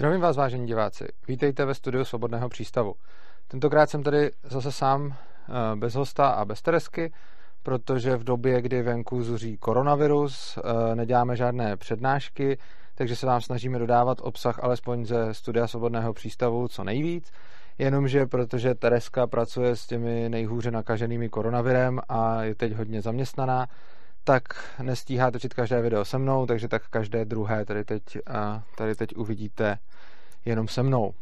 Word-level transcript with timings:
Zdravím 0.00 0.20
vás, 0.20 0.36
vážení 0.36 0.66
diváci. 0.66 1.04
Vítejte 1.28 1.64
ve 1.64 1.74
studiu 1.74 2.04
Svobodného 2.04 2.48
přístavu. 2.48 2.94
Tentokrát 3.48 3.90
jsem 3.90 4.02
tady 4.02 4.30
zase 4.42 4.72
sám 4.72 5.14
eh, 5.14 5.76
bez 5.76 5.94
hosta 5.94 6.28
a 6.28 6.44
bez 6.44 6.62
Teresky, 6.62 7.12
protože 7.62 8.16
v 8.16 8.24
době, 8.24 8.62
kdy 8.62 8.82
venku 8.82 9.22
zuří 9.22 9.56
koronavirus, 9.56 10.58
eh, 10.58 10.94
neděláme 10.94 11.36
žádné 11.36 11.76
přednášky, 11.76 12.58
takže 12.94 13.16
se 13.16 13.26
vám 13.26 13.40
snažíme 13.40 13.78
dodávat 13.78 14.18
obsah 14.20 14.64
alespoň 14.64 15.04
ze 15.04 15.34
studia 15.34 15.66
Svobodného 15.66 16.12
přístavu 16.12 16.68
co 16.68 16.84
nejvíc. 16.84 17.32
Jenomže 17.78 18.26
protože 18.26 18.74
Tereska 18.74 19.26
pracuje 19.26 19.76
s 19.76 19.86
těmi 19.86 20.28
nejhůře 20.28 20.70
nakaženými 20.70 21.28
koronavirem 21.28 22.00
a 22.08 22.42
je 22.42 22.54
teď 22.54 22.72
hodně 22.72 23.02
zaměstnaná, 23.02 23.66
tak 24.24 24.42
nestíhá 24.82 25.30
točit 25.30 25.54
každé 25.54 25.82
video 25.82 26.04
se 26.04 26.18
mnou, 26.18 26.46
takže 26.46 26.68
tak 26.68 26.88
každé 26.88 27.24
druhé 27.24 27.64
tady 27.64 27.84
teď, 27.84 28.02
tady 28.76 28.94
teď 28.94 29.16
uvidíte 29.16 29.78
jenom 30.44 30.68
se 30.68 30.82
mnou. 30.82 31.14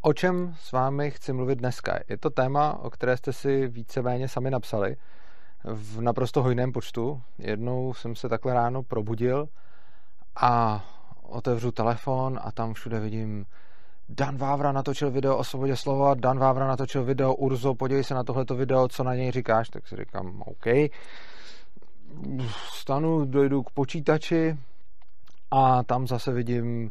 O 0.00 0.12
čem 0.12 0.54
s 0.58 0.72
vámi 0.72 1.10
chci 1.10 1.32
mluvit 1.32 1.58
dneska? 1.58 1.98
Je 2.08 2.18
to 2.18 2.30
téma, 2.30 2.78
o 2.82 2.90
které 2.90 3.16
jste 3.16 3.32
si 3.32 3.66
víceméně 3.66 4.28
sami 4.28 4.50
napsali 4.50 4.96
v 5.64 6.00
naprosto 6.00 6.42
hojném 6.42 6.72
počtu. 6.72 7.22
Jednou 7.38 7.94
jsem 7.94 8.16
se 8.16 8.28
takhle 8.28 8.54
ráno 8.54 8.82
probudil 8.82 9.48
a 10.36 10.84
otevřu 11.22 11.72
telefon 11.72 12.38
a 12.42 12.52
tam 12.52 12.74
všude 12.74 13.00
vidím 13.00 13.46
Dan 14.08 14.36
Vávra 14.36 14.72
natočil 14.72 15.10
video 15.10 15.36
o 15.36 15.44
svobodě 15.44 15.76
slova, 15.76 16.14
Dan 16.14 16.38
Vávra 16.38 16.66
natočil 16.66 17.04
video 17.04 17.34
Urzo, 17.34 17.74
podívej 17.74 18.04
se 18.04 18.14
na 18.14 18.24
tohleto 18.24 18.54
video, 18.54 18.88
co 18.88 19.04
na 19.04 19.14
něj 19.14 19.32
říkáš, 19.32 19.68
tak 19.68 19.88
si 19.88 19.96
říkám, 19.96 20.42
OK. 20.46 20.66
Stanu, 22.72 23.24
dojdu 23.24 23.62
k 23.62 23.70
počítači 23.70 24.58
a 25.50 25.82
tam 25.82 26.06
zase 26.06 26.32
vidím 26.32 26.90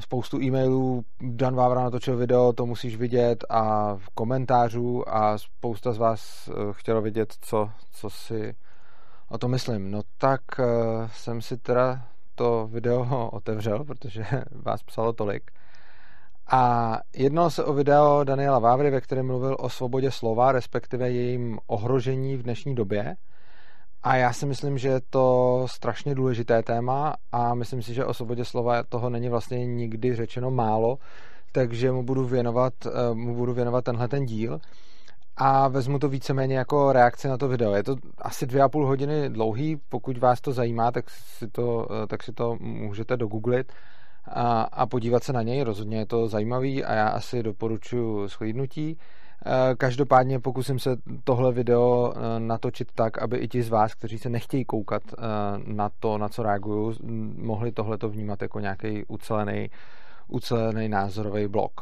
spoustu 0.00 0.40
e-mailů, 0.40 1.04
Dan 1.20 1.54
Vávra 1.54 1.82
natočil 1.82 2.16
video, 2.16 2.52
to 2.52 2.66
musíš 2.66 2.96
vidět 2.96 3.44
a 3.50 3.96
komentářů 4.14 5.08
a 5.08 5.38
spousta 5.38 5.92
z 5.92 5.98
vás 5.98 6.48
eh, 6.48 6.52
chtělo 6.72 7.02
vidět, 7.02 7.34
co, 7.40 7.70
co 7.92 8.10
si 8.10 8.54
o 9.28 9.38
tom 9.38 9.50
myslím. 9.50 9.90
No 9.90 10.00
tak 10.18 10.40
uh, 10.58 10.66
jsem 11.12 11.42
si 11.42 11.56
teda 11.56 12.02
to 12.34 12.68
video 12.72 13.28
otevřel, 13.32 13.84
protože 13.84 14.26
vás 14.50 14.82
psalo 14.82 15.12
tolik. 15.12 15.50
A 16.50 16.92
jednalo 17.16 17.50
se 17.50 17.64
o 17.64 17.72
video 17.72 18.24
Daniela 18.24 18.58
Vávry, 18.58 18.90
ve 18.90 19.00
kterém 19.00 19.26
mluvil 19.26 19.56
o 19.60 19.68
svobodě 19.68 20.10
slova, 20.10 20.52
respektive 20.52 21.10
jejím 21.10 21.58
ohrožení 21.66 22.36
v 22.36 22.42
dnešní 22.42 22.74
době. 22.74 23.16
A 24.06 24.16
já 24.16 24.32
si 24.32 24.46
myslím, 24.46 24.78
že 24.78 24.88
je 24.88 25.00
to 25.10 25.66
strašně 25.70 26.14
důležité 26.14 26.62
téma 26.62 27.14
a 27.32 27.54
myslím 27.54 27.82
si, 27.82 27.94
že 27.94 28.04
o 28.04 28.14
svobodě 28.14 28.44
slova 28.44 28.82
toho 28.82 29.10
není 29.10 29.28
vlastně 29.28 29.66
nikdy 29.66 30.16
řečeno 30.16 30.50
málo, 30.50 30.98
takže 31.52 31.92
mu 31.92 32.02
budu 32.02 32.24
věnovat, 32.24 32.72
eh, 32.86 33.14
mu 33.14 33.34
budu 33.34 33.54
věnovat 33.54 33.84
tenhle 33.84 34.08
ten 34.08 34.26
díl 34.26 34.60
a 35.36 35.68
vezmu 35.68 35.98
to 35.98 36.08
víceméně 36.08 36.56
jako 36.56 36.92
reakci 36.92 37.28
na 37.28 37.36
to 37.36 37.48
video. 37.48 37.74
Je 37.74 37.82
to 37.82 37.96
asi 38.18 38.46
dvě 38.46 38.62
a 38.62 38.68
půl 38.68 38.86
hodiny 38.86 39.30
dlouhý, 39.30 39.76
pokud 39.88 40.18
vás 40.18 40.40
to 40.40 40.52
zajímá, 40.52 40.92
tak 40.92 41.10
si 41.10 41.48
to, 41.48 41.88
eh, 41.90 42.06
tak 42.06 42.22
si 42.22 42.32
to 42.32 42.56
můžete 42.60 43.16
dogooglit 43.16 43.72
a, 44.28 44.62
a 44.62 44.86
podívat 44.86 45.24
se 45.24 45.32
na 45.32 45.42
něj. 45.42 45.62
Rozhodně 45.62 45.98
je 45.98 46.06
to 46.06 46.28
zajímavý 46.28 46.84
a 46.84 46.94
já 46.94 47.08
asi 47.08 47.42
doporučuji 47.42 48.28
schlídnutí. 48.28 48.98
Eh, 49.44 49.74
každopádně 49.74 50.40
pokusím 50.40 50.78
se 50.78 50.96
tohle 51.24 51.52
video 51.52 52.12
eh, 52.16 52.40
natočit 52.40 52.92
tak, 52.92 53.22
aby 53.22 53.36
i 53.36 53.48
ti 53.48 53.62
z 53.62 53.68
vás, 53.68 53.94
kteří 53.94 54.18
se 54.18 54.28
nechtějí 54.28 54.64
koukat 54.64 55.02
eh, 55.12 55.22
na 55.66 55.90
to, 56.00 56.18
na 56.18 56.28
co 56.28 56.42
reaguju, 56.42 56.94
mohli 57.36 57.72
tohleto 57.72 58.08
vnímat 58.08 58.42
jako 58.42 58.60
nějaký 58.60 59.04
ucelený, 59.08 59.70
ucelený 60.28 60.88
názorový 60.88 61.48
blok. 61.48 61.80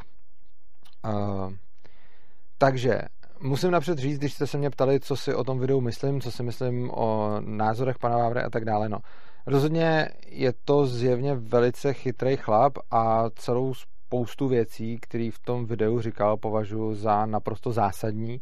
Takže 2.59 3.01
musím 3.41 3.71
napřed 3.71 3.99
říct, 3.99 4.19
když 4.19 4.35
jste 4.35 4.47
se 4.47 4.59
mě 4.59 4.71
ptali, 4.71 5.01
co 5.01 5.17
si 5.17 5.35
o 5.35 5.45
tom 5.45 5.59
videu 5.59 5.81
myslím, 5.81 6.21
co 6.21 6.31
si 6.31 6.43
myslím 6.43 6.91
o 6.91 7.37
názorech 7.41 7.99
pana 7.99 8.17
Vávry 8.17 8.41
a 8.41 8.51
tak 8.51 8.65
dále, 8.65 8.89
no. 8.89 8.99
Rozhodně 9.47 10.09
je 10.27 10.53
to 10.65 10.87
zjevně 10.87 11.35
velice 11.35 11.93
chytrý 11.93 12.37
chlap 12.37 12.79
a 12.91 13.31
celou 13.35 13.75
spoustu 14.15 14.49
věcí, 14.49 14.99
které 15.01 15.31
v 15.33 15.39
tom 15.39 15.67
videu 15.67 16.01
říkal, 16.01 16.37
považuji 16.37 16.95
za 16.95 17.27
naprosto 17.27 17.73
zásadní 17.73 18.41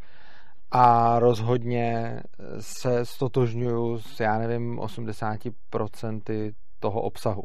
a 0.70 1.18
rozhodně 1.18 2.20
se 2.60 3.04
stotožňuju 3.04 3.98
s, 3.98 4.20
já 4.20 4.38
nevím, 4.38 4.78
80% 4.78 6.52
toho 6.80 7.00
obsahu. 7.00 7.42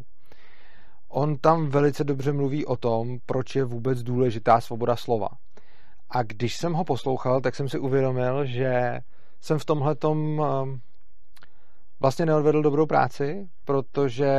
On 1.09 1.37
tam 1.37 1.69
velice 1.69 2.03
dobře 2.03 2.33
mluví 2.33 2.65
o 2.65 2.77
tom, 2.77 3.17
proč 3.25 3.55
je 3.55 3.63
vůbec 3.63 4.03
důležitá 4.03 4.61
svoboda 4.61 4.95
slova. 4.95 5.29
A 6.09 6.23
když 6.23 6.57
jsem 6.57 6.73
ho 6.73 6.83
poslouchal, 6.83 7.41
tak 7.41 7.55
jsem 7.55 7.69
si 7.69 7.79
uvědomil, 7.79 8.45
že 8.45 8.99
jsem 9.41 9.59
v 9.59 9.65
tomhle 9.65 9.95
vlastně 11.99 12.25
neodvedl 12.25 12.61
dobrou 12.61 12.85
práci, 12.85 13.47
protože 13.65 14.31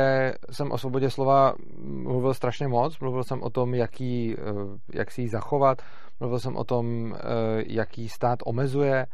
jsem 0.51 0.71
o 0.71 0.77
svobodě 0.77 1.09
slova 1.09 1.53
mluvil 1.83 2.33
strašně 2.33 2.67
moc. 2.67 2.99
Mluvil 2.99 3.23
jsem 3.23 3.43
o 3.43 3.49
tom, 3.49 3.73
jaký, 3.73 4.35
eh, 4.37 4.43
jak 4.93 5.11
si 5.11 5.21
ji 5.21 5.29
zachovat, 5.29 5.81
mluvil 6.19 6.39
jsem 6.39 6.55
o 6.55 6.63
tom, 6.63 7.15
eh, 7.15 7.19
jaký 7.67 8.09
stát 8.09 8.39
omezuje, 8.45 9.05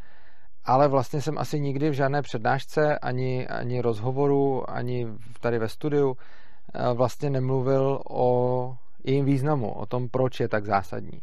ale 0.65 0.87
vlastně 0.87 1.21
jsem 1.21 1.37
asi 1.37 1.59
nikdy 1.59 1.89
v 1.89 1.93
žádné 1.93 2.21
přednášce, 2.21 2.99
ani, 2.99 3.47
ani 3.47 3.81
rozhovoru, 3.81 4.69
ani 4.69 5.07
tady 5.39 5.59
ve 5.59 5.69
studiu 5.69 6.15
eh, 6.73 6.93
vlastně 6.93 7.29
nemluvil 7.29 7.99
o 8.09 8.73
jejím 9.03 9.25
významu, 9.25 9.71
o 9.71 9.85
tom, 9.85 10.09
proč 10.09 10.39
je 10.39 10.47
tak 10.47 10.65
zásadní. 10.65 11.21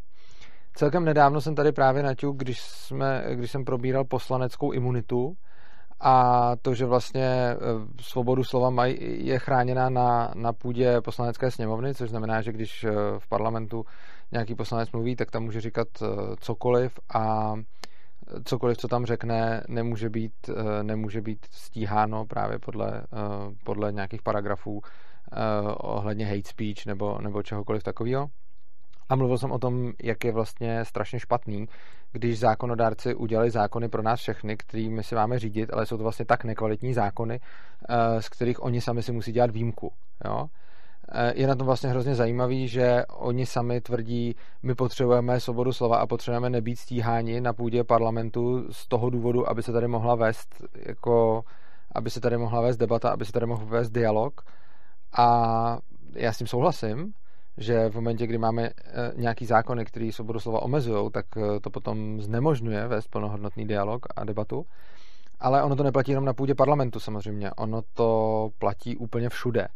Celkem 0.75 1.05
nedávno 1.05 1.41
jsem 1.41 1.55
tady 1.55 1.73
právě 1.73 2.03
naťuk, 2.03 2.37
když, 2.37 2.61
jsme, 2.61 3.25
když 3.35 3.51
jsem 3.51 3.65
probíral 3.65 4.05
poslaneckou 4.05 4.73
imunitu, 4.73 5.37
a 6.03 6.57
to, 6.63 6.75
že 6.75 6.87
vlastně 6.87 7.25
e, 7.25 7.57
svobodu 8.01 8.45
slova 8.45 8.71
maj, 8.71 8.97
je 9.01 9.39
chráněna 9.39 9.91
na, 9.91 10.33
na 10.35 10.53
půdě 10.53 11.01
poslanecké 11.01 11.51
sněmovny, 11.51 11.95
což 11.95 12.11
znamená, 12.11 12.43
že 12.43 12.53
když 12.53 12.85
e, 12.85 12.91
v 13.19 13.29
parlamentu 13.29 13.85
nějaký 14.33 14.55
poslanec 14.55 14.93
mluví, 14.93 15.17
tak 15.17 15.31
tam 15.31 15.43
může 15.43 15.61
říkat 15.61 15.89
e, 16.03 16.07
cokoliv 16.41 17.01
a 17.15 17.55
cokoliv, 18.45 18.79
co 18.79 18.89
tam 18.89 19.07
řekne, 19.07 19.63
nemůže 19.69 20.11
být, 20.11 20.51
nemůže 20.83 21.21
být 21.21 21.47
stíháno 21.51 22.25
právě 22.25 22.59
podle, 22.59 23.03
podle 23.65 23.93
nějakých 23.93 24.23
paragrafů 24.23 24.81
ohledně 25.79 26.27
hate 26.27 26.49
speech 26.49 26.87
nebo, 26.87 27.19
nebo 27.21 27.43
čehokoliv 27.43 27.83
takového. 27.83 28.27
A 29.09 29.17
mluvil 29.17 29.39
jsem 29.39 29.53
o 29.53 29.59
tom, 29.59 29.93
jak 30.03 30.25
je 30.25 30.33
vlastně 30.33 30.85
strašně 30.85 31.21
špatný, 31.21 31.69
když 32.13 32.39
zákonodárci 32.39 33.15
udělali 33.15 33.51
zákony 33.51 33.89
pro 33.89 34.03
nás 34.03 34.21
všechny, 34.21 34.57
kterými 34.57 35.03
si 35.03 35.15
máme 35.15 35.39
řídit, 35.39 35.71
ale 35.73 35.87
jsou 35.87 35.97
to 35.97 36.03
vlastně 36.03 36.25
tak 36.25 36.45
nekvalitní 36.45 36.95
zákony, 36.95 37.41
eh, 37.89 38.23
z 38.23 38.29
kterých 38.29 38.63
oni 38.63 38.81
sami 38.81 39.03
si 39.03 39.13
musí 39.13 39.33
dělat 39.33 39.51
výjimku. 39.51 39.93
Jo? 40.25 40.47
Eh, 41.15 41.33
je 41.37 41.47
na 41.47 41.55
tom 41.55 41.67
vlastně 41.67 41.91
hrozně 41.91 42.15
zajímavý, 42.15 42.69
že 42.69 43.05
oni 43.09 43.47
sami 43.47 43.81
tvrdí, 43.81 44.37
my 44.63 44.75
potřebujeme 44.75 45.41
svobodu 45.41 45.73
slova 45.73 45.97
a 45.97 46.07
potřebujeme 46.07 46.51
nebýt 46.51 46.79
stíháni 46.79 47.41
na 47.41 47.53
půdě 47.53 47.85
parlamentu 47.85 48.73
z 48.73 48.89
toho 48.89 49.11
důvodu, 49.11 49.49
aby 49.49 49.63
se 49.63 49.73
tady 49.73 49.89
mohla 49.89 50.15
vést 50.15 50.65
jako, 50.87 51.43
aby 51.95 52.11
se 52.11 52.21
tady 52.21 52.39
mohla 52.39 52.61
vést 52.61 52.77
debata, 52.77 53.11
aby 53.11 53.25
se 53.25 53.33
tady 53.33 53.47
mohl 53.47 53.67
vést 53.67 53.91
dialog. 53.91 54.41
A 55.17 55.79
já 56.15 56.33
s 56.33 56.39
tím 56.39 56.47
souhlasím, 56.47 57.13
že 57.59 57.89
v 57.89 57.95
momentě, 57.95 58.27
kdy 58.27 58.39
máme 58.39 58.63
eh, 58.63 58.73
nějaký 59.17 59.47
zákony, 59.47 59.85
který 59.85 60.13
svobodu 60.13 60.41
slova 60.41 60.63
omezují, 60.63 61.11
tak 61.11 61.27
eh, 61.37 61.61
to 61.61 61.71
potom 61.71 62.21
znemožňuje 62.21 62.89
vést 62.89 63.09
plnohodnotný 63.09 63.67
dialog 63.67 64.07
a 64.17 64.25
debatu. 64.25 64.67
Ale 65.41 65.63
ono 65.63 65.77
to 65.77 65.83
neplatí 65.83 66.11
jenom 66.11 66.25
na 66.25 66.33
půdě 66.33 66.55
parlamentu 66.55 67.01
samozřejmě, 67.01 67.51
ono 67.51 67.83
to 67.95 68.51
platí 68.59 68.97
úplně 68.97 69.29
všude. 69.29 69.69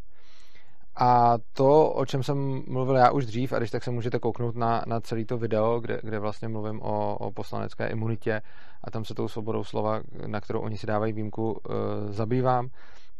A 0.99 1.39
to, 1.53 1.91
o 1.91 2.07
čem 2.07 2.23
jsem 2.23 2.63
mluvil 2.69 2.97
já 2.97 3.11
už 3.11 3.27
dřív, 3.27 3.53
a 3.53 3.59
když 3.59 3.71
tak 3.71 3.85
se 3.85 3.91
můžete 3.91 4.19
kouknout 4.19 4.57
na, 4.57 4.85
na 4.87 5.01
celý 5.01 5.25
to 5.25 5.39
video, 5.39 5.81
kde, 5.81 6.01
kde 6.03 6.19
vlastně 6.19 6.49
mluvím 6.49 6.83
o, 6.83 7.17
o 7.17 7.31
poslanecké 7.31 7.87
imunitě 7.87 8.43
a 8.85 8.91
tam 8.91 9.05
se 9.05 9.15
tou 9.15 9.29
svobodou 9.29 9.65
slova, 9.65 10.01
na 10.27 10.41
kterou 10.41 10.61
oni 10.61 10.77
si 10.79 10.87
dávají 10.87 11.13
výjimku, 11.13 11.61
e, 11.71 12.13
zabývám, 12.13 12.69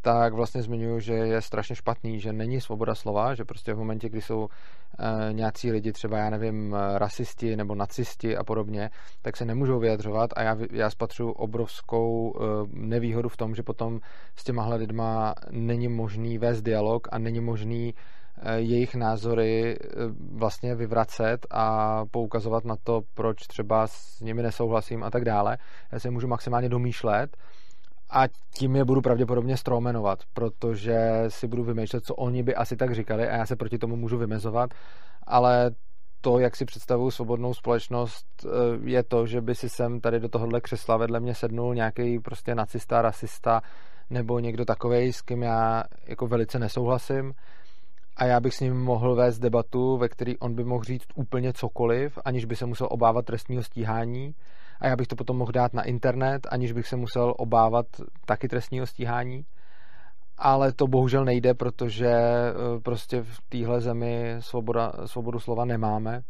tak 0.07 0.33
vlastně 0.33 0.63
zmiňuji, 0.63 1.01
že 1.01 1.15
je 1.15 1.41
strašně 1.41 1.77
špatný, 1.77 2.21
že 2.21 2.33
není 2.33 2.61
svoboda 2.61 2.95
slova, 2.95 3.35
že 3.35 3.45
prostě 3.45 3.75
v 3.75 3.79
momentě, 3.79 4.09
kdy 4.09 4.21
jsou 4.23 4.49
e, 4.49 5.33
nějací 5.33 5.71
lidi, 5.71 5.93
třeba 5.93 6.19
já 6.19 6.31
nevím, 6.31 6.77
rasisti 6.95 7.57
nebo 7.57 7.75
nacisti 7.75 8.37
a 8.37 8.45
podobně, 8.45 8.91
tak 9.23 9.37
se 9.37 9.45
nemůžou 9.45 9.79
vyjadřovat 9.79 10.31
a 10.37 10.43
já, 10.43 10.57
já 10.73 10.91
spatřuji 10.91 11.31
obrovskou 11.31 12.35
e, 12.37 12.41
nevýhodu 12.73 13.29
v 13.29 13.37
tom, 13.37 13.55
že 13.55 13.63
potom 13.63 14.01
s 14.37 14.45
těmahle 14.45 14.77
lidma 14.77 15.35
není 15.51 15.89
možný 15.89 16.39
vést 16.39 16.63
dialog 16.63 17.09
a 17.13 17.19
není 17.19 17.41
možný 17.41 17.95
jejich 18.57 18.95
názory 18.95 19.77
vlastně 20.33 20.75
vyvracet 20.75 21.47
a 21.51 22.03
poukazovat 22.11 22.65
na 22.65 22.77
to, 22.85 23.01
proč 23.15 23.47
třeba 23.47 23.87
s 23.87 24.21
nimi 24.21 24.43
nesouhlasím 24.43 25.05
a 25.05 25.11
tak 25.11 25.25
dále. 25.25 25.59
Já 25.93 25.99
se 25.99 26.11
můžu 26.11 26.29
maximálně 26.29 26.69
domýšlet, 26.69 27.37
a 28.11 28.25
tím 28.55 28.77
je 28.77 28.85
budu 28.85 29.01
pravděpodobně 29.01 29.57
stromenovat, 29.57 30.19
protože 30.33 31.25
si 31.29 31.49
budu 31.49 31.65
vymýšlet, 31.65 32.05
co 32.05 32.15
oni 32.15 32.43
by 32.43 32.55
asi 32.55 32.77
tak 32.77 32.95
říkali 32.95 33.29
a 33.29 33.37
já 33.37 33.47
se 33.47 33.57
proti 33.57 33.79
tomu 33.79 33.97
můžu 33.97 34.19
vymezovat, 34.19 34.71
ale 35.27 35.71
to, 36.21 36.39
jak 36.39 36.57
si 36.57 36.65
představuju 36.65 37.11
svobodnou 37.11 37.55
společnost, 37.55 38.27
eh, 38.45 38.49
je 38.85 39.03
to, 39.03 39.27
že 39.27 39.41
by 39.41 39.55
si 39.55 39.69
sem 39.69 40.01
tady 40.01 40.21
do 40.21 40.29
tohohle 40.29 40.61
křesla 40.61 40.97
vedle 40.97 41.21
mě 41.21 41.35
sednul 41.35 41.75
nějaký 41.75 42.19
prostě 42.19 42.55
nacista, 42.55 43.03
rasista 43.03 43.61
nebo 44.11 44.39
někdo 44.39 44.65
takovej, 44.65 45.13
s 45.13 45.23
kým 45.23 45.43
já 45.43 45.85
jako 46.07 46.27
velice 46.27 46.59
nesouhlasím. 46.59 47.33
A 48.17 48.25
já 48.25 48.41
bych 48.41 48.55
s 48.55 48.61
ním 48.61 48.81
mohl 48.81 49.15
vést 49.15 49.39
debatu, 49.39 49.97
ve 49.97 50.09
který 50.09 50.39
on 50.39 50.55
by 50.55 50.65
mohl 50.65 50.85
říct 50.85 51.07
úplně 51.15 51.53
cokoliv, 51.53 52.19
aniž 52.25 52.45
by 52.45 52.57
se 52.57 52.67
musel 52.67 52.89
obávat 52.91 53.25
trestního 53.25 53.63
stíhání 53.63 54.35
a 54.81 54.87
já 54.87 54.97
bych 54.97 55.07
to 55.07 55.17
potom 55.17 55.37
mohl 55.37 55.53
dát 55.53 55.75
na 55.75 55.83
internet, 55.83 56.47
aniž 56.51 56.73
bych 56.73 56.87
se 56.87 56.97
musel 56.97 57.35
obávat 57.39 57.87
taky 58.27 58.49
trestního 58.49 58.87
stíhání. 58.87 59.45
Ale 60.39 60.73
to 60.73 60.87
bohužel 60.87 61.25
nejde, 61.25 61.55
protože 61.55 62.09
eh, 62.09 62.81
prostě 62.85 63.23
v 63.23 63.41
téhle 63.49 63.81
zemi 63.81 64.37
svoboda, 64.39 64.93
svobodu 65.05 65.41
slova 65.41 65.65
nemáme, 65.65 66.21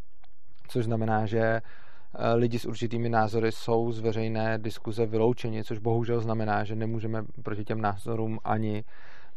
což 0.67 0.85
znamená, 0.85 1.25
že 1.25 1.39
eh, 1.39 1.61
lidi 2.33 2.59
s 2.59 2.65
určitými 2.65 3.09
názory 3.09 3.51
jsou 3.51 3.91
z 3.91 3.99
veřejné 3.99 4.57
diskuze 4.57 5.05
vyloučeni, 5.05 5.63
což 5.63 5.79
bohužel 5.79 6.21
znamená, 6.21 6.63
že 6.63 6.75
nemůžeme 6.75 7.23
proti 7.43 7.63
těm 7.63 7.81
názorům 7.81 8.39
ani 8.43 8.83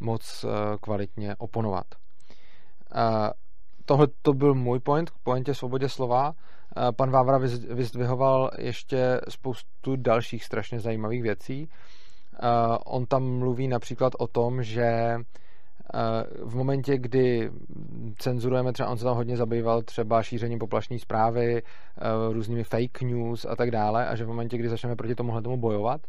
moc 0.01 0.45
eh, 0.45 0.77
kvalitně 0.81 1.37
oponovat. 1.39 1.87
Tohle 3.85 4.07
to 4.23 4.33
byl 4.33 4.55
můj 4.55 4.81
point 4.81 5.11
k 5.11 5.19
pointě 5.23 5.55
svobodě 5.55 5.89
slova. 5.89 6.33
Pan 6.97 7.11
Vávra 7.11 7.39
vyzdvihoval 7.71 8.51
ještě 8.59 9.21
spoustu 9.29 9.97
dalších 9.97 10.45
strašně 10.45 10.81
zajímavých 10.81 11.23
věcí. 11.23 11.69
On 12.87 13.07
tam 13.07 13.39
mluví 13.39 13.69
například 13.69 14.13
o 14.19 14.27
tom, 14.27 14.63
že 14.63 15.17
v 16.45 16.55
momentě, 16.55 16.99
kdy 16.99 17.51
cenzurujeme, 18.19 18.73
třeba 18.73 18.89
on 18.89 18.97
se 18.97 19.05
tam 19.05 19.17
hodně 19.17 19.37
zabýval 19.37 19.83
třeba 19.83 20.23
šířením 20.23 20.59
poplašní 20.59 20.99
zprávy, 20.99 21.63
různými 22.33 22.65
fake 22.65 23.03
news 23.03 23.45
a 23.45 23.57
tak 23.57 23.71
dále, 23.71 24.07
a 24.09 24.17
že 24.17 24.25
v 24.25 24.29
momentě, 24.29 24.59
kdy 24.59 24.69
začneme 24.69 24.97
proti 24.97 25.15
tomuhle 25.15 25.43
tomu 25.43 25.57
bojovat, 25.57 26.01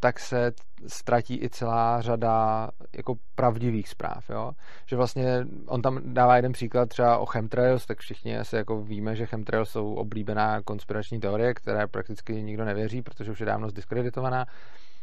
tak 0.00 0.20
se 0.20 0.52
ztratí 0.86 1.42
i 1.42 1.48
celá 1.48 2.00
řada 2.00 2.68
jako 2.96 3.14
pravdivých 3.34 3.88
zpráv. 3.88 4.30
Jo? 4.30 4.52
Že 4.86 4.96
vlastně 4.96 5.46
on 5.66 5.82
tam 5.82 6.00
dává 6.04 6.36
jeden 6.36 6.52
příklad 6.52 6.88
třeba 6.88 7.18
o 7.18 7.26
chemtrails, 7.26 7.86
tak 7.86 7.98
všichni 7.98 8.38
asi 8.38 8.56
jako 8.56 8.82
víme, 8.82 9.16
že 9.16 9.26
chemtrails 9.26 9.70
jsou 9.70 9.94
oblíbená 9.94 10.62
konspirační 10.62 11.20
teorie, 11.20 11.54
které 11.54 11.86
prakticky 11.86 12.42
nikdo 12.42 12.64
nevěří, 12.64 13.02
protože 13.02 13.30
už 13.30 13.40
je 13.40 13.46
dávno 13.46 13.68
zdiskreditovaná. 13.68 14.46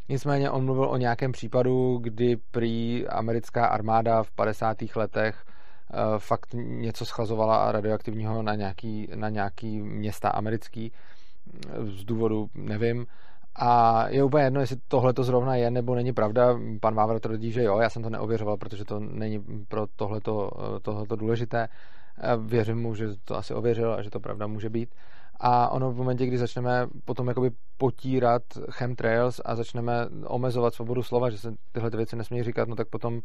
Nicméně 0.08 0.50
on 0.50 0.64
mluvil 0.64 0.84
o 0.84 0.96
nějakém 0.96 1.32
případu, 1.32 1.98
kdy 2.02 2.36
prý 2.50 3.08
americká 3.08 3.66
armáda 3.66 4.22
v 4.22 4.30
50. 4.30 4.76
letech 4.96 5.44
uh, 5.44 6.18
fakt 6.18 6.54
něco 6.54 7.06
schlazovala 7.06 7.72
radioaktivního 7.72 8.42
na 8.42 8.54
nějaký, 8.54 9.08
na 9.14 9.28
nějaký 9.28 9.82
města 9.82 10.28
americký 10.28 10.92
z 11.82 12.04
důvodu, 12.04 12.46
nevím, 12.54 13.06
a 13.62 14.04
je 14.08 14.24
úplně 14.24 14.44
jedno, 14.44 14.60
jestli 14.60 14.76
tohle 14.88 15.12
to 15.12 15.24
zrovna 15.24 15.56
je 15.56 15.70
nebo 15.70 15.94
není 15.94 16.12
pravda. 16.12 16.58
Pan 16.80 16.94
Vávra 16.94 17.18
tvrdí, 17.18 17.52
že 17.52 17.62
jo, 17.62 17.78
já 17.78 17.90
jsem 17.90 18.02
to 18.02 18.10
neověřoval, 18.10 18.56
protože 18.56 18.84
to 18.84 19.00
není 19.00 19.44
pro 19.68 19.86
tohleto, 19.96 20.50
tohleto 20.82 21.16
důležité. 21.16 21.68
Věřím 22.46 22.78
mu, 22.78 22.94
že 22.94 23.06
to 23.24 23.36
asi 23.36 23.54
ověřil 23.54 23.92
a 23.92 24.02
že 24.02 24.10
to 24.10 24.20
pravda 24.20 24.46
může 24.46 24.70
být. 24.70 24.94
A 25.40 25.68
ono 25.68 25.92
v 25.92 25.96
momentě, 25.96 26.26
kdy 26.26 26.38
začneme 26.38 26.86
potom 27.04 27.28
jakoby 27.28 27.50
potírat 27.76 28.42
chemtrails 28.70 29.40
a 29.44 29.56
začneme 29.56 29.92
omezovat 30.26 30.74
svobodu 30.74 31.02
slova, 31.02 31.30
že 31.30 31.38
se 31.38 31.54
tyhle 31.72 31.90
věci 31.90 32.16
nesmí 32.16 32.42
říkat, 32.42 32.68
no 32.68 32.76
tak 32.76 32.88
potom 32.88 33.14
uh, 33.14 33.20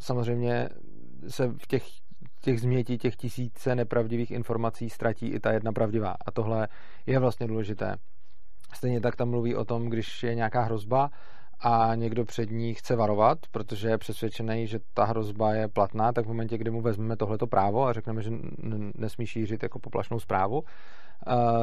samozřejmě 0.00 0.68
se 1.28 1.48
v 1.48 1.66
těch, 1.66 1.84
těch 2.40 2.60
změtí, 2.60 2.98
těch 2.98 3.16
tisíce 3.16 3.74
nepravdivých 3.74 4.30
informací 4.30 4.90
ztratí 4.90 5.26
i 5.26 5.40
ta 5.40 5.52
jedna 5.52 5.72
pravdivá. 5.72 6.14
A 6.26 6.30
tohle 6.30 6.68
je 7.06 7.18
vlastně 7.18 7.46
důležité. 7.46 7.96
Stejně 8.74 9.00
tak 9.00 9.16
tam 9.16 9.30
mluví 9.30 9.56
o 9.56 9.64
tom, 9.64 9.88
když 9.88 10.22
je 10.22 10.34
nějaká 10.34 10.62
hrozba 10.62 11.10
a 11.60 11.94
někdo 11.94 12.24
před 12.24 12.50
ní 12.50 12.74
chce 12.74 12.96
varovat, 12.96 13.38
protože 13.50 13.88
je 13.88 13.98
přesvědčený, 13.98 14.66
že 14.66 14.78
ta 14.94 15.04
hrozba 15.04 15.54
je 15.54 15.68
platná, 15.68 16.12
tak 16.12 16.24
v 16.24 16.28
momentě, 16.28 16.58
kdy 16.58 16.70
mu 16.70 16.80
vezmeme 16.80 17.16
tohleto 17.16 17.46
právo 17.46 17.86
a 17.86 17.92
řekneme, 17.92 18.22
že 18.22 18.30
nesmí 18.94 19.26
šířit 19.26 19.62
jako 19.62 19.78
poplašnou 19.78 20.20
zprávu, 20.20 20.62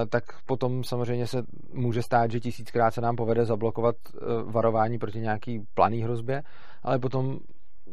tak 0.10 0.24
potom 0.46 0.84
samozřejmě 0.84 1.28
se 1.28 1.44
může 1.74 2.02
stát, 2.02 2.32
že 2.32 2.40
tisíckrát 2.40 2.94
se 2.94 3.02
nám 3.02 3.16
povede 3.16 3.46
zablokovat 3.46 3.96
e, 3.96 4.20
varování 4.44 5.00
proti 5.00 5.20
nějaký 5.20 5.60
planý 5.74 6.04
hrozbě, 6.04 6.44
ale 6.84 7.00
potom 7.00 7.40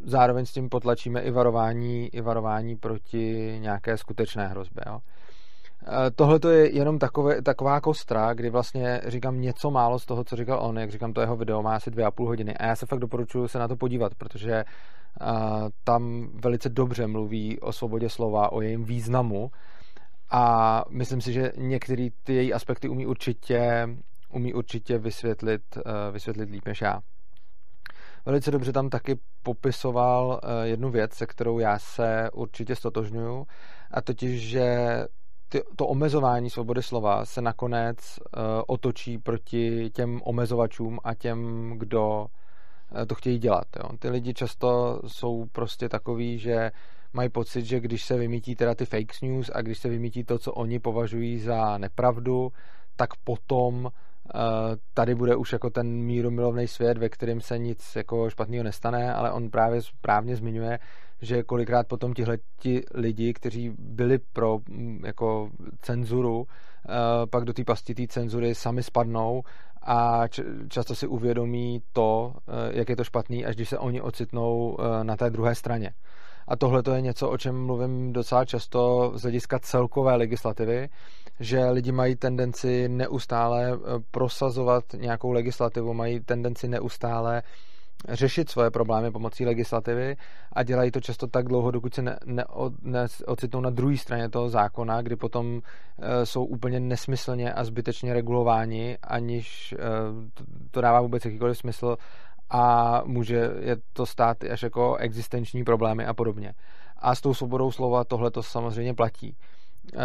zároveň 0.05 0.47
s 0.47 0.53
tím 0.53 0.69
potlačíme 0.69 1.21
i 1.21 1.31
varování, 1.31 2.09
i 2.15 2.21
varování 2.21 2.77
proti 2.77 3.57
nějaké 3.61 3.97
skutečné 3.97 4.49
hrozbě. 4.49 4.85
Jo. 4.87 4.99
Eh, 5.91 6.11
tohle 6.11 6.39
to 6.41 6.51
je 6.51 6.75
jenom 6.77 6.99
takové, 6.99 7.43
taková 7.43 7.81
kostra, 7.81 8.35
kdy 8.35 8.51
vlastně 8.51 9.01
říkám 9.07 9.41
něco 9.41 9.71
málo 9.71 9.99
z 9.99 10.07
toho, 10.07 10.25
co 10.25 10.37
říkal 10.37 10.59
on, 10.63 10.79
jak 10.79 10.91
říkám, 10.91 11.13
to 11.13 11.21
jeho 11.21 11.37
video 11.37 11.63
má 11.63 11.77
asi 11.77 11.91
dvě 11.91 12.05
a 12.05 12.11
půl 12.11 12.27
hodiny. 12.27 12.57
A 12.57 12.67
já 12.67 12.77
se 12.77 12.87
fakt 12.87 12.99
doporučuji 12.99 13.49
se 13.49 13.59
na 13.59 13.69
to 13.69 13.77
podívat, 13.77 14.15
protože 14.15 14.65
uh, 15.21 15.29
tam 15.85 16.29
velice 16.35 16.69
dobře 16.69 17.07
mluví 17.07 17.61
o 17.61 17.73
svobodě 17.73 18.09
slova, 18.09 18.53
o 18.53 18.61
jejím 18.61 18.85
významu. 18.85 19.51
A 20.31 20.85
myslím 20.91 21.21
si, 21.21 21.33
že 21.33 21.53
některé 21.57 22.09
ty 22.25 22.35
její 22.35 22.53
aspekty 22.53 22.89
umí 22.89 23.07
určitě, 23.07 23.89
umí 24.33 24.55
určitě 24.55 24.99
vysvětlit, 24.99 25.63
uh, 25.77 25.83
vysvětlit 26.13 26.51
líp 26.51 26.67
než 26.67 26.81
já. 26.81 27.01
Velice 28.27 28.51
dobře 28.51 28.73
tam 28.73 28.91
taky 28.91 29.19
popisoval 29.43 30.41
jednu 30.63 30.91
věc, 30.91 31.15
se 31.15 31.27
kterou 31.27 31.59
já 31.59 31.79
se 31.79 32.31
určitě 32.33 32.77
stotožňuju, 32.77 33.47
a 33.91 34.01
totiž, 34.01 34.49
že 34.49 34.77
ty, 35.49 35.63
to 35.77 35.87
omezování 35.87 36.51
svobody 36.51 36.83
slova 36.83 37.25
se 37.25 37.43
nakonec 37.43 37.97
uh, 37.99 38.43
otočí 38.67 39.19
proti 39.19 39.91
těm 39.91 40.21
omezovačům 40.25 40.99
a 41.05 41.15
těm, 41.15 41.73
kdo 41.77 42.27
uh, 42.97 43.05
to 43.07 43.15
chtějí 43.15 43.39
dělat. 43.39 43.67
Jo. 43.77 43.97
Ty 43.99 44.09
lidi 44.09 44.35
často 44.35 45.01
jsou 45.07 45.47
prostě 45.53 45.89
takový, 45.89 46.39
že 46.39 46.71
mají 47.13 47.29
pocit, 47.29 47.65
že 47.65 47.81
když 47.81 48.05
se 48.05 48.17
vymítí 48.17 48.57
teda 48.57 48.75
ty 48.75 48.85
fake 48.87 49.23
news 49.23 49.51
a 49.55 49.63
když 49.63 49.79
se 49.79 49.89
vymítí 49.89 50.25
to, 50.25 50.39
co 50.39 50.53
oni 50.53 50.79
považují 50.79 51.39
za 51.39 51.79
nepravdu, 51.79 52.53
tak 52.97 53.17
potom 53.25 53.91
tady 54.95 55.15
bude 55.15 55.37
už 55.37 55.53
jako 55.53 55.71
ten 55.71 55.87
mírumilovný 55.87 56.67
svět, 56.67 56.99
ve 56.99 57.09
kterém 57.09 57.41
se 57.41 57.59
nic 57.59 57.97
jako 57.97 58.31
špatného 58.31 58.65
nestane, 58.65 59.15
ale 59.15 59.33
on 59.33 59.51
právě 59.51 59.83
správně 59.83 60.37
zmiňuje, 60.37 60.79
že 61.21 61.43
kolikrát 61.43 61.87
potom 61.87 62.15
tihle 62.15 62.39
ti 62.57 62.83
lidi, 62.95 63.33
kteří 63.35 63.71
byli 63.79 64.19
pro 64.19 64.59
mm, 64.69 65.03
jako 65.07 65.51
cenzuru, 65.81 66.47
eh, 66.47 66.93
pak 67.31 67.45
do 67.45 67.53
té 67.53 67.65
pasti 67.65 67.95
té 67.95 68.07
cenzury 68.07 68.55
sami 68.55 68.83
spadnou 68.83 69.43
a 69.83 70.23
často 70.69 70.95
si 70.95 71.07
uvědomí 71.07 71.83
to, 71.93 72.35
eh, 72.49 72.79
jak 72.79 72.89
je 72.89 72.97
to 72.97 73.05
špatný, 73.05 73.47
až 73.47 73.55
když 73.55 73.69
se 73.69 73.79
oni 73.79 74.01
ocitnou 74.01 74.77
eh, 74.81 75.05
na 75.05 75.17
té 75.17 75.31
druhé 75.31 75.55
straně. 75.55 75.93
A 76.49 76.57
tohle 76.57 76.83
to 76.83 76.95
je 76.95 77.01
něco, 77.01 77.31
o 77.31 77.39
čem 77.39 77.67
mluvím 77.67 78.13
docela 78.13 78.45
často 78.45 79.13
z 79.15 79.23
hlediska 79.23 79.59
celkové 79.59 80.17
legislativy, 80.17 80.89
že 81.41 81.71
lidi 81.71 81.93
mají 81.93 82.17
tendenci 82.17 82.89
neustále 82.89 83.79
prosazovat 84.11 84.85
nějakou 84.97 85.33
legislativu, 85.33 85.95
mají 85.95 86.21
tendenci 86.21 86.69
neustále 86.69 87.43
řešit 88.09 88.51
svoje 88.51 88.71
problémy 88.71 89.11
pomocí 89.11 89.47
legislativy 89.47 90.17
a 90.53 90.63
dělají 90.63 90.91
to 90.91 91.01
často 91.01 91.27
tak 91.27 91.49
dlouho, 91.49 91.71
dokud 91.71 91.95
se 91.95 92.03
neocitnou 92.83 93.61
ne, 93.61 93.65
ne, 93.65 93.71
na 93.71 93.77
druhé 93.77 93.97
straně 93.97 94.29
toho 94.29 94.49
zákona, 94.49 95.03
kdy 95.03 95.17
potom 95.17 95.61
e, 95.99 96.27
jsou 96.27 96.45
úplně 96.45 96.81
nesmyslně 96.81 97.53
a 97.53 97.65
zbytečně 97.65 98.15
regulováni, 98.15 98.99
aniž 99.03 99.73
e, 99.73 99.77
to, 100.35 100.45
to 100.71 100.81
dává 100.81 101.01
vůbec 101.01 101.25
jakýkoliv 101.25 101.59
smysl 101.59 101.97
a 102.51 103.03
může 103.05 103.51
je 103.61 103.77
to 103.93 104.07
stát 104.07 104.45
až 104.45 104.63
jako 104.63 104.97
existenční 104.97 105.65
problémy 105.65 106.07
a 106.07 106.15
podobně. 106.15 106.55
A 106.97 107.15
s 107.15 107.21
tou 107.21 107.35
svobodou 107.35 107.73
slova 107.73 108.05
tohle 108.05 108.31
to 108.31 108.43
samozřejmě 108.43 108.95
platí. 108.95 109.37
Uh, 109.95 110.01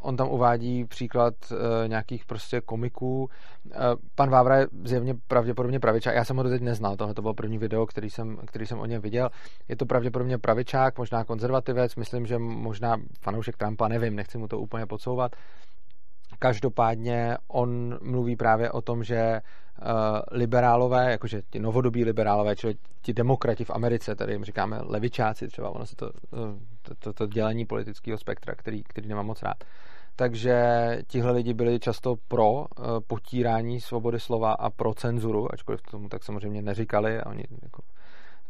on 0.00 0.16
tam 0.16 0.28
uvádí 0.28 0.84
příklad 0.84 1.34
uh, 1.50 1.58
nějakých 1.86 2.24
prostě 2.24 2.60
komiků. 2.60 3.24
Uh, 3.24 3.72
pan 4.14 4.30
Vávra 4.30 4.56
je 4.56 4.66
zjevně 4.84 5.14
pravděpodobně 5.28 5.80
pravičák. 5.80 6.14
Já 6.14 6.24
jsem 6.24 6.36
ho 6.36 6.44
teď 6.44 6.62
neznal, 6.62 6.96
tohle 6.96 7.14
to 7.14 7.22
bylo 7.22 7.34
první 7.34 7.58
video, 7.58 7.86
který 7.86 8.10
jsem, 8.10 8.36
který 8.46 8.66
jsem 8.66 8.78
o 8.78 8.86
něm 8.86 9.02
viděl. 9.02 9.30
Je 9.68 9.76
to 9.76 9.86
pravděpodobně 9.86 10.38
pravičák, 10.38 10.98
možná 10.98 11.24
konzervativec, 11.24 11.96
myslím, 11.96 12.26
že 12.26 12.38
možná 12.38 12.96
fanoušek 13.20 13.56
Trumpa, 13.56 13.88
nevím, 13.88 14.16
nechci 14.16 14.38
mu 14.38 14.48
to 14.48 14.58
úplně 14.58 14.86
podsouvat. 14.86 15.36
Každopádně 16.38 17.36
on 17.48 17.98
mluví 18.02 18.36
právě 18.36 18.70
o 18.70 18.82
tom, 18.82 19.04
že 19.04 19.40
liberálové, 20.32 21.10
jakože 21.10 21.42
ti 21.50 21.58
novodobí 21.58 22.04
liberálové, 22.04 22.56
čili 22.56 22.74
ti 23.02 23.12
demokrati 23.12 23.64
v 23.64 23.70
Americe, 23.70 24.14
tady 24.14 24.32
jim 24.32 24.44
říkáme 24.44 24.78
levičáci 24.82 25.48
třeba, 25.48 25.70
ono 25.70 25.86
se 25.86 25.96
to, 25.96 26.10
to, 26.88 26.94
to, 26.94 27.12
to 27.12 27.26
dělení 27.26 27.66
politického 27.66 28.18
spektra, 28.18 28.54
který, 28.54 28.82
který 28.82 29.08
nemám 29.08 29.26
moc 29.26 29.42
rád, 29.42 29.64
takže 30.16 30.56
tihle 31.06 31.32
lidi 31.32 31.54
byli 31.54 31.80
často 31.80 32.16
pro 32.28 32.64
eh, 32.64 32.82
potírání 33.06 33.80
svobody 33.80 34.20
slova 34.20 34.52
a 34.52 34.70
pro 34.70 34.94
cenzuru, 34.94 35.52
ačkoliv 35.52 35.82
tomu 35.82 36.08
tak 36.08 36.24
samozřejmě 36.24 36.62
neříkali 36.62 37.20
a 37.20 37.26
oni 37.30 37.44
jako 37.62 37.82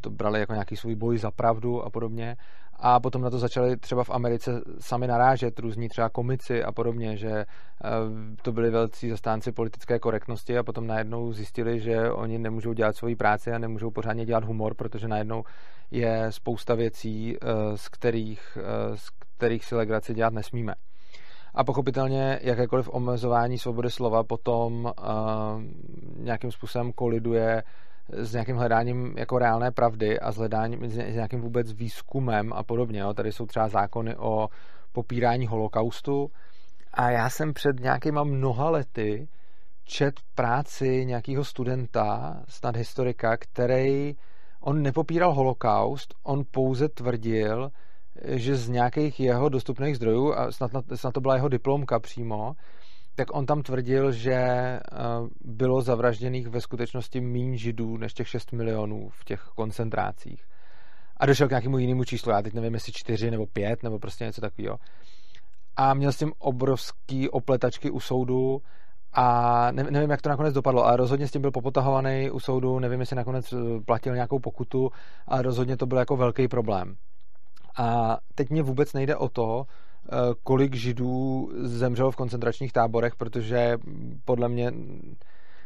to 0.01 0.11
brali 0.11 0.41
jako 0.41 0.53
nějaký 0.53 0.77
svůj 0.77 0.95
boj 0.95 1.19
za 1.19 1.31
pravdu 1.31 1.83
a 1.83 1.91
podobně. 1.91 2.37
A 2.79 3.01
potom 3.01 3.23
na 3.23 3.31
to 3.31 3.39
začali 3.39 3.77
třeba 3.77 4.05
v 4.05 4.11
Americe 4.11 4.63
sami 4.79 5.07
narážet 5.07 5.59
různí 5.59 5.89
třeba 5.89 6.09
komici 6.09 6.65
a 6.65 6.73
podobně, 6.73 7.17
že 7.17 7.31
eh, 7.31 7.47
to 8.43 8.53
byli 8.53 8.71
velcí 8.71 9.11
zastánci 9.11 9.53
politické 9.53 9.99
korektnosti 9.99 10.59
a 10.59 10.63
potom 10.63 10.87
najednou 10.87 11.33
zjistili, 11.33 11.81
že 11.81 12.11
oni 12.11 12.39
nemůžou 12.39 12.73
dělat 12.73 12.97
svoji 12.97 13.17
práci 13.17 13.53
a 13.53 13.59
nemůžou 13.59 13.91
pořádně 13.91 14.27
dělat 14.27 14.45
humor, 14.45 14.75
protože 14.75 15.09
najednou 15.09 15.45
je 15.91 16.27
spousta 16.31 16.75
věcí, 16.75 17.37
eh, 17.37 17.77
z 17.77 17.89
kterých, 17.89 18.59
z 18.95 19.09
kterých 19.37 19.65
si 19.65 19.75
legraci 19.75 20.15
dělat 20.15 20.33
nesmíme. 20.33 20.75
A 21.55 21.65
pochopitelně 21.65 22.39
jakékoliv 22.43 22.89
omezování 22.93 23.59
svobody 23.59 23.91
slova 23.91 24.25
potom 24.25 24.93
nějakým 26.17 26.53
způsobem 26.53 26.93
koliduje 26.93 27.63
s 28.09 28.33
nějakým 28.33 28.57
hledáním 28.57 29.15
jako 29.19 29.39
reálné 29.39 29.71
pravdy 29.71 30.21
a 30.21 30.33
s 30.33 30.37
hledáním, 30.37 30.91
s 30.91 31.15
nějakým 31.15 31.41
vůbec 31.41 31.73
výzkumem 31.73 32.53
a 32.53 32.63
podobně. 32.63 33.01
Jo. 33.01 33.15
Tady 33.15 33.33
jsou 33.33 33.47
třeba 33.47 33.69
zákony 33.69 34.17
o 34.17 34.49
popírání 34.93 35.47
holokaustu 35.47 36.31
a 36.95 37.11
já 37.11 37.31
jsem 37.31 37.53
před 37.53 37.81
nějakýma 37.81 38.25
mnoha 38.25 38.71
lety 38.71 39.29
čet 39.85 40.15
práci 40.35 41.05
nějakého 41.07 41.45
studenta, 41.45 42.37
snad 42.49 42.77
historika, 42.77 43.37
který 43.37 44.17
on 44.61 44.83
nepopíral 44.83 45.35
holokaust, 45.35 46.15
on 46.23 46.43
pouze 46.51 46.89
tvrdil, 46.89 47.71
že 48.25 48.57
z 48.57 48.69
nějakých 48.69 49.21
jeho 49.21 49.49
dostupných 49.49 49.97
zdrojů, 49.97 50.35
a 50.35 50.53
snad, 50.53 50.71
snad 50.95 51.15
to 51.15 51.21
byla 51.21 51.35
jeho 51.35 51.49
diplomka 51.49 52.01
přímo, 52.01 52.55
tak 53.17 53.35
on 53.35 53.47
tam 53.47 53.63
tvrdil, 53.63 54.13
že 54.13 54.33
eh, 54.33 54.81
bylo 55.41 55.83
zavražděných 55.83 56.49
ve 56.49 56.61
skutečnosti 56.61 57.21
méně 57.21 57.59
židů 57.59 57.97
než 57.97 58.15
těch 58.15 58.29
6 58.29 58.53
milionů 58.53 59.09
v 59.09 59.25
těch 59.25 59.41
koncentrácích. 59.41 60.45
A 61.17 61.27
došel 61.27 61.47
k 61.47 61.51
nějakému 61.51 61.79
jinému 61.79 62.05
číslu, 62.05 62.33
já 62.33 62.43
teď 62.43 62.55
nevím, 62.55 62.75
jestli 62.75 62.93
4 62.93 63.31
nebo 63.31 63.47
5 63.47 63.83
nebo 63.83 63.99
prostě 63.99 64.25
něco 64.25 64.41
takového. 64.41 64.79
A 65.77 65.95
měl 65.95 66.13
s 66.13 66.19
tím 66.19 66.33
obrovský 66.39 67.31
opletačky 67.31 67.91
u 67.91 68.01
soudu 68.01 68.63
a 69.13 69.69
nevím, 69.73 70.11
jak 70.11 70.23
to 70.23 70.29
nakonec 70.29 70.55
dopadlo, 70.55 70.85
ale 70.85 70.97
rozhodně 70.97 71.29
s 71.29 71.31
tím 71.31 71.43
byl 71.43 71.51
popotahovaný 71.51 72.31
u 72.31 72.41
soudu, 72.41 72.79
nevím, 72.79 73.01
jestli 73.01 73.17
nakonec 73.17 73.53
eh, 73.53 73.57
platil 73.87 74.15
nějakou 74.15 74.39
pokutu, 74.39 74.91
ale 75.27 75.43
rozhodně 75.43 75.77
to 75.77 75.87
byl 75.87 75.99
jako 75.99 76.17
velký 76.17 76.49
problém. 76.49 76.97
A 77.79 78.19
teď 78.35 78.51
mě 78.51 78.63
vůbec 78.63 78.93
nejde 78.93 79.17
o 79.17 79.29
to, 79.29 79.65
kolik 80.43 80.75
židů 80.75 81.51
zemřelo 81.63 82.11
v 82.11 82.17
koncentračních 82.17 82.73
táborech, 82.73 83.17
protože 83.17 83.79
podle 84.25 84.49
mě 84.49 84.73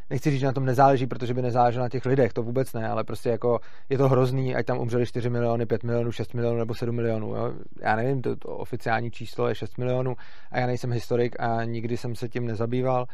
nechci 0.09 0.31
říct, 0.31 0.39
že 0.39 0.45
na 0.45 0.53
tom 0.53 0.65
nezáleží, 0.65 1.07
protože 1.07 1.33
by 1.33 1.41
nezáleželo 1.41 1.85
na 1.85 1.89
těch 1.89 2.05
lidech, 2.05 2.33
to 2.33 2.43
vůbec 2.43 2.73
ne, 2.73 2.87
ale 2.87 3.03
prostě 3.03 3.29
jako 3.29 3.59
je 3.89 3.97
to 3.97 4.09
hrozný, 4.09 4.55
ať 4.55 4.65
tam 4.65 4.79
umřeli 4.79 5.05
4 5.05 5.29
miliony, 5.29 5.65
5 5.65 5.83
milionů, 5.83 6.11
6 6.11 6.33
milionů 6.33 6.57
nebo 6.57 6.73
7 6.73 6.95
milionů. 6.95 7.35
Jo? 7.35 7.53
Já 7.81 7.95
nevím, 7.95 8.21
to, 8.21 8.35
to 8.35 8.47
oficiální 8.49 9.11
číslo 9.11 9.47
je 9.47 9.55
6 9.55 9.77
milionů 9.77 10.15
a 10.51 10.59
já 10.59 10.67
nejsem 10.67 10.91
historik 10.91 11.35
a 11.39 11.63
nikdy 11.63 11.97
jsem 11.97 12.15
se 12.15 12.29
tím 12.29 12.45
nezabýval, 12.45 13.05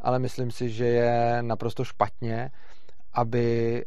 ale 0.00 0.18
myslím 0.18 0.50
si, 0.50 0.68
že 0.70 0.86
je 0.86 1.38
naprosto 1.42 1.84
špatně, 1.84 2.50
aby 3.14 3.84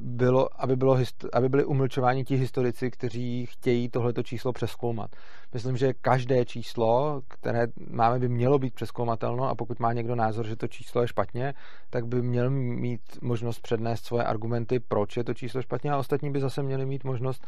bylo, 0.00 0.62
aby, 0.62 0.76
bylo, 0.76 0.98
aby 1.32 1.48
byli 1.48 1.64
umlčováni 1.64 2.24
ti 2.24 2.36
historici, 2.36 2.90
kteří 2.90 3.46
chtějí 3.46 3.88
tohleto 3.88 4.22
číslo 4.22 4.52
přeskoumat. 4.52 5.10
Myslím, 5.54 5.76
že 5.76 5.92
každé 5.92 6.44
číslo, 6.44 7.22
které 7.28 7.66
máme, 7.90 8.18
by 8.18 8.28
mělo 8.28 8.58
být 8.58 8.74
přeskoumatelno 8.74 9.48
a 9.48 9.54
pokud 9.54 9.80
má 9.80 9.92
někdo 9.92 10.14
názor, 10.14 10.46
že 10.46 10.56
to 10.56 10.68
číslo 10.68 11.02
je 11.02 11.08
špatně, 11.08 11.54
tak 11.90 12.06
by 12.06 12.22
měl 12.22 12.50
mít 12.50 13.00
možnost 13.22 13.60
přednést 13.60 14.04
svoje 14.04 14.24
argumenty, 14.24 14.80
proč 14.80 15.16
je 15.16 15.24
to 15.24 15.34
číslo 15.34 15.62
špatně 15.62 15.92
a 15.92 15.98
ostatní 15.98 16.30
by 16.30 16.40
zase 16.40 16.62
měli 16.62 16.86
mít 16.86 17.04
možnost 17.04 17.46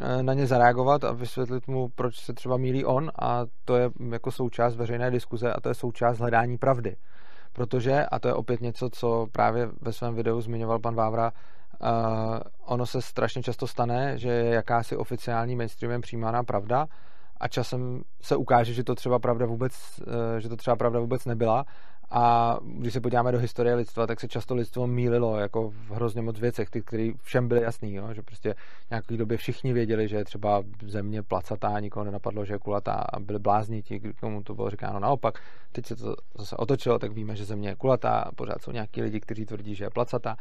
eh, 0.00 0.22
na 0.22 0.34
ně 0.34 0.46
zareagovat 0.46 1.04
a 1.04 1.12
vysvětlit 1.12 1.68
mu, 1.68 1.88
proč 1.88 2.18
se 2.18 2.32
třeba 2.32 2.56
mílí 2.56 2.84
on 2.84 3.10
a 3.22 3.46
to 3.64 3.76
je 3.76 3.90
jako 4.10 4.30
součást 4.30 4.76
veřejné 4.76 5.10
diskuze 5.10 5.52
a 5.52 5.60
to 5.60 5.68
je 5.68 5.74
součást 5.74 6.18
hledání 6.18 6.58
pravdy 6.58 6.96
protože, 7.54 8.06
a 8.06 8.18
to 8.18 8.28
je 8.28 8.34
opět 8.34 8.60
něco, 8.60 8.90
co 8.90 9.26
právě 9.32 9.68
ve 9.80 9.92
svém 9.92 10.14
videu 10.14 10.40
zmiňoval 10.40 10.78
pan 10.78 10.94
Vávra, 10.94 11.32
uh, 11.32 11.88
ono 12.64 12.86
se 12.86 13.02
strašně 13.02 13.42
často 13.42 13.66
stane, 13.66 14.18
že 14.18 14.28
je 14.28 14.54
jakási 14.54 14.96
oficiální 14.96 15.56
mainstreamem 15.56 16.00
přijímána 16.00 16.42
pravda 16.44 16.86
a 17.40 17.48
časem 17.48 18.02
se 18.22 18.36
ukáže, 18.36 18.74
že 18.74 18.84
to 18.84 18.94
třeba 18.94 19.18
pravda 19.18 19.46
vůbec, 19.46 19.72
uh, 20.06 20.12
že 20.38 20.48
to 20.48 20.56
třeba 20.56 20.76
pravda 20.76 21.00
vůbec 21.00 21.24
nebyla 21.24 21.64
a 22.16 22.58
když 22.64 22.92
se 22.92 23.00
podíváme 23.00 23.32
do 23.32 23.38
historie 23.38 23.74
lidstva, 23.74 24.06
tak 24.06 24.20
se 24.20 24.28
často 24.28 24.54
lidstvo 24.54 24.86
mýlilo 24.86 25.38
jako 25.38 25.70
v 25.70 25.90
hrozně 25.90 26.22
moc 26.22 26.40
věcech, 26.40 26.70
ty, 26.70 26.82
které 26.82 27.10
všem 27.22 27.48
byly 27.48 27.62
jasný, 27.62 27.94
jo? 27.94 28.14
že 28.14 28.22
prostě 28.22 28.54
v 28.86 28.90
nějaké 28.90 29.16
době 29.16 29.36
všichni 29.36 29.72
věděli, 29.72 30.08
že 30.08 30.16
je 30.16 30.24
třeba 30.24 30.62
země 30.86 31.22
placatá, 31.22 31.80
nikoho 31.80 32.04
nenapadlo, 32.04 32.44
že 32.44 32.54
je 32.54 32.58
kulatá 32.58 32.92
a 32.92 33.20
byli 33.20 33.38
blázni 33.38 33.82
ti, 33.82 34.00
komu 34.20 34.42
to 34.42 34.54
bylo 34.54 34.70
říkáno 34.70 35.00
naopak. 35.00 35.38
Teď 35.72 35.86
se 35.86 35.96
to 35.96 36.16
zase 36.38 36.56
otočilo, 36.56 36.98
tak 36.98 37.12
víme, 37.12 37.36
že 37.36 37.44
země 37.44 37.68
je 37.68 37.76
kulatá 37.76 38.30
pořád 38.36 38.62
jsou 38.62 38.70
nějaký 38.70 39.02
lidi, 39.02 39.20
kteří 39.20 39.46
tvrdí, 39.46 39.74
že 39.74 39.84
je 39.84 39.90
placatá. 39.90 40.36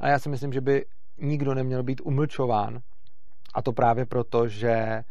A 0.00 0.08
já 0.08 0.18
si 0.18 0.28
myslím, 0.28 0.52
že 0.52 0.60
by 0.60 0.84
nikdo 1.18 1.54
neměl 1.54 1.82
být 1.82 2.00
umlčován 2.04 2.80
a 3.54 3.62
to 3.62 3.72
právě 3.72 4.06
proto, 4.06 4.48
že 4.48 4.70
eh, 4.70 5.04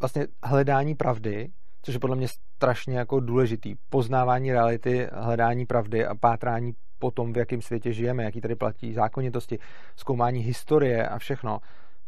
vlastně 0.00 0.26
hledání 0.42 0.94
pravdy 0.94 1.50
což 1.88 1.94
je 1.94 2.00
podle 2.00 2.16
mě 2.16 2.28
strašně 2.28 2.98
jako 2.98 3.20
důležitý. 3.20 3.74
Poznávání 3.90 4.52
reality, 4.52 5.08
hledání 5.12 5.66
pravdy 5.66 6.06
a 6.06 6.14
pátrání 6.14 6.72
po 6.98 7.10
tom, 7.10 7.32
v 7.32 7.36
jakém 7.36 7.62
světě 7.62 7.92
žijeme, 7.92 8.24
jaký 8.24 8.40
tady 8.40 8.54
platí 8.54 8.92
zákonitosti, 8.92 9.58
zkoumání 9.96 10.40
historie 10.40 11.08
a 11.08 11.18
všechno, 11.18 11.58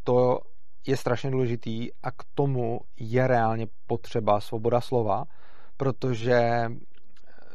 to 0.05 0.41
je 0.87 0.97
strašně 0.97 1.31
důležitý 1.31 1.89
a 2.03 2.11
k 2.11 2.23
tomu 2.35 2.81
je 2.99 3.27
reálně 3.27 3.67
potřeba 3.87 4.41
svoboda 4.41 4.81
slova, 4.81 5.25
protože 5.77 6.69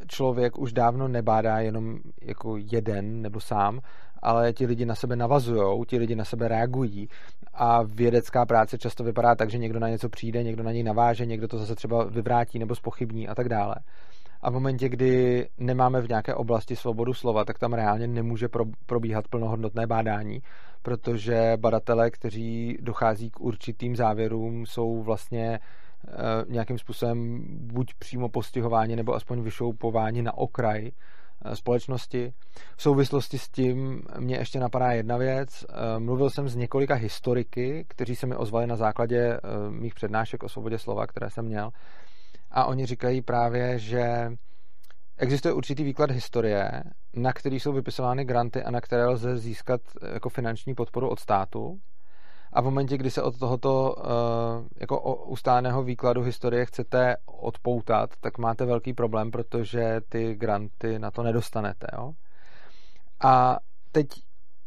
člověk 0.08 0.58
už 0.58 0.74
dávno 0.74 1.08
nebádá 1.08 1.60
jenom 1.60 1.98
jako 2.22 2.58
jeden 2.58 3.22
nebo 3.22 3.40
sám, 3.40 3.80
ale 4.26 4.54
ti 4.54 4.66
lidi 4.66 4.86
na 4.86 4.96
sebe 4.96 5.16
navazují, 5.16 5.86
ti 5.86 5.98
lidi 5.98 6.16
na 6.16 6.26
sebe 6.26 6.48
reagují 6.48 7.10
a 7.54 7.84
vědecká 7.84 8.46
práce 8.46 8.78
často 8.78 9.04
vypadá 9.04 9.36
tak, 9.36 9.50
že 9.50 9.58
někdo 9.58 9.80
na 9.80 9.90
něco 9.90 10.10
přijde, 10.10 10.44
někdo 10.44 10.64
na 10.64 10.72
něj 10.72 10.84
naváže, 10.84 11.26
někdo 11.26 11.48
to 11.48 11.58
zase 11.58 11.76
třeba 11.76 12.04
vyvrátí 12.04 12.60
nebo 12.60 12.76
spochybní 12.76 13.28
a 13.28 13.36
tak 13.36 13.50
dále. 13.50 13.76
A 14.42 14.50
v 14.50 14.54
momentě, 14.54 14.90
kdy 14.90 15.48
nemáme 15.58 16.02
v 16.02 16.10
nějaké 16.10 16.36
oblasti 16.36 16.76
svobodu 16.76 17.14
slova, 17.14 17.46
tak 17.46 17.60
tam 17.60 17.74
reálně 17.74 18.08
nemůže 18.08 18.48
probíhat 18.86 19.28
plnohodnotné 19.28 19.88
bádání, 19.88 20.42
protože 20.82 21.54
badatelé, 21.58 22.12
kteří 22.12 22.78
dochází 22.82 23.30
k 23.30 23.40
určitým 23.40 23.96
závěrům, 23.96 24.66
jsou 24.66 25.04
vlastně 25.04 25.60
eh, 26.08 26.12
nějakým 26.48 26.78
způsobem 26.78 27.46
buď 27.50 27.94
přímo 28.00 28.30
postihováni 28.30 28.96
nebo 28.96 29.14
aspoň 29.14 29.42
vyšoupováni 29.42 30.22
na 30.22 30.38
okraj 30.38 30.92
společnosti. 31.54 32.34
V 32.76 32.82
souvislosti 32.82 33.38
s 33.38 33.50
tím 33.50 34.04
mě 34.20 34.36
ještě 34.36 34.60
napadá 34.60 34.92
jedna 34.92 35.18
věc. 35.18 35.66
Eh, 35.70 36.00
mluvil 36.00 36.30
jsem 36.30 36.50
s 36.50 36.56
několika 36.56 36.96
historiky, 36.96 37.86
kteří 37.88 38.16
se 38.16 38.28
mi 38.28 38.36
ozvali 38.36 38.68
na 38.68 38.76
základě 38.76 39.20
eh, 39.20 39.40
mých 39.70 39.94
přednášek 39.94 40.44
o 40.44 40.50
svobodě 40.50 40.78
slova, 40.78 41.08
které 41.08 41.30
jsem 41.30 41.46
měl. 41.46 41.70
A 42.52 42.66
oni 42.66 42.86
říkají 42.86 43.22
právě, 43.22 43.80
že 43.80 44.32
existuje 45.18 45.54
určitý 45.54 45.84
výklad 45.84 46.12
historie, 46.12 46.72
na 47.14 47.34
který 47.34 47.60
jsou 47.60 47.74
vypisovány 47.74 48.26
granty 48.26 48.64
a 48.64 48.72
na 48.72 48.82
které 48.82 49.06
lze 49.06 49.38
získat 49.38 49.82
jako 50.14 50.30
finanční 50.30 50.76
podporu 50.76 51.10
od 51.10 51.20
státu. 51.20 51.80
A 52.56 52.62
v 52.62 52.64
momentě, 52.64 52.98
kdy 52.98 53.12
se 53.12 53.22
od 53.22 53.40
tohoto 53.40 53.96
uh, 53.98 54.04
jako 54.80 55.16
ustáleného 55.16 55.84
výkladu 55.84 56.22
historie 56.22 56.66
chcete 56.66 57.16
odpoutat, 57.26 58.10
tak 58.22 58.38
máte 58.38 58.66
velký 58.66 58.94
problém, 58.94 59.32
protože 59.32 60.02
ty 60.10 60.36
granty 60.36 61.00
na 61.00 61.12
to 61.12 61.24
nedostanete. 61.24 61.88
Jo? 61.94 62.12
A 63.24 63.58
teď 63.92 64.08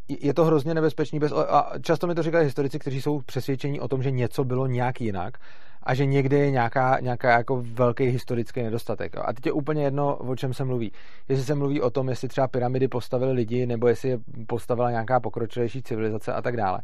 je 0.08 0.34
to 0.34 0.44
hrozně 0.44 0.74
nebezpečný. 0.74 1.18
Bez, 1.18 1.32
a 1.32 1.70
často 1.82 2.06
mi 2.06 2.14
to 2.14 2.22
říkají 2.22 2.44
historici, 2.44 2.78
kteří 2.78 3.02
jsou 3.02 3.20
přesvědčení 3.20 3.80
o 3.80 3.88
tom, 3.88 4.02
že 4.02 4.10
něco 4.10 4.44
bylo 4.44 4.66
nějak 4.66 5.00
jinak 5.00 5.38
a 5.82 5.94
že 5.94 6.06
někde 6.06 6.38
je 6.38 6.50
nějaká, 6.50 7.00
nějaká 7.00 7.30
jako 7.30 7.62
velký 7.72 8.04
historický 8.04 8.62
nedostatek. 8.62 9.16
A 9.16 9.32
teď 9.32 9.46
je 9.46 9.52
úplně 9.52 9.84
jedno, 9.84 10.16
o 10.16 10.36
čem 10.36 10.54
se 10.54 10.64
mluví. 10.64 10.92
Jestli 11.28 11.44
se 11.44 11.54
mluví 11.54 11.80
o 11.80 11.90
tom, 11.90 12.08
jestli 12.08 12.28
třeba 12.28 12.48
pyramidy 12.48 12.88
postavili 12.88 13.32
lidi, 13.32 13.66
nebo 13.66 13.88
jestli 13.88 14.08
je 14.08 14.18
postavila 14.46 14.90
nějaká 14.90 15.20
pokročilejší 15.20 15.82
civilizace 15.82 16.32
a 16.32 16.42
tak 16.42 16.56
dále. 16.56 16.80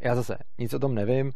Já 0.00 0.14
zase 0.14 0.38
nic 0.58 0.74
o 0.74 0.78
tom 0.78 0.94
nevím. 0.94 1.32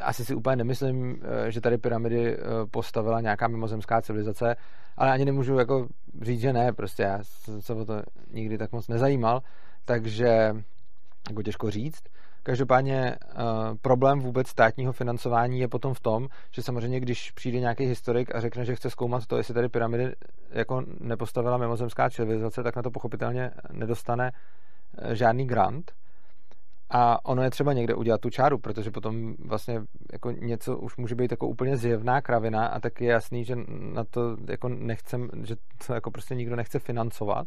Asi 0.00 0.24
si 0.24 0.34
úplně 0.34 0.56
nemyslím, 0.56 1.22
eh, 1.22 1.50
že 1.50 1.60
tady 1.60 1.78
pyramidy 1.78 2.36
eh, 2.36 2.40
postavila 2.70 3.20
nějaká 3.20 3.48
mimozemská 3.48 4.02
civilizace, 4.02 4.56
ale 4.96 5.12
ani 5.12 5.24
nemůžu 5.24 5.58
jako 5.58 5.88
říct, 6.22 6.40
že 6.40 6.52
ne, 6.52 6.72
prostě 6.72 7.02
já 7.02 7.18
jsem 7.22 7.62
se 7.62 7.74
o 7.74 7.84
to 7.84 8.02
nikdy 8.32 8.58
tak 8.58 8.72
moc 8.72 8.88
nezajímal, 8.88 9.42
takže 9.84 10.54
jako 11.28 11.42
těžko 11.42 11.70
říct. 11.70 12.02
Každopádně 12.42 13.16
uh, 13.24 13.40
problém 13.82 14.20
vůbec 14.20 14.48
státního 14.48 14.92
financování 14.92 15.60
je 15.60 15.68
potom 15.68 15.94
v 15.94 16.00
tom, 16.00 16.28
že 16.50 16.62
samozřejmě, 16.62 17.00
když 17.00 17.30
přijde 17.30 17.60
nějaký 17.60 17.84
historik 17.84 18.34
a 18.34 18.40
řekne, 18.40 18.64
že 18.64 18.76
chce 18.76 18.90
zkoumat 18.90 19.26
to, 19.26 19.36
jestli 19.36 19.54
tady 19.54 19.68
pyramidy 19.68 20.14
jako 20.50 20.82
nepostavila 21.00 21.56
mimozemská 21.56 22.10
civilizace, 22.10 22.62
tak 22.62 22.76
na 22.76 22.82
to 22.82 22.90
pochopitelně 22.90 23.50
nedostane 23.72 24.32
žádný 25.12 25.46
grant. 25.46 25.92
A 26.94 27.24
ono 27.24 27.42
je 27.42 27.50
třeba 27.50 27.72
někde 27.72 27.94
udělat 27.94 28.20
tu 28.20 28.30
čáru, 28.30 28.58
protože 28.58 28.90
potom 28.90 29.34
vlastně 29.38 29.80
jako 30.12 30.30
něco 30.30 30.78
už 30.78 30.96
může 30.96 31.14
být 31.14 31.30
jako 31.30 31.48
úplně 31.48 31.76
zjevná 31.76 32.20
kravina 32.20 32.66
a 32.66 32.80
tak 32.80 33.00
je 33.00 33.10
jasný, 33.10 33.44
že 33.44 33.56
na 33.94 34.04
to 34.04 34.36
jako 34.48 34.68
nechcem, 34.68 35.30
že 35.42 35.56
to 35.86 35.94
jako 35.94 36.10
prostě 36.10 36.34
nikdo 36.34 36.56
nechce 36.56 36.78
financovat 36.78 37.46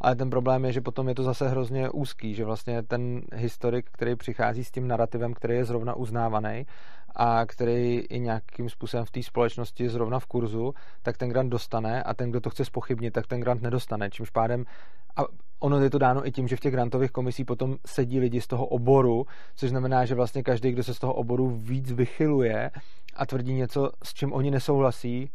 ale 0.00 0.16
ten 0.16 0.30
problém 0.30 0.64
je, 0.64 0.72
že 0.72 0.80
potom 0.80 1.08
je 1.08 1.14
to 1.14 1.22
zase 1.22 1.48
hrozně 1.48 1.90
úzký, 1.90 2.34
že 2.34 2.44
vlastně 2.44 2.82
ten 2.82 3.22
historik, 3.34 3.86
který 3.92 4.16
přichází 4.16 4.64
s 4.64 4.70
tím 4.70 4.88
narrativem, 4.88 5.34
který 5.34 5.54
je 5.54 5.64
zrovna 5.64 5.94
uznávaný 5.94 6.66
a 7.16 7.46
který 7.46 7.98
i 7.98 8.20
nějakým 8.20 8.68
způsobem 8.70 9.06
v 9.06 9.10
té 9.10 9.22
společnosti 9.22 9.82
je 9.82 9.90
zrovna 9.90 10.18
v 10.18 10.26
kurzu, 10.26 10.74
tak 11.02 11.16
ten 11.16 11.28
grant 11.28 11.50
dostane 11.50 12.02
a 12.02 12.14
ten, 12.14 12.30
kdo 12.30 12.40
to 12.40 12.50
chce 12.50 12.64
spochybnit, 12.64 13.12
tak 13.12 13.26
ten 13.26 13.40
grant 13.40 13.62
nedostane. 13.62 14.10
Čímž 14.10 14.30
pádem 14.30 14.64
a 15.16 15.22
ono 15.60 15.80
je 15.80 15.90
to 15.90 15.98
dáno 15.98 16.26
i 16.26 16.32
tím, 16.32 16.48
že 16.48 16.56
v 16.56 16.60
těch 16.60 16.72
grantových 16.72 17.10
komisích 17.10 17.46
potom 17.46 17.76
sedí 17.86 18.20
lidi 18.20 18.40
z 18.40 18.46
toho 18.46 18.66
oboru, 18.66 19.26
což 19.56 19.70
znamená, 19.70 20.04
že 20.04 20.14
vlastně 20.14 20.42
každý, 20.42 20.72
kdo 20.72 20.82
se 20.82 20.94
z 20.94 20.98
toho 20.98 21.14
oboru 21.14 21.48
víc 21.48 21.92
vychyluje 21.92 22.70
a 23.16 23.26
tvrdí 23.26 23.52
něco, 23.52 23.90
s 24.02 24.14
čím 24.14 24.32
oni 24.32 24.50
nesouhlasí, 24.50 25.30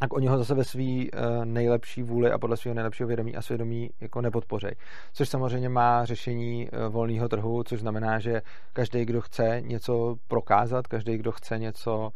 tak 0.00 0.12
oni 0.12 0.26
ho 0.26 0.38
zase 0.38 0.54
ve 0.54 0.64
své 0.64 0.82
uh, 0.82 1.44
nejlepší 1.44 2.02
vůli 2.02 2.30
a 2.30 2.38
podle 2.38 2.56
svého 2.56 2.74
nejlepšího 2.74 3.06
vědomí 3.06 3.36
a 3.36 3.42
svědomí 3.42 3.90
jako 4.00 4.20
nepodpořejí. 4.20 4.72
Což 5.12 5.28
samozřejmě 5.28 5.68
má 5.68 6.04
řešení 6.04 6.68
uh, 6.68 6.92
volného 6.92 7.28
trhu, 7.28 7.64
což 7.64 7.80
znamená, 7.80 8.18
že 8.18 8.42
každý, 8.72 9.04
kdo 9.04 9.20
chce 9.20 9.60
něco 9.60 10.16
prokázat, 10.28 10.86
každý, 10.86 11.16
kdo 11.16 11.32
chce 11.32 11.58
něco 11.58 12.10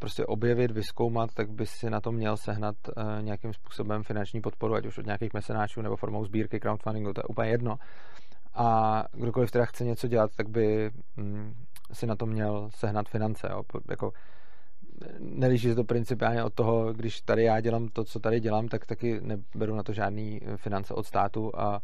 prostě 0.00 0.26
objevit, 0.26 0.70
vyskoumat, 0.70 1.34
tak 1.34 1.50
by 1.50 1.66
si 1.66 1.90
na 1.90 2.00
to 2.00 2.12
měl 2.12 2.36
sehnat 2.36 2.76
uh, 2.88 3.22
nějakým 3.22 3.52
způsobem 3.52 4.02
finanční 4.02 4.40
podporu, 4.40 4.74
ať 4.74 4.86
už 4.86 4.98
od 4.98 5.06
nějakých 5.06 5.34
mesenáčů 5.34 5.82
nebo 5.82 5.96
formou 5.96 6.24
sbírky, 6.24 6.60
crowdfundingu, 6.60 7.12
to 7.12 7.20
je 7.20 7.24
úplně 7.24 7.50
jedno. 7.50 7.76
A 8.54 9.04
kdokoliv 9.12 9.50
teda 9.50 9.64
chce 9.64 9.84
něco 9.84 10.08
dělat, 10.08 10.30
tak 10.36 10.48
by 10.48 10.90
mm, 11.16 11.54
si 11.92 12.06
na 12.06 12.16
to 12.16 12.26
měl 12.26 12.68
sehnat 12.74 13.08
finance. 13.08 13.48
Jo. 13.50 13.62
Jako, 13.90 14.12
nelíží 15.20 15.68
se 15.68 15.74
to 15.74 15.84
principiálně 15.84 16.44
od 16.44 16.54
toho, 16.54 16.92
když 16.92 17.20
tady 17.20 17.44
já 17.44 17.60
dělám 17.60 17.88
to, 17.88 18.04
co 18.04 18.20
tady 18.20 18.40
dělám, 18.40 18.68
tak 18.68 18.86
taky 18.86 19.20
neberu 19.20 19.76
na 19.76 19.82
to 19.82 19.92
žádný 19.92 20.40
finance 20.56 20.94
od 20.94 21.06
státu 21.06 21.60
a, 21.60 21.80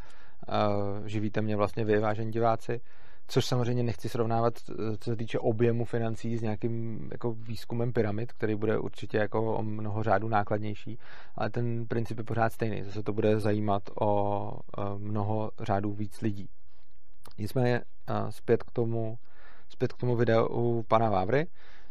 a 0.48 0.68
živíte 1.04 1.42
mě 1.42 1.56
vlastně 1.56 1.84
vy, 1.84 1.98
vážení 1.98 2.32
diváci. 2.32 2.80
Což 3.28 3.46
samozřejmě 3.46 3.82
nechci 3.82 4.08
srovnávat, 4.08 4.58
co 4.98 5.10
se 5.10 5.16
týče 5.16 5.38
objemu 5.38 5.84
financí 5.84 6.36
s 6.36 6.42
nějakým 6.42 7.08
jako 7.12 7.32
výzkumem 7.32 7.92
pyramid, 7.92 8.32
který 8.32 8.54
bude 8.54 8.78
určitě 8.78 9.18
jako 9.18 9.56
o 9.56 9.62
mnoho 9.62 10.02
řádů 10.02 10.28
nákladnější, 10.28 10.98
ale 11.36 11.50
ten 11.50 11.86
princip 11.86 12.18
je 12.18 12.24
pořád 12.24 12.52
stejný. 12.52 12.82
Zase 12.82 13.02
to 13.02 13.12
bude 13.12 13.40
zajímat 13.40 13.82
o 14.00 14.52
mnoho 14.98 15.50
řádů 15.60 15.92
víc 15.92 16.20
lidí. 16.20 16.48
Nicméně 17.38 17.82
zpět 18.30 18.62
k 18.62 18.70
tomu, 18.70 19.18
zpět 19.68 19.92
k 19.92 19.96
tomu 19.96 20.16
videu 20.16 20.84
pana 20.88 21.10
Vávry. 21.10 21.46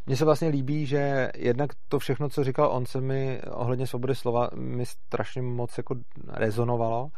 Mně 0.06 0.16
se 0.16 0.26
vlastně 0.26 0.48
líbí, 0.48 0.86
že 0.86 1.32
jednak 1.36 1.72
to 1.90 2.00
všechno, 2.00 2.30
co 2.30 2.44
říkal 2.44 2.72
on, 2.72 2.86
se 2.86 3.02
mi 3.02 3.42
ohledně 3.52 3.88
svobody 3.88 4.16
slova 4.16 4.50
mi 4.56 4.86
strašně 4.86 5.42
moc 5.42 5.78
jako 5.78 5.96
rezonovalo. 6.28 7.10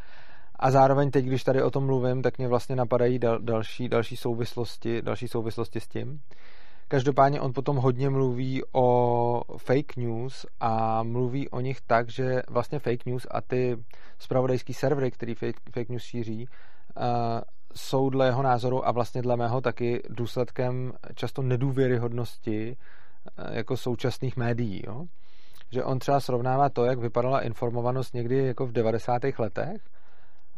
A 0.63 0.71
zároveň 0.71 1.11
teď, 1.11 1.25
když 1.25 1.43
tady 1.43 1.63
o 1.63 1.71
tom 1.71 1.85
mluvím, 1.85 2.21
tak 2.21 2.37
mě 2.37 2.47
vlastně 2.47 2.75
napadají 2.75 3.19
dal, 3.19 3.39
další, 3.39 3.89
další, 3.89 4.17
souvislosti, 4.17 5.01
další 5.01 5.27
souvislosti 5.27 5.79
s 5.79 5.87
tím. 5.87 6.21
Každopádně 6.87 7.41
on 7.41 7.53
potom 7.53 7.77
hodně 7.77 8.09
mluví 8.09 8.61
o 8.71 9.41
fake 9.57 9.95
news 9.97 10.45
a 10.59 11.03
mluví 11.03 11.49
o 11.49 11.59
nich 11.59 11.81
tak, 11.81 12.09
že 12.09 12.41
vlastně 12.49 12.79
fake 12.79 13.05
news 13.05 13.27
a 13.31 13.41
ty 13.41 13.77
spravodajský 14.19 14.73
servery, 14.73 15.11
který 15.11 15.35
fake, 15.35 15.59
fake 15.71 15.89
news 15.89 16.03
šíří, 16.03 16.47
uh, 16.47 17.03
jsou 17.75 18.09
dle 18.09 18.25
jeho 18.25 18.43
názoru 18.43 18.87
a 18.87 18.91
vlastně 18.91 19.21
dle 19.21 19.37
mého 19.37 19.61
taky 19.61 20.01
důsledkem 20.09 20.93
často 21.15 21.41
nedůvěryhodnosti 21.41 22.77
eh, 23.37 23.57
jako 23.57 23.77
současných 23.77 24.37
médií. 24.37 24.81
Jo? 24.87 25.05
Že 25.71 25.83
on 25.83 25.99
třeba 25.99 26.19
srovnává 26.19 26.69
to, 26.69 26.85
jak 26.85 26.99
vypadala 26.99 27.41
informovanost 27.41 28.13
někdy 28.13 28.37
jako 28.37 28.65
v 28.65 28.71
90. 28.71 29.21
letech 29.39 29.81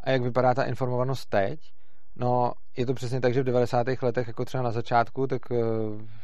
a 0.06 0.12
jak 0.12 0.22
vypadá 0.22 0.54
ta 0.54 0.64
informovanost 0.64 1.26
teď. 1.26 1.60
No, 2.16 2.52
je 2.78 2.86
to 2.86 2.94
přesně 2.94 3.22
tak, 3.22 3.34
že 3.34 3.42
v 3.42 3.46
90. 3.46 3.88
letech, 4.02 4.28
jako 4.28 4.46
třeba 4.46 4.64
na 4.64 4.72
začátku, 4.72 5.28
tak 5.28 5.42
eh, 5.52 5.56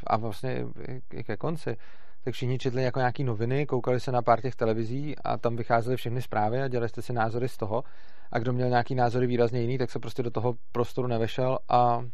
a 0.08 0.18
vlastně 0.18 0.66
i 1.14 1.24
ke 1.24 1.38
konci, 1.38 1.78
tak 2.24 2.34
všichni 2.34 2.60
četli 2.60 2.84
jako 2.84 3.00
nějaký 3.00 3.24
noviny, 3.24 3.66
koukali 3.66 4.00
se 4.00 4.12
na 4.12 4.22
pár 4.22 4.42
těch 4.42 4.56
televizí 4.56 5.16
a 5.24 5.38
tam 5.38 5.56
vycházely 5.56 5.98
všechny 5.98 6.22
zprávy 6.22 6.62
a 6.62 6.68
dělali 6.68 6.90
jste 6.90 7.02
si 7.02 7.14
názory 7.14 7.50
z 7.50 7.58
toho 7.58 7.84
a 8.32 8.40
kdo 8.40 8.54
měl 8.54 8.70
nějaký 8.70 8.96
názory 8.96 9.28
výrazně 9.28 9.62
jiný, 9.62 9.78
tak 9.78 9.92
se 9.92 10.00
prostě 10.00 10.24
do 10.24 10.32
toho 10.32 10.56
prostoru 10.72 11.08
nevešel 11.08 11.60
a, 11.70 12.06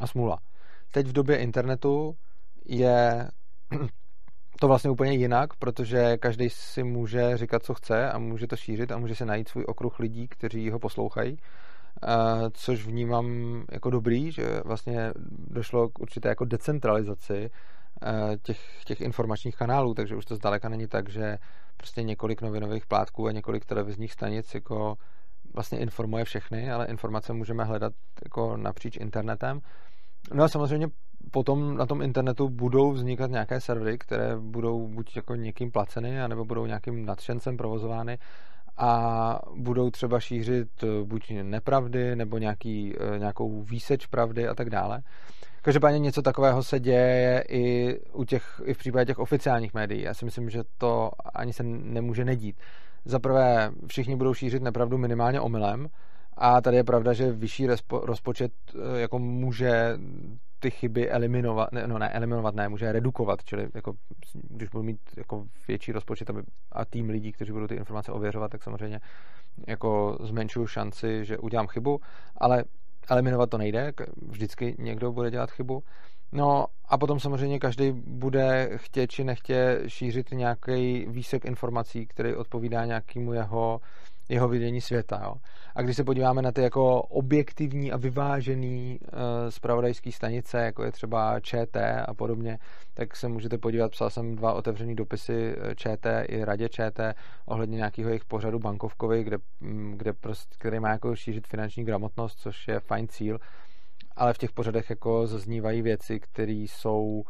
a 0.00 0.06
smůla. 0.06 0.38
Teď 0.92 1.06
v 1.06 1.12
době 1.12 1.36
internetu 1.36 2.16
je 2.64 3.28
to 4.60 4.68
vlastně 4.68 4.90
úplně 4.90 5.12
jinak, 5.12 5.56
protože 5.56 6.16
každý 6.16 6.50
si 6.50 6.82
může 6.82 7.36
říkat, 7.36 7.62
co 7.62 7.74
chce 7.74 8.10
a 8.10 8.18
může 8.18 8.46
to 8.46 8.56
šířit 8.56 8.92
a 8.92 8.98
může 8.98 9.14
se 9.14 9.24
najít 9.24 9.48
svůj 9.48 9.64
okruh 9.68 9.98
lidí, 9.98 10.28
kteří 10.28 10.70
ho 10.70 10.78
poslouchají, 10.78 11.36
což 12.52 12.86
vnímám 12.86 13.26
jako 13.72 13.90
dobrý, 13.90 14.32
že 14.32 14.60
vlastně 14.64 15.12
došlo 15.50 15.88
k 15.88 15.98
určité 15.98 16.28
jako 16.28 16.44
decentralizaci 16.44 17.50
těch, 18.42 18.60
těch 18.84 19.00
informačních 19.00 19.56
kanálů, 19.56 19.94
takže 19.94 20.16
už 20.16 20.24
to 20.24 20.36
zdaleka 20.36 20.68
není 20.68 20.86
tak, 20.86 21.08
že 21.08 21.38
prostě 21.76 22.02
několik 22.02 22.42
novinových 22.42 22.86
plátků 22.86 23.26
a 23.26 23.32
několik 23.32 23.64
televizních 23.64 24.12
stanic 24.12 24.54
jako 24.54 24.94
vlastně 25.54 25.78
informuje 25.78 26.24
všechny, 26.24 26.70
ale 26.70 26.86
informace 26.86 27.32
můžeme 27.32 27.64
hledat 27.64 27.92
jako 28.24 28.56
napříč 28.56 28.96
internetem. 28.96 29.60
No 30.34 30.44
a 30.44 30.48
samozřejmě 30.48 30.86
potom 31.30 31.76
na 31.76 31.86
tom 31.86 32.02
internetu 32.02 32.48
budou 32.48 32.92
vznikat 32.92 33.30
nějaké 33.30 33.60
servery, 33.60 33.98
které 33.98 34.36
budou 34.36 34.88
buď 34.88 35.16
jako 35.16 35.34
někým 35.34 35.70
placeny, 35.70 36.22
anebo 36.22 36.44
budou 36.44 36.66
nějakým 36.66 37.06
nadšencem 37.06 37.56
provozovány 37.56 38.18
a 38.76 39.40
budou 39.56 39.90
třeba 39.90 40.20
šířit 40.20 40.68
eh, 40.82 41.04
buď 41.04 41.32
nepravdy, 41.42 42.16
nebo 42.16 42.38
nějaký, 42.38 42.94
eh, 43.14 43.18
nějakou 43.18 43.62
výseč 43.62 44.06
pravdy 44.06 44.48
a 44.48 44.54
tak 44.54 44.70
dále. 44.70 45.02
Každopádně 45.62 45.98
něco 45.98 46.22
takového 46.22 46.62
se 46.62 46.80
děje 46.80 47.44
i, 47.48 47.96
u 48.12 48.24
těch, 48.24 48.60
i 48.64 48.74
v 48.74 48.78
případě 48.78 49.06
těch 49.06 49.18
oficiálních 49.18 49.74
médií. 49.74 50.02
Já 50.02 50.14
si 50.14 50.24
myslím, 50.24 50.50
že 50.50 50.62
to 50.78 51.10
ani 51.34 51.52
se 51.52 51.62
nemůže 51.62 52.24
nedít. 52.24 52.56
Za 53.04 53.18
prvé, 53.18 53.70
všichni 53.86 54.16
budou 54.16 54.34
šířit 54.34 54.62
nepravdu 54.62 54.98
minimálně 54.98 55.40
omylem, 55.40 55.88
a 56.38 56.60
tady 56.60 56.76
je 56.76 56.84
pravda, 56.84 57.12
že 57.12 57.32
vyšší 57.32 57.66
rozpočet 57.90 58.52
eh, 58.74 59.00
jako 59.00 59.18
může 59.18 59.98
ty 60.58 60.70
chyby 60.70 61.10
eliminovat, 61.10 61.72
ne, 61.72 61.86
no 61.86 61.98
ne, 61.98 62.08
eliminovat 62.08 62.54
ne, 62.54 62.68
může 62.68 62.92
redukovat, 62.92 63.44
čili 63.44 63.68
jako, 63.74 63.92
když 64.32 64.68
budu 64.68 64.84
mít 64.84 65.00
jako 65.16 65.44
větší 65.68 65.92
rozpočet 65.92 66.30
a 66.72 66.84
tým 66.84 67.10
lidí, 67.10 67.32
kteří 67.32 67.52
budou 67.52 67.66
ty 67.66 67.74
informace 67.74 68.12
ověřovat, 68.12 68.50
tak 68.50 68.62
samozřejmě 68.62 69.00
jako 69.66 70.18
zmenšuju 70.20 70.66
šanci, 70.66 71.24
že 71.24 71.38
udělám 71.38 71.66
chybu, 71.66 72.00
ale 72.36 72.64
eliminovat 73.10 73.50
to 73.50 73.58
nejde, 73.58 73.92
vždycky 74.28 74.76
někdo 74.78 75.12
bude 75.12 75.30
dělat 75.30 75.50
chybu. 75.50 75.82
No 76.32 76.66
a 76.88 76.98
potom 76.98 77.20
samozřejmě 77.20 77.58
každý 77.58 77.92
bude 77.92 78.70
chtě 78.76 79.06
či 79.06 79.24
nechtě 79.24 79.80
šířit 79.86 80.30
nějaký 80.30 81.06
výsek 81.08 81.44
informací, 81.44 82.06
který 82.06 82.34
odpovídá 82.34 82.84
nějakému 82.84 83.32
jeho, 83.32 83.80
jeho 84.28 84.48
vidění 84.48 84.80
světa. 84.80 85.20
Jo. 85.24 85.34
A 85.74 85.82
když 85.82 85.96
se 85.96 86.04
podíváme 86.04 86.42
na 86.42 86.52
ty 86.52 86.62
jako 86.62 87.02
objektivní 87.02 87.92
a 87.92 87.96
vyvážený 87.96 88.98
uh, 89.00 89.08
spravodajský 89.48 90.12
stanice, 90.12 90.58
jako 90.58 90.84
je 90.84 90.92
třeba 90.92 91.40
ČT 91.40 92.04
a 92.08 92.14
podobně, 92.14 92.58
tak 92.94 93.16
se 93.16 93.28
můžete 93.28 93.58
podívat, 93.58 93.90
psal 93.90 94.10
jsem 94.10 94.36
dva 94.36 94.52
otevřený 94.52 94.94
dopisy 94.94 95.56
eh, 95.58 95.74
ČT 95.74 96.24
i 96.28 96.44
radě 96.44 96.68
ČT 96.68 97.14
ohledně 97.46 97.76
nějakého 97.76 98.08
jejich 98.08 98.24
pořadu 98.24 98.58
bankovkovi, 98.58 99.24
kde, 99.24 99.36
mm, 99.60 99.94
kde 99.96 100.12
prostě, 100.12 100.54
který 100.58 100.80
má 100.80 100.90
jako 100.90 101.16
šířit 101.16 101.46
finanční 101.46 101.84
gramotnost, 101.84 102.38
což 102.38 102.68
je 102.68 102.80
fajn 102.80 103.08
cíl, 103.08 103.38
ale 104.16 104.32
v 104.32 104.38
těch 104.38 104.52
pořadech 104.52 104.90
jako 104.90 105.26
zaznívají 105.26 105.82
věci, 105.82 106.20
které 106.20 106.52
jsou 106.52 107.22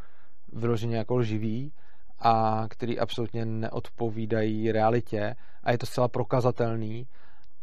vyloženě 0.52 0.96
jako 0.96 1.16
lživý 1.16 1.72
a 2.20 2.64
které 2.70 2.94
absolutně 3.00 3.44
neodpovídají 3.44 4.72
realitě 4.72 5.34
a 5.64 5.72
je 5.72 5.78
to 5.78 5.86
zcela 5.86 6.08
prokazatelný 6.08 7.06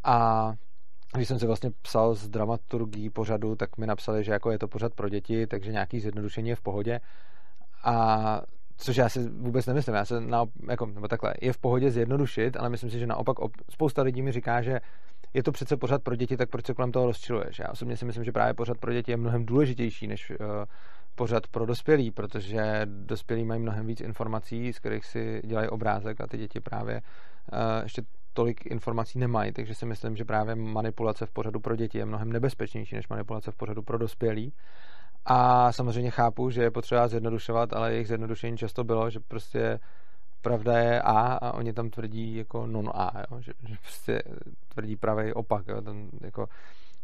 a 0.04 0.54
když 1.16 1.28
jsem 1.28 1.40
si 1.40 1.48
vlastně 1.48 1.72
psal 1.82 2.16
z 2.16 2.28
dramaturgii 2.28 3.10
pořadu, 3.10 3.56
tak 3.56 3.78
mi 3.78 3.88
napsali, 3.88 4.24
že 4.24 4.32
jako 4.32 4.52
je 4.52 4.60
to 4.60 4.68
pořad 4.68 4.94
pro 4.94 5.10
děti, 5.10 5.48
takže 5.48 5.72
nějaký 5.72 6.00
zjednodušení 6.00 6.50
je 6.50 6.56
v 6.56 6.62
pohodě. 6.62 7.00
A 7.84 8.42
což 8.78 8.96
já 8.96 9.10
si 9.10 9.30
vůbec 9.30 9.66
nemyslím. 9.66 9.96
Já 9.96 10.06
se 10.06 10.22
na, 10.22 10.46
jako, 10.70 10.86
nebo 10.86 11.08
takhle, 11.08 11.34
je 11.42 11.54
v 11.54 11.58
pohodě 11.58 11.92
zjednodušit, 11.92 12.58
ale 12.58 12.70
myslím 12.70 12.90
si, 12.90 13.00
že 13.00 13.08
naopak 13.08 13.38
spousta 13.70 14.02
lidí 14.02 14.22
mi 14.22 14.32
říká, 14.32 14.62
že 14.62 14.80
je 15.34 15.44
to 15.44 15.52
přece 15.52 15.78
pořád 15.78 16.04
pro 16.04 16.16
děti, 16.16 16.38
tak 16.38 16.50
proč 16.50 16.66
se 16.66 16.74
kolem 16.74 16.92
toho 16.92 17.06
rozčiluješ? 17.06 17.60
Já 17.60 17.68
osobně 17.72 17.98
si 17.98 18.06
myslím, 18.06 18.24
že 18.24 18.32
právě 18.32 18.54
pořád 18.54 18.78
pro 18.78 18.94
děti 18.94 19.12
je 19.12 19.18
mnohem 19.18 19.46
důležitější 19.46 20.08
než 20.08 20.30
uh, 20.30 20.38
pořád 21.16 21.48
pro 21.48 21.66
dospělí, 21.66 22.12
protože 22.12 22.82
dospělí 22.86 23.46
mají 23.46 23.62
mnohem 23.62 23.88
víc 23.88 24.02
informací, 24.02 24.74
z 24.74 24.80
kterých 24.80 25.06
si 25.06 25.42
dělají 25.46 25.70
obrázek 25.70 26.22
a 26.22 26.28
ty 26.28 26.38
děti 26.38 26.60
právě 26.60 27.02
uh, 27.02 27.84
ještě 27.84 28.02
tolik 28.34 28.66
informací 28.66 29.20
nemají, 29.20 29.52
takže 29.52 29.76
si 29.76 29.86
myslím, 29.86 30.16
že 30.16 30.26
právě 30.26 30.56
manipulace 30.56 31.26
v 31.26 31.32
pořadu 31.32 31.60
pro 31.60 31.76
děti 31.76 31.98
je 31.98 32.06
mnohem 32.06 32.32
nebezpečnější 32.32 32.96
než 32.96 33.08
manipulace 33.08 33.52
v 33.52 33.56
pořadu 33.56 33.82
pro 33.82 33.98
dospělí. 33.98 34.54
A 35.26 35.72
samozřejmě 35.72 36.12
chápu, 36.12 36.50
že 36.50 36.62
je 36.62 36.72
potřeba 36.72 37.08
zjednodušovat, 37.08 37.74
ale 37.74 37.92
jejich 37.92 38.08
zjednodušení 38.08 38.58
často 38.58 38.84
bylo, 38.84 39.10
že 39.10 39.20
prostě 39.20 39.80
pravda 40.46 40.78
je 40.78 41.02
A 41.02 41.34
a 41.34 41.54
oni 41.54 41.74
tam 41.74 41.90
tvrdí 41.90 42.36
jako 42.36 42.68
non-A, 42.68 43.12
jo? 43.32 43.42
Že, 43.42 43.52
že 43.68 43.76
prostě 43.82 44.22
tvrdí 44.74 44.96
pravý 44.96 45.34
opak. 45.34 45.68
Jo? 45.68 45.82
Ten, 45.82 46.10
jako, 46.22 46.48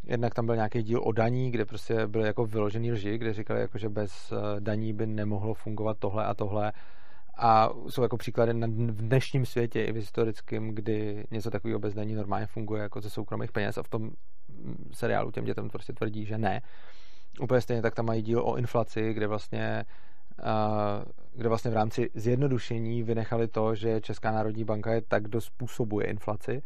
jednak 0.04 0.34
tam 0.34 0.46
byl 0.46 0.54
nějaký 0.54 0.82
díl 0.82 1.00
o 1.04 1.12
daní, 1.12 1.50
kde 1.50 1.64
prostě 1.64 2.06
byly 2.06 2.26
jako 2.26 2.46
vyložený 2.46 2.92
lži, 2.92 3.18
kde 3.18 3.32
říkali, 3.32 3.60
jako, 3.60 3.78
že 3.78 3.88
bez 3.88 4.32
eh, 4.32 4.60
daní 4.60 4.92
by 4.92 5.06
nemohlo 5.06 5.54
fungovat 5.54 5.96
tohle 5.98 6.24
a 6.24 6.34
tohle. 6.34 6.72
A 7.38 7.70
jsou 7.88 8.02
jako 8.02 8.16
příklady 8.16 8.54
na, 8.54 8.66
v 8.66 9.02
dnešním 9.02 9.46
světě 9.46 9.84
i 9.84 9.92
v 9.92 9.96
historickém, 9.96 10.74
kdy 10.74 11.24
něco 11.30 11.50
takového 11.50 11.78
bez 11.78 11.94
daní 11.94 12.14
normálně 12.14 12.46
funguje 12.46 12.82
jako 12.82 13.00
ze 13.00 13.10
soukromých 13.10 13.52
peněz 13.52 13.78
a 13.78 13.82
v 13.82 13.88
tom 13.88 14.10
seriálu 14.92 15.30
těm 15.30 15.44
dětem 15.44 15.68
prostě 15.68 15.92
tvrdí, 15.92 16.24
že 16.24 16.38
ne. 16.38 16.62
Úplně 17.40 17.60
stejně 17.60 17.82
tak 17.82 17.94
tam 17.94 18.06
mají 18.06 18.22
díl 18.22 18.40
o 18.44 18.56
inflaci, 18.56 19.14
kde 19.14 19.26
vlastně 19.26 19.84
kde 21.34 21.48
vlastně 21.48 21.70
v 21.70 21.74
rámci 21.74 22.10
zjednodušení 22.14 23.02
vynechali 23.02 23.48
to, 23.48 23.74
že 23.74 24.00
Česká 24.00 24.30
národní 24.30 24.64
banka 24.64 24.92
je 24.92 25.02
tak, 25.02 25.22
kdo 25.22 25.40
způsobuje 25.40 26.06
inflaci 26.06 26.62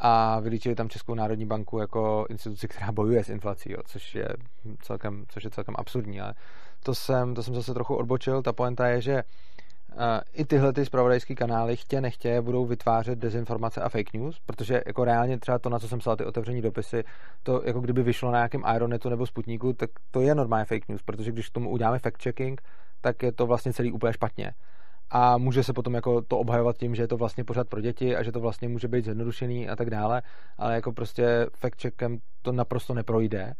a 0.00 0.40
vylíčili 0.40 0.74
tam 0.74 0.88
Českou 0.88 1.14
národní 1.14 1.46
banku 1.46 1.78
jako 1.78 2.26
instituci, 2.30 2.68
která 2.68 2.92
bojuje 2.92 3.24
s 3.24 3.28
inflací, 3.28 3.72
jo, 3.72 3.78
což, 3.86 4.14
je 4.14 4.28
celkem, 4.82 5.24
což 5.28 5.44
je 5.44 5.50
celkem 5.50 5.74
absurdní. 5.78 6.20
Ale 6.20 6.34
to 6.82 6.94
jsem, 6.94 7.34
to 7.34 7.42
jsem 7.42 7.54
zase 7.54 7.74
trochu 7.74 7.96
odbočil. 7.96 8.42
Ta 8.42 8.52
poenta 8.52 8.86
je, 8.86 9.00
že 9.00 9.22
i 10.32 10.44
tyhle 10.44 10.72
ty 10.72 10.84
spravodajské 10.84 11.34
kanály 11.34 11.76
chtě 11.76 12.00
nechtě 12.00 12.40
budou 12.40 12.66
vytvářet 12.66 13.18
dezinformace 13.18 13.80
a 13.80 13.88
fake 13.88 14.12
news, 14.12 14.40
protože 14.46 14.82
jako 14.86 15.04
reálně 15.04 15.38
třeba 15.38 15.58
to, 15.58 15.68
na 15.68 15.78
co 15.78 15.88
jsem 15.88 15.98
psal 15.98 16.16
ty 16.16 16.24
otevření 16.24 16.62
dopisy, 16.62 17.04
to 17.42 17.62
jako 17.64 17.80
kdyby 17.80 18.02
vyšlo 18.02 18.30
na 18.30 18.38
nějakém 18.38 18.62
Ironetu 18.74 19.08
nebo 19.08 19.26
Sputniku, 19.26 19.72
tak 19.72 19.90
to 20.10 20.20
je 20.20 20.34
normálně 20.34 20.64
fake 20.64 20.88
news, 20.88 21.02
protože 21.02 21.32
když 21.32 21.48
k 21.48 21.52
tomu 21.52 21.70
uděláme 21.70 21.98
fact 21.98 22.22
checking, 22.22 22.62
tak 23.00 23.22
je 23.22 23.32
to 23.32 23.46
vlastně 23.46 23.72
celý 23.72 23.92
úplně 23.92 24.12
špatně. 24.12 24.52
A 25.10 25.38
může 25.38 25.62
se 25.62 25.72
potom 25.72 25.94
jako 25.94 26.22
to 26.22 26.38
obhajovat 26.38 26.76
tím, 26.76 26.94
že 26.94 27.02
je 27.02 27.08
to 27.08 27.16
vlastně 27.16 27.44
pořád 27.44 27.68
pro 27.68 27.80
děti 27.80 28.16
a 28.16 28.22
že 28.22 28.32
to 28.32 28.40
vlastně 28.40 28.68
může 28.68 28.88
být 28.88 29.04
zjednodušený 29.04 29.68
a 29.68 29.76
tak 29.76 29.90
dále, 29.90 30.22
ale 30.58 30.74
jako 30.74 30.92
prostě 30.92 31.46
fact 31.56 31.82
checkem 31.82 32.18
to 32.42 32.52
naprosto 32.52 32.94
neprojde 32.94 33.54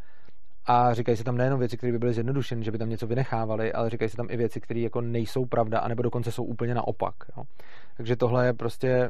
a 0.65 0.93
říkají 0.93 1.17
se 1.17 1.23
tam 1.23 1.37
nejenom 1.37 1.59
věci, 1.59 1.77
které 1.77 1.91
by 1.91 1.99
byly 1.99 2.13
zjednodušeny, 2.13 2.63
že 2.63 2.71
by 2.71 2.77
tam 2.77 2.89
něco 2.89 3.07
vynechávali, 3.07 3.73
ale 3.73 3.89
říkají 3.89 4.09
se 4.09 4.17
tam 4.17 4.27
i 4.29 4.37
věci, 4.37 4.61
které 4.61 4.79
jako 4.79 5.01
nejsou 5.01 5.45
pravda, 5.45 5.79
anebo 5.79 6.03
dokonce 6.03 6.31
jsou 6.31 6.43
úplně 6.43 6.73
naopak. 6.73 7.15
Jo. 7.37 7.43
Takže 7.97 8.15
tohle 8.15 8.45
je 8.45 8.53
prostě 8.53 9.09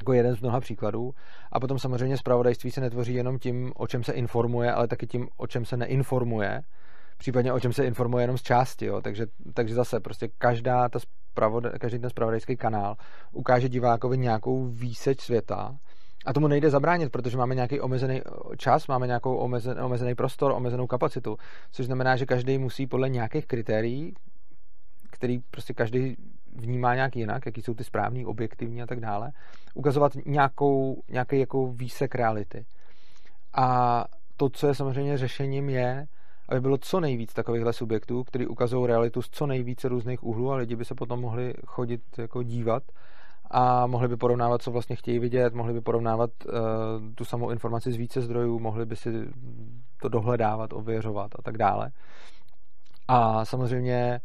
jako 0.00 0.12
jeden 0.12 0.36
z 0.36 0.40
mnoha 0.40 0.60
příkladů. 0.60 1.10
A 1.52 1.60
potom 1.60 1.78
samozřejmě 1.78 2.16
zpravodajství 2.16 2.70
se 2.70 2.80
netvoří 2.80 3.14
jenom 3.14 3.38
tím, 3.38 3.72
o 3.76 3.86
čem 3.86 4.04
se 4.04 4.12
informuje, 4.12 4.72
ale 4.72 4.88
taky 4.88 5.06
tím, 5.06 5.28
o 5.36 5.46
čem 5.46 5.64
se 5.64 5.76
neinformuje, 5.76 6.60
případně 7.16 7.52
o 7.52 7.60
čem 7.60 7.72
se 7.72 7.86
informuje 7.86 8.22
jenom 8.22 8.38
z 8.38 8.42
části. 8.42 8.86
Jo. 8.86 9.00
Takže, 9.00 9.26
takže 9.54 9.74
zase 9.74 10.00
prostě 10.00 10.28
každá 10.38 10.88
ta 10.88 10.98
spravodaj, 10.98 11.72
každý 11.80 11.98
ten 11.98 12.10
spravodajský 12.10 12.56
kanál 12.56 12.96
ukáže 13.32 13.68
divákovi 13.68 14.18
nějakou 14.18 14.64
výseč 14.64 15.20
světa, 15.20 15.78
a 16.24 16.32
tomu 16.32 16.48
nejde 16.48 16.70
zabránit, 16.70 17.12
protože 17.12 17.36
máme 17.36 17.54
nějaký 17.54 17.80
omezený 17.80 18.20
eh, 18.20 18.56
čas, 18.56 18.86
máme 18.86 19.06
nějakou 19.06 19.36
omezený, 19.36 19.80
omezený 19.80 20.14
prostor, 20.14 20.52
omezenou 20.52 20.86
kapacitu, 20.86 21.36
což 21.70 21.86
znamená, 21.86 22.16
že 22.16 22.26
každý 22.26 22.58
musí 22.58 22.86
podle 22.86 23.08
nějakých 23.08 23.46
kritérií, 23.46 24.14
který 25.10 25.38
prostě 25.38 25.74
každý 25.74 26.16
vnímá 26.56 26.94
nějak 26.94 27.16
jinak, 27.16 27.46
jaký 27.46 27.62
jsou 27.62 27.74
ty 27.74 27.84
správný, 27.84 28.26
objektivní 28.26 28.82
a 28.82 28.86
tak 28.86 29.00
dále, 29.00 29.30
ukazovat 29.74 30.12
nějakou, 30.26 31.02
nějaký 31.08 31.38
jako 31.38 31.72
výsek 31.72 32.14
reality. 32.14 32.64
A 33.54 34.04
to, 34.36 34.48
co 34.48 34.66
je 34.66 34.74
samozřejmě 34.74 35.18
řešením, 35.18 35.68
je, 35.68 36.06
aby 36.48 36.60
bylo 36.60 36.78
co 36.78 37.00
nejvíc 37.00 37.32
takovýchhle 37.32 37.72
subjektů, 37.72 38.24
který 38.24 38.46
ukazují 38.46 38.86
realitu 38.86 39.22
z 39.22 39.28
co 39.30 39.46
nejvíce 39.46 39.88
různých 39.88 40.24
úhlů 40.24 40.52
a 40.52 40.56
lidi 40.56 40.76
by 40.76 40.84
se 40.84 40.94
potom 40.94 41.20
mohli 41.20 41.54
chodit 41.66 42.00
jako 42.18 42.42
dívat 42.42 42.82
a 43.50 43.86
mohli 43.86 44.08
by 44.08 44.16
porovnávat, 44.16 44.62
co 44.62 44.70
vlastně 44.70 44.96
chtějí 44.96 45.18
vidět, 45.18 45.54
mohli 45.54 45.72
by 45.72 45.80
porovnávat 45.80 46.30
uh, 46.46 46.52
tu 47.14 47.24
samou 47.24 47.50
informaci 47.50 47.92
z 47.92 47.96
více 47.96 48.20
zdrojů, 48.20 48.58
mohli 48.58 48.86
by 48.86 48.96
si 48.96 49.12
to 50.02 50.08
dohledávat, 50.08 50.72
ověřovat 50.72 51.30
a 51.38 51.42
tak 51.42 51.58
dále. 51.58 51.90
A 53.08 53.44
samozřejmě 53.44 54.20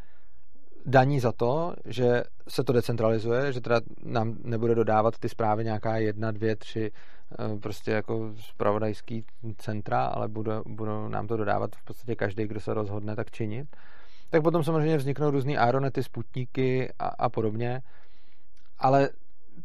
daní 0.85 1.19
za 1.19 1.31
to, 1.31 1.75
že 1.85 2.23
se 2.47 2.63
to 2.63 2.73
decentralizuje, 2.73 3.53
že 3.53 3.61
teda 3.61 3.81
nám 4.03 4.35
nebude 4.43 4.75
dodávat 4.75 5.17
ty 5.19 5.29
zprávy 5.29 5.63
nějaká 5.63 5.97
jedna, 5.97 6.31
dvě, 6.31 6.55
tři 6.55 6.91
uh, 7.51 7.59
prostě 7.59 7.91
jako 7.91 8.31
spravodajský 8.39 9.23
centra, 9.57 10.05
ale 10.05 10.27
budou, 10.27 10.63
budou 10.65 11.07
nám 11.07 11.27
to 11.27 11.37
dodávat 11.37 11.75
v 11.75 11.83
podstatě 11.83 12.15
každý, 12.15 12.47
kdo 12.47 12.59
se 12.59 12.73
rozhodne 12.73 13.15
tak 13.15 13.31
činit. 13.31 13.75
Tak 14.29 14.43
potom 14.43 14.63
samozřejmě 14.63 14.97
vzniknou 14.97 15.31
různý 15.31 15.57
aeronety, 15.57 16.03
sputníky 16.03 16.93
a, 16.99 17.07
a 17.07 17.29
podobně, 17.29 17.81
ale 18.79 19.09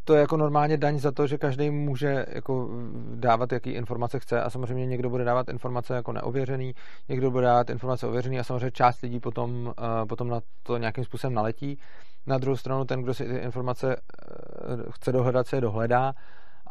to 0.05 0.15
je 0.15 0.21
jako 0.21 0.37
normálně 0.37 0.77
daň 0.77 0.99
za 0.99 1.13
to, 1.13 1.27
že 1.27 1.39
každý 1.39 1.71
může 1.71 2.27
jako 2.29 2.69
dávat, 3.15 3.53
jaký 3.53 3.71
informace 3.71 4.19
chce. 4.19 4.43
A 4.43 4.51
samozřejmě 4.51 4.87
někdo 4.87 5.11
bude 5.11 5.25
dávat 5.25 5.49
informace 5.49 5.95
jako 5.95 6.13
neověřený, 6.13 6.75
někdo 7.09 7.31
bude 7.31 7.47
dávat 7.47 7.71
informace 7.71 8.07
ověřený 8.07 8.39
a 8.39 8.45
samozřejmě 8.45 8.71
část 8.71 9.01
lidí 9.01 9.21
potom, 9.21 9.67
uh, 9.67 9.73
potom 10.09 10.29
na 10.29 10.41
to 10.63 10.77
nějakým 10.77 11.05
způsobem 11.05 11.35
naletí. 11.35 11.79
Na 12.27 12.39
druhou 12.39 12.57
stranu 12.57 12.85
ten, 12.85 13.03
kdo 13.03 13.15
si 13.15 13.25
ty 13.25 13.37
informace 13.37 13.87
uh, 13.87 14.83
chce 14.91 15.13
dohledat, 15.13 15.47
se 15.47 15.57
je 15.57 15.61
dohledá. 15.61 16.15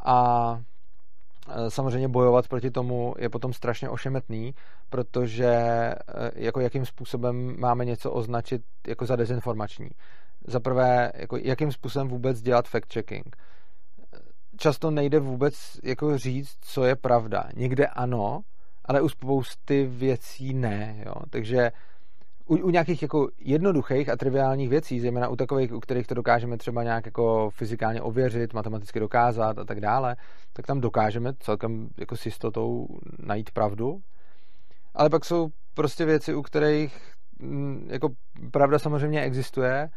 A 0.06 0.60
eh, 1.50 1.72
samozřejmě 1.72 2.08
bojovat 2.08 2.48
proti 2.48 2.72
tomu 2.72 3.14
je 3.18 3.30
potom 3.30 3.54
strašně 3.54 3.90
ošemetný, 3.90 4.56
protože 4.90 5.56
jako 6.36 6.60
jakým 6.60 6.86
způsobem 6.86 7.56
máme 7.60 7.86
něco 7.86 8.12
označit 8.12 8.62
jako 8.88 9.06
za 9.06 9.16
dezinformační 9.16 9.90
za 10.48 10.60
prvé, 10.60 11.12
jako 11.16 11.38
jakým 11.38 11.72
způsobem 11.72 12.08
vůbec 12.08 12.42
dělat 12.42 12.70
fact-checking. 12.70 13.36
Často 14.58 14.92
nejde 14.92 15.20
vůbec 15.20 15.54
jako 15.84 16.18
říct, 16.18 16.58
co 16.62 16.84
je 16.84 16.96
pravda. 16.96 17.44
Někde 17.56 17.88
ano, 17.88 18.42
ale 18.86 19.02
u 19.02 19.10
spousty 19.10 19.86
věcí 19.86 20.54
ne. 20.54 21.04
Jo? 21.06 21.14
Takže 21.30 21.72
u, 22.46 22.56
u 22.56 22.70
nějakých 22.70 23.02
jako 23.02 23.30
jednoduchých 23.40 24.10
a 24.10 24.18
triviálních 24.18 24.70
věcí, 24.70 25.00
zejména 25.00 25.28
u 25.28 25.36
takových, 25.36 25.74
u 25.74 25.80
kterých 25.80 26.08
to 26.08 26.16
dokážeme 26.16 26.58
třeba 26.58 26.84
nějak 26.84 27.06
jako 27.06 27.50
fyzikálně 27.50 28.02
ověřit, 28.02 28.54
matematicky 28.54 29.00
dokázat 29.00 29.60
a 29.60 29.66
tak 29.66 29.82
dále, 29.82 30.16
tak 30.54 30.66
tam 30.66 30.82
dokážeme 30.82 31.34
celkem 31.40 31.90
jako 32.00 32.18
s 32.18 32.26
jistotou 32.26 32.88
najít 33.20 33.52
pravdu. 33.52 33.98
Ale 34.96 35.10
pak 35.10 35.26
jsou 35.26 35.48
prostě 35.74 36.06
věci, 36.06 36.36
u 36.36 36.42
kterých 36.42 37.14
mm, 37.40 37.88
jako 37.92 38.10
pravda 38.52 38.80
samozřejmě 38.80 39.22
existuje, 39.22 39.90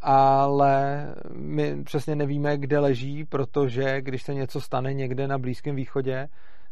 ale 0.00 1.06
my 1.32 1.84
přesně 1.84 2.16
nevíme, 2.16 2.56
kde 2.56 2.78
leží, 2.78 3.24
protože 3.24 4.00
když 4.00 4.22
se 4.22 4.34
něco 4.34 4.60
stane 4.60 4.94
někde 4.94 5.28
na 5.28 5.38
Blízkém 5.38 5.76
východě, 5.76 6.28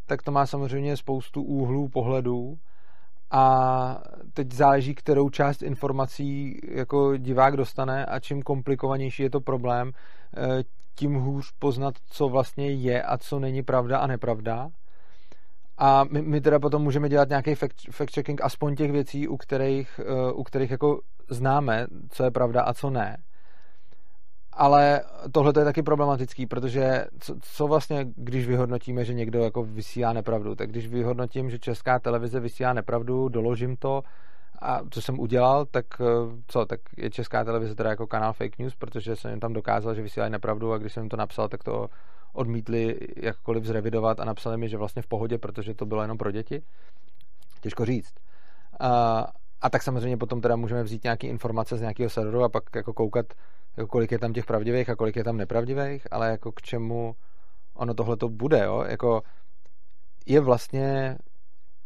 tak 0.07 0.23
to 0.23 0.33
má 0.33 0.47
samozřejmě 0.47 0.97
spoustu 0.97 1.43
úhlů 1.43 1.89
pohledů 1.89 2.59
a 3.31 4.03
teď 4.33 4.53
záleží, 4.53 4.95
kterou 4.95 5.31
část 5.31 5.63
informací 5.63 6.61
jako 6.69 7.17
divák 7.17 7.57
dostane 7.57 8.07
a 8.07 8.21
čím 8.21 8.43
komplikovanější 8.43 9.23
je 9.23 9.31
to 9.31 9.41
problém, 9.41 9.93
eh, 10.37 10.63
tím 10.95 11.15
hůř 11.15 11.53
poznat, 11.59 11.95
co 12.07 12.29
vlastně 12.29 12.71
je 12.71 13.03
a 13.03 13.19
co 13.19 13.39
není 13.39 13.63
pravda 13.63 13.99
a 13.99 14.07
nepravda. 14.07 14.69
A 15.79 16.05
my, 16.05 16.23
my 16.23 16.41
teda 16.41 16.59
potom 16.59 16.83
můžeme 16.83 17.09
dělat 17.09 17.29
nějaký 17.29 17.55
fact, 17.55 17.89
fact-checking 17.91 18.39
aspoň 18.43 18.77
těch 18.77 18.93
věcí, 18.93 19.29
u 19.29 19.37
kterých, 19.37 20.01
eh, 20.01 20.33
u 20.33 20.43
kterých 20.43 20.71
jako 20.71 21.01
známe, 21.31 21.87
co 22.11 22.25
je 22.25 22.31
pravda 22.31 22.63
a 22.63 22.75
co 22.75 22.91
ne. 22.91 23.17
Ale 24.53 25.01
tohle 25.33 25.53
je 25.59 25.65
taky 25.65 25.83
problematický, 25.83 26.47
protože 26.47 27.05
co, 27.21 27.35
co 27.41 27.67
vlastně, 27.67 28.07
když 28.17 28.47
vyhodnotíme, 28.47 29.05
že 29.05 29.15
někdo 29.15 29.45
jako 29.45 29.65
vysílá 29.65 30.13
nepravdu, 30.13 30.55
tak 30.55 30.71
když 30.71 30.89
vyhodnotím, 30.89 31.51
že 31.51 31.59
česká 31.59 31.99
televize 31.99 32.41
vysílá 32.41 32.73
nepravdu, 32.73 33.29
doložím 33.29 33.77
to, 33.77 34.03
a 34.63 34.81
co 34.91 35.03
jsem 35.03 35.21
udělal, 35.21 35.67
tak 35.67 35.87
eh, 36.01 36.05
co, 36.47 36.67
tak 36.67 36.81
je 36.97 37.11
česká 37.11 37.45
televize 37.45 37.75
teda 37.75 37.91
jako 37.91 38.07
kanál 38.07 38.33
fake 38.33 38.59
news, 38.59 38.75
protože 38.75 39.17
jsem 39.17 39.31
jim 39.31 39.41
tam 39.41 39.53
dokázal, 39.53 39.95
že 39.95 40.03
vysílají 40.03 40.33
nepravdu 40.33 40.73
a 40.73 40.79
když 40.79 40.93
jsem 40.93 41.03
jim 41.03 41.11
to 41.11 41.17
napsal, 41.17 41.49
tak 41.49 41.65
to 41.65 41.89
odmítli 42.33 42.99
jakkoliv 43.17 43.65
zrevidovat 43.65 44.21
a 44.21 44.25
napsali 44.25 44.57
mi, 44.57 44.69
že 44.69 44.77
vlastně 44.77 45.03
v 45.03 45.07
pohodě, 45.07 45.39
protože 45.39 45.75
to 45.75 45.87
bylo 45.87 46.03
jenom 46.03 46.19
pro 46.19 46.31
děti. 46.31 46.63
Těžko 47.61 47.85
říct. 47.85 48.15
A, 48.81 49.27
a 49.65 49.71
tak 49.71 49.83
samozřejmě 49.83 50.17
potom 50.17 50.41
teda 50.41 50.57
můžeme 50.57 50.83
vzít 50.83 51.05
nějaké 51.05 51.27
informace 51.27 51.77
z 51.77 51.81
nějakého 51.81 52.11
serveru 52.11 52.45
a 52.45 52.49
pak 52.49 52.65
jako 52.77 52.93
koukat, 52.93 53.27
jako 53.77 53.89
kolik 53.89 54.13
je 54.13 54.19
tam 54.19 54.33
těch 54.33 54.45
pravdivých 54.45 54.91
a 54.91 54.97
kolik 54.97 55.17
je 55.17 55.25
tam 55.25 55.37
nepravdivých, 55.37 56.07
ale 56.11 56.31
jako 56.31 56.53
k 56.53 56.63
čemu 56.63 57.17
ono 57.75 57.95
tohle 57.95 58.17
to 58.17 58.29
bude, 58.29 58.65
jo? 58.65 58.85
Jako 58.89 59.23
je 60.27 60.41
vlastně 60.41 61.17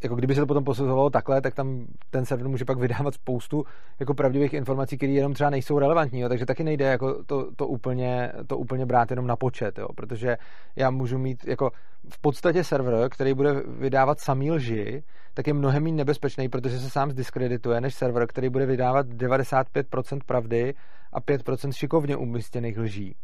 jako 0.03 0.15
kdyby 0.15 0.35
se 0.35 0.41
to 0.41 0.47
potom 0.47 0.65
posuzovalo 0.65 1.11
takhle, 1.11 1.41
tak 1.41 1.55
tam 1.55 1.87
ten 2.11 2.25
server 2.25 2.49
může 2.49 2.65
pak 2.65 2.79
vydávat 2.79 3.15
spoustu 3.15 3.65
jako 4.01 4.15
pravdivých 4.15 4.53
informací, 4.53 4.97
které 4.97 5.13
jenom 5.13 5.35
třeba 5.35 5.51
nejsou 5.51 5.79
relevantní, 5.79 6.21
jo, 6.21 6.29
takže 6.29 6.47
taky 6.47 6.65
nejde 6.65 6.85
jako 6.85 7.25
to, 7.25 7.51
to, 7.57 7.67
úplně, 7.67 8.33
to 8.47 8.59
úplně 8.59 8.87
brát 8.87 9.11
jenom 9.11 9.27
na 9.27 9.37
počet, 9.37 9.79
jo, 9.79 9.89
protože 9.97 10.37
já 10.77 10.91
můžu 10.91 11.19
mít 11.19 11.47
jako 11.47 11.71
v 12.15 12.21
podstatě 12.21 12.65
server, 12.65 13.09
který 13.09 13.35
bude 13.35 13.53
vydávat 13.79 14.21
samý 14.21 14.51
lži, 14.51 15.03
tak 15.35 15.47
je 15.47 15.55
mnohem 15.55 15.83
méně 15.83 15.97
nebezpečný, 15.97 16.49
protože 16.49 16.79
se 16.79 16.91
sám 16.91 17.11
zdiskredituje, 17.11 17.81
než 17.81 17.95
server, 17.95 18.27
který 18.27 18.49
bude 18.49 18.67
vydávat 18.67 19.07
95% 19.07 20.19
pravdy 20.27 20.75
a 21.13 21.21
5% 21.21 21.73
šikovně 21.73 22.17
umístěných 22.17 22.79
lží. 22.79 23.17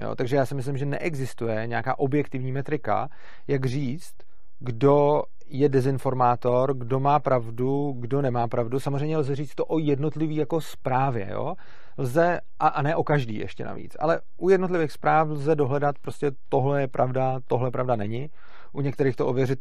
Jo, 0.00 0.14
takže 0.14 0.36
já 0.36 0.46
si 0.46 0.54
myslím, 0.54 0.76
že 0.76 0.86
neexistuje 0.86 1.66
nějaká 1.66 1.98
objektivní 1.98 2.52
metrika, 2.52 3.08
jak 3.48 3.66
říct, 3.66 4.14
kdo 4.58 5.22
je 5.50 5.68
dezinformátor, 5.68 6.74
kdo 6.74 7.00
má 7.00 7.18
pravdu, 7.18 7.94
kdo 7.98 8.22
nemá 8.22 8.48
pravdu. 8.48 8.80
Samozřejmě 8.80 9.16
lze 9.16 9.36
říct 9.36 9.54
to 9.54 9.64
o 9.64 9.78
jednotlivý 9.78 10.36
jako 10.36 10.60
zprávě, 10.60 11.28
jo. 11.32 11.54
Lze, 11.98 12.40
a, 12.58 12.68
a 12.68 12.82
ne 12.82 12.96
o 12.96 13.04
každý 13.04 13.38
ještě 13.38 13.64
navíc, 13.64 13.96
ale 14.00 14.20
u 14.36 14.48
jednotlivých 14.48 14.92
zpráv 14.92 15.28
lze 15.28 15.54
dohledat 15.54 15.98
prostě 15.98 16.30
tohle 16.48 16.80
je 16.80 16.88
pravda, 16.88 17.40
tohle 17.46 17.70
pravda 17.70 17.96
není. 17.96 18.30
U 18.72 18.80
některých 18.80 19.16
to 19.16 19.26
ověřit 19.26 19.58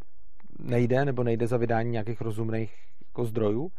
nejde, 0.60 1.06
nebo 1.06 1.24
nejde 1.24 1.48
za 1.48 1.58
vydání 1.58 1.92
nějakých 1.92 2.22
rozumných 2.22 2.74
jako 3.10 3.26
zdrojů. 3.26 3.70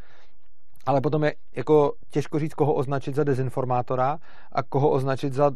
Ale 0.86 1.00
potom 1.00 1.24
je 1.24 1.34
jako 1.56 1.92
těžko 2.10 2.38
říct, 2.38 2.54
koho 2.54 2.74
označit 2.74 3.14
za 3.14 3.24
dezinformátora 3.24 4.18
a 4.52 4.62
koho 4.62 4.90
označit 4.90 5.32
za 5.32 5.50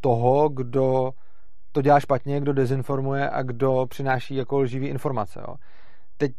toho, 0.00 0.48
kdo 0.48 1.10
to 1.72 1.82
dělá 1.82 2.00
špatně, 2.00 2.40
kdo 2.40 2.52
dezinformuje 2.52 3.30
a 3.30 3.42
kdo 3.42 3.86
přináší 3.88 4.34
jako 4.34 4.58
lživý 4.58 4.86
informace. 4.86 5.40
Jo. 5.48 5.54
Teď 6.16 6.32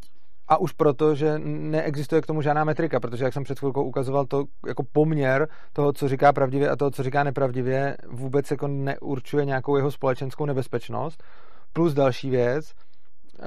a 0.48 0.58
už 0.58 0.72
proto, 0.72 1.16
že 1.16 1.40
neexistuje 1.44 2.22
k 2.22 2.26
tomu 2.26 2.42
žádná 2.42 2.64
metrika, 2.64 3.00
protože 3.00 3.24
jak 3.24 3.34
jsem 3.34 3.44
před 3.44 3.60
chvilkou 3.60 3.84
ukazoval, 3.84 4.26
to 4.26 4.44
jako 4.68 4.84
poměr 4.92 5.48
toho, 5.74 5.94
co 5.94 6.08
říká 6.08 6.34
pravdivě 6.34 6.70
a 6.70 6.76
toho, 6.76 6.92
co 6.92 7.04
říká 7.04 7.24
nepravdivě, 7.24 7.98
vůbec 8.10 8.52
jako 8.52 8.68
neurčuje 8.68 9.46
nějakou 9.46 9.76
jeho 9.76 9.92
společenskou 9.92 10.46
nebezpečnost. 10.46 11.24
Plus 11.74 11.94
další 11.94 12.30
věc, 12.30 12.72
uh, 13.40 13.46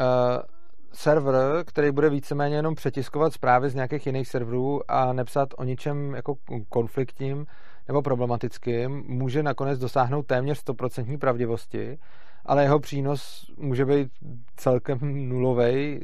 server, 0.92 1.64
který 1.66 1.90
bude 1.90 2.10
víceméně 2.10 2.56
jenom 2.56 2.74
přetiskovat 2.74 3.32
zprávy 3.32 3.70
z 3.70 3.74
nějakých 3.74 4.06
jiných 4.06 4.28
serverů 4.28 4.90
a 4.90 5.12
nepsat 5.12 5.48
o 5.56 5.64
ničem 5.64 6.14
jako 6.14 6.34
konfliktním 6.68 7.46
nebo 7.88 8.02
problematickým, 8.02 9.04
může 9.06 9.42
nakonec 9.42 9.78
dosáhnout 9.78 10.26
téměř 10.26 10.64
100% 10.64 11.18
pravdivosti, 11.18 11.98
ale 12.46 12.62
jeho 12.62 12.80
přínos 12.80 13.50
může 13.58 13.84
být 13.84 14.08
celkem 14.56 14.98
nulový. 15.28 16.00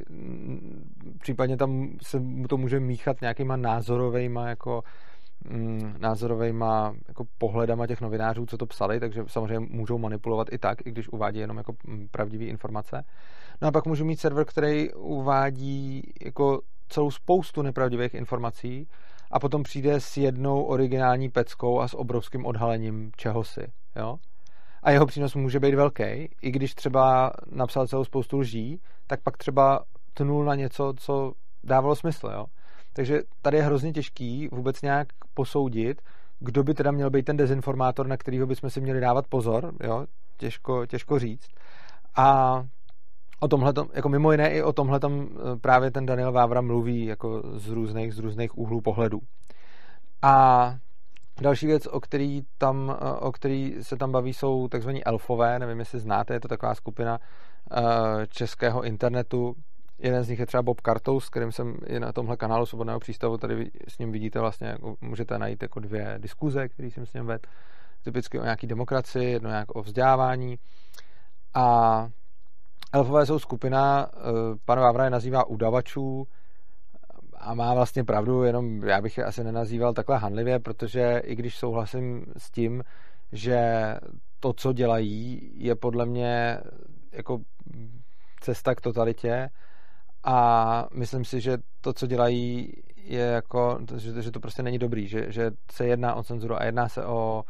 Případně 1.20 1.56
tam 1.56 1.90
se 2.02 2.20
mu 2.20 2.48
to 2.48 2.56
může 2.56 2.80
míchat 2.80 3.20
nějakýma 3.20 3.56
názorovejma 3.56 4.48
jako 4.48 4.82
mm, 5.50 5.94
názorovejma 5.98 6.94
jako 7.08 7.24
pohledama 7.38 7.86
těch 7.86 8.00
novinářů, 8.00 8.46
co 8.46 8.58
to 8.58 8.66
psali, 8.66 9.00
takže 9.00 9.24
samozřejmě 9.26 9.66
můžou 9.70 9.98
manipulovat 9.98 10.52
i 10.52 10.58
tak, 10.58 10.86
i 10.86 10.90
když 10.90 11.08
uvádí 11.08 11.38
jenom 11.38 11.56
jako 11.56 11.72
mm, 11.86 12.08
pravdivé 12.10 12.44
informace. 12.44 13.04
No 13.62 13.68
a 13.68 13.72
pak 13.72 13.86
můžu 13.86 14.04
mít 14.04 14.20
server, 14.20 14.44
který 14.44 14.94
uvádí 14.94 16.02
jako 16.24 16.60
celou 16.88 17.10
spoustu 17.10 17.62
nepravdivých 17.62 18.14
informací 18.14 18.88
a 19.30 19.40
potom 19.40 19.62
přijde 19.62 20.00
s 20.00 20.16
jednou 20.16 20.62
originální 20.62 21.28
peckou 21.28 21.80
a 21.80 21.88
s 21.88 21.94
obrovským 21.94 22.46
odhalením 22.46 23.10
čehosi. 23.16 23.66
Jo? 23.96 24.16
A 24.86 24.90
jeho 24.90 25.06
přínos 25.06 25.34
může 25.34 25.60
být 25.60 25.74
velký, 25.74 26.02
i 26.42 26.50
když 26.50 26.74
třeba 26.74 27.32
napsal 27.50 27.86
celou 27.86 28.04
spoustu 28.04 28.38
lží, 28.38 28.80
tak 29.06 29.22
pak 29.22 29.36
třeba 29.36 29.84
tnul 30.14 30.44
na 30.44 30.54
něco, 30.54 30.94
co 30.96 31.32
dávalo 31.64 31.96
smysl. 31.96 32.30
Jo? 32.32 32.46
Takže 32.92 33.20
tady 33.42 33.56
je 33.56 33.62
hrozně 33.62 33.92
těžký 33.92 34.48
vůbec 34.52 34.82
nějak 34.82 35.08
posoudit, 35.34 36.02
kdo 36.38 36.64
by 36.64 36.74
teda 36.74 36.90
měl 36.90 37.10
být 37.10 37.24
ten 37.24 37.36
dezinformátor, 37.36 38.06
na 38.06 38.16
kterého 38.16 38.46
bychom 38.46 38.70
si 38.70 38.80
měli 38.80 39.00
dávat 39.00 39.26
pozor, 39.26 39.72
jo? 39.84 40.06
Těžko, 40.36 40.86
těžko 40.86 41.18
říct. 41.18 41.48
A 42.16 42.62
o 43.40 43.48
tomhle, 43.48 43.72
jako 43.92 44.08
mimo 44.08 44.32
jiné 44.32 44.50
i 44.50 44.62
o 44.62 44.72
tomhle 44.72 45.00
tam 45.00 45.28
eh, 45.30 45.56
právě 45.56 45.90
ten 45.90 46.06
Daniel 46.06 46.32
Vávra 46.32 46.60
mluví 46.60 47.04
jako 47.04 47.42
z 47.54 47.68
různých, 47.68 48.14
z 48.14 48.18
různých 48.18 48.58
úhlů 48.58 48.80
pohledů. 48.80 49.20
A 50.22 50.74
další 51.42 51.66
věc, 51.66 51.86
o 51.86 52.00
který, 52.00 52.42
tam, 52.58 52.96
eh, 53.00 53.12
o 53.12 53.32
který 53.32 53.74
se 53.82 53.96
tam 53.96 54.12
baví, 54.12 54.34
jsou 54.34 54.68
takzvaní 54.68 55.04
elfové, 55.04 55.58
nevím, 55.58 55.78
jestli 55.78 55.98
znáte, 55.98 56.34
je 56.34 56.40
to 56.40 56.48
taková 56.48 56.74
skupina 56.74 57.18
eh, 57.72 58.26
českého 58.26 58.84
internetu, 58.84 59.54
Jeden 59.98 60.24
z 60.24 60.28
nich 60.28 60.38
je 60.38 60.46
třeba 60.46 60.62
Bob 60.62 60.80
Kartou, 60.80 61.20
s 61.20 61.28
kterým 61.28 61.52
jsem 61.52 61.76
i 61.86 62.00
na 62.00 62.12
tomhle 62.12 62.36
kanálu 62.36 62.66
Svobodného 62.66 63.00
přístavu, 63.00 63.38
tady 63.38 63.70
s 63.88 63.98
ním 63.98 64.12
vidíte 64.12 64.40
vlastně, 64.40 64.66
jako 64.68 64.96
můžete 65.00 65.38
najít 65.38 65.62
jako 65.62 65.80
dvě 65.80 66.14
diskuze, 66.18 66.68
které 66.68 66.90
jsem 66.90 67.06
s 67.06 67.12
ním 67.12 67.26
vedl, 67.26 67.48
typicky 68.04 68.38
o 68.38 68.42
nějaký 68.42 68.66
demokracii, 68.66 69.30
jedno 69.30 69.50
nějak 69.50 69.76
o 69.76 69.82
vzdělávání. 69.82 70.58
A 71.54 72.08
Elfové 72.92 73.26
jsou 73.26 73.38
skupina, 73.38 74.10
eh, 74.12 74.20
pan 74.64 74.80
Vávra 74.80 75.04
je 75.04 75.10
nazývá 75.10 75.46
udavačů 75.46 76.26
a 77.38 77.54
má 77.54 77.74
vlastně 77.74 78.04
pravdu, 78.04 78.42
jenom 78.42 78.84
já 78.84 79.00
bych 79.00 79.18
je 79.18 79.24
asi 79.24 79.44
nenazýval 79.44 79.94
takhle 79.94 80.18
hanlivě, 80.18 80.58
protože 80.58 81.22
i 81.24 81.34
když 81.34 81.56
souhlasím 81.56 82.26
s 82.36 82.50
tím, 82.50 82.82
že 83.32 83.60
to, 84.40 84.52
co 84.52 84.72
dělají, 84.72 85.50
je 85.54 85.74
podle 85.74 86.06
mě 86.06 86.58
jako 87.12 87.38
cesta 88.40 88.74
k 88.74 88.80
totalitě 88.80 89.48
a 90.24 90.88
myslím 90.94 91.24
si, 91.24 91.40
že 91.40 91.58
to, 91.80 91.92
co 91.92 92.06
dělají, 92.06 92.72
je 92.96 93.20
jako, 93.20 93.78
že, 93.96 94.22
že 94.22 94.30
to 94.30 94.40
prostě 94.40 94.62
není 94.62 94.78
dobrý, 94.78 95.08
že, 95.08 95.32
že 95.32 95.50
se 95.72 95.86
jedná 95.86 96.14
o 96.14 96.22
cenzuru 96.22 96.60
a 96.60 96.64
jedná 96.64 96.88
se 96.88 97.04
o 97.04 97.42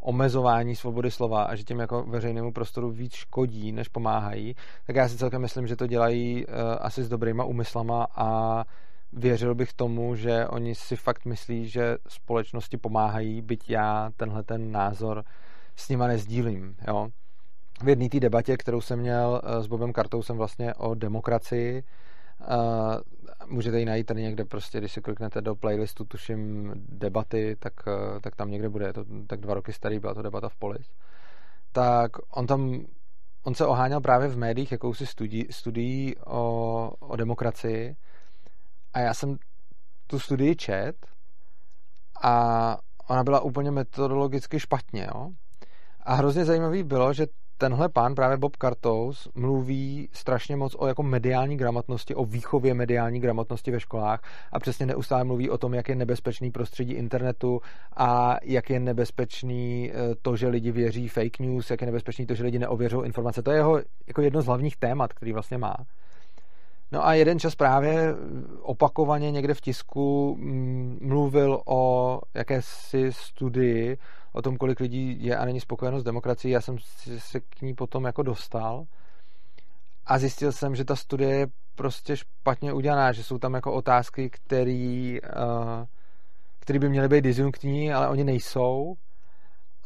omezování 0.00 0.76
svobody 0.76 1.10
slova 1.10 1.42
a 1.42 1.54
že 1.54 1.64
tím 1.64 1.78
jako 1.78 2.02
veřejnému 2.02 2.52
prostoru 2.52 2.90
víc 2.90 3.14
škodí, 3.14 3.72
než 3.72 3.88
pomáhají, 3.88 4.54
tak 4.86 4.96
já 4.96 5.08
si 5.08 5.16
celkem 5.16 5.42
myslím, 5.42 5.66
že 5.66 5.76
to 5.76 5.86
dělají 5.86 6.46
uh, 6.46 6.52
asi 6.80 7.04
s 7.04 7.08
dobrýma 7.08 7.44
úmyslama 7.44 8.06
a 8.16 8.64
věřil 9.12 9.54
bych 9.54 9.72
tomu, 9.72 10.14
že 10.14 10.46
oni 10.46 10.74
si 10.74 10.96
fakt 10.96 11.24
myslí, 11.24 11.68
že 11.68 11.96
společnosti 12.08 12.76
pomáhají, 12.76 13.42
byť 13.42 13.70
já 13.70 14.10
tenhle 14.16 14.42
ten 14.42 14.72
názor 14.72 15.24
s 15.76 15.88
nima 15.88 16.06
nezdílím. 16.06 16.76
Jo? 16.88 17.08
V 17.82 17.88
jedné 17.88 18.08
té 18.08 18.20
debatě, 18.20 18.56
kterou 18.56 18.80
jsem 18.80 18.98
měl 18.98 19.42
uh, 19.44 19.62
s 19.62 19.66
Bobem 19.66 19.92
Kartou, 19.92 20.22
jsem 20.22 20.36
vlastně 20.36 20.74
o 20.74 20.94
demokracii 20.94 21.84
Uh, 22.40 22.94
můžete 23.46 23.78
ji 23.78 23.84
najít 23.84 24.06
tady 24.06 24.22
někde 24.22 24.44
prostě, 24.44 24.78
když 24.78 24.92
si 24.92 25.00
kliknete 25.00 25.40
do 25.40 25.54
playlistu, 25.54 26.04
tuším 26.04 26.72
debaty, 26.76 27.56
tak, 27.58 27.72
uh, 27.86 28.20
tak 28.20 28.36
tam 28.36 28.50
někde 28.50 28.68
bude, 28.68 28.86
je 28.86 28.92
to 28.92 29.04
tak 29.26 29.40
dva 29.40 29.54
roky 29.54 29.72
starý, 29.72 29.98
byla 29.98 30.14
to 30.14 30.22
debata 30.22 30.48
v 30.48 30.56
Polis. 30.56 30.90
Tak 31.72 32.10
on 32.30 32.46
tam, 32.46 32.84
on 33.42 33.54
se 33.54 33.66
oháněl 33.66 34.00
právě 34.00 34.28
v 34.28 34.36
médiích 34.36 34.72
jakousi 34.72 35.06
studii, 35.06 35.46
studií 35.50 36.16
o, 36.26 36.92
o 37.00 37.16
demokracii 37.16 37.96
a 38.96 39.00
já 39.00 39.14
jsem 39.14 39.36
tu 40.06 40.18
studii 40.18 40.56
čet 40.56 41.06
a 42.22 42.78
ona 43.08 43.24
byla 43.24 43.40
úplně 43.40 43.70
metodologicky 43.70 44.60
špatně, 44.60 45.06
jo. 45.14 45.30
A 46.00 46.14
hrozně 46.14 46.44
zajímavý 46.44 46.82
bylo, 46.82 47.12
že 47.12 47.26
tenhle 47.58 47.88
pán, 47.88 48.14
právě 48.14 48.36
Bob 48.36 48.56
Kartous, 48.56 49.28
mluví 49.34 50.08
strašně 50.12 50.56
moc 50.56 50.76
o 50.78 50.86
jako 50.86 51.02
mediální 51.02 51.56
gramotnosti, 51.56 52.14
o 52.14 52.24
výchově 52.24 52.74
mediální 52.74 53.20
gramotnosti 53.20 53.70
ve 53.70 53.80
školách 53.80 54.20
a 54.52 54.58
přesně 54.58 54.86
neustále 54.86 55.24
mluví 55.24 55.50
o 55.50 55.58
tom, 55.58 55.74
jak 55.74 55.88
je 55.88 55.94
nebezpečný 55.94 56.50
prostředí 56.50 56.92
internetu 56.92 57.60
a 57.96 58.36
jak 58.42 58.70
je 58.70 58.80
nebezpečný 58.80 59.92
eh, 59.92 60.14
to, 60.22 60.36
že 60.36 60.48
lidi 60.48 60.72
věří 60.72 61.08
fake 61.08 61.38
news, 61.38 61.70
jak 61.70 61.80
je 61.80 61.86
nebezpečný 61.86 62.26
to, 62.26 62.34
že 62.34 62.44
lidi 62.44 62.58
neověřují 62.58 63.06
informace. 63.06 63.42
To 63.42 63.50
je 63.50 63.56
jeho 63.56 63.80
jako 64.06 64.22
jedno 64.22 64.42
z 64.42 64.46
hlavních 64.46 64.76
témat, 64.76 65.12
který 65.12 65.32
vlastně 65.32 65.58
má. 65.58 65.76
No 66.92 67.06
a 67.06 67.14
jeden 67.14 67.38
čas 67.38 67.54
právě 67.54 68.14
opakovaně 68.60 69.30
někde 69.30 69.54
v 69.54 69.60
tisku 69.60 70.36
mm, 70.38 70.98
mluvil 71.02 71.62
o 71.66 72.20
jakési 72.34 73.12
studii 73.12 73.98
o 74.32 74.42
tom, 74.42 74.56
kolik 74.56 74.80
lidí 74.80 75.24
je 75.24 75.36
a 75.36 75.44
není 75.44 75.60
spokojeno 75.60 76.00
s 76.00 76.04
demokracií. 76.04 76.50
Já 76.50 76.60
jsem 76.60 76.76
se 77.18 77.40
k 77.40 77.62
ní 77.62 77.74
potom 77.74 78.04
jako 78.04 78.22
dostal 78.22 78.84
a 80.06 80.18
zjistil 80.18 80.52
jsem, 80.52 80.76
že 80.76 80.84
ta 80.84 80.96
studie 80.96 81.30
je 81.30 81.46
prostě 81.74 82.16
špatně 82.16 82.72
udělaná, 82.72 83.12
že 83.12 83.24
jsou 83.24 83.38
tam 83.38 83.54
jako 83.54 83.72
otázky, 83.72 84.30
které 84.30 85.18
uh, 85.22 85.84
který 86.66 86.78
by 86.78 86.88
měly 86.88 87.08
být 87.08 87.20
disjunktní, 87.20 87.92
ale 87.92 88.08
oni 88.08 88.24
nejsou 88.24 88.94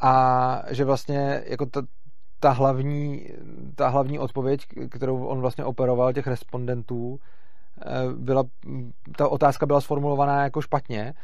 a 0.01 0.63
že 0.71 0.85
vlastně 0.85 1.43
jako 1.47 1.67
ta, 1.67 1.83
ta 2.41 2.51
hlavní, 2.51 3.27
ta 3.75 3.89
hlavní 3.89 4.19
odpověď, 4.19 4.67
kterou 4.91 5.25
on 5.25 5.41
vlastně 5.41 5.65
operoval 5.65 6.13
těch 6.13 6.27
respondentů, 6.27 7.19
eh, 7.83 7.87
byla, 8.17 8.45
ta 9.17 9.29
otázka 9.29 9.67
byla 9.67 9.81
sformulovaná 9.81 10.43
jako 10.45 10.63
špatně 10.63 11.15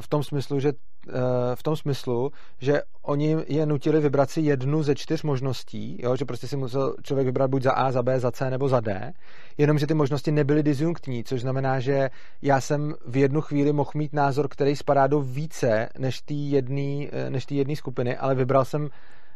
v 0.00 0.08
tom 0.08 0.22
smyslu, 0.22 0.60
že 0.60 0.68
eh, 0.68 1.12
v 1.54 1.62
tom 1.62 1.76
smyslu, 1.76 2.32
že 2.60 2.82
oni 3.02 3.36
je 3.48 3.66
nutili 3.66 4.00
vybrat 4.00 4.30
si 4.30 4.40
jednu 4.40 4.82
ze 4.82 4.94
čtyř 4.94 5.22
možností, 5.22 5.98
jo, 6.02 6.16
že 6.16 6.24
prostě 6.24 6.48
si 6.48 6.56
musel 6.56 6.94
člověk 7.02 7.26
vybrat 7.26 7.50
buď 7.50 7.62
za 7.62 7.72
A, 7.72 7.92
za 7.92 8.02
B, 8.02 8.20
za 8.20 8.30
C 8.30 8.50
nebo 8.50 8.68
za 8.68 8.80
D, 8.80 9.12
jenomže 9.58 9.86
ty 9.86 9.94
možnosti 9.94 10.32
nebyly 10.32 10.62
disjunktní, 10.62 11.24
což 11.24 11.40
znamená, 11.40 11.80
že 11.80 12.10
já 12.42 12.60
jsem 12.60 12.94
v 13.06 13.16
jednu 13.16 13.40
chvíli 13.40 13.72
mohl 13.72 13.90
mít 13.94 14.12
názor, 14.12 14.48
který 14.48 14.76
spadá 14.76 15.06
do 15.06 15.20
více 15.20 15.88
než 15.98 16.20
té 16.20 16.34
jedné 16.34 17.08
eh, 17.72 17.76
skupiny, 17.76 18.16
ale 18.16 18.34
vybral 18.34 18.64
jsem, 18.64 18.88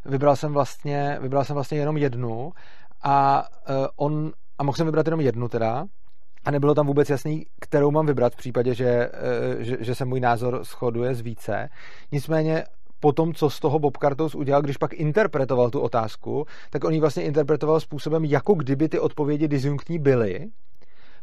vybral 0.05 0.37
jsem 0.37 0.53
vlastně, 0.53 1.19
vybral 1.21 1.45
jsem 1.45 1.55
vlastně 1.55 1.79
jenom 1.79 1.97
jednu 1.97 2.53
a 3.03 3.45
uh, 3.69 3.87
on, 3.97 4.33
a 4.59 4.63
mohl 4.63 4.77
jsem 4.77 4.87
vybrat 4.87 5.07
jenom 5.07 5.21
jednu 5.21 5.49
teda, 5.49 5.85
a 6.45 6.51
nebylo 6.51 6.75
tam 6.75 6.87
vůbec 6.87 7.11
jasný, 7.11 7.47
kterou 7.61 7.91
mám 7.91 8.07
vybrat 8.07 8.33
v 8.33 8.37
případě, 8.37 8.75
že, 8.75 8.89
eh, 8.89 9.65
že, 9.65 9.77
že 9.81 9.95
se 9.95 10.05
můj 10.05 10.21
názor 10.21 10.65
shoduje 10.65 11.15
z 11.15 11.21
více. 11.21 11.69
Nicméně 12.13 12.65
po 13.01 13.13
tom, 13.13 13.35
co 13.35 13.51
z 13.51 13.61
toho 13.61 13.79
Bob 13.79 13.97
Cartos 13.97 14.35
udělal, 14.35 14.63
když 14.63 14.77
pak 14.77 14.93
interpretoval 14.93 15.71
tu 15.71 15.81
otázku, 15.81 16.47
tak 16.71 16.85
on 16.85 16.93
ji 16.93 17.01
vlastně 17.01 17.23
interpretoval 17.23 17.81
způsobem, 17.81 18.25
jako 18.25 18.55
kdyby 18.55 18.89
ty 18.89 18.99
odpovědi 18.99 19.49
disjunktní 19.49 19.99
byly, 19.99 20.47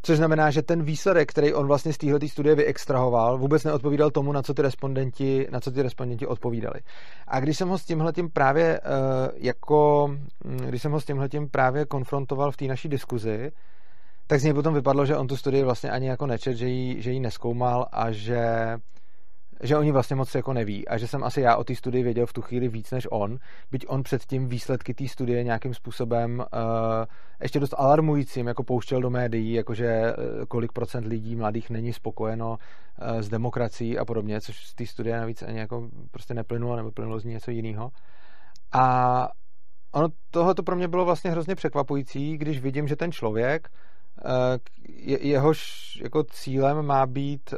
což 0.01 0.17
znamená, 0.17 0.51
že 0.51 0.61
ten 0.61 0.83
výsledek, 0.83 1.29
který 1.29 1.53
on 1.53 1.67
vlastně 1.67 1.93
z 1.93 1.97
téhle 1.97 2.19
studie 2.27 2.55
vyextrahoval, 2.55 3.37
vůbec 3.37 3.63
neodpovídal 3.63 4.11
tomu, 4.11 4.31
na 4.31 4.41
co 4.41 4.53
ty 4.53 4.61
respondenti, 4.61 5.47
na 5.51 5.59
co 5.59 5.71
ty 5.71 5.81
respondenti 5.81 6.27
odpovídali. 6.27 6.79
A 7.27 7.39
když 7.39 7.57
jsem 7.57 7.69
ho 7.69 7.77
s 7.77 7.85
tímhletím 7.85 8.29
právě 8.29 8.79
uh, 8.79 8.87
jako, 9.35 10.07
hm, 10.45 10.57
když 10.57 10.81
jsem 10.81 10.91
ho 10.91 11.01
s 11.01 11.05
tímhletím 11.05 11.49
právě 11.49 11.85
konfrontoval 11.85 12.51
v 12.51 12.57
té 12.57 12.65
naší 12.65 12.89
diskuzi, 12.89 13.51
tak 14.27 14.39
z 14.39 14.43
něj 14.43 14.53
potom 14.53 14.73
vypadlo, 14.73 15.05
že 15.05 15.17
on 15.17 15.27
tu 15.27 15.37
studii 15.37 15.63
vlastně 15.63 15.89
ani 15.89 16.07
jako 16.07 16.25
nečet, 16.25 16.57
že 16.57 16.67
ji, 16.67 17.01
že 17.01 17.11
ji 17.11 17.19
neskoumal 17.19 17.85
a 17.91 18.11
že, 18.11 18.45
že 19.63 19.77
oni 19.77 19.91
vlastně 19.91 20.15
moc 20.15 20.35
jako 20.35 20.53
neví 20.53 20.87
a 20.87 20.97
že 20.97 21.07
jsem 21.07 21.23
asi 21.23 21.41
já 21.41 21.55
o 21.55 21.63
té 21.63 21.75
studii 21.75 22.03
věděl 22.03 22.25
v 22.25 22.33
tu 22.33 22.41
chvíli 22.41 22.67
víc 22.67 22.91
než 22.91 23.07
on, 23.11 23.37
byť 23.71 23.85
on 23.87 24.03
předtím 24.03 24.47
výsledky 24.47 24.93
té 24.93 25.07
studie 25.07 25.43
nějakým 25.43 25.73
způsobem 25.73 26.39
uh, 26.39 26.45
ještě 27.41 27.59
dost 27.59 27.73
alarmujícím 27.77 28.47
jako 28.47 28.63
pouštěl 28.63 29.01
do 29.01 29.09
médií, 29.09 29.53
jakože 29.53 30.13
uh, 30.17 30.45
kolik 30.45 30.71
procent 30.71 31.07
lidí 31.07 31.35
mladých 31.35 31.69
není 31.69 31.93
spokojeno 31.93 32.49
uh, 32.49 33.19
s 33.21 33.29
demokracií 33.29 33.97
a 33.97 34.05
podobně, 34.05 34.41
což 34.41 34.67
z 34.67 34.75
té 34.75 34.85
studie 34.85 35.17
navíc 35.17 35.41
ani 35.41 35.59
jako 35.59 35.89
prostě 36.11 36.33
neplynulo 36.33 36.75
nebo 36.75 36.91
plynulo 36.91 37.19
z 37.19 37.25
ní 37.25 37.33
něco 37.33 37.51
jiného. 37.51 37.91
A 38.71 39.27
ono 39.91 40.07
tohle 40.31 40.55
to 40.55 40.63
pro 40.63 40.75
mě 40.75 40.87
bylo 40.87 41.05
vlastně 41.05 41.31
hrozně 41.31 41.55
překvapující, 41.55 42.37
když 42.37 42.59
vidím, 42.59 42.87
že 42.87 42.95
ten 42.95 43.11
člověk 43.11 43.69
jehož 45.21 45.59
jako 46.03 46.23
cílem 46.23 46.85
má 46.85 47.05
být 47.05 47.53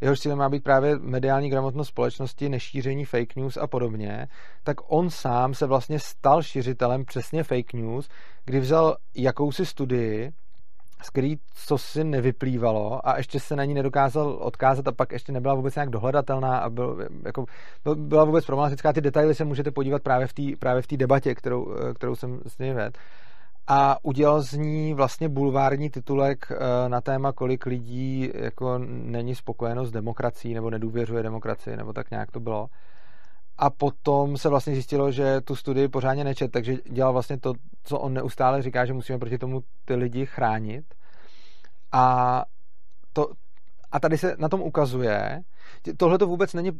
jehož 0.00 0.20
cílem 0.20 0.38
má 0.38 0.48
být 0.48 0.64
právě 0.64 0.98
mediální 0.98 1.50
gramotnost 1.50 1.88
společnosti, 1.88 2.48
nešíření 2.48 3.04
fake 3.04 3.36
news 3.36 3.56
a 3.56 3.66
podobně, 3.66 4.28
tak 4.64 4.76
on 4.86 5.10
sám 5.10 5.54
se 5.54 5.66
vlastně 5.66 5.98
stal 5.98 6.42
šířitelem 6.42 7.04
přesně 7.04 7.42
fake 7.44 7.72
news, 7.72 8.08
kdy 8.44 8.60
vzal 8.60 8.96
jakousi 9.14 9.66
studii, 9.66 10.32
z 11.02 11.10
který 11.10 11.36
co 11.54 11.78
si 11.78 12.04
nevyplývalo 12.04 13.08
a 13.08 13.16
ještě 13.16 13.40
se 13.40 13.56
na 13.56 13.64
ní 13.64 13.74
nedokázal 13.74 14.38
odkázat 14.40 14.88
a 14.88 14.92
pak 14.92 15.12
ještě 15.12 15.32
nebyla 15.32 15.54
vůbec 15.54 15.74
nějak 15.74 15.90
dohledatelná 15.90 16.58
a 16.58 16.70
byl, 16.70 17.06
jako, 17.24 17.44
byla 17.94 18.24
vůbec 18.24 18.46
problematická. 18.46 18.92
Ty 18.92 19.00
detaily 19.00 19.34
se 19.34 19.44
můžete 19.44 19.70
podívat 19.70 20.02
právě 20.02 20.26
v 20.26 20.32
té 20.32 20.42
právě 20.58 20.82
v 20.82 20.86
debatě, 20.86 21.34
kterou, 21.34 21.74
kterou 21.94 22.14
jsem 22.16 22.40
s 22.46 22.58
ním 22.58 22.74
vedl 22.74 22.98
a 23.72 24.04
udělal 24.04 24.42
z 24.42 24.52
ní 24.52 24.94
vlastně 24.94 25.28
bulvární 25.28 25.90
titulek 25.90 26.52
eh, 26.52 26.88
na 26.88 27.00
téma, 27.00 27.32
kolik 27.32 27.66
lidí 27.66 28.30
jako 28.34 28.78
není 28.88 29.34
spokojeno 29.34 29.84
s 29.84 29.90
demokracií 29.90 30.54
nebo 30.54 30.70
nedůvěřuje 30.70 31.22
demokracii, 31.22 31.76
nebo 31.76 31.92
tak 31.92 32.10
nějak 32.10 32.30
to 32.30 32.40
bylo. 32.40 32.68
A 33.58 33.70
potom 33.70 34.36
se 34.36 34.48
vlastně 34.48 34.72
zjistilo, 34.72 35.12
že 35.12 35.40
tu 35.40 35.56
studii 35.56 35.88
pořádně 35.88 36.24
nečet, 36.24 36.50
takže 36.50 36.76
dělal 36.90 37.12
vlastně 37.12 37.38
to, 37.38 37.52
co 37.84 37.98
on 37.98 38.14
neustále 38.14 38.62
říká, 38.62 38.84
že 38.84 38.92
musíme 38.92 39.18
proti 39.18 39.38
tomu 39.38 39.60
ty 39.84 39.94
lidi 39.94 40.26
chránit. 40.26 40.84
A, 41.92 42.44
to, 43.12 43.26
a 43.92 44.00
tady 44.00 44.18
se 44.18 44.36
na 44.38 44.48
tom 44.48 44.60
ukazuje, 44.60 45.40
tohle 45.96 46.18
to 46.18 46.26
vůbec 46.26 46.54
není, 46.54 46.70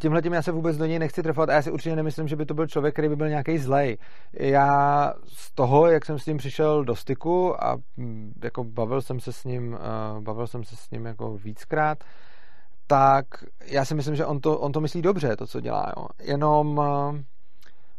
tímhle 0.00 0.22
tím 0.22 0.32
já 0.32 0.42
se 0.42 0.52
vůbec 0.52 0.76
do 0.76 0.86
něj 0.86 0.98
nechci 0.98 1.22
trefovat 1.22 1.50
a 1.50 1.52
já 1.52 1.62
si 1.62 1.70
určitě 1.70 1.96
nemyslím, 1.96 2.28
že 2.28 2.36
by 2.36 2.46
to 2.46 2.54
byl 2.54 2.66
člověk, 2.66 2.94
který 2.94 3.08
by 3.08 3.16
byl 3.16 3.28
nějaký 3.28 3.58
zlej. 3.58 3.98
Já 4.32 5.12
z 5.24 5.54
toho, 5.54 5.86
jak 5.86 6.04
jsem 6.04 6.18
s 6.18 6.26
ním 6.26 6.36
přišel 6.36 6.84
do 6.84 6.96
styku 6.96 7.64
a 7.64 7.76
mm, 7.96 8.32
jako 8.44 8.64
bavil 8.64 9.02
jsem 9.02 9.20
se 9.20 9.32
s 9.32 9.44
ním, 9.44 9.72
uh, 9.72 10.22
bavil 10.22 10.46
jsem 10.46 10.64
se 10.64 10.76
s 10.76 10.90
ním 10.90 11.06
jako 11.06 11.36
víckrát, 11.36 12.04
tak 12.86 13.26
já 13.64 13.84
si 13.84 13.94
myslím, 13.94 14.14
že 14.14 14.26
on 14.26 14.40
to, 14.40 14.58
on 14.58 14.72
to 14.72 14.80
myslí 14.80 15.02
dobře, 15.02 15.36
to, 15.36 15.46
co 15.46 15.60
dělá. 15.60 15.92
Jo. 15.96 16.06
Jenom 16.22 16.78
uh, 16.78 17.18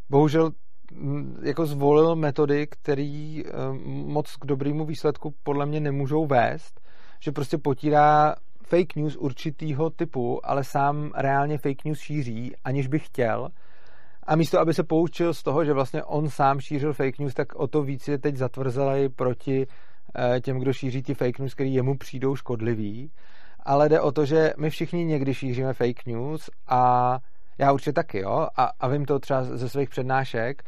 bohužel 0.09 0.51
mm, 0.91 1.39
jako 1.43 1.65
zvolil 1.65 2.15
metody, 2.15 2.67
které 2.67 3.41
uh, 3.45 3.77
moc 3.85 4.35
k 4.35 4.45
dobrému 4.45 4.85
výsledku 4.85 5.33
podle 5.43 5.65
mě 5.65 5.79
nemůžou 5.79 6.25
vést, 6.25 6.81
že 7.19 7.31
prostě 7.31 7.57
potírá 7.57 8.35
fake 8.71 8.95
news 8.95 9.15
určitýho 9.15 9.89
typu, 9.89 10.39
ale 10.43 10.63
sám 10.63 11.11
reálně 11.15 11.57
fake 11.57 11.85
news 11.85 11.99
šíří, 11.99 12.55
aniž 12.63 12.87
by 12.87 12.99
chtěl. 12.99 13.49
A 14.27 14.35
místo, 14.35 14.59
aby 14.59 14.73
se 14.73 14.83
poučil 14.83 15.33
z 15.33 15.43
toho, 15.43 15.65
že 15.65 15.73
vlastně 15.73 16.03
on 16.03 16.29
sám 16.29 16.59
šířil 16.59 16.93
fake 16.93 17.19
news, 17.19 17.33
tak 17.33 17.55
o 17.55 17.67
to 17.67 17.83
víc 17.83 18.07
je 18.07 18.17
teď 18.17 18.35
zatvrzelej 18.35 19.09
proti 19.09 19.67
eh, 19.67 20.41
těm, 20.41 20.59
kdo 20.59 20.73
šíří 20.73 21.03
ty 21.03 21.13
fake 21.13 21.39
news, 21.39 21.53
který 21.53 21.73
jemu 21.73 21.97
přijdou 21.97 22.35
škodlivý. 22.35 23.11
Ale 23.59 23.89
jde 23.89 24.01
o 24.01 24.11
to, 24.11 24.25
že 24.25 24.53
my 24.57 24.69
všichni 24.69 25.05
někdy 25.05 25.33
šíříme 25.33 25.73
fake 25.73 26.05
news 26.05 26.49
a 26.67 27.17
já 27.57 27.71
určitě 27.71 27.93
taky, 27.93 28.19
jo, 28.19 28.47
a, 28.57 28.71
a 28.79 28.87
vím 28.87 29.05
to 29.05 29.19
třeba 29.19 29.43
ze 29.43 29.69
svých 29.69 29.89
přednášek, 29.89 30.63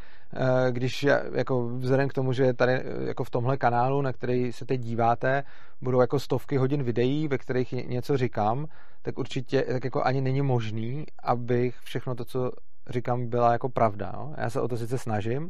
když 0.71 1.05
jako 1.33 1.67
vzhledem 1.67 2.09
k 2.09 2.13
tomu, 2.13 2.33
že 2.33 2.53
tady 2.53 2.73
eh, 2.73 2.83
jako 3.07 3.23
v 3.23 3.29
tomhle 3.29 3.57
kanálu, 3.57 4.01
na 4.01 4.13
který 4.13 4.51
se 4.51 4.65
teď 4.65 4.81
díváte, 4.81 5.43
budou 5.81 6.01
jako 6.01 6.19
stovky 6.19 6.57
hodin 6.57 6.83
videí, 6.83 7.27
ve 7.27 7.37
kterých 7.37 7.71
něco 7.71 8.17
říkám, 8.17 8.65
tak 9.01 9.19
určitě 9.19 9.61
tak 9.61 9.83
jako 9.83 10.03
ani 10.03 10.21
není 10.21 10.41
možný, 10.41 11.05
abych 11.23 11.79
všechno 11.83 12.15
to, 12.15 12.25
co 12.25 12.51
říkám, 12.89 13.27
byla 13.27 13.51
jako 13.51 13.69
pravda. 13.69 14.11
No? 14.15 14.33
Já 14.37 14.49
se 14.49 14.61
o 14.61 14.67
to 14.67 14.77
sice 14.77 14.97
snažím, 14.97 15.49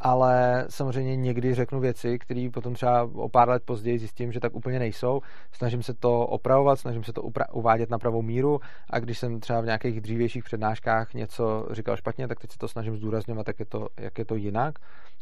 ale 0.00 0.66
samozřejmě 0.68 1.16
někdy 1.16 1.54
řeknu 1.54 1.80
věci, 1.80 2.18
které 2.18 2.48
potom 2.52 2.74
třeba 2.74 3.02
o 3.02 3.28
pár 3.28 3.48
let 3.48 3.62
později 3.64 3.98
zjistím, 3.98 4.32
že 4.32 4.40
tak 4.40 4.54
úplně 4.54 4.78
nejsou. 4.78 5.20
Snažím 5.52 5.82
se 5.82 5.94
to 5.94 6.26
opravovat, 6.26 6.80
snažím 6.80 7.04
se 7.04 7.12
to 7.12 7.22
upra- 7.22 7.46
uvádět 7.52 7.90
na 7.90 7.98
pravou 7.98 8.22
míru 8.22 8.60
a 8.90 8.98
když 8.98 9.18
jsem 9.18 9.40
třeba 9.40 9.60
v 9.60 9.64
nějakých 9.64 10.00
dřívějších 10.00 10.44
přednáškách 10.44 11.14
něco 11.14 11.66
říkal 11.70 11.96
špatně, 11.96 12.28
tak 12.28 12.40
teď 12.40 12.52
se 12.52 12.58
to 12.58 12.68
snažím 12.68 12.96
zdůrazňovat, 12.96 13.48
jak 13.48 13.60
je 13.60 13.66
to, 13.66 13.88
jak 14.00 14.18
je 14.18 14.24
to 14.24 14.34
jinak 14.34 14.78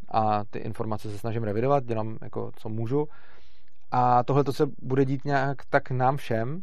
a 0.09 0.45
ty 0.45 0.59
informace 0.59 1.11
se 1.11 1.19
snažím 1.19 1.45
revidovat, 1.45 1.85
dělám 1.85 2.19
jako 2.23 2.51
co 2.57 2.69
můžu. 2.69 3.09
A 3.91 4.23
tohle 4.23 4.45
to 4.45 4.53
se 4.53 4.67
bude 4.83 5.05
dít 5.05 5.25
nějak 5.25 5.57
tak 5.71 5.91
nám 5.91 6.17
všem, 6.17 6.63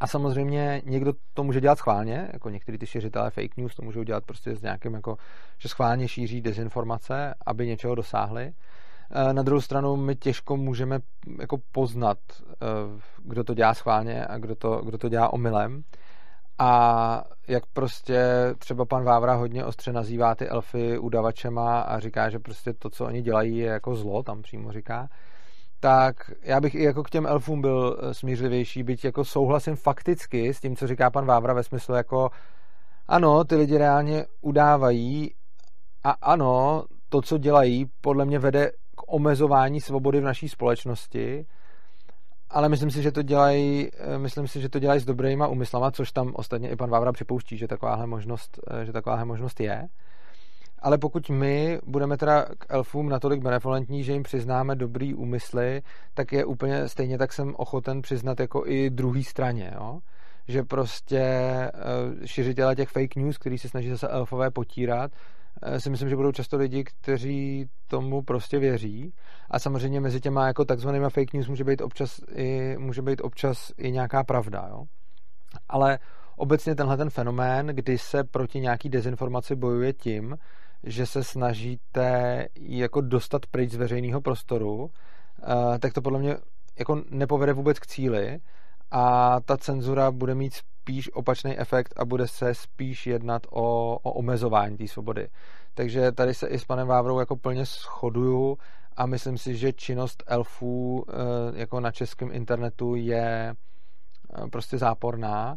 a 0.00 0.06
samozřejmě 0.06 0.82
někdo 0.84 1.12
to 1.34 1.44
může 1.44 1.60
dělat 1.60 1.78
schválně, 1.78 2.28
jako 2.32 2.50
některý 2.50 2.78
ty 2.78 2.86
šiřitelé 2.86 3.30
fake 3.30 3.56
news 3.56 3.74
to 3.74 3.82
můžou 3.82 4.02
dělat 4.02 4.24
prostě 4.24 4.56
s 4.56 4.62
nějakým, 4.62 4.94
jako, 4.94 5.16
že 5.58 5.68
schválně 5.68 6.08
šíří 6.08 6.40
dezinformace, 6.40 7.34
aby 7.46 7.66
něčeho 7.66 7.94
dosáhli. 7.94 8.52
Eh, 9.12 9.32
na 9.32 9.42
druhou 9.42 9.60
stranu 9.60 9.96
my 9.96 10.16
těžko 10.16 10.56
můžeme 10.56 10.98
jako 11.40 11.58
poznat, 11.72 12.18
eh, 12.32 12.56
kdo 13.24 13.44
to 13.44 13.54
dělá 13.54 13.74
schválně 13.74 14.26
a 14.26 14.38
kdo 14.38 14.54
to, 14.54 14.82
kdo 14.84 14.98
to 14.98 15.08
dělá 15.08 15.32
omylem. 15.32 15.82
A 16.58 17.24
jak 17.48 17.66
prostě 17.66 18.24
třeba 18.58 18.84
pan 18.84 19.04
Vávra 19.04 19.34
hodně 19.34 19.64
ostře 19.64 19.92
nazývá 19.92 20.34
ty 20.34 20.48
elfy 20.48 20.98
udavačema 20.98 21.80
a 21.80 21.98
říká, 21.98 22.30
že 22.30 22.38
prostě 22.38 22.72
to, 22.72 22.90
co 22.90 23.06
oni 23.06 23.22
dělají, 23.22 23.58
je 23.58 23.66
jako 23.66 23.94
zlo, 23.94 24.22
tam 24.22 24.42
přímo 24.42 24.72
říká, 24.72 25.08
tak 25.80 26.30
já 26.42 26.60
bych 26.60 26.74
i 26.74 26.82
jako 26.82 27.02
k 27.02 27.10
těm 27.10 27.26
elfům 27.26 27.60
byl 27.60 27.98
eh, 28.02 28.14
smířlivější, 28.14 28.82
byť 28.82 29.04
jako 29.04 29.24
souhlasím 29.24 29.76
fakticky 29.76 30.54
s 30.54 30.60
tím, 30.60 30.76
co 30.76 30.86
říká 30.86 31.10
pan 31.10 31.26
Vávra 31.26 31.54
ve 31.54 31.62
smyslu 31.62 31.94
jako 31.94 32.30
ano, 33.08 33.44
ty 33.44 33.56
lidi 33.56 33.78
reálně 33.78 34.26
udávají 34.40 35.34
a 36.04 36.10
ano, 36.10 36.84
to, 37.08 37.22
co 37.22 37.38
dělají, 37.38 37.86
podle 38.00 38.24
mě 38.24 38.38
vede 38.38 38.70
k 38.70 39.12
omezování 39.12 39.80
svobody 39.80 40.20
v 40.20 40.24
naší 40.24 40.48
společnosti, 40.48 41.46
ale 42.50 42.68
myslím 42.68 42.90
si, 42.90 43.02
že 43.02 43.12
to 43.12 43.22
dělají, 43.22 43.88
eh, 43.98 44.18
myslím 44.18 44.48
si, 44.48 44.60
že 44.60 44.68
to 44.68 44.78
dělají 44.78 45.00
s 45.00 45.04
dobrýma 45.04 45.46
úmyslama, 45.46 45.90
což 45.90 46.12
tam 46.12 46.32
ostatně 46.34 46.70
i 46.70 46.76
pan 46.76 46.90
Vávra 46.90 47.12
připouští, 47.12 47.56
že 47.56 47.68
takováhle 47.68 48.06
možnost, 48.06 48.60
eh, 48.70 48.84
že 48.84 48.92
takováhle 48.92 49.24
možnost 49.24 49.60
je 49.60 49.88
ale 50.82 50.98
pokud 50.98 51.30
my 51.30 51.78
budeme 51.86 52.16
teda 52.16 52.46
k 52.58 52.66
elfům 52.68 53.08
natolik 53.08 53.42
benevolentní, 53.42 54.04
že 54.04 54.12
jim 54.12 54.22
přiznáme 54.22 54.76
dobrý 54.76 55.14
úmysly, 55.14 55.82
tak 56.14 56.32
je 56.32 56.44
úplně 56.44 56.88
stejně 56.88 57.18
tak 57.18 57.32
jsem 57.32 57.54
ochoten 57.56 58.02
přiznat 58.02 58.40
jako 58.40 58.62
i 58.66 58.90
druhý 58.90 59.24
straně, 59.24 59.72
jo? 59.74 59.98
že 60.48 60.62
prostě 60.62 61.20
eh, 61.20 61.72
šiřitele 62.26 62.76
těch 62.76 62.88
fake 62.88 63.16
news, 63.16 63.38
který 63.38 63.58
se 63.58 63.68
snaží 63.68 63.88
zase 63.90 64.08
elfové 64.08 64.50
potírat, 64.50 65.12
eh, 65.62 65.80
si 65.80 65.90
myslím, 65.90 66.08
že 66.08 66.16
budou 66.16 66.32
často 66.32 66.56
lidi, 66.56 66.84
kteří 66.84 67.66
tomu 67.86 68.22
prostě 68.22 68.58
věří. 68.58 69.12
A 69.50 69.58
samozřejmě 69.58 70.00
mezi 70.00 70.20
těma 70.20 70.46
jako 70.46 70.64
takzvanýma 70.64 71.10
fake 71.10 71.32
news 71.32 71.48
může 71.48 71.64
být 71.64 71.80
občas 71.80 72.20
i, 72.34 72.76
může 72.78 73.02
být 73.02 73.20
občas 73.20 73.72
i 73.78 73.92
nějaká 73.92 74.24
pravda. 74.24 74.66
Jo? 74.70 74.84
Ale 75.68 75.98
obecně 76.36 76.74
tenhle 76.74 76.96
ten 76.96 77.10
fenomén, 77.10 77.66
kdy 77.66 77.98
se 77.98 78.24
proti 78.24 78.60
nějaký 78.60 78.88
dezinformaci 78.88 79.56
bojuje 79.56 79.92
tím, 79.92 80.36
že 80.84 81.06
se 81.06 81.24
snažíte 81.24 82.46
jako 82.60 83.00
dostat 83.00 83.46
pryč 83.46 83.70
z 83.70 83.76
veřejného 83.76 84.20
prostoru, 84.20 84.90
eh, 85.42 85.78
tak 85.78 85.92
to 85.92 86.02
podle 86.02 86.18
mě 86.18 86.36
jako 86.78 87.02
nepovede 87.10 87.52
vůbec 87.52 87.78
k 87.78 87.86
cíli 87.86 88.38
a 88.90 89.36
ta 89.40 89.56
cenzura 89.56 90.10
bude 90.10 90.34
mít 90.34 90.54
spíš 90.54 91.12
opačný 91.12 91.58
efekt 91.58 91.94
a 91.96 92.04
bude 92.04 92.28
se 92.28 92.54
spíš 92.54 93.06
jednat 93.06 93.46
o, 93.50 93.98
o 94.02 94.12
omezování 94.12 94.76
té 94.76 94.88
svobody. 94.88 95.28
Takže 95.74 96.12
tady 96.12 96.34
se 96.34 96.48
i 96.48 96.58
s 96.58 96.64
panem 96.64 96.88
Vávrou 96.88 97.18
jako 97.18 97.36
plně 97.36 97.64
shoduju 97.64 98.58
a 98.96 99.06
myslím 99.06 99.38
si, 99.38 99.56
že 99.56 99.72
činnost 99.72 100.22
elfů 100.26 101.04
eh, 101.08 101.12
jako 101.60 101.80
na 101.80 101.90
českém 101.90 102.32
internetu 102.32 102.94
je 102.94 103.54
eh, 103.54 104.48
prostě 104.52 104.78
záporná. 104.78 105.56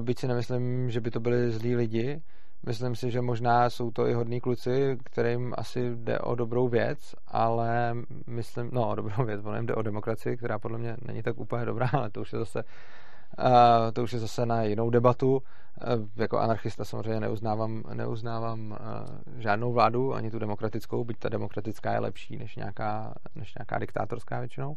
Byť 0.00 0.18
si 0.18 0.28
nemyslím, 0.28 0.90
že 0.90 1.00
by 1.00 1.10
to 1.10 1.20
byli 1.20 1.50
zlí 1.50 1.76
lidi. 1.76 2.22
Myslím 2.66 2.96
si, 2.96 3.10
že 3.10 3.20
možná 3.20 3.70
jsou 3.70 3.90
to 3.90 4.06
i 4.06 4.14
hodní 4.14 4.40
kluci, 4.40 4.98
kterým 5.04 5.54
asi 5.56 5.96
jde 5.96 6.18
o 6.18 6.34
dobrou 6.34 6.68
věc, 6.68 7.14
ale 7.26 7.94
myslím, 8.26 8.70
no 8.72 8.88
o 8.88 8.94
dobrou 8.94 9.24
věc, 9.24 9.44
ono 9.44 9.62
jde 9.62 9.74
o 9.74 9.82
demokracii, 9.82 10.36
která 10.36 10.58
podle 10.58 10.78
mě 10.78 10.96
není 11.02 11.22
tak 11.22 11.38
úplně 11.38 11.64
dobrá, 11.64 11.88
ale 11.92 12.10
to 12.10 12.20
už 12.20 12.32
je 12.32 12.38
zase 12.38 12.64
Uh, 13.38 13.92
to 13.92 14.02
už 14.02 14.12
je 14.12 14.18
zase 14.18 14.46
na 14.46 14.62
jinou 14.62 14.90
debatu. 14.90 15.36
Uh, 15.36 15.42
jako 16.16 16.38
anarchista 16.38 16.84
samozřejmě 16.84 17.20
neuznávám, 17.20 17.82
neuznávám 17.94 18.70
uh, 18.70 19.40
žádnou 19.40 19.72
vládu, 19.72 20.14
ani 20.14 20.30
tu 20.30 20.38
demokratickou, 20.38 21.04
byť 21.04 21.18
ta 21.18 21.28
demokratická 21.28 21.92
je 21.92 21.98
lepší 21.98 22.36
než 22.36 22.56
nějaká, 22.56 23.14
než 23.34 23.54
nějaká 23.58 23.78
diktátorská 23.78 24.40
většinou. 24.40 24.76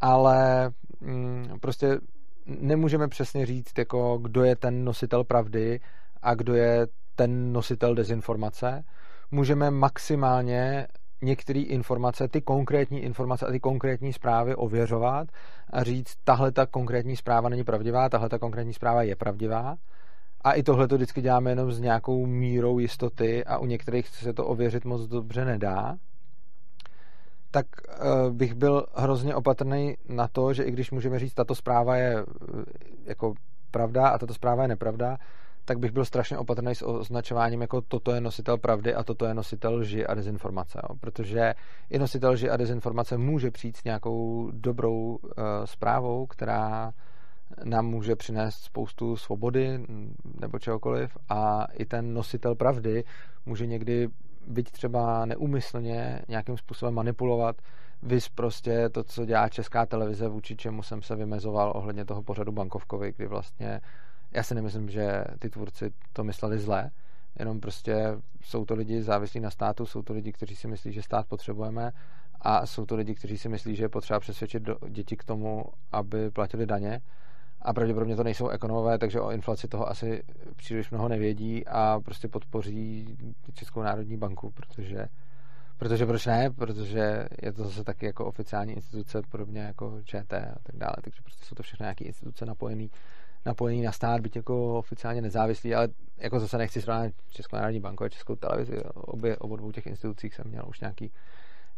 Ale 0.00 0.70
um, 1.00 1.48
prostě 1.60 1.98
nemůžeme 2.46 3.08
přesně 3.08 3.46
říct, 3.46 3.78
jako, 3.78 4.18
kdo 4.18 4.44
je 4.44 4.56
ten 4.56 4.84
nositel 4.84 5.24
pravdy 5.24 5.80
a 6.22 6.34
kdo 6.34 6.54
je 6.54 6.86
ten 7.16 7.52
nositel 7.52 7.94
dezinformace. 7.94 8.84
Můžeme 9.30 9.70
maximálně 9.70 10.86
některé 11.22 11.60
informace, 11.60 12.28
ty 12.28 12.40
konkrétní 12.40 13.00
informace 13.00 13.46
a 13.46 13.50
ty 13.50 13.60
konkrétní 13.60 14.12
zprávy 14.12 14.54
ověřovat 14.54 15.28
a 15.70 15.82
říct, 15.82 16.14
tahle 16.24 16.52
ta 16.52 16.66
konkrétní 16.66 17.16
zpráva 17.16 17.48
není 17.48 17.64
pravdivá, 17.64 18.08
tahle 18.08 18.28
ta 18.28 18.38
konkrétní 18.38 18.72
zpráva 18.74 19.02
je 19.02 19.16
pravdivá. 19.16 19.76
A 20.40 20.52
i 20.52 20.62
tohle 20.62 20.88
to 20.88 20.94
vždycky 20.94 21.22
děláme 21.22 21.50
jenom 21.50 21.72
s 21.72 21.80
nějakou 21.80 22.26
mírou 22.26 22.78
jistoty 22.78 23.44
a 23.44 23.58
u 23.58 23.66
některých 23.66 24.08
se 24.08 24.32
to 24.32 24.46
ověřit 24.46 24.84
moc 24.84 25.06
dobře 25.06 25.44
nedá. 25.44 25.96
Tak 27.50 27.66
uh, 27.76 28.32
bych 28.34 28.54
byl 28.54 28.86
hrozně 28.94 29.34
opatrný 29.34 29.96
na 30.08 30.28
to, 30.28 30.52
že 30.52 30.62
i 30.62 30.70
když 30.70 30.90
můžeme 30.90 31.18
říct, 31.18 31.34
tato 31.34 31.54
zpráva 31.54 31.96
je 31.96 32.24
uh, 32.24 32.62
jako 33.04 33.34
pravda 33.70 34.08
a 34.08 34.18
tato 34.18 34.34
zpráva 34.34 34.62
je 34.62 34.68
nepravda, 34.68 35.18
tak 35.68 35.78
bych 35.78 35.92
byl 35.92 36.04
strašně 36.04 36.38
opatrný 36.38 36.74
s 36.74 36.86
označováním 36.86 37.60
jako 37.60 37.80
toto 37.80 38.12
je 38.12 38.20
nositel 38.20 38.58
pravdy 38.58 38.94
a 38.94 39.04
toto 39.04 39.26
je 39.26 39.34
nositel 39.34 39.74
lži 39.74 40.06
a 40.06 40.14
dezinformace. 40.14 40.80
Jo? 40.82 40.96
Protože 41.00 41.54
i 41.90 41.98
nositel 41.98 42.30
lži 42.30 42.50
a 42.50 42.56
dezinformace 42.56 43.18
může 43.18 43.50
přijít 43.50 43.76
s 43.76 43.84
nějakou 43.84 44.50
dobrou 44.52 45.16
uh, 45.16 45.18
zprávou, 45.64 46.26
která 46.26 46.92
nám 47.64 47.86
může 47.86 48.16
přinést 48.16 48.54
spoustu 48.54 49.16
svobody 49.16 49.84
nebo 50.40 50.58
čehokoliv 50.58 51.16
a 51.28 51.64
i 51.72 51.84
ten 51.84 52.14
nositel 52.14 52.54
pravdy 52.54 53.04
může 53.46 53.66
někdy 53.66 54.08
byť 54.46 54.70
třeba 54.70 55.24
neumyslně 55.24 56.22
nějakým 56.28 56.56
způsobem 56.56 56.94
manipulovat 56.94 57.56
Vys 58.02 58.28
prostě 58.28 58.88
to, 58.88 59.04
co 59.04 59.24
dělá 59.24 59.48
česká 59.48 59.86
televize, 59.86 60.28
vůči 60.28 60.56
čemu 60.56 60.82
jsem 60.82 61.02
se 61.02 61.16
vymezoval 61.16 61.72
ohledně 61.74 62.04
toho 62.04 62.22
pořadu 62.22 62.52
bankovkovi, 62.52 63.12
kdy 63.16 63.26
vlastně 63.26 63.80
já 64.32 64.42
si 64.42 64.54
nemyslím, 64.54 64.88
že 64.88 65.24
ty 65.38 65.50
tvůrci 65.50 65.90
to 66.12 66.24
mysleli 66.24 66.58
zle, 66.58 66.90
jenom 67.38 67.60
prostě 67.60 68.18
jsou 68.42 68.64
to 68.64 68.74
lidi 68.74 69.02
závislí 69.02 69.40
na 69.40 69.50
státu, 69.50 69.86
jsou 69.86 70.02
to 70.02 70.12
lidi, 70.12 70.32
kteří 70.32 70.56
si 70.56 70.68
myslí, 70.68 70.92
že 70.92 71.02
stát 71.02 71.26
potřebujeme 71.26 71.92
a 72.40 72.66
jsou 72.66 72.86
to 72.86 72.96
lidi, 72.96 73.14
kteří 73.14 73.38
si 73.38 73.48
myslí, 73.48 73.76
že 73.76 73.84
je 73.84 73.88
potřeba 73.88 74.20
přesvědčit 74.20 74.62
děti 74.88 75.16
k 75.16 75.24
tomu, 75.24 75.64
aby 75.92 76.30
platili 76.30 76.66
daně 76.66 77.00
a 77.62 77.72
pravděpodobně 77.72 78.16
to 78.16 78.24
nejsou 78.24 78.48
ekonomové, 78.48 78.98
takže 78.98 79.20
o 79.20 79.30
inflaci 79.30 79.68
toho 79.68 79.88
asi 79.88 80.22
příliš 80.56 80.90
mnoho 80.90 81.08
nevědí 81.08 81.66
a 81.66 82.00
prostě 82.04 82.28
podpoří 82.28 83.16
Českou 83.54 83.82
národní 83.82 84.16
banku, 84.16 84.50
protože 84.50 85.06
Protože 85.78 86.06
proč 86.06 86.26
ne? 86.26 86.50
Protože 86.50 87.28
je 87.42 87.52
to 87.52 87.64
zase 87.64 87.84
taky 87.84 88.06
jako 88.06 88.26
oficiální 88.26 88.72
instituce, 88.72 89.22
podobně 89.28 89.60
jako 89.60 90.02
ČT 90.04 90.32
a 90.32 90.58
tak 90.62 90.76
dále. 90.76 90.94
Takže 91.04 91.22
prostě 91.22 91.44
jsou 91.44 91.54
to 91.54 91.62
všechny 91.62 91.84
nějaké 91.84 92.04
instituce 92.04 92.46
napojené 92.46 92.88
napojený 93.46 93.82
na 93.82 93.92
stát, 93.92 94.20
být 94.20 94.36
jako 94.36 94.78
oficiálně 94.78 95.20
nezávislý, 95.20 95.74
ale 95.74 95.88
jako 96.16 96.40
zase 96.40 96.58
nechci 96.58 96.82
srovnat 96.82 97.12
Českou 97.30 97.56
národní 97.56 97.80
banku 97.80 98.04
a 98.04 98.08
Českou 98.08 98.34
televizi. 98.34 98.80
Obě, 98.94 99.36
obou 99.36 99.56
dvou 99.56 99.72
těch 99.72 99.86
institucích 99.86 100.34
jsem 100.34 100.44
měl 100.48 100.64
už 100.68 100.80
nějaký 100.80 101.12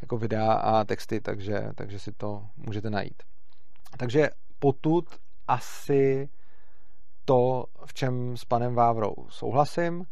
jako 0.03 0.19
videa 0.19 0.53
a 0.53 0.85
texty, 0.85 1.21
takže, 1.21 1.69
takže 1.75 1.99
si 1.99 2.13
to 2.13 2.47
můžete 2.57 2.91
najít. 2.91 3.23
Takže 3.97 4.29
potud 4.59 5.05
asi 5.49 6.29
to, 7.25 7.65
v 7.85 7.95
čem 7.95 8.37
s 8.37 8.45
panem 8.45 8.75
Vávrou 8.75 9.15
souhlasím 9.29 10.05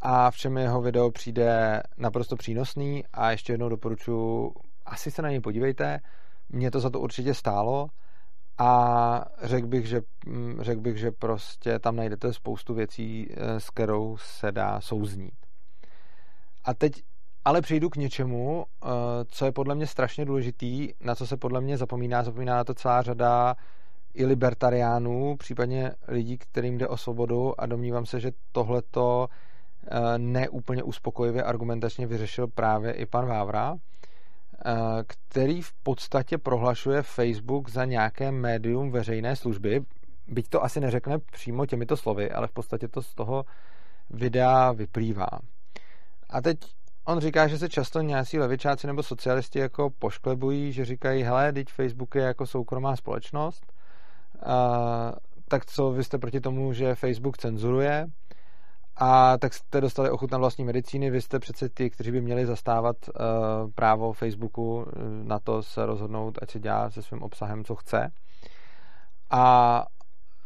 a 0.00 0.30
v 0.30 0.36
čem 0.36 0.56
jeho 0.56 0.82
video 0.82 1.10
přijde 1.10 1.82
naprosto 1.96 2.36
přínosný 2.36 3.04
a 3.12 3.30
ještě 3.30 3.52
jednou 3.52 3.68
doporučuji, 3.68 4.54
asi 4.86 5.10
se 5.10 5.22
na 5.22 5.30
něj 5.30 5.40
podívejte, 5.40 6.00
mě 6.48 6.70
to 6.70 6.80
za 6.80 6.90
to 6.90 7.00
určitě 7.00 7.34
stálo 7.34 7.88
a 8.60 9.24
řekl 9.42 9.66
bych, 9.66 9.86
že, 9.86 10.00
mm, 10.26 10.58
řekl 10.60 10.80
bych, 10.80 10.96
že 10.96 11.10
prostě 11.10 11.78
tam 11.78 11.96
najdete 11.96 12.32
spoustu 12.32 12.74
věcí, 12.74 13.28
eh, 13.30 13.60
s 13.60 13.70
kterou 13.70 14.16
se 14.16 14.52
dá 14.52 14.80
souznít. 14.80 15.34
A 16.64 16.74
teď 16.74 17.02
ale 17.44 17.60
přijdu 17.60 17.90
k 17.90 17.96
něčemu, 17.96 18.64
eh, 18.64 18.86
co 19.28 19.44
je 19.44 19.52
podle 19.52 19.74
mě 19.74 19.86
strašně 19.86 20.24
důležitý, 20.24 20.88
na 21.00 21.14
co 21.14 21.26
se 21.26 21.36
podle 21.36 21.60
mě 21.60 21.76
zapomíná, 21.76 22.22
zapomíná 22.22 22.56
na 22.56 22.64
to 22.64 22.74
celá 22.74 23.02
řada 23.02 23.56
i 24.14 24.26
libertariánů, 24.26 25.36
případně 25.36 25.92
lidí, 26.08 26.38
kterým 26.38 26.78
jde 26.78 26.88
o 26.88 26.96
svobodu. 26.96 27.60
A 27.60 27.66
domnívám 27.66 28.06
se, 28.06 28.20
že 28.20 28.32
tohleto 28.52 29.28
eh, 29.90 30.18
neúplně 30.18 30.82
uspokojivě 30.82 31.42
argumentačně 31.42 32.06
vyřešil 32.06 32.48
právě 32.48 32.92
i 32.92 33.06
pan 33.06 33.26
Vávra, 33.26 33.76
který 35.06 35.62
v 35.62 35.72
podstatě 35.72 36.38
prohlašuje 36.38 37.02
Facebook 37.02 37.70
za 37.70 37.84
nějaké 37.84 38.32
médium 38.32 38.90
veřejné 38.90 39.36
služby, 39.36 39.82
byť 40.26 40.48
to 40.48 40.64
asi 40.64 40.80
neřekne 40.80 41.18
přímo 41.18 41.66
těmito 41.66 41.96
slovy, 41.96 42.30
ale 42.30 42.46
v 42.46 42.52
podstatě 42.52 42.88
to 42.88 43.02
z 43.02 43.14
toho 43.14 43.44
videa 44.10 44.72
vyplývá. 44.72 45.28
A 46.30 46.40
teď 46.40 46.58
on 47.04 47.20
říká, 47.20 47.48
že 47.48 47.58
se 47.58 47.68
často 47.68 48.00
nějací 48.00 48.38
levičáci 48.38 48.86
nebo 48.86 49.02
socialisti 49.02 49.58
jako 49.58 49.90
pošklebují, 49.98 50.72
že 50.72 50.84
říkají, 50.84 51.22
hele, 51.22 51.52
teď 51.52 51.68
Facebook 51.68 52.14
je 52.14 52.22
jako 52.22 52.46
soukromá 52.46 52.96
společnost, 52.96 53.72
eh, 54.36 55.12
tak 55.48 55.66
co 55.66 55.90
vy 55.90 56.04
jste 56.04 56.18
proti 56.18 56.40
tomu, 56.40 56.72
že 56.72 56.94
Facebook 56.94 57.38
cenzuruje? 57.38 58.06
A 59.02 59.38
tak 59.38 59.54
jste 59.54 59.80
dostali 59.80 60.10
ochut 60.10 60.30
na 60.30 60.38
vlastní 60.38 60.64
medicíny, 60.64 61.10
vy 61.10 61.20
jste 61.20 61.38
přece 61.38 61.68
ty, 61.68 61.90
kteří 61.90 62.10
by 62.10 62.20
měli 62.20 62.46
zastávat 62.46 62.96
uh, 63.08 63.14
právo 63.74 64.12
Facebooku 64.12 64.86
eh, 64.88 64.98
na 65.24 65.38
to 65.38 65.62
se 65.62 65.86
rozhodnout, 65.86 66.38
ať 66.42 66.50
se 66.50 66.60
dělá 66.60 66.90
se 66.90 67.02
svým 67.02 67.22
obsahem, 67.22 67.64
co 67.64 67.74
chce. 67.74 68.10
A 69.30 69.84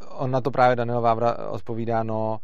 on 0.09 0.30
na 0.30 0.40
to 0.40 0.50
právě 0.50 0.76
Daniel 0.76 1.00
Vávra 1.00 1.50
odpovídá, 1.50 2.02
no 2.02 2.38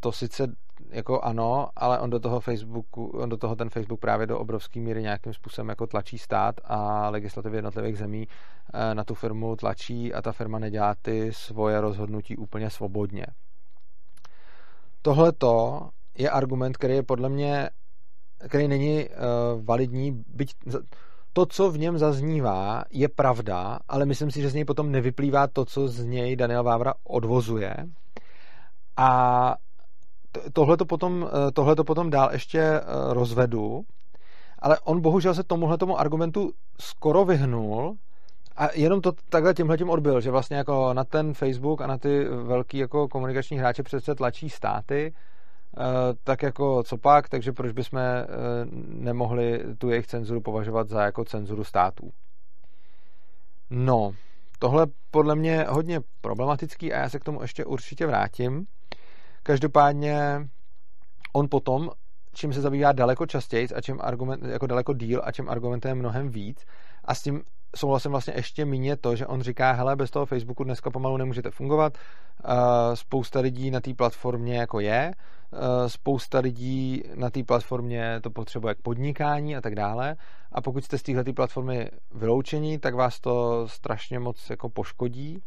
to 0.00 0.12
sice 0.12 0.52
jako 0.90 1.20
ano, 1.20 1.68
ale 1.76 2.00
on 2.00 2.10
do 2.10 2.20
toho 2.20 2.40
Facebooku, 2.40 3.06
on 3.06 3.28
do 3.28 3.36
toho 3.36 3.56
ten 3.56 3.70
Facebook 3.70 4.00
právě 4.00 4.26
do 4.26 4.38
obrovské 4.38 4.80
míry 4.80 5.02
nějakým 5.02 5.34
způsobem 5.34 5.68
jako 5.68 5.86
tlačí 5.86 6.18
stát 6.18 6.54
a 6.64 7.08
legislativy 7.10 7.56
jednotlivých 7.56 7.98
zemí 7.98 8.28
eh, 8.74 8.94
na 8.94 9.04
tu 9.04 9.14
firmu 9.14 9.56
tlačí 9.56 10.14
a 10.14 10.22
ta 10.22 10.32
firma 10.32 10.58
nedělá 10.58 10.94
ty 11.02 11.32
svoje 11.32 11.80
rozhodnutí 11.80 12.36
úplně 12.36 12.70
svobodně. 12.70 13.26
Tohle 15.02 15.32
je 16.18 16.30
argument, 16.30 16.76
který 16.76 16.94
je 16.94 17.02
podle 17.02 17.28
mě, 17.28 17.70
který 18.48 18.68
není 18.68 19.08
uh, 19.08 19.64
validní, 19.64 20.24
byť 20.26 20.54
to, 21.32 21.46
co 21.46 21.70
v 21.70 21.78
něm 21.78 21.98
zaznívá, 21.98 22.84
je 22.90 23.08
pravda, 23.08 23.78
ale 23.88 24.06
myslím 24.06 24.30
si, 24.30 24.42
že 24.42 24.50
z 24.50 24.54
něj 24.54 24.64
potom 24.64 24.92
nevyplývá 24.92 25.46
to, 25.46 25.64
co 25.64 25.88
z 25.88 26.04
něj 26.04 26.36
Daniel 26.36 26.64
Vávra 26.64 26.94
odvozuje. 27.04 27.74
A 28.96 29.54
tohle 30.52 30.76
to 30.76 30.84
potom, 30.84 31.28
eh, 31.28 31.52
tohleto 31.52 31.84
potom 31.84 32.10
dál 32.10 32.28
ještě 32.32 32.60
eh, 32.60 32.82
rozvedu, 33.08 33.82
ale 34.58 34.78
on 34.84 35.00
bohužel 35.00 35.34
se 35.34 35.44
tomuhle 35.44 35.78
tomu 35.78 36.00
argumentu 36.00 36.50
skoro 36.80 37.24
vyhnul 37.24 37.96
a 38.56 38.68
jenom 38.74 39.00
to 39.00 39.12
takhle 39.28 39.54
tímhle 39.54 39.78
tím 39.78 39.90
odbil, 39.90 40.20
že 40.20 40.30
vlastně 40.30 40.56
jako 40.56 40.94
na 40.94 41.04
ten 41.04 41.34
Facebook 41.34 41.80
a 41.80 41.86
na 41.86 41.98
ty 41.98 42.24
velký 42.24 42.78
jako 42.78 43.08
komunikační 43.08 43.58
hráče 43.58 43.82
přece 43.82 44.14
tlačí 44.14 44.50
státy, 44.50 45.12
eh, 45.78 45.82
tak 46.24 46.42
jako 46.42 46.82
co 46.82 46.98
pak, 46.98 47.28
takže 47.28 47.52
proč 47.52 47.72
bychom 47.72 47.98
eh, 47.98 48.26
nemohli 48.88 49.64
tu 49.78 49.90
jejich 49.90 50.06
cenzuru 50.06 50.40
považovat 50.40 50.88
za 50.88 51.02
jako 51.02 51.24
cenzuru 51.24 51.64
států. 51.64 52.10
No, 53.70 54.12
tohle 54.58 54.86
podle 55.10 55.36
mě 55.36 55.66
hodně 55.68 56.00
problematický 56.20 56.92
a 56.92 56.98
já 56.98 57.08
se 57.08 57.18
k 57.18 57.24
tomu 57.24 57.42
ještě 57.42 57.64
určitě 57.64 58.06
vrátím. 58.06 58.66
Každopádně 59.42 60.48
on 61.32 61.48
potom, 61.50 61.90
čím 62.32 62.52
se 62.52 62.60
zabývá 62.60 62.92
daleko 62.92 63.26
častěji 63.26 63.68
a 63.68 63.80
čím 63.80 63.98
argument, 64.00 64.44
jako 64.44 64.66
daleko 64.66 64.94
díl 64.94 65.20
a 65.24 65.32
čím 65.32 65.48
argumentuje 65.48 65.94
mnohem 65.94 66.28
víc 66.28 66.64
a 67.04 67.14
s 67.14 67.22
tím 67.22 67.42
souhlasím 67.76 68.10
vlastně 68.10 68.34
ještě 68.36 68.64
míně 68.64 68.96
to, 68.96 69.16
že 69.16 69.26
on 69.26 69.42
říká, 69.42 69.72
hele, 69.72 69.96
bez 69.96 70.10
toho 70.10 70.26
Facebooku 70.26 70.64
dneska 70.64 70.90
pomalu 70.90 71.16
nemůžete 71.16 71.50
fungovat, 71.50 71.98
spousta 72.94 73.40
lidí 73.40 73.70
na 73.70 73.80
té 73.80 73.94
platformě 73.94 74.56
jako 74.56 74.80
je, 74.80 75.12
spousta 75.86 76.38
lidí 76.38 77.02
na 77.14 77.30
té 77.30 77.44
platformě 77.44 78.20
to 78.22 78.30
potřebuje 78.30 78.74
k 78.74 78.82
podnikání 78.82 79.56
a 79.56 79.60
tak 79.60 79.74
dále. 79.74 80.16
A 80.52 80.60
pokud 80.60 80.84
jste 80.84 80.98
z 80.98 81.02
téhle 81.02 81.24
platformy 81.24 81.90
vyloučení, 82.14 82.78
tak 82.78 82.94
vás 82.94 83.20
to 83.20 83.68
strašně 83.68 84.18
moc 84.18 84.50
jako 84.50 84.68
poškodí. 84.68 85.42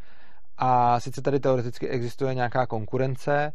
A 0.58 1.00
sice 1.00 1.22
tady 1.22 1.40
teoreticky 1.40 1.90
existuje 1.90 2.36
nějaká 2.36 2.68
konkurence, 2.68 3.54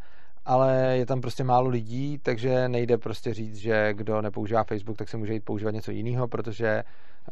ale 0.49 0.96
je 0.96 1.07
tam 1.07 1.20
prostě 1.20 1.44
málo 1.44 1.68
lidí, 1.68 2.18
takže 2.18 2.68
nejde 2.68 2.99
prostě 2.99 3.34
říct, 3.34 3.57
že 3.57 3.94
kdo 3.94 4.22
nepoužívá 4.22 4.64
Facebook, 4.64 4.96
tak 4.96 5.09
se 5.09 5.16
může 5.16 5.32
jít 5.32 5.44
používat 5.44 5.70
něco 5.70 5.90
jiného, 5.90 6.28
protože, 6.28 6.82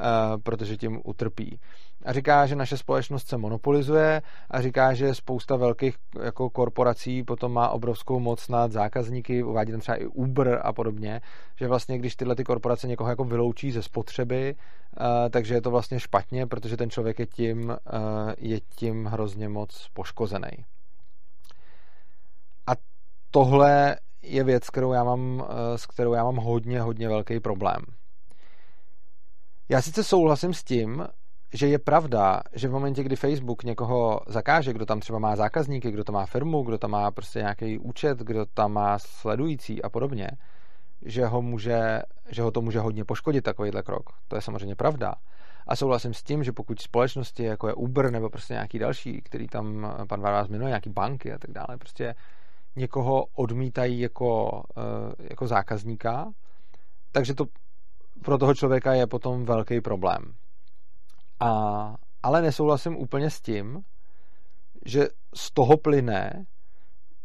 uh, 0.00 0.42
protože 0.42 0.76
tím 0.76 1.00
utrpí. 1.04 1.60
A 2.04 2.12
říká, 2.12 2.46
že 2.46 2.56
naše 2.56 2.76
společnost 2.76 3.28
se 3.28 3.36
monopolizuje 3.36 4.22
a 4.50 4.62
říká, 4.62 4.94
že 4.94 5.14
spousta 5.14 5.56
velkých 5.56 5.94
jako 6.22 6.50
korporací 6.50 7.22
potom 7.22 7.52
má 7.52 7.68
obrovskou 7.68 8.20
moc 8.20 8.48
nad 8.48 8.72
zákazníky, 8.72 9.42
uvádí 9.42 9.72
tam 9.72 9.80
třeba 9.80 9.96
i 9.96 10.06
Uber 10.06 10.60
a 10.62 10.72
podobně, 10.72 11.20
že 11.56 11.68
vlastně 11.68 11.98
když 11.98 12.16
tyhle 12.16 12.36
ty 12.36 12.44
korporace 12.44 12.88
někoho 12.88 13.10
jako 13.10 13.24
vyloučí 13.24 13.72
ze 13.72 13.82
spotřeby, 13.82 14.54
uh, 14.54 15.06
takže 15.30 15.54
je 15.54 15.60
to 15.60 15.70
vlastně 15.70 16.00
špatně, 16.00 16.46
protože 16.46 16.76
ten 16.76 16.90
člověk 16.90 17.18
je 17.18 17.26
tím, 17.26 17.68
uh, 17.68 17.76
je 18.38 18.60
tím 18.60 19.04
hrozně 19.04 19.48
moc 19.48 19.88
poškozený 19.94 20.75
tohle 23.30 23.96
je 24.22 24.44
věc, 24.44 24.70
kterou 24.70 24.92
já 24.92 25.04
mám, 25.04 25.44
eh, 25.48 25.78
s 25.78 25.86
kterou 25.86 26.12
já 26.12 26.24
mám 26.24 26.36
hodně, 26.36 26.80
hodně 26.80 27.08
velký 27.08 27.40
problém. 27.40 27.78
Já 29.68 29.82
sice 29.82 30.04
souhlasím 30.04 30.54
s 30.54 30.64
tím, 30.64 31.06
že 31.54 31.66
je 31.66 31.78
pravda, 31.78 32.40
že 32.52 32.68
v 32.68 32.72
momentě, 32.72 33.02
kdy 33.02 33.16
Facebook 33.16 33.64
někoho 33.64 34.20
zakáže, 34.26 34.72
kdo 34.72 34.86
tam 34.86 35.00
třeba 35.00 35.18
má 35.18 35.36
zákazníky, 35.36 35.90
kdo 35.90 36.04
tam 36.04 36.14
má 36.14 36.26
firmu, 36.26 36.62
kdo 36.62 36.78
tam 36.78 36.90
má 36.90 37.10
prostě 37.10 37.38
nějaký 37.38 37.78
účet, 37.78 38.18
kdo 38.18 38.46
tam 38.46 38.72
má 38.72 38.98
sledující 38.98 39.82
a 39.82 39.88
podobně, 39.88 40.28
že 41.04 41.26
ho, 41.26 41.42
může, 41.42 42.02
že 42.30 42.42
ho 42.42 42.50
to 42.50 42.60
může 42.60 42.80
hodně 42.80 43.04
poškodit 43.04 43.44
takovýhle 43.44 43.82
krok. 43.82 44.10
To 44.28 44.36
je 44.36 44.42
samozřejmě 44.42 44.76
pravda. 44.76 45.14
A 45.66 45.76
souhlasím 45.76 46.14
s 46.14 46.22
tím, 46.22 46.44
že 46.44 46.52
pokud 46.52 46.80
společnosti, 46.80 47.44
jako 47.44 47.68
je 47.68 47.74
Uber 47.74 48.10
nebo 48.10 48.30
prostě 48.30 48.54
nějaký 48.54 48.78
další, 48.78 49.22
který 49.22 49.46
tam 49.48 49.94
pan 50.08 50.20
Varvás 50.20 50.48
jmenuje, 50.48 50.68
nějaký 50.68 50.90
banky 50.90 51.32
a 51.32 51.38
tak 51.38 51.50
dále, 51.50 51.78
prostě 51.78 52.14
někoho 52.76 53.26
odmítají 53.34 54.00
jako, 54.00 54.62
eh, 54.76 55.28
jako 55.30 55.46
zákazníka, 55.46 56.32
takže 57.12 57.34
to 57.34 57.44
pro 58.24 58.38
toho 58.38 58.54
člověka 58.54 58.94
je 58.94 59.06
potom 59.06 59.44
velký 59.44 59.80
problém. 59.80 60.34
A, 61.40 61.94
ale 62.22 62.42
nesouhlasím 62.42 62.96
úplně 62.96 63.30
s 63.30 63.40
tím, 63.40 63.80
že 64.84 65.08
z 65.34 65.50
toho 65.50 65.76
plyne, 65.76 66.46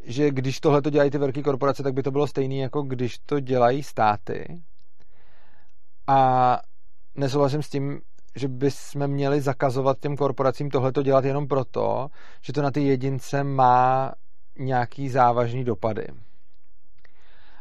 že 0.03 0.31
když 0.31 0.59
tohle 0.59 0.81
to 0.81 0.89
dělají 0.89 1.11
ty 1.11 1.17
velké 1.17 1.43
korporace, 1.43 1.83
tak 1.83 1.93
by 1.93 2.03
to 2.03 2.11
bylo 2.11 2.27
stejné, 2.27 2.55
jako 2.55 2.81
když 2.81 3.19
to 3.19 3.39
dělají 3.39 3.83
státy. 3.83 4.61
A 6.07 6.59
nesouhlasím 7.15 7.63
s 7.63 7.69
tím, 7.69 8.01
že 8.35 8.47
bychom 8.47 9.07
měli 9.07 9.41
zakazovat 9.41 9.99
těm 9.99 10.17
korporacím 10.17 10.69
tohle 10.69 10.91
to 10.91 11.03
dělat 11.03 11.25
jenom 11.25 11.47
proto, 11.47 12.07
že 12.41 12.53
to 12.53 12.61
na 12.61 12.71
ty 12.71 12.81
jedince 12.81 13.43
má 13.43 14.13
nějaký 14.59 15.09
závažný 15.09 15.63
dopady. 15.63 16.07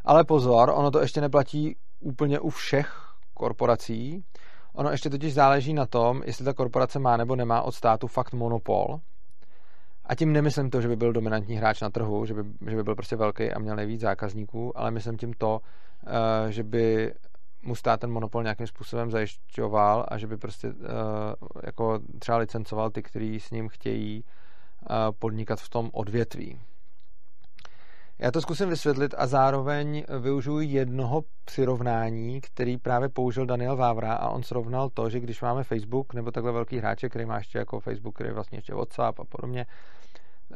Ale 0.05 0.25
pozor, 0.25 0.73
ono 0.75 0.91
to 0.91 1.01
ještě 1.01 1.21
neplatí 1.21 1.77
úplně 2.01 2.41
u 2.41 2.49
všech 2.49 3.11
korporací. 3.35 4.25
Ono 4.75 4.91
ještě 4.91 5.11
totiž 5.11 5.35
záleží 5.35 5.75
na 5.75 5.87
tom, 5.87 6.23
jestli 6.25 6.45
ta 6.45 6.53
korporace 6.53 6.99
má 6.99 7.17
nebo 7.17 7.37
nemá 7.37 7.63
od 7.63 7.73
státu 7.73 8.07
fakt 8.07 8.33
monopol. 8.33 9.01
A 10.05 10.15
tím 10.15 10.33
nemyslím 10.33 10.71
to, 10.71 10.81
že 10.81 10.89
by 10.89 10.97
byl 10.97 11.13
dominantní 11.13 11.57
hráč 11.57 11.81
na 11.81 11.91
trhu, 11.91 12.27
že 12.27 12.35
by, 12.35 12.43
že 12.71 12.77
by 12.77 12.83
byl 12.83 12.95
prostě 12.95 13.17
velký 13.17 13.53
a 13.53 13.59
měl 13.59 13.77
nejvíc 13.77 14.01
zákazníků, 14.01 14.79
ale 14.79 14.91
myslím 14.91 15.17
tím 15.17 15.33
to, 15.33 15.61
eh, 16.07 16.53
že 16.53 16.63
by 16.63 17.15
mu 17.63 17.75
stát 17.75 18.01
ten 18.01 18.11
monopol 18.11 18.43
nějakým 18.43 18.67
způsobem 18.67 19.11
zajišťoval 19.11 20.07
a 20.09 20.19
že 20.19 20.27
by 20.27 20.37
prostě 20.37 20.69
eh, 20.69 20.73
jako 21.67 22.01
třeba 22.19 22.39
licencoval 22.39 22.91
ty, 22.91 23.03
kteří 23.03 23.41
s 23.41 23.51
ním 23.51 23.69
chtějí 23.69 24.25
eh, 24.25 24.95
podnikat 25.19 25.61
v 25.61 25.69
tom 25.69 25.91
odvětví. 25.93 26.61
Já 28.23 28.31
to 28.31 28.41
zkusím 28.41 28.69
vysvětlit 28.69 29.15
a 29.19 29.27
zároveň 29.27 30.05
využiju 30.21 30.61
jednoho 30.61 31.25
přirovnání, 31.45 32.41
který 32.41 32.79
právě 32.79 33.09
použil 33.09 33.47
Daniel 33.47 33.77
Vávra 33.77 34.15
a 34.15 34.31
on 34.31 34.43
srovnal 34.43 34.91
to, 34.91 35.11
že 35.11 35.21
když 35.21 35.41
máme 35.43 35.65
Facebook 35.65 36.15
nebo 36.15 36.31
takhle 36.31 36.53
velký 36.53 36.79
hráče, 36.79 37.09
který 37.09 37.25
má 37.25 37.39
ještě 37.39 37.59
jako 37.59 37.81
Facebook, 37.81 38.15
který 38.15 38.29
je 38.29 38.35
vlastně 38.35 38.59
ještě 38.59 38.75
WhatsApp 38.75 39.21
a 39.21 39.25
podobně 39.25 39.67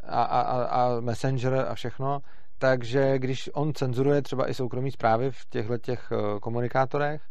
a, 0.07 0.23
a, 0.23 0.65
a 0.65 1.01
Messenger 1.01 1.55
a 1.69 1.75
všechno, 1.75 2.21
takže 2.59 3.19
když 3.19 3.51
on 3.55 3.75
cenzuruje 3.75 4.23
třeba 4.23 4.51
i 4.51 4.55
soukromí 4.55 4.91
zprávy 4.91 5.31
v 5.31 5.47
těchto 5.51 5.79
těch 5.79 6.13
eh, 6.13 6.41
komunikátorech, 6.41 7.23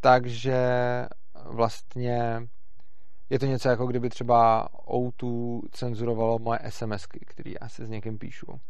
takže 0.00 0.58
vlastně 1.44 2.42
je 3.30 3.38
to 3.38 3.46
něco 3.46 3.68
jako 3.68 3.86
kdyby 3.86 4.08
třeba 4.08 4.68
O2 4.86 5.60
cenzurovalo 5.72 6.38
moje 6.38 6.58
SMSky, 6.68 7.20
které 7.26 7.52
já 7.62 7.68
si 7.68 7.86
s 7.86 7.88
někým 7.88 8.18
píšu. 8.18 8.60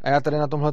A 0.00 0.10
já 0.10 0.20
tady 0.20 0.38
na 0.38 0.46
tomhle 0.46 0.72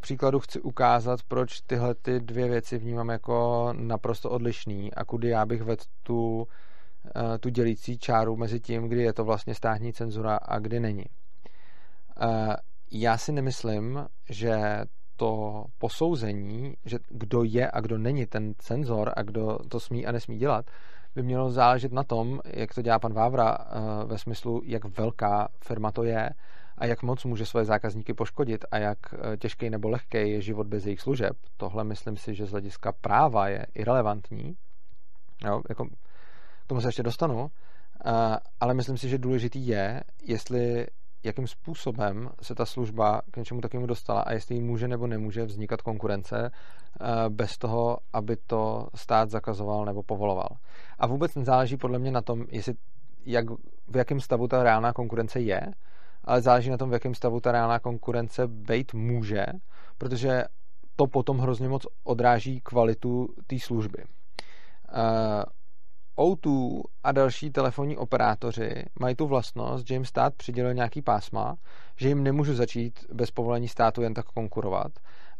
příkladu 0.00 0.40
chci 0.40 0.60
ukázat, 0.60 1.20
proč 1.28 1.60
tyhle 1.60 1.94
ty 1.94 2.20
dvě 2.20 2.48
věci 2.48 2.78
vnímám 2.78 3.08
jako 3.08 3.68
naprosto 3.72 4.30
odlišný 4.30 4.94
a 4.94 5.04
kudy 5.04 5.28
já 5.28 5.46
bych 5.46 5.62
vedl 5.62 5.82
tu, 6.02 6.46
eh, 7.16 7.38
tu 7.38 7.48
dělící 7.48 7.98
čáru 7.98 8.36
mezi 8.36 8.60
tím, 8.60 8.88
kdy 8.88 9.02
je 9.02 9.12
to 9.12 9.24
vlastně 9.24 9.54
státní 9.54 9.92
cenzura 9.92 10.36
a 10.36 10.58
kdy 10.58 10.80
není. 10.80 11.04
Eh, 12.20 12.56
já 12.92 13.18
si 13.18 13.32
nemyslím, 13.32 14.06
že 14.30 14.84
to 15.16 15.64
posouzení, 15.78 16.74
že 16.84 16.98
kdo 17.08 17.44
je 17.44 17.70
a 17.70 17.80
kdo 17.80 17.98
není 17.98 18.26
ten 18.26 18.54
cenzor 18.58 19.12
a 19.16 19.22
kdo 19.22 19.58
to 19.68 19.80
smí 19.80 20.06
a 20.06 20.12
nesmí 20.12 20.38
dělat, 20.38 20.70
by 21.14 21.22
mělo 21.22 21.50
záležet 21.50 21.92
na 21.92 22.04
tom, 22.04 22.40
jak 22.44 22.74
to 22.74 22.82
dělá 22.82 22.98
pan 22.98 23.12
Vávra 23.12 23.58
eh, 23.58 24.04
ve 24.04 24.18
smyslu, 24.18 24.62
jak 24.64 24.98
velká 24.98 25.48
firma 25.64 25.92
to 25.92 26.02
je 26.02 26.30
a 26.78 26.86
jak 26.86 27.02
moc 27.02 27.24
může 27.24 27.46
své 27.46 27.64
zákazníky 27.64 28.14
poškodit 28.14 28.64
a 28.70 28.78
jak 28.78 28.98
eh, 29.12 29.36
těžký 29.36 29.70
nebo 29.70 29.88
lehký 29.88 30.18
je 30.18 30.40
život 30.40 30.66
bez 30.66 30.86
jejich 30.86 31.00
služeb. 31.00 31.36
Tohle 31.56 31.84
myslím 31.84 32.16
si, 32.16 32.34
že 32.34 32.46
z 32.46 32.50
hlediska 32.50 32.92
práva 32.92 33.48
je 33.48 33.66
irrelevantní. 33.74 34.56
Jo, 35.44 35.62
jako, 35.68 35.86
k 36.64 36.66
tomu 36.66 36.80
se 36.80 36.88
ještě 36.88 37.02
dostanu, 37.02 37.50
eh, 38.06 38.10
ale 38.60 38.74
myslím 38.74 38.96
si, 38.96 39.08
že 39.08 39.18
důležitý 39.18 39.66
je, 39.66 40.00
jestli 40.22 40.86
jakým 41.24 41.46
způsobem 41.46 42.30
se 42.42 42.54
ta 42.54 42.66
služba 42.66 43.22
k 43.30 43.36
něčemu 43.36 43.60
takovému 43.60 43.86
dostala 43.86 44.20
a 44.20 44.32
jestli 44.32 44.54
jí 44.54 44.60
může 44.60 44.88
nebo 44.88 45.06
nemůže 45.06 45.44
vznikat 45.44 45.82
konkurence 45.82 46.50
eh, 46.50 47.06
bez 47.28 47.58
toho, 47.58 47.98
aby 48.12 48.36
to 48.36 48.88
stát 48.94 49.30
zakazoval 49.30 49.84
nebo 49.84 50.02
povoloval. 50.02 50.48
A 50.98 51.06
vůbec 51.06 51.34
nezáleží 51.34 51.76
podle 51.76 51.98
mě 51.98 52.10
na 52.10 52.22
tom, 52.22 52.44
jestli, 52.48 52.74
jak, 53.26 53.44
v 53.88 53.96
jakém 53.96 54.20
stavu 54.20 54.48
ta 54.48 54.62
reálná 54.62 54.92
konkurence 54.92 55.40
je, 55.40 55.60
ale 56.24 56.42
záleží 56.42 56.70
na 56.70 56.76
tom, 56.76 56.90
v 56.90 56.92
jakém 56.92 57.14
stavu 57.14 57.40
ta 57.40 57.52
reálná 57.52 57.78
konkurence 57.78 58.46
být 58.46 58.94
může, 58.94 59.46
protože 59.98 60.44
to 60.96 61.06
potom 61.06 61.38
hrozně 61.38 61.68
moc 61.68 61.86
odráží 62.04 62.60
kvalitu 62.60 63.28
té 63.46 63.58
služby. 63.58 64.04
Uh, 64.96 65.42
O2 66.16 66.80
a 67.04 67.12
další 67.12 67.50
telefonní 67.50 67.96
operátoři 67.96 68.84
mají 69.00 69.14
tu 69.14 69.26
vlastnost, 69.26 69.88
že 69.88 69.94
jim 69.94 70.04
stát 70.04 70.34
přidělil 70.34 70.74
nějaký 70.74 71.02
pásma, 71.02 71.56
že 71.96 72.08
jim 72.08 72.22
nemůžu 72.22 72.54
začít 72.54 73.04
bez 73.12 73.30
povolení 73.30 73.68
státu 73.68 74.02
jen 74.02 74.14
tak 74.14 74.26
konkurovat 74.26 74.92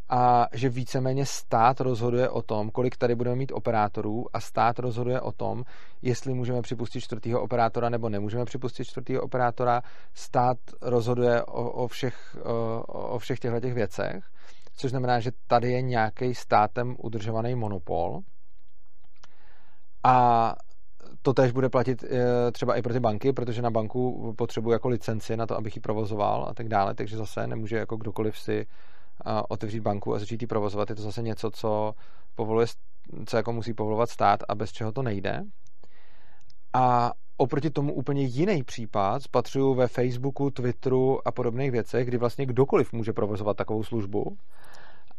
a 0.08 0.46
že 0.52 0.68
víceméně 0.68 1.26
stát 1.26 1.80
rozhoduje 1.80 2.28
o 2.28 2.42
tom, 2.42 2.70
kolik 2.70 2.96
tady 2.96 3.14
budeme 3.14 3.36
mít 3.36 3.52
operátorů 3.52 4.26
a 4.32 4.40
stát 4.40 4.78
rozhoduje 4.78 5.20
o 5.20 5.32
tom, 5.32 5.64
jestli 6.02 6.34
můžeme 6.34 6.62
připustit 6.62 7.00
čtvrtého 7.00 7.42
operátora 7.42 7.88
nebo 7.88 8.08
nemůžeme 8.08 8.44
připustit 8.44 8.84
čtvrtého 8.84 9.22
operátora. 9.22 9.82
Stát 10.14 10.58
rozhoduje 10.82 11.42
o, 11.44 11.70
o 11.70 11.88
všech, 11.88 12.36
o, 12.44 12.82
o 12.86 13.18
všech 13.18 13.38
těchto 13.38 13.60
těch 13.60 13.74
věcech, 13.74 14.24
což 14.76 14.90
znamená, 14.90 15.20
že 15.20 15.30
tady 15.46 15.72
je 15.72 15.82
nějaký 15.82 16.34
státem 16.34 16.96
udržovaný 16.98 17.54
monopol 17.54 18.20
a 20.04 20.54
to 21.22 21.32
tež 21.32 21.52
bude 21.52 21.68
platit 21.68 22.04
e, 22.04 22.52
třeba 22.52 22.76
i 22.76 22.82
pro 22.82 22.92
ty 22.92 23.00
banky, 23.00 23.32
protože 23.32 23.62
na 23.62 23.70
banku 23.70 24.34
potřebuji 24.38 24.70
jako 24.70 24.88
licenci 24.88 25.36
na 25.36 25.46
to, 25.46 25.56
abych 25.56 25.76
ji 25.76 25.80
provozoval 25.80 26.46
a 26.50 26.54
tak 26.54 26.68
dále, 26.68 26.94
takže 26.94 27.16
zase 27.16 27.46
nemůže 27.46 27.76
jako 27.76 27.96
kdokoliv 27.96 28.38
si 28.38 28.66
otevřít 29.48 29.80
banku 29.80 30.14
a 30.14 30.18
začít 30.18 30.42
ji 30.42 30.46
provozovat. 30.46 30.90
Je 30.90 30.96
to 30.96 31.02
zase 31.02 31.22
něco, 31.22 31.50
co 31.50 31.94
povoluje, 32.34 32.66
co 33.26 33.36
jako 33.36 33.52
musí 33.52 33.74
povolovat 33.74 34.10
stát 34.10 34.40
a 34.48 34.54
bez 34.54 34.72
čeho 34.72 34.92
to 34.92 35.02
nejde. 35.02 35.42
A 36.72 37.12
oproti 37.36 37.70
tomu 37.70 37.94
úplně 37.94 38.22
jiný 38.22 38.62
případ 38.62 39.22
spatřuju 39.22 39.74
ve 39.74 39.88
Facebooku, 39.88 40.50
Twitteru 40.50 41.28
a 41.28 41.32
podobných 41.32 41.70
věcech, 41.70 42.06
kdy 42.06 42.18
vlastně 42.18 42.46
kdokoliv 42.46 42.92
může 42.92 43.12
provozovat 43.12 43.56
takovou 43.56 43.84
službu 43.84 44.36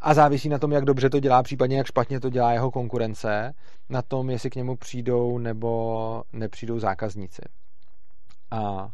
a 0.02 0.14
závisí 0.14 0.50
na 0.50 0.60
tom, 0.60 0.72
jak 0.72 0.86
dobře 0.86 1.10
to 1.10 1.20
dělá, 1.20 1.44
případně 1.44 1.78
jak 1.78 1.88
špatně 1.88 2.20
to 2.20 2.30
dělá 2.30 2.54
jeho 2.54 2.72
konkurence, 2.72 3.54
na 3.90 4.02
tom, 4.02 4.30
jestli 4.30 4.50
k 4.50 4.56
němu 4.56 4.76
přijdou 4.76 5.38
nebo 5.38 6.24
nepřijdou 6.34 6.80
zákazníci. 6.80 7.42
A 8.52 8.90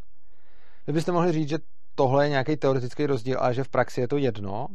vy 0.87 0.93
byste 0.93 1.11
mohli 1.11 1.31
říct, 1.31 1.49
že 1.49 1.57
tohle 1.95 2.25
je 2.25 2.29
nějaký 2.29 2.57
teoretický 2.57 3.05
rozdíl, 3.05 3.39
ale 3.39 3.53
že 3.53 3.63
v 3.63 3.69
praxi 3.69 4.01
je 4.01 4.07
to 4.07 4.17
jedno 4.17 4.67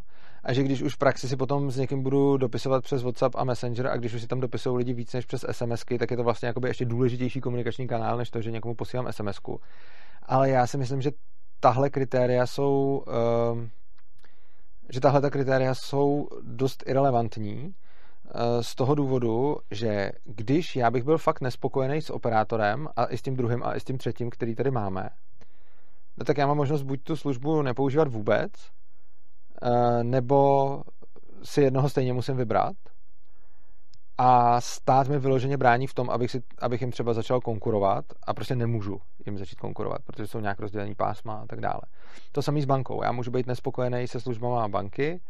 a 0.47 0.53
že 0.53 0.62
když 0.62 0.82
už 0.82 0.94
v 0.94 0.99
praxi 0.99 1.28
si 1.28 1.36
potom 1.36 1.70
s 1.70 1.76
někým 1.76 2.03
budu 2.03 2.36
dopisovat 2.36 2.84
přes 2.84 3.03
WhatsApp 3.03 3.36
a 3.36 3.44
Messenger 3.44 3.86
a 3.86 3.97
když 3.97 4.14
už 4.14 4.20
si 4.20 4.26
tam 4.26 4.40
dopisují 4.40 4.76
lidi 4.76 4.92
víc 4.92 5.12
než 5.12 5.26
přes 5.26 5.44
SMSky, 5.51 5.99
tak 5.99 6.11
je 6.11 6.16
to 6.16 6.24
vlastně 6.24 6.47
jakoby 6.47 6.68
ještě 6.68 6.84
důležitější 6.84 7.40
komunikační 7.40 7.88
kanál, 7.88 8.16
než 8.16 8.30
to, 8.30 8.40
že 8.40 8.51
někomu 8.51 8.74
posílám 8.74 9.12
SMSku. 9.12 9.61
Ale 10.22 10.51
já 10.51 10.66
si 10.66 10.78
myslím, 10.78 11.03
že 11.03 11.11
tahle 11.61 11.90
kritéria 11.90 12.47
jsou 12.47 13.05
uh, 13.07 13.61
že 14.88 15.01
tahle 15.01 15.20
ta 15.20 15.30
kritéria 15.30 15.74
jsou 15.74 16.28
dost 16.42 16.82
irrelevantní 16.86 17.64
uh, 17.64 17.70
z 18.61 18.74
toho 18.74 18.94
důvodu, 18.94 19.57
že 19.70 20.12
když 20.24 20.76
já 20.76 20.90
bych 20.90 21.05
byl 21.05 21.18
fakt 21.18 21.40
nespokojený 21.40 22.03
s 22.03 22.11
operátorem 22.11 22.88
a 22.97 23.05
i 23.05 23.18
s 23.18 23.22
tím 23.22 23.36
druhým 23.36 23.62
a 23.62 23.76
i 23.76 23.80
s 23.80 23.84
tím 23.84 23.99
třetím, 23.99 24.30
který 24.30 24.55
tady 24.55 24.70
máme, 24.70 25.09
no 26.16 26.24
tak 26.24 26.38
já 26.38 26.47
mám 26.47 26.57
možnost 26.57 26.82
buď 26.82 27.03
tu 27.03 27.16
službu 27.16 27.62
nepoužívat 27.62 28.09
vůbec, 28.09 28.53
nebo 30.02 30.82
si 31.42 31.62
jednoho 31.62 31.88
stejně 31.88 32.12
musím 32.12 32.36
vybrat 32.36 32.76
a 34.18 34.61
stát 34.61 35.09
mi 35.09 35.18
vyloženě 35.18 35.57
brání 35.57 35.86
v 35.86 35.94
tom, 35.94 36.11
abych, 36.11 36.30
si, 36.30 36.42
abych 36.59 36.80
jim 36.80 36.90
třeba 36.90 37.14
začal 37.14 37.40
konkurovat 37.40 38.04
a 38.26 38.34
prostě 38.34 38.57
nemůžu 38.57 39.00
jim 39.26 39.38
začít 39.38 39.61
konkurovat, 39.61 40.02
protože 40.04 40.26
jsou 40.26 40.40
nějak 40.40 40.61
rozdělení 40.61 40.94
pásma 40.94 41.34
a 41.34 41.46
tak 41.46 41.61
dále. 41.61 41.80
To 42.32 42.42
samý 42.42 42.62
s 42.62 42.64
bankou. 42.64 43.02
Já 43.02 43.12
můžu 43.12 43.30
být 43.30 43.46
nespokojený 43.46 44.09
se 44.09 44.20
službama 44.20 44.68
banky 44.68 45.20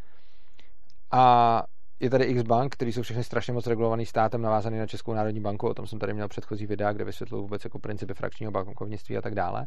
a 1.10 1.62
je 2.00 2.10
tady 2.10 2.24
X 2.24 2.42
bank, 2.42 2.72
který 2.72 2.92
jsou 2.92 3.02
všechny 3.02 3.24
strašně 3.24 3.52
moc 3.52 3.66
regulovaný 3.66 4.06
státem, 4.06 4.42
navázaný 4.42 4.78
na 4.78 4.86
Českou 4.86 5.14
národní 5.14 5.40
banku. 5.40 5.68
O 5.68 5.74
tom 5.74 5.86
jsem 5.86 5.98
tady 5.98 6.14
měl 6.14 6.28
předchozí 6.28 6.66
videa, 6.66 6.92
kde 6.92 7.04
vysvětluji 7.04 7.42
vůbec 7.42 7.64
jako 7.64 7.78
principy 7.78 8.14
frakčního 8.14 8.52
bankovnictví 8.52 9.16
a 9.16 9.22
tak 9.22 9.34
dále. 9.34 9.66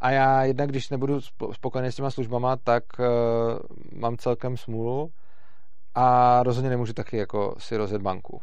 A 0.00 0.10
já 0.10 0.44
jednak, 0.44 0.68
když 0.68 0.90
nebudu 0.90 1.20
spokojený 1.52 1.92
s 1.92 1.96
těma 1.96 2.10
službama, 2.10 2.56
tak 2.56 2.84
uh, 2.98 3.06
mám 4.00 4.16
celkem 4.16 4.56
smůlu 4.56 5.10
a 5.94 6.42
rozhodně 6.42 6.70
nemůžu 6.70 6.92
taky 6.92 7.16
jako 7.16 7.54
si 7.58 7.76
rozjet 7.76 8.02
banku. 8.02 8.40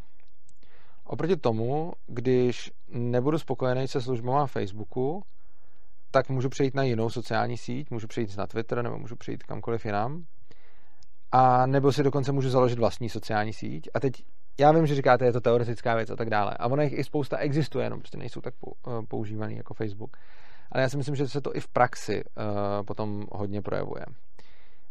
Oproti 1.03 1.35
tomu, 1.35 1.93
když 2.07 2.71
nebudu 2.87 3.39
spokojený 3.39 3.87
se 3.87 4.01
službama 4.01 4.47
Facebooku, 4.47 5.23
tak 6.11 6.29
můžu 6.29 6.49
přejít 6.49 6.75
na 6.75 6.83
jinou 6.83 7.09
sociální 7.09 7.57
síť, 7.57 7.91
můžu 7.91 8.07
přejít 8.07 8.37
na 8.37 8.47
Twitter 8.47 8.81
nebo 8.81 8.97
můžu 8.97 9.15
přejít 9.15 9.43
kamkoliv 9.43 9.85
jinam. 9.85 10.25
A 11.31 11.65
nebo 11.65 11.91
si 11.91 12.03
dokonce 12.03 12.31
můžu 12.31 12.49
založit 12.49 12.79
vlastní 12.79 13.09
sociální 13.09 13.53
síť. 13.53 13.89
A 13.93 13.99
teď 13.99 14.13
já 14.59 14.71
vím, 14.71 14.87
že 14.87 14.95
říkáte, 14.95 15.25
je 15.25 15.33
to 15.33 15.41
teoretická 15.41 15.95
věc 15.95 16.09
a 16.09 16.15
tak 16.15 16.29
dále. 16.29 16.51
A 16.59 16.67
ono 16.67 16.81
jich 16.81 16.93
i 16.93 17.03
spousta 17.03 17.37
existuje, 17.37 17.85
jenom 17.85 17.99
prostě 17.99 18.17
nejsou 18.17 18.41
tak 18.41 18.53
eh, 18.63 18.91
používaný 19.07 19.57
jako 19.57 19.73
Facebook. 19.73 20.17
Ale 20.71 20.83
já 20.83 20.89
si 20.89 20.97
myslím, 20.97 21.15
že 21.15 21.27
se 21.27 21.41
to 21.41 21.55
i 21.55 21.59
v 21.59 21.67
praxi 21.67 22.23
uh, 22.23 22.85
potom 22.85 23.25
hodně 23.31 23.61
projevuje 23.61 24.05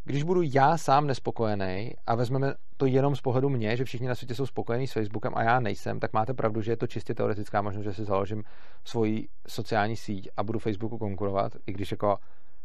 když 0.05 0.23
budu 0.23 0.43
já 0.43 0.79
sám 0.79 1.07
nespokojený 1.07 1.93
a 2.07 2.15
vezmeme 2.15 2.55
to 2.77 2.87
jenom 2.87 3.17
z 3.17 3.21
pohledu 3.21 3.49
mě, 3.49 3.77
že 3.77 3.85
všichni 3.85 4.09
na 4.09 4.15
světě 4.15 4.35
jsou 4.35 4.47
spokojení 4.47 4.87
s 4.87 4.93
Facebookem 4.93 5.33
a 5.37 5.43
já 5.43 5.61
nejsem, 5.61 6.01
tak 6.01 6.13
máte 6.13 6.35
pravdu, 6.35 6.63
že 6.63 6.73
je 6.73 6.77
to 6.77 6.87
čistě 6.87 7.15
teoretická 7.15 7.63
možnost, 7.63 7.85
že 7.85 7.93
si 7.95 8.05
založím 8.05 8.45
svoji 8.85 9.29
sociální 9.49 9.97
síť 9.97 10.29
a 10.37 10.43
budu 10.43 10.59
Facebooku 10.59 10.99
konkurovat, 10.99 11.53
i 11.67 11.73
když 11.73 11.91
jako 11.91 12.17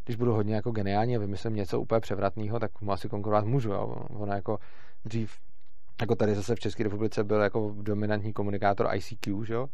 když 0.05 0.15
budu 0.15 0.33
hodně 0.33 0.55
jako 0.55 0.71
geniální 0.71 1.15
a 1.15 1.19
vymyslím 1.19 1.55
něco 1.55 1.81
úplně 1.81 1.99
převratného, 1.99 2.59
tak 2.59 2.81
mu 2.81 2.91
asi 2.91 3.09
konkurovat 3.09 3.45
můžu. 3.45 3.71
Jo. 3.71 4.05
Ono 4.09 4.33
jako 4.33 4.59
dřív, 5.05 5.37
jako 6.01 6.15
tady 6.15 6.35
zase 6.35 6.55
v 6.55 6.59
České 6.59 6.83
republice 6.83 7.23
byl 7.23 7.41
jako 7.41 7.75
dominantní 7.81 8.33
komunikátor 8.33 8.89
ICQ, 8.95 9.45
že 9.45 9.53
jo? 9.53 9.67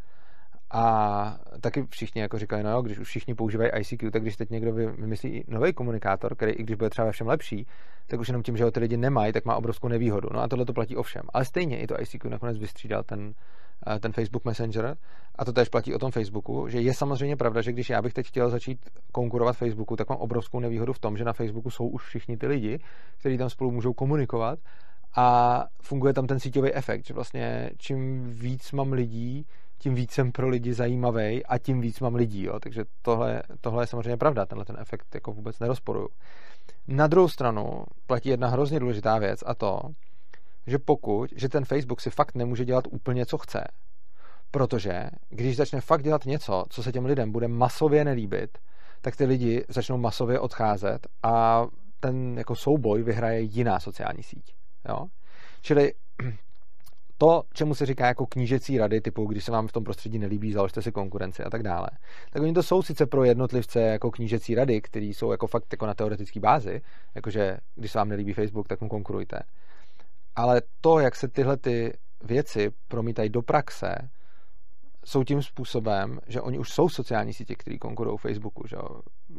A 0.72 1.38
taky 1.62 1.86
všichni 1.90 2.22
jako 2.22 2.40
říkali, 2.40 2.64
no 2.64 2.72
jo, 2.72 2.82
když 2.82 3.00
už 3.00 3.08
všichni 3.08 3.36
používají 3.36 3.72
ICQ, 3.80 4.12
tak 4.12 4.22
když 4.22 4.36
teď 4.36 4.50
někdo 4.50 4.74
vymyslí 4.74 5.44
nový 5.48 5.74
komunikátor, 5.74 6.36
který 6.36 6.52
i 6.52 6.64
když 6.64 6.76
bude 6.76 6.90
třeba 6.90 7.06
ve 7.06 7.12
všem 7.12 7.28
lepší, 7.28 7.68
tak 8.08 8.20
už 8.20 8.28
jenom 8.28 8.44
tím, 8.44 8.58
že 8.58 8.64
ho 8.64 8.72
ty 8.72 8.80
lidi 8.80 8.98
nemají, 8.98 9.34
tak 9.34 9.46
má 9.46 9.56
obrovskou 9.56 9.88
nevýhodu. 9.88 10.30
No 10.34 10.40
a 10.40 10.48
tohle 10.48 10.66
to 10.66 10.74
platí 10.74 10.96
o 10.96 11.04
všem. 11.04 11.22
Ale 11.34 11.46
stejně 11.46 11.80
i 11.80 11.88
to 11.88 12.02
ICQ 12.02 12.30
nakonec 12.30 12.58
vystřídal 12.58 13.04
ten, 13.04 13.34
eh, 13.88 14.00
ten 14.00 14.12
Facebook 14.12 14.46
Messenger 14.46 14.98
a 15.36 15.46
to 15.46 15.54
tež 15.54 15.70
platí 15.70 15.94
o 15.94 16.00
tom 16.00 16.12
Facebooku, 16.12 16.68
že 16.68 16.82
je 16.82 16.94
samozřejmě 16.94 17.36
pravda, 17.36 17.62
že 17.62 17.72
když 17.72 17.90
já 17.90 18.02
bych 18.02 18.14
teď 18.14 18.28
chtěl 18.28 18.50
začít 18.50 18.80
konkurovat 19.12 19.58
Facebooku, 19.58 19.96
tak 19.96 20.10
mám 20.10 20.20
obrovskou 20.20 20.60
nevýhodu 20.60 20.94
v 20.94 21.00
tom, 21.00 21.18
že 21.18 21.24
na 21.24 21.34
Facebooku 21.34 21.70
jsou 21.70 21.88
už 21.88 22.04
všichni 22.04 22.38
ty 22.38 22.48
lidi, 22.48 22.80
kteří 23.20 23.38
tam 23.38 23.50
spolu 23.50 23.72
můžou 23.72 23.94
komunikovat 23.94 24.60
a 25.16 25.66
funguje 25.82 26.14
tam 26.14 26.28
ten 26.28 26.40
síťový 26.40 26.74
efekt, 26.74 27.06
že 27.06 27.14
vlastně 27.14 27.70
čím 27.78 28.30
víc 28.30 28.72
mám 28.72 28.94
lidí, 28.94 29.46
tím 29.78 29.96
víc 29.96 30.12
jsem 30.12 30.32
pro 30.32 30.50
lidi 30.50 30.74
zajímavý 30.74 31.46
a 31.46 31.58
tím 31.58 31.82
víc 31.82 32.00
mám 32.00 32.16
lidí. 32.16 32.44
Jo. 32.44 32.60
Takže 32.60 32.86
tohle, 33.02 33.44
tohle 33.62 33.84
je 33.84 33.88
samozřejmě 33.88 34.18
pravda, 34.18 34.46
tenhle 34.46 34.66
ten 34.66 34.78
efekt 34.80 35.16
jako 35.16 35.32
vůbec 35.32 35.60
nerozporuju. 35.60 36.10
Na 36.88 37.08
druhou 37.08 37.28
stranu 37.28 37.84
platí 38.08 38.30
jedna 38.30 38.48
hrozně 38.48 38.80
důležitá 38.80 39.18
věc 39.18 39.44
a 39.46 39.56
to, 39.56 39.82
že 40.68 40.80
pokud, 40.80 41.30
že 41.36 41.50
ten 41.50 41.66
Facebook 41.66 42.02
si 42.02 42.10
fakt 42.10 42.36
nemůže 42.36 42.66
dělat 42.66 42.88
úplně, 42.90 43.26
co 43.26 43.38
chce, 43.38 43.64
protože 44.52 45.10
když 45.30 45.58
začne 45.58 45.82
fakt 45.82 46.04
dělat 46.04 46.26
něco, 46.26 46.64
co 46.70 46.84
se 46.84 46.92
těm 46.92 47.06
lidem 47.06 47.32
bude 47.32 47.48
masově 47.48 48.06
nelíbit, 48.06 48.58
tak 49.02 49.16
ty 49.16 49.26
lidi 49.26 49.66
začnou 49.70 49.98
masově 49.98 50.40
odcházet 50.40 51.08
a 51.24 51.66
ten 52.00 52.38
jako 52.38 52.56
souboj 52.56 53.04
vyhraje 53.04 53.42
jiná 53.42 53.80
sociální 53.80 54.24
síť. 54.24 54.54
Jo? 54.90 55.06
Čili 55.62 55.94
to, 57.18 57.44
čemu 57.54 57.76
se 57.76 57.86
říká 57.86 58.08
jako 58.08 58.26
knížecí 58.26 58.78
rady, 58.78 59.02
typu 59.02 59.26
když 59.26 59.44
se 59.44 59.52
vám 59.52 59.68
v 59.68 59.72
tom 59.72 59.84
prostředí 59.84 60.20
nelíbí, 60.20 60.54
založte 60.54 60.82
si 60.82 60.92
konkurenci 60.92 61.44
a 61.44 61.50
tak 61.50 61.64
dále, 61.64 61.88
tak 62.30 62.44
oni 62.44 62.54
to 62.54 62.64
jsou 62.64 62.82
sice 62.82 63.06
pro 63.06 63.24
jednotlivce 63.24 63.82
jako 63.82 64.12
knížecí 64.12 64.56
rady, 64.56 64.82
které 64.82 65.06
jsou 65.06 65.32
jako 65.32 65.48
fakt 65.48 65.66
jako 65.72 65.86
na 65.86 65.94
teoretické 65.94 66.40
bázi, 66.40 66.82
jakože 67.16 67.58
když 67.76 67.92
se 67.92 67.98
vám 67.98 68.10
nelíbí 68.10 68.34
Facebook, 68.34 68.68
tak 68.68 68.82
mu 68.82 68.90
konkurujte. 68.90 69.40
Ale 70.36 70.62
to, 70.82 71.00
jak 71.00 71.16
se 71.16 71.28
tyhle 71.28 71.58
ty 71.58 71.94
věci 72.24 72.72
promítají 72.88 73.30
do 73.30 73.42
praxe, 73.42 73.96
jsou 75.06 75.24
tím 75.24 75.44
způsobem, 75.44 76.20
že 76.28 76.42
oni 76.42 76.60
už 76.60 76.70
jsou 76.70 76.90
sociální 76.90 77.34
sítě, 77.34 77.56
které 77.56 77.78
konkurují 77.78 78.18
Facebooku, 78.18 78.68
že 78.68 78.78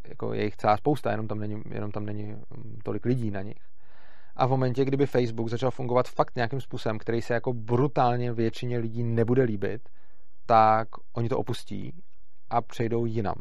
jako 0.09 0.33
je 0.33 0.45
jich 0.45 0.57
celá 0.57 0.77
spousta, 0.77 1.11
jenom 1.11 1.29
tam 1.29 1.39
není, 1.39 1.63
jenom 1.71 1.91
tam 1.93 2.07
není 2.07 2.37
tolik 2.83 3.05
lidí 3.05 3.31
na 3.31 3.43
nich. 3.43 3.59
A 4.37 4.47
v 4.47 4.51
momentě, 4.51 4.85
kdyby 4.85 5.07
Facebook 5.07 5.49
začal 5.49 5.71
fungovat 5.71 6.09
fakt 6.09 6.37
nějakým 6.37 6.61
způsobem, 6.61 6.99
který 6.99 7.23
se 7.23 7.35
jako 7.35 7.53
brutálně 7.53 8.33
většině 8.33 8.79
lidí 8.79 9.03
nebude 9.03 9.43
líbit, 9.43 9.89
tak 10.47 10.89
oni 11.13 11.29
to 11.29 11.39
opustí 11.39 11.93
a 12.51 12.63
přejdou 12.63 13.07
jinam. 13.07 13.35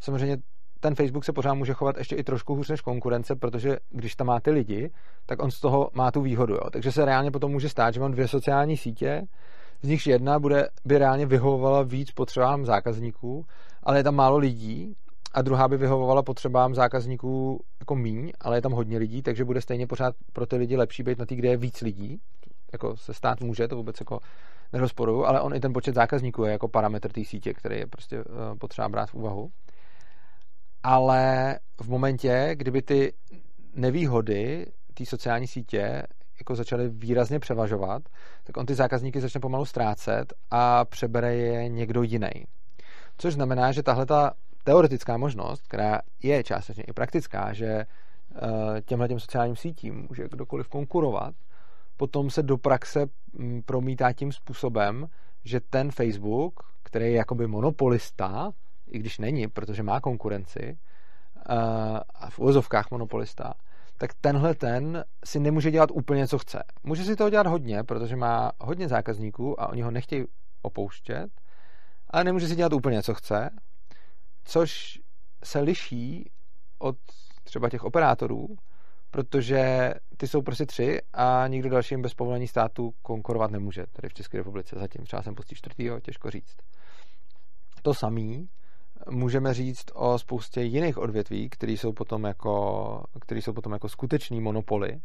Samozřejmě 0.00 0.36
ten 0.80 0.94
Facebook 0.94 1.24
se 1.24 1.32
pořád 1.32 1.54
může 1.54 1.72
chovat 1.72 1.96
ještě 1.98 2.16
i 2.16 2.24
trošku 2.24 2.54
hůř 2.54 2.68
než 2.68 2.80
konkurence, 2.80 3.36
protože 3.36 3.76
když 3.90 4.16
tam 4.16 4.26
má 4.26 4.40
ty 4.40 4.50
lidi, 4.50 4.90
tak 5.26 5.42
on 5.42 5.50
z 5.50 5.60
toho 5.60 5.90
má 5.94 6.10
tu 6.10 6.20
výhodu. 6.20 6.54
Jo. 6.54 6.70
Takže 6.72 6.92
se 6.92 7.04
reálně 7.04 7.30
potom 7.30 7.52
může 7.52 7.68
stát, 7.68 7.94
že 7.94 8.00
mám 8.00 8.12
dvě 8.12 8.28
sociální 8.28 8.76
sítě, 8.76 9.22
z 9.82 9.88
nichž 9.88 10.06
jedna 10.06 10.38
bude, 10.38 10.68
by 10.84 10.98
reálně 10.98 11.26
vyhovovala 11.26 11.82
víc 11.82 12.10
potřebám 12.10 12.64
zákazníků, 12.64 13.46
ale 13.82 13.98
je 13.98 14.04
tam 14.04 14.14
málo 14.14 14.38
lidí 14.38 14.94
a 15.32 15.42
druhá 15.42 15.68
by 15.68 15.76
vyhovovala 15.76 16.22
potřebám 16.22 16.74
zákazníků 16.74 17.64
jako 17.80 17.94
míň, 17.94 18.32
ale 18.40 18.56
je 18.56 18.62
tam 18.62 18.72
hodně 18.72 18.98
lidí, 18.98 19.22
takže 19.22 19.44
bude 19.44 19.60
stejně 19.60 19.86
pořád 19.86 20.14
pro 20.32 20.46
ty 20.46 20.56
lidi 20.56 20.76
lepší 20.76 21.02
být 21.02 21.18
na 21.18 21.26
té, 21.26 21.34
kde 21.34 21.48
je 21.48 21.56
víc 21.56 21.80
lidí. 21.80 22.20
Jako 22.72 22.96
se 22.96 23.14
stát 23.14 23.40
může, 23.40 23.68
to 23.68 23.76
vůbec 23.76 24.00
jako 24.00 24.20
nerozporuju, 24.72 25.24
ale 25.24 25.40
on 25.40 25.54
i 25.54 25.60
ten 25.60 25.72
počet 25.72 25.94
zákazníků 25.94 26.44
je 26.44 26.52
jako 26.52 26.68
parametr 26.68 27.12
té 27.12 27.24
sítě, 27.24 27.54
který 27.54 27.78
je 27.78 27.86
prostě 27.86 28.18
uh, 28.18 28.24
potřeba 28.58 28.88
brát 28.88 29.10
v 29.10 29.14
úvahu. 29.14 29.50
Ale 30.82 31.58
v 31.82 31.88
momentě, 31.88 32.50
kdyby 32.54 32.82
ty 32.82 33.12
nevýhody 33.74 34.66
té 34.94 35.06
sociální 35.06 35.46
sítě 35.46 36.02
jako 36.40 36.54
začaly 36.54 36.88
výrazně 36.88 37.38
převažovat, 37.38 38.02
tak 38.44 38.56
on 38.56 38.66
ty 38.66 38.74
zákazníky 38.74 39.20
začne 39.20 39.40
pomalu 39.40 39.64
ztrácet 39.64 40.32
a 40.50 40.84
přebere 40.84 41.34
je 41.34 41.68
někdo 41.68 42.02
jiný. 42.02 42.30
Což 43.18 43.34
znamená, 43.34 43.72
že 43.72 43.82
tahle 43.82 44.06
ta 44.06 44.32
teoretická 44.64 45.16
možnost, 45.16 45.62
která 45.62 46.00
je 46.22 46.44
částečně 46.44 46.84
i 46.84 46.92
praktická, 46.92 47.52
že 47.52 47.66
eh, 47.66 47.86
těmhle 48.82 49.08
těm 49.08 49.20
sociálním 49.20 49.56
sítím 49.56 50.06
může 50.08 50.28
kdokoliv 50.28 50.68
konkurovat, 50.68 51.34
potom 51.96 52.30
se 52.30 52.42
do 52.42 52.58
praxe 52.58 53.06
mm, 53.32 53.62
promítá 53.62 54.12
tím 54.12 54.32
způsobem, 54.32 55.06
že 55.44 55.60
ten 55.60 55.90
Facebook, 55.90 56.60
který 56.82 57.04
je 57.04 57.12
jakoby 57.12 57.46
monopolista, 57.46 58.50
i 58.86 58.98
když 58.98 59.18
není, 59.18 59.48
protože 59.48 59.82
má 59.82 60.00
konkurenci, 60.00 60.78
eh, 60.78 61.54
a 62.14 62.30
v 62.30 62.38
uvozovkách 62.38 62.90
monopolista, 62.90 63.54
tak 63.98 64.14
tenhle 64.20 64.54
ten 64.54 65.04
si 65.24 65.40
nemůže 65.40 65.70
dělat 65.70 65.90
úplně, 65.90 66.28
co 66.28 66.38
chce. 66.38 66.62
Může 66.82 67.04
si 67.04 67.16
toho 67.16 67.30
dělat 67.30 67.46
hodně, 67.46 67.84
protože 67.84 68.16
má 68.16 68.52
hodně 68.60 68.88
zákazníků 68.88 69.60
a 69.60 69.68
oni 69.68 69.82
ho 69.82 69.90
nechtějí 69.90 70.24
opouštět, 70.62 71.30
ale 72.10 72.24
nemůže 72.24 72.48
si 72.48 72.56
dělat 72.56 72.72
úplně, 72.72 73.02
co 73.02 73.14
chce, 73.14 73.50
což 74.50 74.98
se 75.44 75.60
liší 75.60 76.30
od 76.78 76.96
třeba 77.44 77.68
těch 77.68 77.84
operátorů, 77.84 78.46
protože 79.10 79.94
ty 80.16 80.28
jsou 80.28 80.42
prostě 80.42 80.66
tři 80.66 81.00
a 81.12 81.46
nikdo 81.46 81.70
další 81.70 81.94
jim 81.94 82.02
bez 82.02 82.14
povolení 82.14 82.48
státu 82.48 82.94
konkurovat 83.02 83.50
nemůže 83.50 83.86
tady 83.92 84.08
v 84.08 84.14
České 84.14 84.38
republice 84.38 84.76
zatím. 84.78 85.04
Třeba 85.04 85.22
jsem 85.22 85.34
pustí 85.34 85.54
čtvrtýho, 85.54 86.00
těžko 86.00 86.30
říct. 86.30 86.56
To 87.82 87.94
samý 87.94 88.48
můžeme 89.10 89.54
říct 89.54 89.84
o 89.94 90.18
spoustě 90.18 90.60
jiných 90.60 90.98
odvětví, 90.98 91.48
které 91.48 91.72
jsou 91.72 91.92
potom 91.92 92.24
jako, 92.24 93.04
který 93.20 93.42
jsou 93.42 93.52
potom 93.52 93.72
jako 93.72 93.88
skutečný 93.88 94.40
monopoly. 94.40 95.00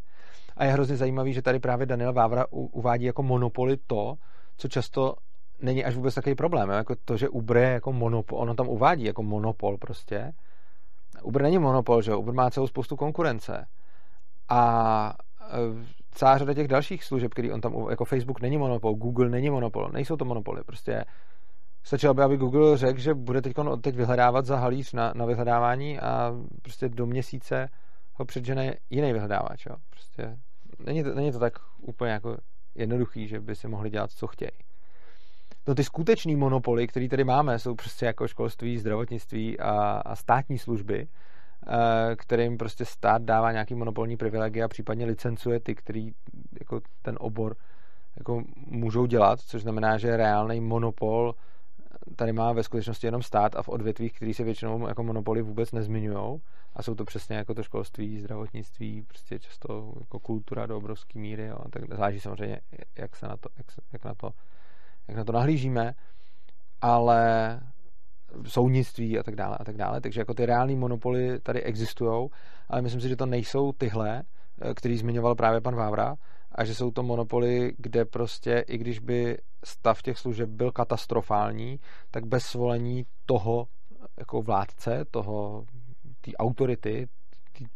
A 0.58 0.66
je 0.66 0.72
hrozně 0.72 0.98
zajímavý, 0.98 1.34
že 1.34 1.42
tady 1.42 1.60
právě 1.60 1.86
Daniel 1.86 2.14
Vávra 2.14 2.46
uvádí 2.52 3.06
jako 3.06 3.24
monopoly 3.24 3.78
to, 3.88 4.16
co 4.58 4.68
často 4.68 5.16
není 5.62 5.86
až 5.86 5.96
vůbec 5.96 6.16
takový 6.16 6.36
problém. 6.36 6.70
Jako 6.70 6.96
to, 7.06 7.18
že 7.18 7.30
Uber 7.30 7.58
je 7.58 7.70
jako 7.70 7.94
monopol, 7.94 8.40
ono 8.40 8.56
tam 8.56 8.68
uvádí 8.68 9.04
jako 9.04 9.24
monopol 9.24 9.78
prostě. 9.78 10.32
Uber 11.24 11.42
není 11.42 11.58
monopol, 11.58 12.02
že 12.02 12.16
Uber 12.16 12.34
má 12.34 12.50
celou 12.50 12.68
spoustu 12.68 12.96
konkurence. 12.96 13.66
A 14.50 15.14
e, 15.42 15.86
celá 16.12 16.38
řada 16.38 16.54
těch 16.54 16.68
dalších 16.68 17.04
služeb, 17.04 17.32
který 17.32 17.52
on 17.52 17.62
tam, 17.62 17.74
jako 17.90 18.06
Facebook 18.06 18.42
není 18.42 18.58
monopol, 18.58 18.94
Google 18.94 19.30
není 19.30 19.50
monopol, 19.50 19.90
nejsou 19.94 20.16
to 20.16 20.26
monopoly, 20.26 20.64
prostě 20.66 21.06
stačilo 21.84 22.14
by, 22.14 22.22
aby 22.22 22.38
Google 22.38 22.78
řekl, 22.78 23.00
že 23.00 23.14
bude 23.14 23.42
teď, 23.42 23.54
teď 23.82 23.96
vyhledávat 23.96 24.46
za 24.46 24.58
halíř 24.58 24.94
na, 24.94 25.14
na 25.16 25.26
vyhledávání 25.26 26.00
a 26.00 26.34
prostě 26.62 26.90
do 26.90 27.06
měsíce 27.06 27.70
ho 28.14 28.26
předžene 28.26 28.76
jiný 28.90 29.14
vyhledávač. 29.14 29.66
Jo. 29.66 29.76
Prostě 29.90 30.38
není 30.86 31.04
to, 31.04 31.16
není 31.16 31.32
to 31.32 31.40
tak 31.40 31.54
úplně 31.78 32.12
jako 32.12 32.38
jednoduchý, 32.76 33.28
že 33.28 33.40
by 33.40 33.56
si 33.56 33.68
mohli 33.68 33.90
dělat, 33.90 34.12
co 34.12 34.28
chtějí. 34.28 34.65
No 35.68 35.76
ty 35.76 35.84
skutečný 35.84 36.36
monopoly, 36.36 36.88
které 36.88 37.08
tady 37.08 37.24
máme, 37.24 37.60
jsou 37.60 37.76
prostě 37.76 38.06
jako 38.06 38.28
školství, 38.28 38.78
zdravotnictví 38.78 39.60
a, 39.60 39.72
a 40.06 40.16
státní 40.16 40.58
služby, 40.58 41.08
eh, 41.68 42.16
kterým 42.16 42.58
prostě 42.58 42.86
stát 42.86 43.22
dává 43.22 43.52
nějaký 43.52 43.76
monopolní 43.76 44.18
privilegie 44.18 44.64
a 44.64 44.68
případně 44.68 45.06
licencuje 45.06 45.60
ty, 45.60 45.76
který 45.76 46.12
jako 46.60 46.82
ten 47.02 47.18
obor 47.20 47.56
jako 48.18 48.44
můžou 48.68 49.06
dělat, 49.06 49.40
což 49.40 49.62
znamená, 49.62 49.98
že 49.98 50.18
reálný 50.18 50.62
monopol 50.62 51.36
tady 52.16 52.34
má 52.34 52.54
ve 52.54 52.64
skutečnosti 52.64 53.08
jenom 53.08 53.22
stát 53.22 53.56
a 53.56 53.64
v 53.64 53.70
odvětvích, 53.70 54.14
které 54.14 54.34
se 54.34 54.44
většinou 54.44 54.88
jako 54.88 55.04
monopoly 55.04 55.42
vůbec 55.42 55.72
nezmiňují. 55.72 56.42
A 56.76 56.84
jsou 56.84 56.96
to 56.96 57.06
přesně 57.06 57.36
jako 57.36 57.54
to 57.54 57.64
školství, 57.64 58.20
zdravotnictví, 58.20 59.02
prostě 59.02 59.40
často 59.40 59.94
jako 60.00 60.20
kultura 60.20 60.66
do 60.66 60.78
obrovské 60.78 61.20
míry. 61.20 61.46
Jo. 61.46 61.58
Tak 61.70 61.84
záleží 61.94 62.20
samozřejmě, 62.20 62.62
jak, 62.98 63.16
se 63.16 63.28
na 63.28 63.38
to, 63.38 63.50
jak, 63.58 63.72
se, 63.72 63.82
jak, 63.94 64.06
na 64.06 64.14
to, 64.14 64.30
jak 65.08 65.18
na 65.18 65.24
to 65.24 65.32
nahlížíme, 65.32 65.94
ale 66.82 67.60
soudnictví 68.48 69.20
a 69.20 69.24
tak 69.24 69.36
dále 69.36 69.58
a 69.60 69.64
tak 69.64 69.78
dále. 69.78 70.02
Takže 70.02 70.22
jako 70.22 70.34
ty 70.34 70.46
reální 70.46 70.76
monopoly 70.76 71.40
tady 71.40 71.64
existují, 71.64 72.30
ale 72.70 72.82
myslím 72.82 73.02
si, 73.02 73.10
že 73.10 73.16
to 73.16 73.26
nejsou 73.26 73.72
tyhle, 73.72 74.24
eh, 74.62 74.74
který 74.74 74.98
zmiňoval 74.98 75.36
právě 75.36 75.62
pan 75.62 75.76
Vávra, 75.76 76.16
a 76.52 76.66
že 76.66 76.76
jsou 76.76 76.92
to 76.92 77.04
monopoly, 77.04 77.74
kde 77.78 78.06
prostě, 78.06 78.66
i 78.68 78.78
když 78.78 79.00
by 79.00 79.38
stav 79.64 80.02
těch 80.02 80.18
služeb 80.18 80.50
byl 80.50 80.72
katastrofální, 80.72 81.80
tak 82.12 82.26
bez 82.26 82.44
svolení 82.44 83.06
toho 83.26 83.68
jako 84.18 84.42
vládce, 84.42 85.06
toho, 85.12 85.66
té 86.22 86.32
autority, 86.34 87.08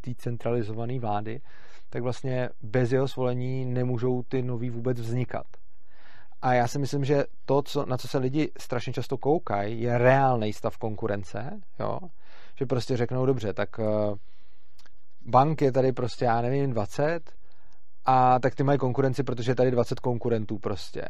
té 0.02 0.16
centralizované 0.16 1.00
vlády, 1.00 1.42
tak 1.90 2.04
vlastně 2.04 2.50
bez 2.62 2.92
jeho 2.92 3.08
svolení 3.08 3.66
nemůžou 3.66 4.24
ty 4.24 4.42
nový 4.42 4.70
vůbec 4.70 5.00
vznikat. 5.00 5.46
A 6.42 6.54
já 6.54 6.68
si 6.68 6.80
myslím, 6.80 7.06
že 7.06 7.24
to, 7.46 7.62
co, 7.62 7.86
na 7.86 7.98
co 7.98 8.08
se 8.08 8.18
lidi 8.18 8.52
strašně 8.60 8.94
často 8.94 9.18
koukají, 9.18 9.82
je 9.82 9.98
reálný 9.98 10.54
stav 10.54 10.78
konkurence, 10.78 11.60
jo? 11.80 12.00
že 12.56 12.66
prostě 12.66 12.98
řeknou, 12.98 13.26
dobře, 13.26 13.54
tak 13.54 13.80
eh, 13.80 13.84
bank 15.26 15.62
je 15.62 15.72
tady 15.72 15.92
prostě, 15.92 16.26
já 16.26 16.42
nevím, 16.42 16.72
20, 16.72 17.32
a 18.06 18.40
tak 18.40 18.56
ty 18.56 18.64
mají 18.64 18.80
konkurenci, 18.80 19.24
protože 19.24 19.52
je 19.52 19.56
tady 19.56 19.72
20 19.72 20.00
konkurentů 20.00 20.60
prostě. 20.60 21.02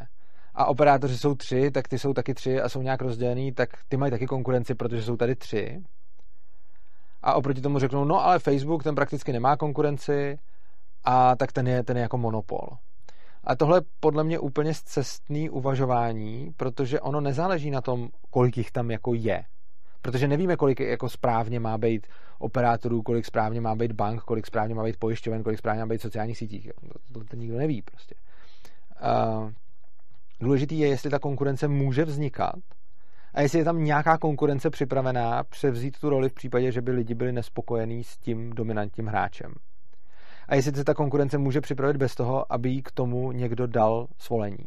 A 0.54 0.64
operátoři 0.66 1.18
jsou 1.18 1.34
tři, 1.34 1.70
tak 1.70 1.88
ty 1.88 1.98
jsou 1.98 2.14
taky 2.14 2.34
tři 2.34 2.60
a 2.60 2.68
jsou 2.68 2.82
nějak 2.82 3.02
rozdělený, 3.02 3.52
tak 3.52 3.68
ty 3.88 3.96
mají 3.96 4.10
taky 4.10 4.26
konkurenci, 4.26 4.74
protože 4.74 5.02
jsou 5.02 5.16
tady 5.16 5.36
tři. 5.36 5.82
A 7.22 7.34
oproti 7.34 7.60
tomu 7.60 7.78
řeknou, 7.78 8.04
no 8.04 8.24
ale 8.24 8.38
Facebook 8.38 8.82
ten 8.82 8.94
prakticky 8.94 9.32
nemá 9.32 9.56
konkurenci 9.56 10.38
a 11.04 11.36
tak 11.36 11.52
ten 11.52 11.68
je, 11.68 11.82
ten 11.82 11.96
je 11.96 12.02
jako 12.02 12.18
monopol. 12.18 12.68
A 13.44 13.56
tohle 13.56 13.78
je 13.78 13.82
podle 14.00 14.24
mě 14.24 14.38
úplně 14.38 14.72
cestný 14.74 15.50
uvažování, 15.50 16.52
protože 16.56 17.00
ono 17.00 17.20
nezáleží 17.20 17.70
na 17.70 17.80
tom, 17.80 18.08
kolik 18.30 18.56
jich 18.56 18.70
tam 18.70 18.90
jako 18.90 19.14
je. 19.14 19.44
Protože 20.02 20.28
nevíme, 20.28 20.56
kolik 20.56 20.80
jako 20.80 21.08
správně 21.08 21.60
má 21.60 21.78
být 21.78 22.06
operátorů, 22.38 23.02
kolik 23.02 23.26
správně 23.26 23.60
má 23.60 23.74
být 23.74 23.92
bank, 23.92 24.22
kolik 24.22 24.46
správně 24.46 24.74
má 24.74 24.84
být 24.84 24.96
pojišťoven, 24.96 25.42
kolik 25.42 25.58
správně 25.58 25.80
má 25.80 25.86
být 25.86 26.00
sociálních 26.00 26.38
sítích. 26.38 26.68
To, 27.12 27.24
to 27.24 27.36
nikdo 27.36 27.58
neví 27.58 27.82
prostě. 27.82 28.14
Uh, 29.02 29.50
důležitý 30.40 30.78
je, 30.78 30.88
jestli 30.88 31.10
ta 31.10 31.18
konkurence 31.18 31.68
může 31.68 32.04
vznikat 32.04 32.54
a 33.34 33.40
jestli 33.40 33.58
je 33.58 33.64
tam 33.64 33.84
nějaká 33.84 34.18
konkurence 34.18 34.70
připravená 34.70 35.44
převzít 35.44 35.98
tu 35.98 36.10
roli 36.10 36.28
v 36.28 36.34
případě, 36.34 36.72
že 36.72 36.82
by 36.82 36.90
lidi 36.90 37.14
byli 37.14 37.32
nespokojení 37.32 38.04
s 38.04 38.18
tím 38.18 38.50
dominantním 38.50 39.06
hráčem. 39.06 39.54
A 40.50 40.54
jestli 40.54 40.72
se 40.72 40.84
ta 40.84 40.94
konkurence 40.94 41.38
může 41.38 41.60
připravit 41.60 41.96
bez 41.96 42.14
toho, 42.14 42.52
aby 42.52 42.70
jí 42.70 42.82
k 42.82 42.90
tomu 42.90 43.32
někdo 43.32 43.66
dal 43.66 44.06
svolení. 44.18 44.64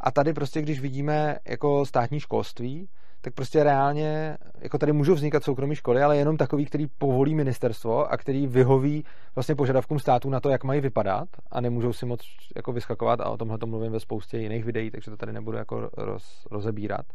A 0.00 0.10
tady 0.10 0.32
prostě, 0.32 0.62
když 0.62 0.80
vidíme 0.80 1.36
jako 1.48 1.86
státní 1.86 2.20
školství, 2.20 2.88
tak 3.20 3.34
prostě 3.34 3.64
reálně, 3.64 4.36
jako 4.58 4.78
tady 4.78 4.92
můžou 4.92 5.14
vznikat 5.14 5.44
soukromé 5.44 5.74
školy, 5.74 6.02
ale 6.02 6.16
jenom 6.16 6.36
takový, 6.36 6.66
který 6.66 6.86
povolí 6.86 7.34
ministerstvo 7.34 8.12
a 8.12 8.16
který 8.16 8.46
vyhoví 8.46 9.04
vlastně 9.34 9.54
požadavkům 9.54 9.98
států 9.98 10.30
na 10.30 10.40
to, 10.40 10.48
jak 10.48 10.64
mají 10.64 10.80
vypadat 10.80 11.28
a 11.50 11.60
nemůžou 11.60 11.92
si 11.92 12.06
moc 12.06 12.20
jako 12.56 12.72
vyskakovat 12.72 13.20
a 13.20 13.30
o 13.30 13.36
tomhle 13.36 13.58
to 13.58 13.66
mluvím 13.66 13.92
ve 13.92 14.00
spoustě 14.00 14.38
jiných 14.38 14.64
videí, 14.64 14.90
takže 14.90 15.10
to 15.10 15.16
tady 15.16 15.32
nebudu 15.32 15.56
jako 15.56 15.90
roz, 15.96 16.46
rozebírat. 16.50 17.06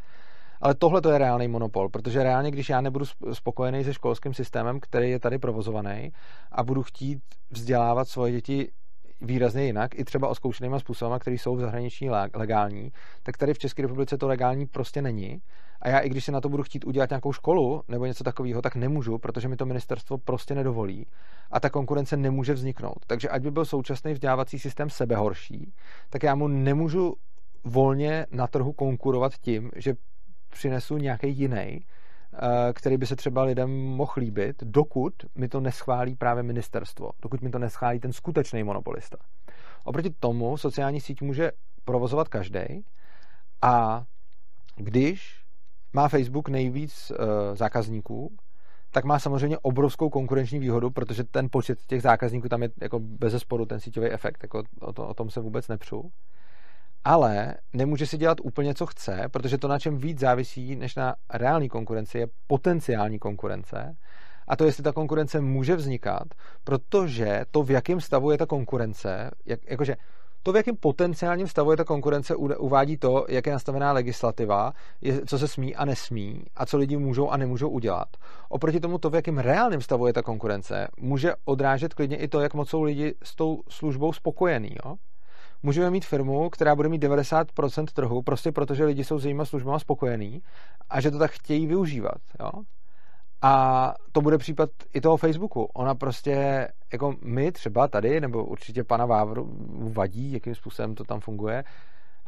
Ale 0.61 0.75
tohle 0.75 1.01
to 1.01 1.09
je 1.09 1.17
reálný 1.17 1.47
monopol, 1.47 1.89
protože 1.89 2.23
reálně, 2.23 2.51
když 2.51 2.69
já 2.69 2.81
nebudu 2.81 3.05
spokojený 3.33 3.83
se 3.83 3.93
školským 3.93 4.33
systémem, 4.33 4.79
který 4.79 5.09
je 5.09 5.19
tady 5.19 5.39
provozovaný 5.39 6.11
a 6.51 6.63
budu 6.63 6.83
chtít 6.83 7.19
vzdělávat 7.51 8.07
svoje 8.07 8.31
děti 8.31 8.71
výrazně 9.21 9.65
jinak, 9.65 9.99
i 9.99 10.03
třeba 10.03 10.27
oskoušenýma 10.27 10.79
způsoby, 10.79 11.15
které 11.19 11.35
jsou 11.35 11.55
v 11.55 11.59
zahraničí 11.59 12.09
legální, 12.33 12.91
tak 13.23 13.37
tady 13.37 13.53
v 13.53 13.59
České 13.59 13.81
republice 13.81 14.17
to 14.17 14.27
legální 14.27 14.65
prostě 14.65 15.01
není. 15.01 15.41
A 15.81 15.89
já, 15.89 15.99
i 15.99 16.09
když 16.09 16.25
si 16.25 16.31
na 16.31 16.41
to 16.41 16.49
budu 16.49 16.63
chtít 16.63 16.85
udělat 16.85 17.09
nějakou 17.09 17.33
školu 17.33 17.83
nebo 17.87 18.05
něco 18.05 18.23
takového, 18.23 18.61
tak 18.61 18.75
nemůžu, 18.75 19.17
protože 19.17 19.47
mi 19.47 19.55
to 19.55 19.65
ministerstvo 19.65 20.17
prostě 20.17 20.55
nedovolí. 20.55 21.05
A 21.51 21.59
ta 21.59 21.69
konkurence 21.69 22.17
nemůže 22.17 22.53
vzniknout. 22.53 23.05
Takže 23.07 23.29
ať 23.29 23.41
by 23.41 23.51
byl 23.51 23.65
současný 23.65 24.13
vzdělávací 24.13 24.59
systém 24.59 24.89
sebehorší, 24.89 25.73
tak 26.09 26.23
já 26.23 26.35
mu 26.35 26.47
nemůžu 26.47 27.15
volně 27.63 28.25
na 28.31 28.47
trhu 28.47 28.73
konkurovat 28.73 29.33
tím, 29.33 29.71
že 29.75 29.93
přinesu 30.49 30.97
nějaký 30.97 31.37
jiný, 31.37 31.79
eh, 32.33 32.73
který 32.73 32.97
by 32.97 33.05
se 33.05 33.15
třeba 33.15 33.43
lidem 33.43 33.69
mohl 33.71 34.13
líbit, 34.17 34.63
dokud 34.63 35.13
mi 35.35 35.47
to 35.47 35.59
neschválí 35.59 36.15
právě 36.15 36.43
ministerstvo, 36.43 37.11
dokud 37.21 37.41
mi 37.41 37.49
to 37.49 37.59
neschválí 37.59 37.99
ten 37.99 38.13
skutečný 38.13 38.63
monopolista. 38.63 39.17
Oproti 39.83 40.09
tomu 40.09 40.57
sociální 40.57 41.01
síť 41.01 41.21
může 41.21 41.51
provozovat 41.85 42.27
každý 42.27 42.85
a 43.61 44.03
když 44.75 45.43
má 45.93 46.07
Facebook 46.07 46.49
nejvíc 46.49 47.11
uh, 47.11 47.17
zákazníků, 47.55 48.35
tak 48.91 49.05
má 49.05 49.19
samozřejmě 49.19 49.57
obrovskou 49.57 50.09
konkurenční 50.09 50.59
výhodu, 50.59 50.89
protože 50.89 51.23
ten 51.23 51.47
počet 51.51 51.79
těch 51.87 52.01
zákazníků 52.01 52.49
tam 52.49 52.63
je 52.63 52.69
jako 52.81 52.99
bez 52.99 53.33
sporu 53.37 53.65
ten 53.65 53.79
síťový 53.79 54.09
efekt, 54.09 54.43
jako 54.43 54.63
o, 54.79 54.93
to, 54.93 55.07
o 55.07 55.13
tom 55.13 55.29
se 55.29 55.39
vůbec 55.39 55.67
nepřu. 55.67 56.11
Ale 57.03 57.53
nemůže 57.73 58.05
si 58.05 58.17
dělat 58.17 58.37
úplně, 58.41 58.73
co 58.73 58.85
chce, 58.85 59.23
protože 59.31 59.57
to, 59.57 59.67
na 59.67 59.79
čem 59.79 59.97
víc 59.97 60.19
závisí 60.19 60.75
než 60.75 60.95
na 60.95 61.15
reální 61.33 61.69
konkurenci, 61.69 62.17
je 62.17 62.27
potenciální 62.47 63.19
konkurence. 63.19 63.95
A 64.47 64.55
to, 64.55 64.65
jestli 64.65 64.83
ta 64.83 64.91
konkurence 64.91 65.41
může 65.41 65.75
vznikat, 65.75 66.23
protože 66.63 67.45
to, 67.51 67.63
v 67.63 67.71
jakém 67.71 68.01
stavu 68.01 68.31
je 68.31 68.37
ta 68.37 68.45
konkurence, 68.45 69.31
jak, 69.45 69.59
jakože 69.69 69.95
to, 70.43 70.53
v 70.53 70.55
jakém 70.55 70.75
potenciálním 70.75 71.47
stavu 71.47 71.71
je 71.71 71.77
ta 71.77 71.83
konkurence, 71.83 72.35
uvádí 72.35 72.97
to, 72.97 73.25
jak 73.29 73.45
je 73.45 73.53
nastavená 73.53 73.91
legislativa, 73.91 74.73
je, 75.01 75.25
co 75.25 75.39
se 75.39 75.47
smí 75.47 75.75
a 75.75 75.85
nesmí 75.85 76.43
a 76.55 76.65
co 76.65 76.77
lidi 76.77 76.97
můžou 76.97 77.29
a 77.29 77.37
nemůžou 77.37 77.69
udělat. 77.69 78.07
Oproti 78.49 78.79
tomu 78.79 78.97
to, 78.97 79.09
v 79.09 79.15
jakém 79.15 79.37
reálném 79.37 79.81
stavu 79.81 80.07
je 80.07 80.13
ta 80.13 80.21
konkurence, 80.21 80.87
může 80.99 81.33
odrážet 81.45 81.93
klidně 81.93 82.17
i 82.17 82.27
to, 82.27 82.39
jak 82.39 82.53
moc 82.53 82.69
jsou 82.69 82.83
lidi 82.83 83.15
s 83.23 83.35
tou 83.35 83.61
službou 83.69 84.13
spokojení. 84.13 84.75
Jo? 84.85 84.95
Můžeme 85.67 85.89
mít 85.89 86.05
firmu, 86.05 86.49
která 86.49 86.75
bude 86.75 86.89
mít 86.89 87.03
90% 87.03 87.85
trhu, 87.93 88.21
prostě 88.21 88.51
protože 88.51 88.85
lidi 88.85 89.03
jsou 89.03 89.19
s 89.19 89.25
jejíma 89.25 89.45
službama 89.45 89.79
spokojení 89.79 90.41
a 90.89 91.01
že 91.01 91.11
to 91.11 91.19
tak 91.19 91.31
chtějí 91.31 91.67
využívat. 91.67 92.17
Jo? 92.39 92.51
A 93.41 93.93
to 94.11 94.21
bude 94.21 94.37
případ 94.37 94.69
i 94.93 95.01
toho 95.01 95.17
Facebooku. 95.17 95.63
Ona 95.63 95.95
prostě, 95.95 96.67
jako 96.91 97.15
my 97.21 97.51
třeba 97.51 97.87
tady, 97.87 98.21
nebo 98.21 98.45
určitě 98.45 98.83
pana 98.83 99.05
Vávru 99.05 99.49
vadí, 99.93 100.31
jakým 100.31 100.55
způsobem 100.55 100.95
to 100.95 101.03
tam 101.03 101.19
funguje, 101.19 101.63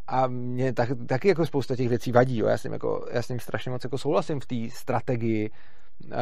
a 0.07 0.27
mě 0.27 0.73
tak, 0.73 0.89
taky 1.07 1.27
jako 1.27 1.45
spousta 1.45 1.75
těch 1.75 1.89
věcí 1.89 2.11
vadí. 2.11 2.37
Jo. 2.37 2.47
Já, 2.47 2.57
s 2.57 2.63
ním 2.63 2.73
jako, 2.73 3.07
já 3.11 3.21
s 3.21 3.29
ním 3.29 3.39
strašně 3.39 3.71
moc 3.71 3.83
jako 3.83 3.97
souhlasím 3.97 4.39
v 4.39 4.45
té 4.45 4.55
strategii 4.69 5.49
uh, 5.49 6.13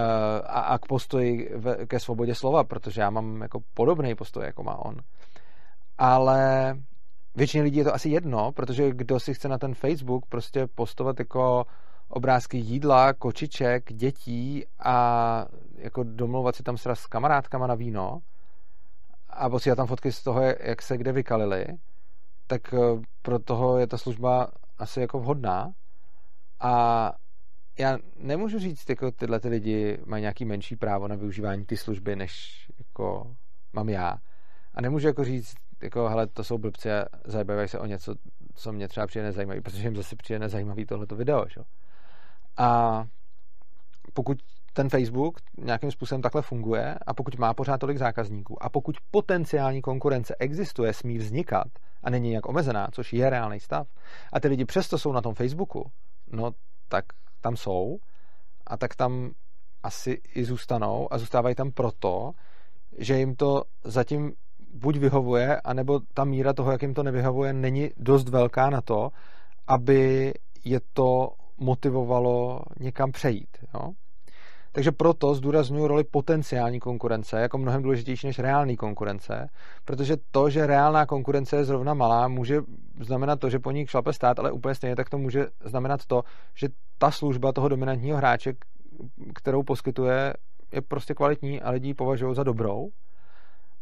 a, 0.45 0.61
a 0.61 0.77
k 0.77 0.85
postoji 0.85 1.49
v, 1.55 1.85
ke 1.87 1.99
svobodě 1.99 2.35
slova, 2.35 2.63
protože 2.63 3.01
já 3.01 3.09
mám 3.09 3.41
jako 3.41 3.59
podobný 3.73 4.15
postoj, 4.15 4.45
jako 4.45 4.63
má 4.63 4.85
on. 4.85 4.95
Ale 5.97 6.73
většině 7.37 7.63
lidí 7.63 7.77
je 7.77 7.83
to 7.83 7.93
asi 7.95 8.09
jedno, 8.09 8.51
protože 8.51 8.91
kdo 8.91 9.19
si 9.19 9.33
chce 9.33 9.47
na 9.47 9.57
ten 9.57 9.73
Facebook 9.73 10.25
prostě 10.25 10.67
postovat 10.75 11.19
jako 11.19 11.65
obrázky 12.07 12.57
jídla, 12.57 13.13
kočiček, 13.13 13.93
dětí 13.93 14.65
a 14.79 15.45
jako 15.75 16.03
domlouvat 16.03 16.55
si 16.55 16.63
tam 16.63 16.77
s 16.77 17.07
kamarádkama 17.07 17.67
na 17.67 17.75
víno 17.75 18.19
a 19.29 19.49
posílat 19.49 19.75
tam 19.75 19.87
fotky 19.87 20.11
z 20.11 20.23
toho, 20.23 20.41
jak 20.41 20.81
se 20.81 20.97
kde 20.97 21.11
vykalili, 21.11 21.65
tak 22.47 22.73
eh, 22.73 22.77
pro 23.21 23.39
toho 23.39 23.77
je 23.77 23.87
ta 23.87 23.97
služba 23.97 24.51
asi 24.77 25.01
jako 25.01 25.19
vhodná. 25.19 25.71
A 26.59 27.13
já 27.79 27.97
nemůžu 28.17 28.59
říct, 28.59 28.89
jako 28.89 29.11
tyhle 29.11 29.39
ty 29.39 29.47
lidi 29.47 29.99
mají 30.05 30.21
nějaký 30.21 30.45
menší 30.45 30.75
právo 30.75 31.07
na 31.07 31.15
využívání 31.15 31.65
ty 31.65 31.77
služby, 31.77 32.15
než 32.15 32.65
jako 32.77 33.35
mám 33.73 33.89
já. 33.89 34.17
A 34.73 34.81
nemůžu 34.81 35.07
jako 35.07 35.23
říct, 35.23 35.53
jako, 35.81 36.09
hele, 36.09 36.27
to 36.27 36.43
jsou 36.43 36.57
blbci 36.57 36.91
a 36.91 37.05
zabývají 37.25 37.67
se 37.67 37.79
o 37.79 37.85
něco, 37.85 38.15
co 38.55 38.71
mě 38.71 38.87
třeba 38.87 39.07
přijde 39.07 39.25
nezajímavý, 39.25 39.61
protože 39.61 39.83
jim 39.83 39.95
zase 39.95 40.15
přijde 40.15 40.39
nezajímavý 40.39 40.85
tohleto 40.85 41.15
video, 41.15 41.45
že? 41.49 41.61
A 42.57 43.03
pokud 44.13 44.37
ten 44.73 44.89
Facebook 44.89 45.37
nějakým 45.57 45.91
způsobem 45.91 46.21
takhle 46.21 46.41
funguje 46.41 46.95
a 47.07 47.13
pokud 47.13 47.35
má 47.35 47.53
pořád 47.53 47.77
tolik 47.77 47.97
zákazníků 47.97 48.63
a 48.63 48.69
pokud 48.69 48.95
potenciální 49.11 49.81
konkurence 49.81 50.35
existuje, 50.39 50.93
smí 50.93 51.17
vznikat 51.17 51.67
a 52.03 52.09
není 52.09 52.29
nějak 52.29 52.49
omezená, 52.49 52.87
což 52.91 53.13
je 53.13 53.29
reálný 53.29 53.59
stav, 53.59 53.87
a 54.33 54.39
ty 54.39 54.47
lidi 54.47 54.65
přesto 54.65 54.97
jsou 54.97 55.11
na 55.11 55.21
tom 55.21 55.33
Facebooku, 55.33 55.91
no 56.31 56.51
tak 56.87 57.05
tam 57.41 57.57
jsou 57.57 57.97
a 58.67 58.77
tak 58.77 58.95
tam 58.95 59.31
asi 59.83 60.21
i 60.35 60.45
zůstanou 60.45 61.13
a 61.13 61.17
zůstávají 61.17 61.55
tam 61.55 61.71
proto, 61.71 62.31
že 62.97 63.19
jim 63.19 63.35
to 63.35 63.63
zatím 63.83 64.33
buď 64.73 64.97
vyhovuje, 64.97 65.61
anebo 65.61 65.99
ta 66.13 66.23
míra 66.23 66.53
toho, 66.53 66.71
jak 66.71 66.81
jim 66.81 66.93
to 66.93 67.03
nevyhovuje, 67.03 67.53
není 67.53 67.89
dost 67.97 68.29
velká 68.29 68.69
na 68.69 68.81
to, 68.81 69.09
aby 69.67 70.33
je 70.65 70.79
to 70.93 71.29
motivovalo 71.57 72.61
někam 72.79 73.11
přejít. 73.11 73.57
Jo? 73.73 73.91
Takže 74.71 74.91
proto 74.91 75.33
zdůraznuju 75.35 75.87
roli 75.87 76.03
potenciální 76.03 76.79
konkurence 76.79 77.39
jako 77.39 77.57
mnohem 77.57 77.81
důležitější 77.81 78.27
než 78.27 78.39
reálný 78.39 78.77
konkurence, 78.77 79.49
protože 79.85 80.15
to, 80.31 80.49
že 80.49 80.67
reálná 80.67 81.05
konkurence 81.05 81.55
je 81.55 81.65
zrovna 81.65 81.93
malá, 81.93 82.27
může 82.27 82.61
znamenat 82.99 83.39
to, 83.39 83.49
že 83.49 83.59
po 83.59 83.71
ní 83.71 83.87
šlape 83.87 84.13
stát, 84.13 84.39
ale 84.39 84.51
úplně 84.51 84.75
stejně 84.75 84.95
tak 84.95 85.09
to 85.09 85.17
může 85.17 85.47
znamenat 85.65 86.05
to, 86.07 86.23
že 86.55 86.67
ta 86.97 87.11
služba 87.11 87.51
toho 87.51 87.69
dominantního 87.69 88.17
hráče, 88.17 88.53
kterou 89.35 89.63
poskytuje, 89.63 90.33
je 90.71 90.81
prostě 90.81 91.13
kvalitní 91.13 91.61
a 91.61 91.71
lidi 91.71 91.87
ji 91.87 91.93
považují 91.93 92.35
za 92.35 92.43
dobrou. 92.43 92.89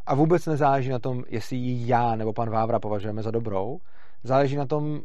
A 0.05 0.15
vůbec 0.15 0.45
nezáleží 0.45 0.89
na 0.89 0.99
tom, 0.99 1.23
jestli 1.27 1.57
ji 1.57 1.87
já 1.87 2.15
nebo 2.15 2.33
pan 2.33 2.49
Vávra 2.49 2.79
považujeme 2.79 3.21
za 3.21 3.31
dobrou. 3.31 3.79
Záleží 4.23 4.55
na 4.55 4.65
tom, 4.65 5.01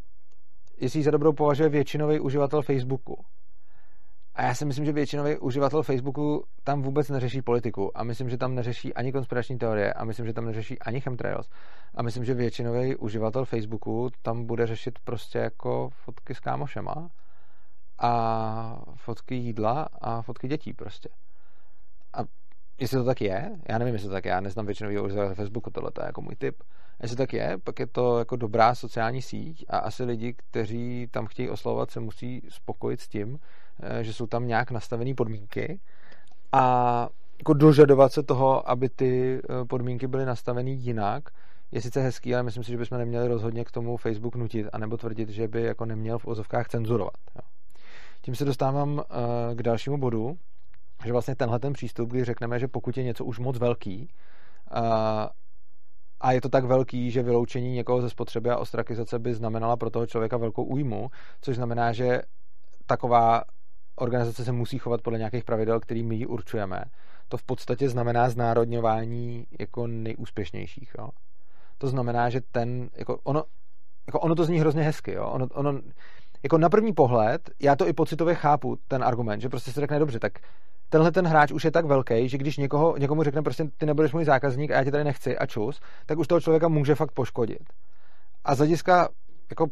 jestli 0.80 1.01
ji 1.01 1.05
za 1.05 1.11
dobrou 1.11 1.32
považuje 1.32 1.68
většinový 1.68 2.20
uživatel 2.20 2.62
Facebooku. 2.62 3.24
A 4.34 4.42
já 4.42 4.55
si 4.55 4.64
myslím, 4.64 4.84
že 4.84 4.92
většinový 4.92 5.38
uživatel 5.38 5.82
Facebooku 5.82 6.44
tam 6.64 6.82
vůbec 6.82 7.09
neřeší 7.09 7.42
politiku. 7.42 7.98
A 7.98 8.05
myslím, 8.05 8.30
že 8.30 8.38
tam 8.38 8.55
neřeší 8.55 8.94
ani 8.94 9.12
konspirační 9.12 9.59
teorie. 9.59 9.92
A 9.92 10.05
myslím, 10.05 10.26
že 10.26 10.32
tam 10.32 10.44
neřeší 10.44 10.78
ani 10.78 11.01
chemtrails. 11.01 11.48
A 11.94 12.03
myslím, 12.03 12.24
že 12.24 12.34
většinový 12.34 12.96
uživatel 12.96 13.44
Facebooku 13.44 14.11
tam 14.22 14.46
bude 14.46 14.66
řešit 14.66 14.98
prostě 15.05 15.38
jako 15.38 15.88
fotky 15.90 16.34
s 16.34 16.40
kámošema 16.40 17.09
a 17.98 18.82
fotky 18.94 19.34
jídla 19.34 19.88
a 20.01 20.22
fotky 20.22 20.48
dětí 20.48 20.72
prostě. 20.72 21.09
A 22.12 22.39
jestli 22.81 22.97
to 22.97 23.05
tak 23.05 23.20
je, 23.20 23.51
já 23.68 23.78
nevím, 23.78 23.95
jestli 23.95 24.09
to 24.09 24.14
tak 24.14 24.24
je, 24.24 24.31
já 24.31 24.41
neznám 24.41 24.66
většinový 24.66 24.99
uživatel 24.99 25.35
Facebooku, 25.35 25.70
tohle 25.70 25.91
je 26.01 26.07
jako 26.07 26.22
můj 26.22 26.35
tip. 26.39 26.62
Jestli 27.03 27.16
tak 27.16 27.33
je, 27.33 27.59
pak 27.64 27.78
je 27.78 27.87
to 27.87 28.18
jako 28.18 28.37
dobrá 28.37 28.74
sociální 28.74 29.22
síť 29.22 29.64
a 29.68 29.78
asi 29.78 30.05
lidi, 30.05 30.35
kteří 30.37 31.09
tam 31.11 31.26
chtějí 31.26 31.51
oslovovat, 31.51 31.91
se 31.91 32.01
musí 32.01 32.43
spokojit 32.49 33.01
s 33.01 33.09
tím, 33.09 33.39
Eh, 33.83 34.05
že 34.05 34.12
jsou 34.12 34.26
tam 34.26 34.47
nějak 34.47 34.70
nastavené 34.70 35.14
podmínky 35.14 35.81
a 36.53 37.09
jako 37.39 37.53
dožadovat 37.53 38.12
se 38.12 38.22
toho, 38.22 38.70
aby 38.70 38.89
ty 38.89 39.41
eh, 39.45 39.64
podmínky 39.64 40.07
byly 40.07 40.26
nastaveny 40.26 40.70
jinak, 40.70 41.28
je 41.72 41.83
sice 41.83 42.01
hezký, 42.01 42.35
ale 42.35 42.43
myslím 42.43 42.64
si, 42.64 42.70
že 42.70 42.76
bychom 42.76 42.99
neměli 42.99 43.28
rozhodně 43.28 43.64
k 43.64 43.70
tomu 43.70 43.97
Facebook 43.97 44.37
nutit, 44.37 44.66
anebo 44.72 44.97
tvrdit, 44.97 45.28
že 45.28 45.49
by 45.49 45.62
jako 45.62 45.85
neměl 45.85 46.18
v 46.18 46.26
ozovkách 46.26 46.68
cenzurovat. 46.68 47.14
Tím 48.22 48.35
se 48.35 48.45
dostávám 48.45 48.93
uh, 48.93 49.05
k 49.55 49.62
dalšímu 49.62 49.99
bodu, 49.99 50.37
že 51.05 51.12
vlastně 51.12 51.36
tenhle 51.36 51.59
ten 51.59 51.72
přístup, 51.72 52.11
kdy 52.11 52.24
řekneme, 52.24 52.59
že 52.59 52.68
pokud 52.68 52.96
je 52.96 53.03
něco 53.05 53.24
už 53.24 53.38
moc 53.38 53.59
velký 53.59 54.09
uh, 54.72 54.80
a 56.20 56.32
je 56.32 56.40
to 56.40 56.48
tak 56.48 56.64
velký, 56.64 57.11
že 57.11 57.22
vyloučení 57.22 57.72
někoho 57.72 58.01
ze 58.01 58.11
spotřeby 58.11 58.51
a 58.51 58.57
ostrakizace 58.57 59.18
by 59.18 59.34
znamenala 59.34 59.76
pro 59.76 59.90
toho 59.90 60.07
člověka 60.07 60.36
velkou 60.36 60.64
újmu, 60.64 61.11
což 61.40 61.57
znamená, 61.57 61.92
že 61.92 62.22
taková 62.86 63.42
organizace 63.96 64.44
se 64.44 64.53
musí 64.53 64.78
chovat 64.78 65.03
podle 65.03 65.18
nějakých 65.18 65.44
pravidel, 65.44 65.80
který 65.80 66.03
my 66.03 66.14
ji 66.14 66.26
určujeme. 66.26 66.84
To 67.28 67.36
v 67.36 67.42
podstatě 67.42 67.88
znamená 67.88 68.30
znárodňování 68.30 69.46
jako 69.59 69.86
nejúspěšnějších. 69.86 70.92
Jo? 70.98 71.09
To 71.78 71.88
znamená, 71.88 72.30
že 72.30 72.40
ten, 72.53 72.88
jako 72.96 73.18
ono, 73.24 73.44
jako 74.07 74.20
ono 74.20 74.34
to 74.34 74.44
zní 74.44 74.61
hrozně 74.61 74.82
hezky, 74.82 75.12
jo? 75.12 75.26
Ono, 75.26 75.46
ono, 75.55 75.80
jako 76.42 76.59
na 76.59 76.68
první 76.68 76.92
pohled, 76.92 77.51
já 77.61 77.76
to 77.76 77.88
i 77.88 77.92
pocitově 77.92 78.34
chápu, 78.34 78.78
ten 78.88 79.05
argument, 79.05 79.40
že 79.40 79.48
prostě 79.48 79.72
se 79.72 79.80
řekne 79.80 79.98
dobře, 79.98 80.18
tak 80.18 80.32
tenhle 80.91 81.12
ten 81.12 81.26
hráč 81.26 81.53
už 81.53 81.64
je 81.64 81.70
tak 81.70 81.84
velký, 81.84 82.28
že 82.28 82.38
když 82.38 82.57
někoho, 82.57 82.97
někomu 82.97 83.22
řekne 83.22 83.43
prostě 83.43 83.64
ty 83.78 83.86
nebudeš 83.86 84.12
můj 84.12 84.24
zákazník 84.24 84.70
a 84.70 84.74
já 84.74 84.84
tě 84.84 84.91
tady 84.91 85.05
nechci 85.05 85.38
a 85.38 85.47
čus, 85.47 85.80
tak 86.07 86.18
už 86.18 86.26
toho 86.26 86.41
člověka 86.41 86.68
může 86.68 86.95
fakt 86.95 87.12
poškodit. 87.12 87.62
A 88.45 88.55
z 88.55 88.59
hlediska 88.59 89.09
jako 89.51 89.66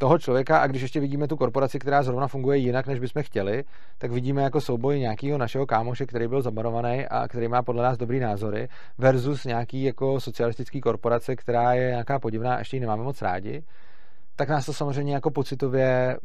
toho 0.00 0.18
člověka 0.18 0.58
a 0.58 0.66
když 0.66 0.82
ještě 0.82 1.00
vidíme 1.00 1.28
tu 1.28 1.36
korporaci, 1.36 1.78
která 1.78 2.02
zrovna 2.02 2.28
funguje 2.28 2.58
jinak, 2.58 2.86
než 2.86 3.00
bychom 3.00 3.22
chtěli, 3.22 3.64
tak 3.98 4.10
vidíme 4.10 4.42
jako 4.42 4.60
souboj 4.60 4.98
nějakého 4.98 5.38
našeho 5.38 5.66
kámoše, 5.66 6.06
který 6.06 6.28
byl 6.28 6.42
zabarovaný 6.42 7.06
a 7.06 7.28
který 7.28 7.48
má 7.48 7.62
podle 7.62 7.82
nás 7.82 7.98
dobrý 7.98 8.20
názory, 8.20 8.68
versus 8.98 9.44
nějaký 9.44 9.82
jako 9.82 10.20
socialistický 10.20 10.80
korporace, 10.80 11.36
která 11.36 11.74
je 11.74 11.88
nějaká 11.88 12.18
podivná 12.18 12.54
a 12.54 12.58
ještě 12.58 12.76
ji 12.76 12.80
nemáme 12.80 13.02
moc 13.02 13.22
rádi, 13.22 13.62
tak 14.36 14.48
nás 14.48 14.66
to 14.66 14.72
samozřejmě 14.72 15.14
jako 15.14 15.30
pocitově 15.30 16.16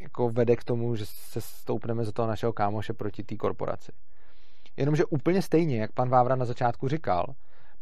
jako 0.00 0.30
vede 0.30 0.56
k 0.56 0.64
tomu, 0.64 0.96
že 0.96 1.06
se 1.06 1.40
stoupneme 1.40 2.04
za 2.04 2.12
toho 2.12 2.28
našeho 2.28 2.52
kámoše 2.52 2.92
proti 2.92 3.22
té 3.24 3.36
korporaci. 3.36 3.92
Jenomže 4.76 5.04
úplně 5.04 5.42
stejně, 5.42 5.80
jak 5.80 5.92
pan 5.92 6.08
Vávra 6.08 6.36
na 6.36 6.44
začátku 6.44 6.88
říkal, 6.88 7.26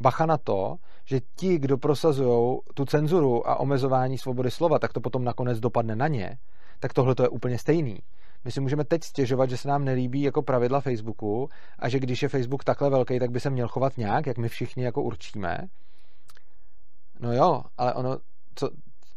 bacha 0.01 0.27
na 0.27 0.39
to, 0.39 0.77
že 1.05 1.21
ti, 1.37 1.59
kdo 1.59 1.79
prosazují 1.79 2.59
tu 2.75 2.85
cenzuru 2.85 3.49
a 3.49 3.57
omezování 3.61 4.19
svobody 4.19 4.51
slova, 4.51 4.79
tak 4.79 4.93
to 4.93 5.01
potom 5.01 5.25
nakonec 5.25 5.61
dopadne 5.61 5.97
na 5.97 6.09
ně, 6.09 6.39
tak 6.81 6.93
tohle 6.93 7.15
to 7.15 7.23
je 7.23 7.29
úplně 7.29 7.59
stejný. 7.59 7.99
My 8.45 8.53
si 8.53 8.61
můžeme 8.61 8.85
teď 8.85 9.05
stěžovat, 9.05 9.51
že 9.51 9.57
se 9.57 9.69
nám 9.69 9.85
nelíbí 9.85 10.23
jako 10.23 10.43
pravidla 10.43 10.81
Facebooku 10.81 11.49
a 11.79 11.89
že 11.89 11.99
když 11.99 12.23
je 12.23 12.29
Facebook 12.29 12.65
takhle 12.65 12.91
velký, 12.91 13.19
tak 13.19 13.31
by 13.31 13.41
se 13.41 13.51
měl 13.51 13.69
chovat 13.69 13.99
nějak, 13.99 14.27
jak 14.27 14.39
my 14.39 14.49
všichni 14.49 14.85
jako 14.85 15.03
určíme. 15.03 15.59
No 17.21 17.33
jo, 17.33 17.63
ale 17.79 17.95
ono, 17.95 18.19
co, 18.55 18.71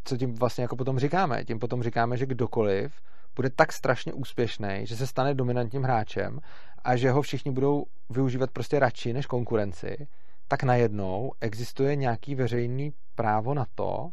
co 0.03 0.17
tím 0.17 0.35
vlastně 0.35 0.61
jako 0.61 0.75
potom 0.75 0.99
říkáme? 0.99 1.45
Tím 1.45 1.59
potom 1.59 1.83
říkáme, 1.83 2.17
že 2.17 2.25
kdokoliv 2.25 2.93
bude 3.35 3.49
tak 3.49 3.73
strašně 3.73 4.13
úspěšný, 4.13 4.79
že 4.83 4.95
se 4.95 5.07
stane 5.07 5.33
dominantním 5.33 5.83
hráčem 5.83 6.39
a 6.83 6.95
že 6.95 7.11
ho 7.11 7.21
všichni 7.21 7.51
budou 7.51 7.85
využívat 8.09 8.51
prostě 8.51 8.79
radši 8.79 9.13
než 9.13 9.25
konkurenci, 9.25 10.07
tak 10.47 10.63
najednou 10.63 11.31
existuje 11.41 11.95
nějaký 11.95 12.35
veřejný 12.35 12.93
právo 13.15 13.53
na 13.53 13.65
to, 13.75 14.09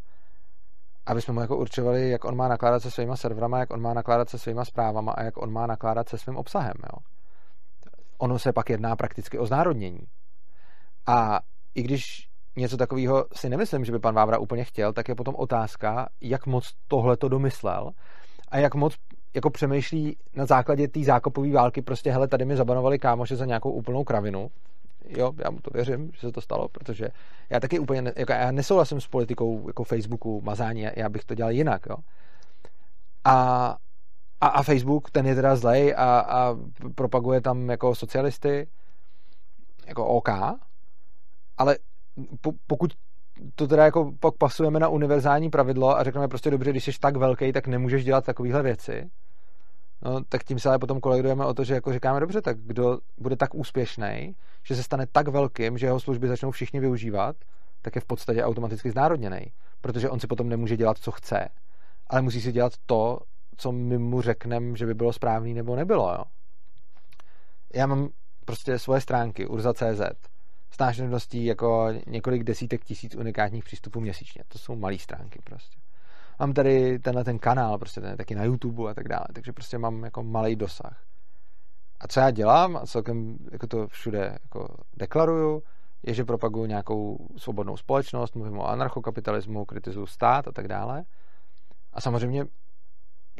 aby 1.06 1.22
jsme 1.22 1.34
mu 1.34 1.40
jako 1.40 1.56
určovali, 1.56 2.10
jak 2.10 2.24
on 2.24 2.36
má 2.36 2.48
nakládat 2.48 2.80
se 2.80 2.90
svýma 2.90 3.16
serverama, 3.16 3.58
jak 3.58 3.72
on 3.72 3.82
má 3.82 3.94
nakládat 3.94 4.28
se 4.28 4.38
svýma 4.38 4.64
zprávama 4.64 5.12
a 5.12 5.22
jak 5.22 5.36
on 5.36 5.52
má 5.52 5.66
nakládat 5.66 6.08
se 6.08 6.18
svým 6.18 6.36
obsahem. 6.36 6.74
Jo. 6.92 6.98
Ono 8.18 8.38
se 8.38 8.52
pak 8.52 8.70
jedná 8.70 8.96
prakticky 8.96 9.38
o 9.38 9.46
znárodnění. 9.46 10.06
A 11.06 11.40
i 11.74 11.82
když 11.82 12.27
něco 12.58 12.76
takového 12.76 13.24
si 13.32 13.48
nemyslím, 13.48 13.84
že 13.84 13.92
by 13.92 13.98
pan 13.98 14.14
Vávra 14.14 14.38
úplně 14.38 14.64
chtěl, 14.64 14.92
tak 14.92 15.08
je 15.08 15.14
potom 15.14 15.34
otázka, 15.34 16.08
jak 16.20 16.46
moc 16.46 16.72
tohle 16.88 17.16
to 17.16 17.28
domyslel 17.28 17.90
a 18.48 18.58
jak 18.58 18.74
moc 18.74 18.94
jako 19.34 19.50
přemýšlí 19.50 20.16
na 20.34 20.46
základě 20.46 20.88
té 20.88 21.04
zákopové 21.04 21.52
války, 21.52 21.82
prostě 21.82 22.12
hele, 22.12 22.28
tady 22.28 22.44
mi 22.44 22.56
zabanovali 22.56 22.98
kámoše 22.98 23.36
za 23.36 23.44
nějakou 23.44 23.70
úplnou 23.70 24.04
kravinu, 24.04 24.50
jo, 25.08 25.32
já 25.44 25.50
mu 25.50 25.58
to 25.58 25.70
věřím, 25.74 26.10
že 26.14 26.20
se 26.20 26.32
to 26.32 26.40
stalo, 26.40 26.68
protože 26.68 27.08
já 27.50 27.60
taky 27.60 27.78
úplně, 27.78 28.02
ne, 28.02 28.12
jako 28.16 28.32
já 28.32 28.50
nesouhlasím 28.50 29.00
s 29.00 29.06
politikou 29.06 29.64
jako 29.66 29.84
Facebooku, 29.84 30.40
mazání, 30.44 30.86
já 30.96 31.08
bych 31.08 31.24
to 31.24 31.34
dělal 31.34 31.52
jinak, 31.52 31.86
jo. 31.90 31.96
A, 33.24 33.76
a, 34.40 34.46
a 34.46 34.62
Facebook, 34.62 35.10
ten 35.10 35.26
je 35.26 35.34
teda 35.34 35.56
zlej 35.56 35.94
a, 35.96 36.20
a 36.20 36.56
propaguje 36.94 37.40
tam 37.40 37.70
jako 37.70 37.94
socialisty, 37.94 38.68
jako 39.86 40.06
OK, 40.06 40.28
ale 41.58 41.76
pokud 42.66 42.92
to 43.54 43.66
teda 43.66 43.84
jako 43.84 44.12
pak 44.20 44.34
pasujeme 44.38 44.80
na 44.80 44.88
univerzální 44.88 45.50
pravidlo 45.50 45.98
a 45.98 46.04
řekneme 46.04 46.28
prostě 46.28 46.50
dobře, 46.50 46.70
když 46.70 46.84
jsi 46.84 46.92
tak 47.00 47.16
velký, 47.16 47.52
tak 47.52 47.66
nemůžeš 47.66 48.04
dělat 48.04 48.24
takovéhle 48.24 48.62
věci. 48.62 49.10
No, 50.02 50.24
tak 50.28 50.44
tím 50.44 50.58
se 50.58 50.68
ale 50.68 50.78
potom 50.78 51.00
kolegujeme 51.00 51.44
o 51.44 51.54
to, 51.54 51.64
že 51.64 51.74
jako 51.74 51.92
říkáme 51.92 52.20
dobře, 52.20 52.42
tak 52.42 52.58
kdo 52.58 52.98
bude 53.18 53.36
tak 53.36 53.54
úspěšný, 53.54 54.34
že 54.66 54.76
se 54.76 54.82
stane 54.82 55.06
tak 55.12 55.28
velkým, 55.28 55.78
že 55.78 55.86
jeho 55.86 56.00
služby 56.00 56.28
začnou 56.28 56.50
všichni 56.50 56.80
využívat, 56.80 57.36
tak 57.82 57.94
je 57.94 58.00
v 58.00 58.04
podstatě 58.04 58.44
automaticky 58.44 58.90
znárodněný, 58.90 59.40
protože 59.80 60.10
on 60.10 60.20
si 60.20 60.26
potom 60.26 60.48
nemůže 60.48 60.76
dělat, 60.76 60.98
co 60.98 61.10
chce, 61.10 61.48
ale 62.06 62.22
musí 62.22 62.40
si 62.40 62.52
dělat 62.52 62.72
to, 62.86 63.18
co 63.56 63.72
my 63.72 63.98
mu 63.98 64.22
řekneme, 64.22 64.76
že 64.76 64.86
by 64.86 64.94
bylo 64.94 65.12
správný 65.12 65.54
nebo 65.54 65.76
nebylo. 65.76 66.12
Jo? 66.12 66.24
Já 67.74 67.86
mám 67.86 68.08
prostě 68.44 68.78
svoje 68.78 69.00
stránky, 69.00 69.46
urza.cz, 69.46 70.00
s 70.70 70.78
návštěvností 70.78 71.44
jako 71.44 71.88
několik 72.06 72.44
desítek 72.44 72.84
tisíc 72.84 73.14
unikátních 73.14 73.64
přístupů 73.64 74.00
měsíčně. 74.00 74.44
To 74.48 74.58
jsou 74.58 74.76
malé 74.76 74.98
stránky 74.98 75.40
prostě. 75.44 75.80
Mám 76.40 76.52
tady 76.52 76.98
tenhle 76.98 77.24
ten 77.24 77.38
kanál, 77.38 77.78
prostě 77.78 78.00
ten 78.00 78.10
je 78.10 78.16
taky 78.16 78.34
na 78.34 78.44
YouTube 78.44 78.90
a 78.90 78.94
tak 78.94 79.08
dále, 79.08 79.26
takže 79.32 79.52
prostě 79.52 79.78
mám 79.78 80.04
jako 80.04 80.22
malý 80.22 80.56
dosah. 80.56 81.02
A 82.00 82.08
co 82.08 82.20
já 82.20 82.30
dělám, 82.30 82.76
a 82.76 82.86
celkem 82.86 83.38
jako 83.52 83.66
to 83.66 83.88
všude 83.88 84.38
jako 84.42 84.76
deklaruju, 84.96 85.62
je, 86.02 86.14
že 86.14 86.24
propaguju 86.24 86.66
nějakou 86.66 87.28
svobodnou 87.36 87.76
společnost, 87.76 88.36
mluvím 88.36 88.58
o 88.58 88.68
anarchokapitalismu, 88.68 89.64
kritizuju 89.64 90.06
stát 90.06 90.48
a 90.48 90.52
tak 90.52 90.68
dále. 90.68 91.04
A 91.92 92.00
samozřejmě 92.00 92.44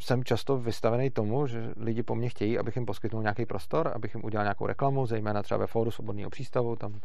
jsem 0.01 0.23
často 0.23 0.57
vystavený 0.57 1.09
tomu, 1.09 1.47
že 1.47 1.73
lidi 1.77 2.03
po 2.03 2.15
mně 2.15 2.29
chtějí, 2.29 2.59
abych 2.59 2.75
jim 2.75 2.85
poskytnul 2.85 3.21
nějaký 3.21 3.45
prostor, 3.45 3.91
abych 3.95 4.13
jim 4.15 4.25
udělal 4.25 4.45
nějakou 4.45 4.67
reklamu, 4.67 5.05
zejména 5.05 5.43
třeba 5.43 5.57
ve 5.57 5.67
fóru 5.67 5.91
Svobodného 5.91 6.29
přístavu, 6.29 6.75
tam 6.75 6.99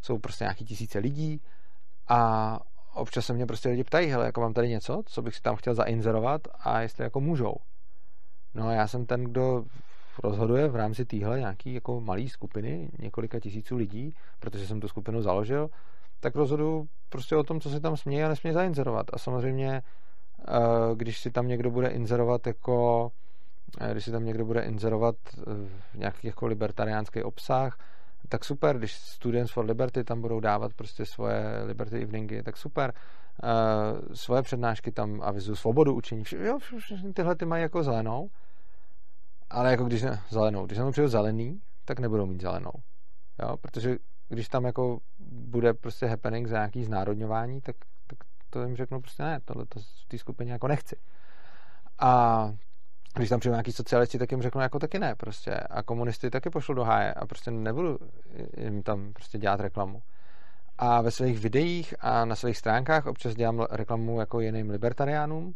jsou 0.00 0.18
prostě 0.18 0.44
nějaký 0.44 0.64
tisíce 0.64 0.98
lidí 0.98 1.40
a 2.08 2.60
občas 2.94 3.26
se 3.26 3.32
mě 3.32 3.46
prostě 3.46 3.68
lidi 3.68 3.84
ptají, 3.84 4.08
hele, 4.08 4.26
jako 4.26 4.40
mám 4.40 4.52
tady 4.52 4.68
něco, 4.68 5.02
co 5.06 5.22
bych 5.22 5.34
si 5.34 5.42
tam 5.42 5.56
chtěl 5.56 5.74
zainzerovat 5.74 6.40
a 6.60 6.80
jestli 6.80 7.04
jako 7.04 7.20
můžou. 7.20 7.54
No 8.54 8.68
a 8.68 8.72
já 8.72 8.86
jsem 8.88 9.06
ten, 9.06 9.24
kdo 9.24 9.64
rozhoduje 10.22 10.68
v 10.68 10.76
rámci 10.76 11.04
téhle 11.04 11.38
nějaký 11.38 11.74
jako 11.74 12.00
malý 12.00 12.28
skupiny, 12.28 12.90
několika 12.98 13.40
tisíců 13.40 13.76
lidí, 13.76 14.14
protože 14.40 14.66
jsem 14.66 14.80
tu 14.80 14.88
skupinu 14.88 15.22
založil, 15.22 15.70
tak 16.20 16.34
rozhodu 16.34 16.86
prostě 17.08 17.36
o 17.36 17.42
tom, 17.42 17.60
co 17.60 17.70
se 17.70 17.80
tam 17.80 17.96
směje 17.96 18.24
a 18.24 18.28
nesmí 18.28 18.52
zainzerovat. 18.52 19.06
A 19.12 19.18
samozřejmě 19.18 19.82
když 20.94 21.18
si 21.18 21.30
tam 21.30 21.48
někdo 21.48 21.70
bude 21.70 21.88
inzerovat 21.88 22.46
jako 22.46 23.10
eh, 23.80 23.92
když 23.92 24.04
si 24.04 24.10
tam 24.10 24.24
někdo 24.24 24.44
bude 24.44 24.60
inzerovat 24.60 25.16
eh, 25.38 25.98
nějaký 25.98 26.26
jako 26.26 26.46
libertariánský 26.46 27.22
obsah, 27.22 27.78
tak 28.28 28.44
super, 28.44 28.78
když 28.78 28.94
Students 28.94 29.52
for 29.52 29.64
Liberty 29.64 30.04
tam 30.04 30.20
budou 30.20 30.40
dávat 30.40 30.74
prostě 30.74 31.06
svoje 31.06 31.62
Liberty 31.66 32.02
eveningy, 32.02 32.42
tak 32.42 32.56
super. 32.56 32.92
Svoje 34.12 34.42
přednášky 34.42 34.92
tam 34.92 35.20
avizují 35.22 35.56
svobodu 35.56 35.94
učení, 35.94 36.22
jo, 36.38 36.58
tyhle 37.14 37.36
ty 37.36 37.44
mají 37.44 37.62
jako 37.62 37.82
zelenou, 37.82 38.28
ale 39.50 39.70
jako 39.70 39.84
když 39.84 40.02
ne, 40.02 40.22
zelenou, 40.28 40.66
když 40.66 40.78
tam 40.78 40.92
přijde 40.92 41.08
zelený, 41.08 41.60
tak 41.84 41.98
nebudou 41.98 42.26
mít 42.26 42.40
zelenou. 42.40 42.72
Jo, 43.42 43.56
protože 43.56 43.96
když 44.28 44.48
tam 44.48 44.64
jako 44.64 44.98
bude 45.30 45.74
prostě 45.74 46.06
happening 46.06 46.48
za 46.48 46.56
nějaký 46.56 46.84
znárodňování, 46.84 47.60
tak 47.60 47.76
to 48.54 48.62
jim 48.62 48.76
řeknu 48.76 49.00
prostě 49.00 49.22
ne, 49.22 49.40
tohle 49.44 49.66
to 49.66 49.80
v 49.80 50.06
té 50.08 50.18
skupině 50.18 50.52
jako 50.52 50.68
nechci. 50.68 50.96
A 51.98 52.52
když 53.14 53.28
tam 53.28 53.40
přijdu 53.40 53.52
nějaký 53.52 53.72
socialisti, 53.72 54.18
tak 54.18 54.30
jim 54.30 54.42
řeknu 54.42 54.60
jako 54.60 54.78
taky 54.78 54.98
ne 54.98 55.14
prostě. 55.14 55.54
A 55.54 55.82
komunisty 55.82 56.30
taky 56.30 56.50
pošlu 56.50 56.74
do 56.74 56.84
háje 56.84 57.14
a 57.14 57.26
prostě 57.26 57.50
nebudu 57.50 57.98
jim 58.56 58.82
tam 58.82 59.12
prostě 59.12 59.38
dělat 59.38 59.60
reklamu. 59.60 60.02
A 60.78 61.00
ve 61.00 61.10
svých 61.10 61.38
videích 61.38 61.94
a 62.00 62.24
na 62.24 62.34
svých 62.34 62.58
stránkách 62.58 63.06
občas 63.06 63.34
dělám 63.34 63.66
reklamu 63.70 64.20
jako 64.20 64.40
jiným 64.40 64.70
libertariánům 64.70 65.54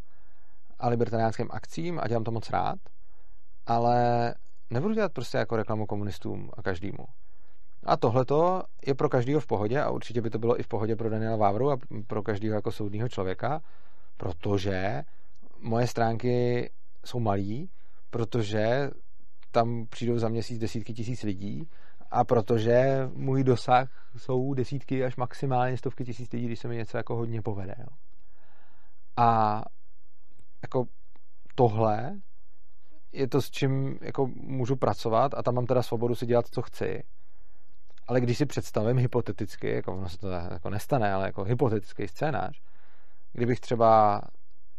a 0.79 0.89
libertariánským 0.89 1.49
akcím 1.51 2.01
a 2.03 2.09
dělám 2.09 2.25
to 2.25 2.31
moc 2.31 2.51
rád, 2.51 2.79
ale 3.67 4.35
nebudu 4.71 4.95
dělat 4.95 5.13
prostě 5.13 5.39
jako 5.39 5.57
reklamu 5.57 5.87
komunistům 5.87 6.51
a 6.57 6.63
každému. 6.63 7.05
A 7.85 7.97
tohleto 7.97 8.63
je 8.87 8.95
pro 8.95 9.09
každého 9.09 9.41
v 9.41 9.47
pohodě 9.47 9.81
a 9.81 9.91
určitě 9.91 10.21
by 10.21 10.31
to 10.31 10.39
bylo 10.39 10.61
i 10.61 10.63
v 10.63 10.69
pohodě 10.69 10.97
pro 10.97 11.11
Daniela 11.11 11.37
Vávru 11.37 11.71
a 11.71 11.77
pro 12.07 12.23
každého 12.23 12.55
jako 12.55 12.73
soudního 12.73 13.09
člověka, 13.09 13.61
protože 14.17 15.03
moje 15.61 15.87
stránky 15.87 16.71
jsou 17.05 17.21
malý, 17.21 17.71
protože 18.11 18.91
tam 19.51 19.87
přijdou 19.91 20.19
za 20.19 20.29
měsíc 20.29 20.59
desítky 20.59 20.93
tisíc 20.93 21.23
lidí 21.23 21.69
a 22.11 22.25
protože 22.25 23.09
můj 23.15 23.45
dosah 23.45 23.89
jsou 24.17 24.55
desítky 24.55 25.05
až 25.05 25.17
maximálně 25.17 25.77
stovky 25.77 26.05
tisíc 26.05 26.33
lidí, 26.33 26.47
když 26.47 26.59
se 26.59 26.69
mi 26.69 26.77
něco 26.77 26.97
jako 26.97 27.17
hodně 27.17 27.43
povede. 27.43 27.75
Jo. 27.79 27.87
A 29.17 29.63
jako 30.63 30.85
tohle 31.55 32.21
je 33.13 33.29
to, 33.29 33.43
s 33.43 33.51
čím 33.51 33.99
jako 34.03 34.27
můžu 34.35 34.77
pracovat 34.77 35.35
a 35.35 35.43
tam 35.43 35.55
mám 35.55 35.67
teda 35.67 35.83
svobodu 35.83 36.15
si 36.15 36.27
dělat, 36.27 36.47
co 36.51 36.63
chci 36.63 37.03
ale 38.09 38.21
když 38.21 38.39
si 38.39 38.47
představím 38.47 38.99
hypoteticky, 38.99 39.71
jako 39.71 39.93
ono 39.93 40.09
se 40.09 40.19
to 40.19 40.29
jako 40.31 40.71
nestane, 40.71 41.13
ale 41.13 41.27
jako 41.27 41.45
hypotetický 41.45 42.09
scénář, 42.09 42.61
kdybych 43.33 43.61
třeba 43.61 44.23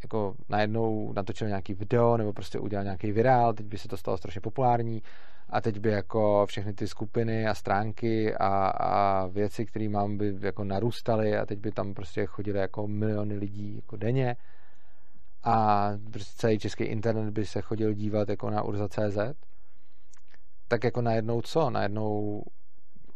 jako 0.04 0.36
najednou 0.50 1.14
natočil 1.14 1.48
nějaký 1.48 1.74
video 1.74 2.18
nebo 2.18 2.34
prostě 2.34 2.60
udělal 2.60 2.84
nějaký 2.84 3.12
virál, 3.12 3.54
teď 3.54 3.66
by 3.66 3.78
se 3.78 3.88
to 3.88 3.98
stalo 3.98 4.18
strašně 4.18 4.42
populární 4.42 5.02
a 5.50 5.62
teď 5.62 5.80
by 5.80 5.90
jako 5.90 6.46
všechny 6.46 6.74
ty 6.74 6.88
skupiny 6.88 7.48
a 7.48 7.54
stránky 7.54 8.36
a, 8.36 8.68
a 8.68 9.28
věci, 9.28 9.66
které 9.66 9.90
mám, 9.90 10.18
by 10.18 10.36
jako 10.40 10.64
narůstaly 10.64 11.38
a 11.38 11.46
teď 11.46 11.60
by 11.60 11.72
tam 11.72 11.94
prostě 11.94 12.26
chodili 12.26 12.60
jako 12.60 12.88
miliony 12.88 13.36
lidí 13.36 13.76
jako 13.76 13.98
denně 13.98 14.36
a 15.44 15.90
prostě 16.12 16.34
celý 16.38 16.60
český 16.60 16.84
internet 16.84 17.30
by 17.30 17.46
se 17.46 17.62
chodil 17.62 17.94
dívat 17.94 18.30
jako 18.30 18.50
na 18.50 18.62
urza.cz 18.62 19.18
tak 20.68 20.84
jako 20.84 21.02
najednou 21.02 21.42
co? 21.42 21.70
Najednou 21.70 22.44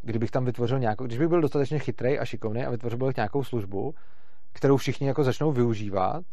kdybych 0.03 0.31
tam 0.31 0.45
vytvořil 0.45 0.79
nějakou, 0.79 1.05
když 1.05 1.17
bych 1.17 1.27
byl 1.27 1.41
dostatečně 1.41 1.79
chytrý 1.79 2.19
a 2.19 2.25
šikovný 2.25 2.65
a 2.65 2.69
vytvořil 2.69 2.97
bych 2.97 3.15
nějakou 3.15 3.43
službu, 3.43 3.95
kterou 4.53 4.77
všichni 4.77 5.07
jako 5.07 5.23
začnou 5.23 5.51
využívat 5.51 6.23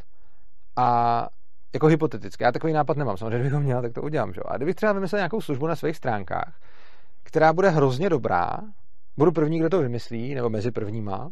a 0.76 1.28
jako 1.72 1.86
hypoteticky, 1.86 2.44
já 2.44 2.52
takový 2.52 2.72
nápad 2.72 2.96
nemám, 2.96 3.16
samozřejmě, 3.16 3.38
kdybych 3.38 3.52
ho 3.52 3.60
měl, 3.60 3.82
tak 3.82 3.92
to 3.92 4.02
udělám, 4.02 4.32
že? 4.32 4.40
A 4.44 4.56
kdybych 4.56 4.74
třeba 4.74 4.92
vymyslel 4.92 5.18
nějakou 5.18 5.40
službu 5.40 5.66
na 5.66 5.76
svých 5.76 5.96
stránkách, 5.96 6.60
která 7.22 7.52
bude 7.52 7.70
hrozně 7.70 8.08
dobrá, 8.08 8.58
budu 9.16 9.32
první, 9.32 9.58
kdo 9.58 9.68
to 9.68 9.80
vymyslí, 9.80 10.34
nebo 10.34 10.50
mezi 10.50 10.70
prvníma, 10.70 11.30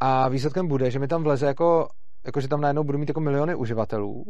a 0.00 0.28
výsledkem 0.28 0.68
bude, 0.68 0.90
že 0.90 0.98
mi 0.98 1.08
tam 1.08 1.22
vleze 1.22 1.46
jako, 1.46 1.88
jako 2.26 2.40
že 2.40 2.48
tam 2.48 2.60
najednou 2.60 2.84
budu 2.84 2.98
mít 2.98 3.08
jako 3.08 3.20
miliony 3.20 3.54
uživatelů 3.54 4.24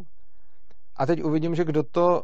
a 0.97 1.07
teď 1.07 1.25
uvidím, 1.25 1.55
že 1.55 1.65
kdo 1.65 1.83
to 1.83 2.23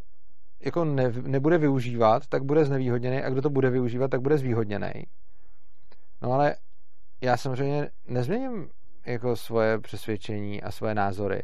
jako 0.60 0.84
ne, 0.84 1.12
nebude 1.22 1.58
využívat, 1.58 2.26
tak 2.26 2.44
bude 2.44 2.64
znevýhodněný 2.64 3.22
a 3.22 3.30
kdo 3.30 3.42
to 3.42 3.50
bude 3.50 3.70
využívat, 3.70 4.10
tak 4.10 4.20
bude 4.20 4.38
zvýhodněný. 4.38 4.92
No 6.22 6.32
ale 6.32 6.56
já 7.20 7.36
samozřejmě 7.36 7.90
nezměním 8.06 8.68
jako 9.06 9.36
svoje 9.36 9.78
přesvědčení 9.78 10.62
a 10.62 10.70
svoje 10.70 10.94
názory. 10.94 11.42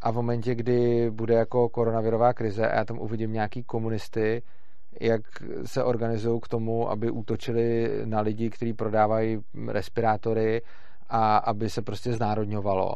A 0.00 0.10
v 0.10 0.14
momentě, 0.14 0.54
kdy 0.54 1.10
bude 1.10 1.34
jako 1.34 1.68
koronavirová 1.68 2.32
krize 2.32 2.68
a 2.68 2.76
já 2.76 2.84
tam 2.84 2.98
uvidím 2.98 3.32
nějaký 3.32 3.62
komunisty, 3.62 4.42
jak 5.00 5.20
se 5.64 5.84
organizují 5.84 6.40
k 6.40 6.48
tomu, 6.48 6.90
aby 6.90 7.10
útočili 7.10 7.90
na 8.04 8.20
lidi, 8.20 8.50
kteří 8.50 8.72
prodávají 8.72 9.38
respirátory 9.68 10.62
a 11.08 11.36
aby 11.36 11.70
se 11.70 11.82
prostě 11.82 12.12
znárodňovalo, 12.12 12.94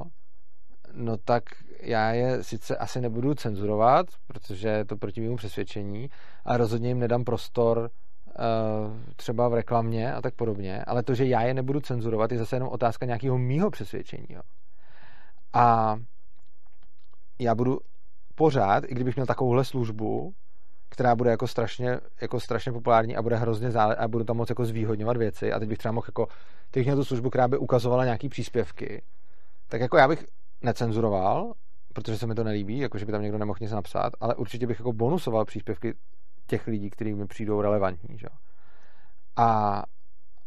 no 0.93 1.17
tak 1.17 1.43
já 1.83 2.11
je 2.11 2.45
sice 2.45 2.77
asi 2.77 3.01
nebudu 3.01 3.35
cenzurovat, 3.35 4.07
protože 4.27 4.69
je 4.69 4.85
to 4.85 4.97
proti 4.97 5.21
mému 5.21 5.37
přesvědčení, 5.37 6.09
a 6.45 6.57
rozhodně 6.57 6.89
jim 6.89 6.99
nedám 6.99 7.25
prostor 7.25 7.79
uh, 7.79 8.97
třeba 9.17 9.49
v 9.49 9.55
reklamě 9.55 10.15
a 10.15 10.23
tak 10.23 10.35
podobně, 10.35 10.85
ale 10.85 11.03
to, 11.03 11.15
že 11.15 11.27
já 11.27 11.43
je 11.43 11.55
nebudu 11.55 11.81
cenzurovat, 11.81 12.33
je 12.33 12.39
zase 12.39 12.57
jenom 12.57 12.69
otázka 12.69 13.07
nějakého 13.07 13.39
mýho 13.39 13.71
přesvědčení. 13.71 14.27
Jo. 14.29 14.41
A 15.53 15.97
já 17.39 17.55
budu 17.55 17.79
pořád, 18.35 18.85
i 18.85 18.95
kdybych 18.95 19.17
měl 19.17 19.27
takovouhle 19.27 19.65
službu, 19.65 20.33
která 20.89 21.15
bude 21.15 21.31
jako 21.31 21.47
strašně, 21.47 22.01
jako 22.21 22.41
strašně 22.41 22.73
populární 22.73 23.17
a 23.17 23.23
bude 23.23 23.37
hrozně 23.37 23.71
zále 23.71 23.97
a 23.97 24.09
budu 24.09 24.25
tam 24.25 24.37
moc 24.37 24.49
jako 24.49 24.65
zvýhodňovat 24.65 25.17
věci 25.17 25.53
a 25.53 25.59
teď 25.59 25.69
bych 25.69 25.79
třeba 25.79 25.93
mohl 25.93 26.07
jako, 26.09 26.27
teď 26.71 26.85
měl 26.85 26.97
tu 26.97 27.05
službu, 27.05 27.31
která 27.31 27.49
by 27.49 27.59
ukazovala 27.59 28.05
nějaký 28.05 28.29
příspěvky, 28.29 29.03
tak 29.69 29.81
jako 29.81 29.97
já 29.97 30.09
bych 30.09 30.25
necenzuroval, 30.63 31.53
protože 31.93 32.19
se 32.19 32.27
mi 32.27 32.35
to 32.35 32.45
nelíbí, 32.45 32.79
jakože 32.79 33.07
by 33.07 33.13
tam 33.13 33.23
někdo 33.23 33.39
nemohl 33.39 33.59
nic 33.61 33.73
napsat, 33.73 34.13
ale 34.21 34.35
určitě 34.35 34.67
bych 34.67 34.79
jako 34.79 34.93
bonusoval 34.93 35.45
příspěvky 35.45 35.95
těch 36.47 36.67
lidí, 36.67 36.91
kteří 36.91 37.15
mi 37.15 37.27
přijdou 37.27 37.61
relevantní. 37.61 38.19
Že? 38.19 38.27
A, 39.37 39.83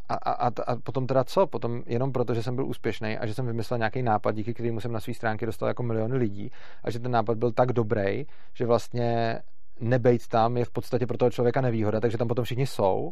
a, 0.09 0.15
a, 0.15 0.47
a 0.47 0.75
potom 0.75 1.07
teda 1.07 1.23
co? 1.23 1.47
Potom 1.47 1.83
jenom 1.85 2.11
proto, 2.11 2.33
že 2.33 2.43
jsem 2.43 2.55
byl 2.55 2.65
úspěšný 2.65 3.17
a 3.17 3.25
že 3.25 3.33
jsem 3.33 3.45
vymyslel 3.45 3.77
nějaký 3.77 4.01
nápad, 4.01 4.35
díky 4.35 4.53
kterému 4.53 4.79
jsem 4.79 4.91
na 4.91 4.99
své 4.99 5.13
stránky 5.13 5.45
dostal 5.45 5.67
jako 5.67 5.83
miliony 5.83 6.17
lidí 6.17 6.51
a 6.83 6.91
že 6.91 6.99
ten 6.99 7.11
nápad 7.11 7.37
byl 7.37 7.51
tak 7.51 7.73
dobrý, 7.73 8.25
že 8.53 8.65
vlastně 8.65 9.39
nebejt 9.79 10.27
tam 10.27 10.57
je 10.57 10.65
v 10.65 10.71
podstatě 10.71 11.07
pro 11.07 11.17
toho 11.17 11.31
člověka 11.31 11.61
nevýhoda, 11.61 11.99
takže 11.99 12.17
tam 12.17 12.27
potom 12.27 12.45
všichni 12.45 12.67
jsou 12.67 13.11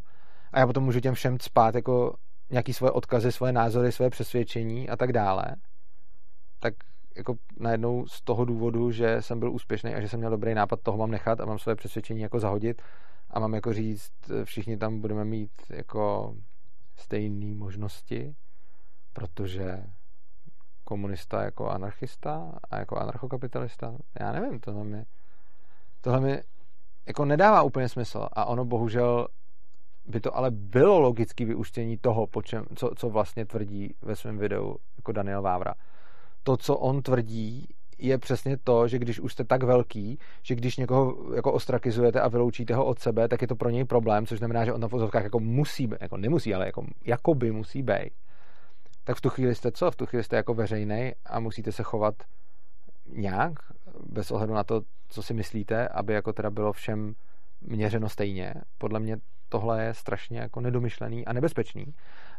a 0.52 0.60
já 0.60 0.68
potom 0.68 0.84
můžu 0.84 1.00
těm 1.00 1.14
všem 1.14 1.38
spát 1.40 1.76
jako 1.76 2.16
nějaký 2.50 2.74
svoje 2.74 2.92
odkazy, 2.92 3.32
svoje 3.32 3.54
názory, 3.54 3.92
svoje 3.92 4.10
přesvědčení 4.10 4.90
a 4.90 4.98
tak 4.98 5.14
dále, 5.14 5.46
tak 6.60 6.74
jako 7.16 7.36
najednou 7.60 8.08
z 8.08 8.22
toho 8.22 8.46
důvodu, 8.46 8.92
že 8.92 9.22
jsem 9.22 9.40
byl 9.40 9.52
úspěšný 9.52 9.96
a 9.96 10.02
že 10.02 10.10
jsem 10.10 10.20
měl 10.20 10.32
dobrý 10.32 10.54
nápad, 10.54 10.80
toho 10.84 10.98
mám 10.98 11.12
nechat 11.12 11.40
a 11.42 11.46
mám 11.46 11.60
svoje 11.60 11.76
přesvědčení 11.76 12.22
jako 12.22 12.40
zahodit 12.40 12.82
a 13.30 13.40
mám 13.40 13.54
jako 13.54 13.74
říct, 13.74 14.12
všichni 14.44 14.78
tam 14.78 15.00
budeme 15.00 15.26
mít 15.26 15.52
jako 15.70 16.36
stejné 16.96 17.56
možnosti, 17.56 18.36
protože 19.14 19.84
komunista 20.84 21.44
jako 21.44 21.70
anarchista 21.70 22.52
a 22.70 22.78
jako 22.78 22.98
anarchokapitalista, 22.98 23.96
já 24.20 24.32
nevím, 24.32 24.60
tohle 24.60 24.84
mi, 24.84 25.06
tohle 26.02 26.20
mi 26.20 26.42
jako 27.08 27.26
nedává 27.26 27.62
úplně 27.62 27.90
smysl 27.90 28.28
a 28.34 28.46
ono 28.46 28.66
bohužel 28.66 29.28
by 30.06 30.20
to 30.20 30.38
ale 30.38 30.52
bylo 30.52 31.00
logické 31.00 31.46
vyústění 31.46 31.98
toho, 31.98 32.28
po 32.28 32.42
čem, 32.42 32.66
co, 32.76 32.92
co 32.96 33.10
vlastně 33.10 33.46
tvrdí 33.46 33.96
ve 34.02 34.16
svém 34.16 34.38
videu 34.38 34.78
jako 34.98 35.12
Daniel 35.12 35.42
Vávra. 35.42 35.74
To, 36.44 36.58
co 36.58 36.78
on 36.78 37.02
tvrdí, 37.02 37.68
je 37.98 38.18
přesně 38.18 38.58
to, 38.58 38.88
že 38.88 39.00
když 39.00 39.20
už 39.20 39.34
jste 39.34 39.44
tak 39.44 39.64
velký, 39.64 40.20
že 40.42 40.56
když 40.56 40.78
někoho 40.78 41.36
jako 41.36 41.54
ostrakizujete 41.54 42.22
a 42.22 42.28
vyloučíte 42.28 42.76
ho 42.76 42.86
od 42.86 43.00
sebe, 43.00 43.28
tak 43.28 43.42
je 43.42 43.48
to 43.48 43.56
pro 43.56 43.70
něj 43.70 43.86
problém, 43.86 44.26
což 44.26 44.38
znamená, 44.40 44.66
že 44.66 44.74
on 44.74 44.82
na 44.82 44.88
vozovkách 44.88 45.24
jako 45.24 45.40
musí, 45.40 45.90
jako 46.02 46.18
nemusí, 46.18 46.54
ale 46.54 46.66
jako, 46.66 46.86
jako 47.06 47.36
by 47.36 47.52
musí 47.52 47.84
být. 47.84 48.12
Tak 49.04 49.18
v 49.18 49.22
tu 49.22 49.30
chvíli 49.30 49.56
jste 49.56 49.72
co? 49.72 49.92
V 49.92 49.96
tu 49.96 50.06
chvíli 50.06 50.24
jste 50.24 50.36
jako 50.36 50.54
veřejný 50.54 51.12
a 51.26 51.40
musíte 51.40 51.72
se 51.72 51.84
chovat 51.84 52.16
nějak, 53.14 53.54
bez 54.06 54.32
ohledu 54.32 54.54
na 54.54 54.64
to, 54.64 54.82
co 55.10 55.24
si 55.24 55.34
myslíte, 55.34 55.88
aby 55.88 56.14
jako 56.14 56.34
teda 56.34 56.50
bylo 56.50 56.74
všem 56.74 57.14
měřeno 57.62 58.10
stejně. 58.10 58.54
Podle 58.78 59.00
mě 59.00 59.18
tohle 59.50 59.84
je 59.84 59.94
strašně 59.94 60.40
jako 60.40 60.62
nedomyšlený 60.62 61.26
a 61.26 61.34
nebezpečný. 61.34 61.86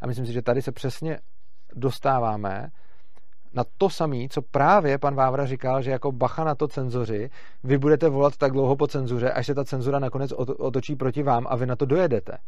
A 0.01 0.07
myslím 0.07 0.27
si, 0.27 0.33
že 0.33 0.43
tady 0.43 0.63
se 0.63 0.73
přesně 0.73 1.19
dostáváme 1.75 2.69
na 3.55 3.65
to 3.79 3.91
samé, 3.91 4.17
co 4.31 4.43
právě 4.43 4.99
pan 4.99 5.15
Vávra 5.15 5.47
říkal, 5.47 5.83
že 5.83 5.91
jako 5.91 6.13
bacha 6.13 6.45
na 6.45 6.55
to 6.55 6.69
cenzoři, 6.69 7.31
vy 7.65 7.79
budete 7.79 8.09
volat 8.09 8.37
tak 8.37 8.53
dlouho 8.53 8.77
po 8.77 8.87
cenzuře, 8.87 9.33
až 9.33 9.47
se 9.47 9.55
ta 9.55 9.65
cenzura 9.65 9.99
nakonec 9.99 10.33
otočí 10.59 10.97
proti 10.97 11.23
vám 11.23 11.47
a 11.51 11.57
vy 11.57 11.67
na 11.67 11.77
to 11.77 11.87
dojedete. 11.87 12.39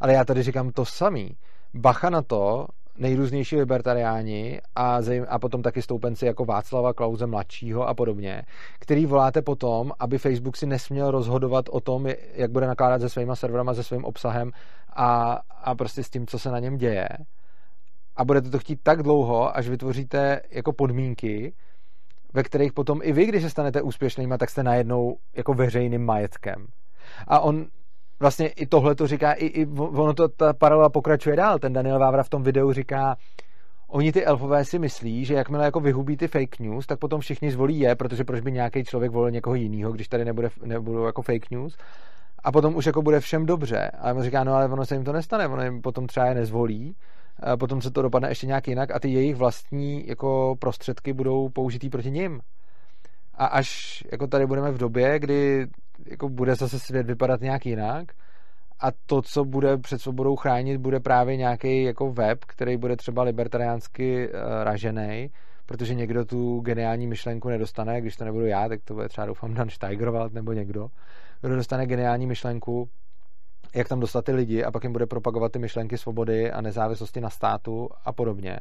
Ale 0.00 0.12
já 0.12 0.24
tady 0.24 0.42
říkám 0.42 0.70
to 0.70 0.84
samý. 0.84 1.36
Bacha 1.74 2.10
na 2.10 2.22
to, 2.22 2.66
nejrůznější 2.98 3.56
libertariáni 3.56 4.60
a, 4.74 5.02
zejm, 5.02 5.26
a 5.28 5.38
potom 5.38 5.62
taky 5.62 5.82
stoupenci 5.82 6.26
jako 6.26 6.44
Václava 6.44 6.92
Klauze 6.92 7.26
mladšího 7.26 7.88
a 7.88 7.94
podobně, 7.94 8.42
který 8.78 9.06
voláte 9.06 9.42
potom, 9.42 9.92
aby 9.98 10.18
Facebook 10.18 10.56
si 10.56 10.66
nesměl 10.66 11.10
rozhodovat 11.10 11.64
o 11.70 11.80
tom, 11.80 12.06
jak 12.34 12.50
bude 12.50 12.66
nakládat 12.66 13.00
se 13.00 13.08
svýma 13.08 13.36
serverama, 13.36 13.74
se 13.74 13.82
svým 13.82 14.04
obsahem 14.04 14.50
a, 14.96 15.40
a 15.64 15.74
prostě 15.74 16.02
s 16.02 16.10
tím, 16.10 16.26
co 16.26 16.38
se 16.38 16.50
na 16.50 16.58
něm 16.58 16.76
děje. 16.76 17.08
A 18.16 18.24
budete 18.24 18.50
to 18.50 18.58
chtít 18.58 18.80
tak 18.82 19.02
dlouho, 19.02 19.56
až 19.56 19.68
vytvoříte 19.68 20.40
jako 20.50 20.72
podmínky, 20.72 21.54
ve 22.34 22.42
kterých 22.42 22.72
potom 22.72 23.00
i 23.02 23.12
vy, 23.12 23.26
když 23.26 23.42
se 23.42 23.50
stanete 23.50 23.82
úspěšnýma, 23.82 24.38
tak 24.38 24.50
jste 24.50 24.62
najednou 24.62 25.16
jako 25.36 25.54
veřejným 25.54 26.04
majetkem. 26.04 26.66
A 27.26 27.40
on 27.40 27.66
vlastně 28.20 28.48
i 28.48 28.66
tohle 28.66 28.94
to 28.94 29.06
říká, 29.06 29.32
i, 29.32 29.46
i 29.46 29.66
ono 29.76 30.14
to, 30.14 30.28
ta 30.28 30.52
paralela 30.52 30.88
pokračuje 30.88 31.36
dál. 31.36 31.58
Ten 31.58 31.72
Daniel 31.72 31.98
Vávra 31.98 32.22
v 32.22 32.28
tom 32.28 32.42
videu 32.42 32.72
říká, 32.72 33.16
oni 33.88 34.12
ty 34.12 34.24
elfové 34.24 34.64
si 34.64 34.78
myslí, 34.78 35.24
že 35.24 35.34
jakmile 35.34 35.64
jako 35.64 35.80
vyhubí 35.80 36.16
ty 36.16 36.28
fake 36.28 36.58
news, 36.58 36.86
tak 36.86 36.98
potom 36.98 37.20
všichni 37.20 37.50
zvolí 37.50 37.78
je, 37.78 37.94
protože 37.94 38.24
proč 38.24 38.40
by 38.40 38.52
nějaký 38.52 38.84
člověk 38.84 39.12
volil 39.12 39.30
někoho 39.30 39.54
jiného, 39.54 39.92
když 39.92 40.08
tady 40.08 40.24
nebude, 40.24 40.48
nebudou 40.64 41.04
jako 41.04 41.22
fake 41.22 41.50
news. 41.50 41.76
A 42.44 42.52
potom 42.52 42.76
už 42.76 42.86
jako 42.86 43.02
bude 43.02 43.20
všem 43.20 43.46
dobře. 43.46 43.90
A 43.90 44.12
on 44.12 44.22
říká, 44.22 44.44
no 44.44 44.54
ale 44.54 44.68
ono 44.68 44.86
se 44.86 44.94
jim 44.94 45.04
to 45.04 45.12
nestane, 45.12 45.48
ono 45.48 45.62
jim 45.62 45.82
potom 45.82 46.06
třeba 46.06 46.26
je 46.26 46.34
nezvolí, 46.34 46.96
potom 47.58 47.82
se 47.82 47.90
to 47.90 48.02
dopadne 48.02 48.28
ještě 48.28 48.46
nějak 48.46 48.68
jinak 48.68 48.90
a 48.90 48.98
ty 48.98 49.08
jejich 49.08 49.36
vlastní 49.36 50.08
jako 50.08 50.56
prostředky 50.58 51.12
budou 51.12 51.48
použitý 51.48 51.90
proti 51.90 52.10
nim. 52.10 52.40
A 53.34 53.46
až 53.46 54.02
jako 54.12 54.26
tady 54.26 54.46
budeme 54.46 54.70
v 54.70 54.78
době, 54.78 55.18
kdy 55.18 55.66
jako 56.06 56.28
bude 56.28 56.54
zase 56.54 56.78
svět 56.78 57.06
vypadat 57.06 57.40
nějak 57.40 57.66
jinak 57.66 58.12
a 58.80 58.88
to, 59.06 59.22
co 59.22 59.44
bude 59.44 59.76
před 59.78 60.00
svobodou 60.00 60.36
chránit, 60.36 60.78
bude 60.78 61.00
právě 61.00 61.36
nějaký 61.36 61.82
jako 61.82 62.12
web, 62.12 62.44
který 62.44 62.76
bude 62.76 62.96
třeba 62.96 63.22
libertariánsky 63.22 64.28
uh, 64.28 64.34
ražený, 64.64 65.30
protože 65.66 65.94
někdo 65.94 66.24
tu 66.24 66.60
geniální 66.60 67.06
myšlenku 67.06 67.48
nedostane, 67.48 68.00
když 68.00 68.16
to 68.16 68.24
nebudu 68.24 68.46
já, 68.46 68.68
tak 68.68 68.80
to 68.84 68.94
bude 68.94 69.08
třeba 69.08 69.26
doufám 69.26 69.54
Dan 69.54 69.70
Steigerwald 69.70 70.32
nebo 70.32 70.52
někdo, 70.52 70.88
kdo 71.40 71.56
dostane 71.56 71.86
geniální 71.86 72.26
myšlenku, 72.26 72.88
jak 73.76 73.88
tam 73.88 74.00
dostat 74.00 74.24
ty 74.24 74.32
lidi 74.32 74.64
a 74.64 74.70
pak 74.70 74.82
jim 74.82 74.92
bude 74.92 75.06
propagovat 75.06 75.52
ty 75.52 75.58
myšlenky 75.58 75.98
svobody 75.98 76.52
a 76.52 76.60
nezávislosti 76.60 77.20
na 77.20 77.30
státu 77.30 77.88
a 78.04 78.12
podobně 78.12 78.58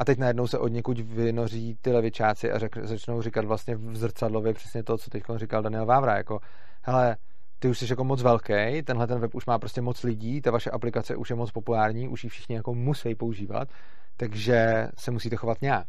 a 0.00 0.04
teď 0.04 0.18
najednou 0.18 0.46
se 0.46 0.58
od 0.58 0.68
někud 0.68 0.98
vynoří 0.98 1.78
ty 1.80 1.92
levičáci 1.92 2.52
a 2.52 2.58
řek, 2.58 2.76
začnou 2.82 3.22
říkat 3.22 3.44
vlastně 3.44 3.76
v 3.76 3.96
zrcadlově 3.96 4.54
přesně 4.54 4.82
to, 4.82 4.98
co 4.98 5.10
teď 5.10 5.22
říkal 5.36 5.62
Daniel 5.62 5.86
Vávra, 5.86 6.16
jako 6.16 6.40
hele, 6.82 7.16
ty 7.58 7.68
už 7.68 7.78
jsi 7.78 7.86
jako 7.90 8.04
moc 8.04 8.22
velký, 8.22 8.82
tenhle 8.84 9.06
ten 9.06 9.18
web 9.18 9.34
už 9.34 9.46
má 9.46 9.58
prostě 9.58 9.80
moc 9.80 10.02
lidí, 10.02 10.40
ta 10.40 10.50
vaše 10.50 10.70
aplikace 10.70 11.16
už 11.16 11.30
je 11.30 11.36
moc 11.36 11.50
populární, 11.50 12.08
už 12.08 12.24
ji 12.24 12.30
všichni 12.30 12.54
jako 12.54 12.74
musí 12.74 13.14
používat, 13.14 13.68
takže 14.16 14.88
se 14.98 15.10
musíte 15.10 15.36
chovat 15.36 15.62
nějak. 15.62 15.86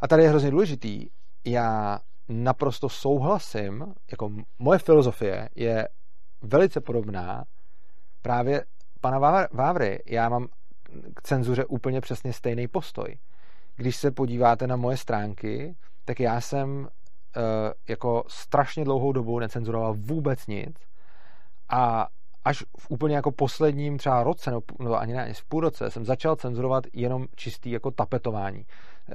A 0.00 0.08
tady 0.08 0.22
je 0.22 0.28
hrozně 0.28 0.50
důležitý, 0.50 1.06
já 1.46 1.98
naprosto 2.28 2.88
souhlasím, 2.88 3.94
jako 4.10 4.30
moje 4.58 4.78
filozofie 4.78 5.48
je 5.54 5.88
velice 6.42 6.80
podobná 6.80 7.44
právě 8.22 8.64
pana 9.00 9.18
Vávry. 9.52 10.02
Já 10.06 10.28
mám 10.28 10.46
k 11.14 11.22
cenzuře 11.22 11.64
úplně 11.64 12.00
přesně 12.00 12.32
stejný 12.32 12.68
postoj. 12.68 13.18
Když 13.76 13.96
se 13.96 14.10
podíváte 14.10 14.66
na 14.66 14.76
moje 14.76 14.96
stránky, 14.96 15.76
tak 16.04 16.20
já 16.20 16.40
jsem 16.40 16.78
uh, 16.78 16.88
jako 17.88 18.24
strašně 18.28 18.84
dlouhou 18.84 19.12
dobu 19.12 19.38
necenzuroval 19.38 19.94
vůbec 19.94 20.46
nic 20.46 20.76
a 21.68 22.08
až 22.44 22.64
v 22.78 22.90
úplně 22.90 23.16
jako 23.16 23.32
posledním 23.32 23.98
třeba 23.98 24.22
roce, 24.22 24.50
no, 24.50 24.60
no 24.80 24.94
ani 24.94 25.12
ne, 25.12 25.24
ani 25.24 25.34
v 25.34 25.44
půl 25.44 25.60
roce, 25.60 25.90
jsem 25.90 26.04
začal 26.04 26.36
cenzurovat 26.36 26.84
jenom 26.92 27.26
čistý 27.36 27.70
jako 27.70 27.90
tapetování. 27.90 28.66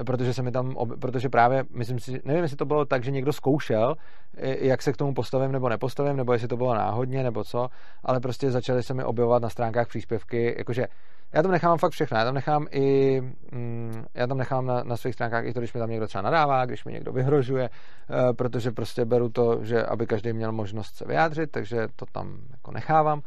Protože 0.05 0.33
se 0.33 0.41
mi 0.41 0.51
tam, 0.51 0.75
protože 0.99 1.29
právě, 1.29 1.63
myslím 1.69 1.99
si, 1.99 2.21
nevím, 2.25 2.43
jestli 2.43 2.57
to 2.57 2.65
bylo 2.65 2.85
tak, 2.85 3.03
že 3.03 3.11
někdo 3.11 3.33
zkoušel, 3.33 3.95
jak 4.37 4.81
se 4.81 4.93
k 4.93 4.97
tomu 4.97 5.13
postavím 5.13 5.51
nebo 5.51 5.69
nepostavím, 5.69 6.17
nebo 6.17 6.33
jestli 6.33 6.47
to 6.47 6.57
bylo 6.57 6.73
náhodně, 6.73 7.23
nebo 7.23 7.43
co, 7.43 7.69
ale 8.03 8.19
prostě 8.19 8.51
začaly 8.51 8.83
se 8.83 8.93
mi 8.93 9.03
objevovat 9.03 9.41
na 9.41 9.49
stránkách 9.49 9.87
příspěvky, 9.87 10.55
jakože 10.57 10.87
já 11.33 11.41
tam 11.41 11.51
nechám 11.51 11.77
fakt 11.77 11.91
všechno. 11.91 12.17
Já 12.17 12.25
tam 12.25 12.33
nechám 12.33 12.67
i, 12.71 13.21
mm, 13.51 14.05
já 14.13 14.27
tam 14.27 14.37
nechám 14.37 14.65
na, 14.65 14.83
na 14.83 14.97
svých 14.97 15.13
stránkách 15.13 15.45
i 15.45 15.53
to, 15.53 15.59
když 15.59 15.73
mi 15.73 15.79
tam 15.79 15.89
někdo 15.89 16.07
třeba 16.07 16.21
nadává, 16.21 16.65
když 16.65 16.85
mi 16.85 16.91
někdo 16.91 17.11
vyhrožuje, 17.11 17.69
uh, 17.69 18.33
protože 18.33 18.71
prostě 18.71 19.05
beru 19.05 19.29
to, 19.29 19.63
že 19.63 19.85
aby 19.85 20.07
každý 20.07 20.33
měl 20.33 20.51
možnost 20.51 20.95
se 20.95 21.05
vyjádřit, 21.05 21.51
takže 21.51 21.87
to 21.95 22.05
tam 22.11 22.37
jako 22.51 22.71
nechávám. 22.71 23.21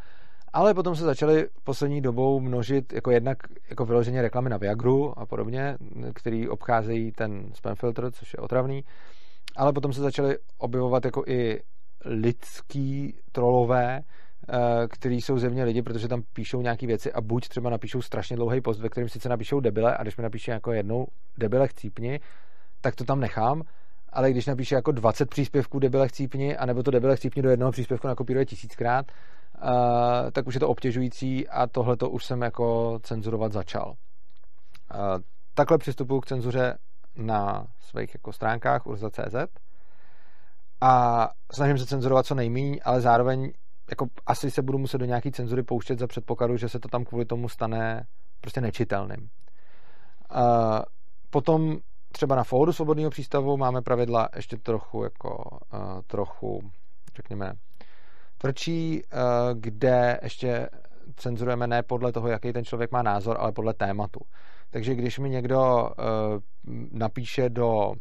Ale 0.54 0.74
potom 0.74 0.96
se 0.96 1.04
začaly 1.04 1.48
poslední 1.64 2.00
dobou 2.00 2.40
množit 2.40 2.92
jako 2.92 3.10
jednak 3.10 3.36
jako 3.70 3.84
vyloženě 3.84 4.22
reklamy 4.22 4.50
na 4.50 4.56
Viagru 4.56 5.18
a 5.18 5.26
podobně, 5.26 5.76
který 6.14 6.48
obcházejí 6.48 7.12
ten 7.12 7.52
spam 7.54 7.74
filter, 7.74 8.10
což 8.10 8.32
je 8.32 8.38
otravný. 8.38 8.84
Ale 9.56 9.72
potom 9.72 9.92
se 9.92 10.00
začaly 10.00 10.38
objevovat 10.58 11.04
jako 11.04 11.24
i 11.26 11.60
lidský 12.04 13.16
trolové, 13.32 14.02
Eh, 14.48 14.88
který 14.88 15.20
jsou 15.20 15.38
zevně 15.38 15.64
lidi, 15.64 15.82
protože 15.82 16.08
tam 16.08 16.22
píšou 16.32 16.62
nějaké 16.62 16.86
věci 16.86 17.12
a 17.12 17.20
buď 17.20 17.48
třeba 17.48 17.70
napíšou 17.70 18.02
strašně 18.02 18.36
dlouhý 18.36 18.60
post, 18.60 18.80
ve 18.80 18.88
kterém 18.88 19.08
sice 19.08 19.28
napíšou 19.28 19.60
debile 19.60 19.96
a 19.96 20.02
když 20.02 20.16
mi 20.16 20.22
napíše 20.22 20.50
jako 20.50 20.72
jednou 20.72 21.06
debile 21.38 21.68
chcípni, 21.68 22.20
tak 22.80 22.94
to 22.94 23.04
tam 23.04 23.20
nechám, 23.20 23.62
ale 24.14 24.30
když 24.30 24.46
napíše 24.46 24.74
jako 24.74 24.92
20 24.92 25.30
příspěvků 25.30 25.78
debile 25.78 26.08
chcípni, 26.08 26.56
anebo 26.56 26.82
to 26.82 26.90
debile 26.90 27.16
chcípni 27.16 27.42
do 27.42 27.50
jednoho 27.50 27.72
příspěvku 27.72 28.06
nakopíruje 28.06 28.46
tisíckrát, 28.46 29.06
uh, 29.62 29.70
tak 30.32 30.46
už 30.46 30.54
je 30.54 30.60
to 30.60 30.68
obtěžující 30.68 31.48
a 31.48 31.66
tohle 31.66 31.96
to 31.96 32.10
už 32.10 32.24
jsem 32.24 32.42
jako 32.42 32.98
cenzurovat 33.02 33.52
začal. 33.52 33.88
Uh, 33.88 33.94
takhle 35.54 35.78
přistupuji 35.78 36.20
k 36.20 36.26
cenzuře 36.26 36.78
na 37.16 37.66
svých 37.80 38.14
jako 38.14 38.32
stránkách 38.32 38.86
urza.cz 38.86 39.34
a 40.80 41.28
snažím 41.52 41.78
se 41.78 41.86
cenzurovat 41.86 42.26
co 42.26 42.34
nejméně, 42.34 42.80
ale 42.84 43.00
zároveň 43.00 43.52
jako 43.90 44.06
asi 44.26 44.50
se 44.50 44.62
budu 44.62 44.78
muset 44.78 44.98
do 44.98 45.04
nějaký 45.04 45.32
cenzury 45.32 45.62
pouštět 45.62 45.98
za 45.98 46.06
předpokladu, 46.06 46.56
že 46.56 46.68
se 46.68 46.78
to 46.78 46.88
tam 46.88 47.04
kvůli 47.04 47.24
tomu 47.24 47.48
stane 47.48 48.06
prostě 48.40 48.60
nečitelným. 48.60 49.28
Uh, 50.36 50.80
potom 51.30 51.78
třeba 52.14 52.36
na 52.36 52.44
fóru 52.44 52.72
svobodného 52.72 53.10
přístavu 53.10 53.56
máme 53.56 53.82
pravidla 53.82 54.28
ještě 54.36 54.56
trochu 54.56 55.04
jako 55.04 55.58
uh, 55.72 55.80
trochu, 56.06 56.70
řekněme, 57.16 57.52
tvrdší, 58.38 59.02
uh, 59.02 59.20
kde 59.54 60.20
ještě 60.22 60.68
cenzurujeme 61.16 61.66
ne 61.66 61.82
podle 61.82 62.12
toho, 62.12 62.28
jaký 62.28 62.52
ten 62.52 62.64
člověk 62.64 62.92
má 62.92 63.02
názor, 63.02 63.36
ale 63.40 63.52
podle 63.52 63.74
tématu. 63.74 64.20
Takže 64.70 64.94
když 64.94 65.18
mi 65.18 65.30
někdo 65.30 65.90
uh, 65.90 66.40
napíše 66.92 67.48
do, 67.48 67.92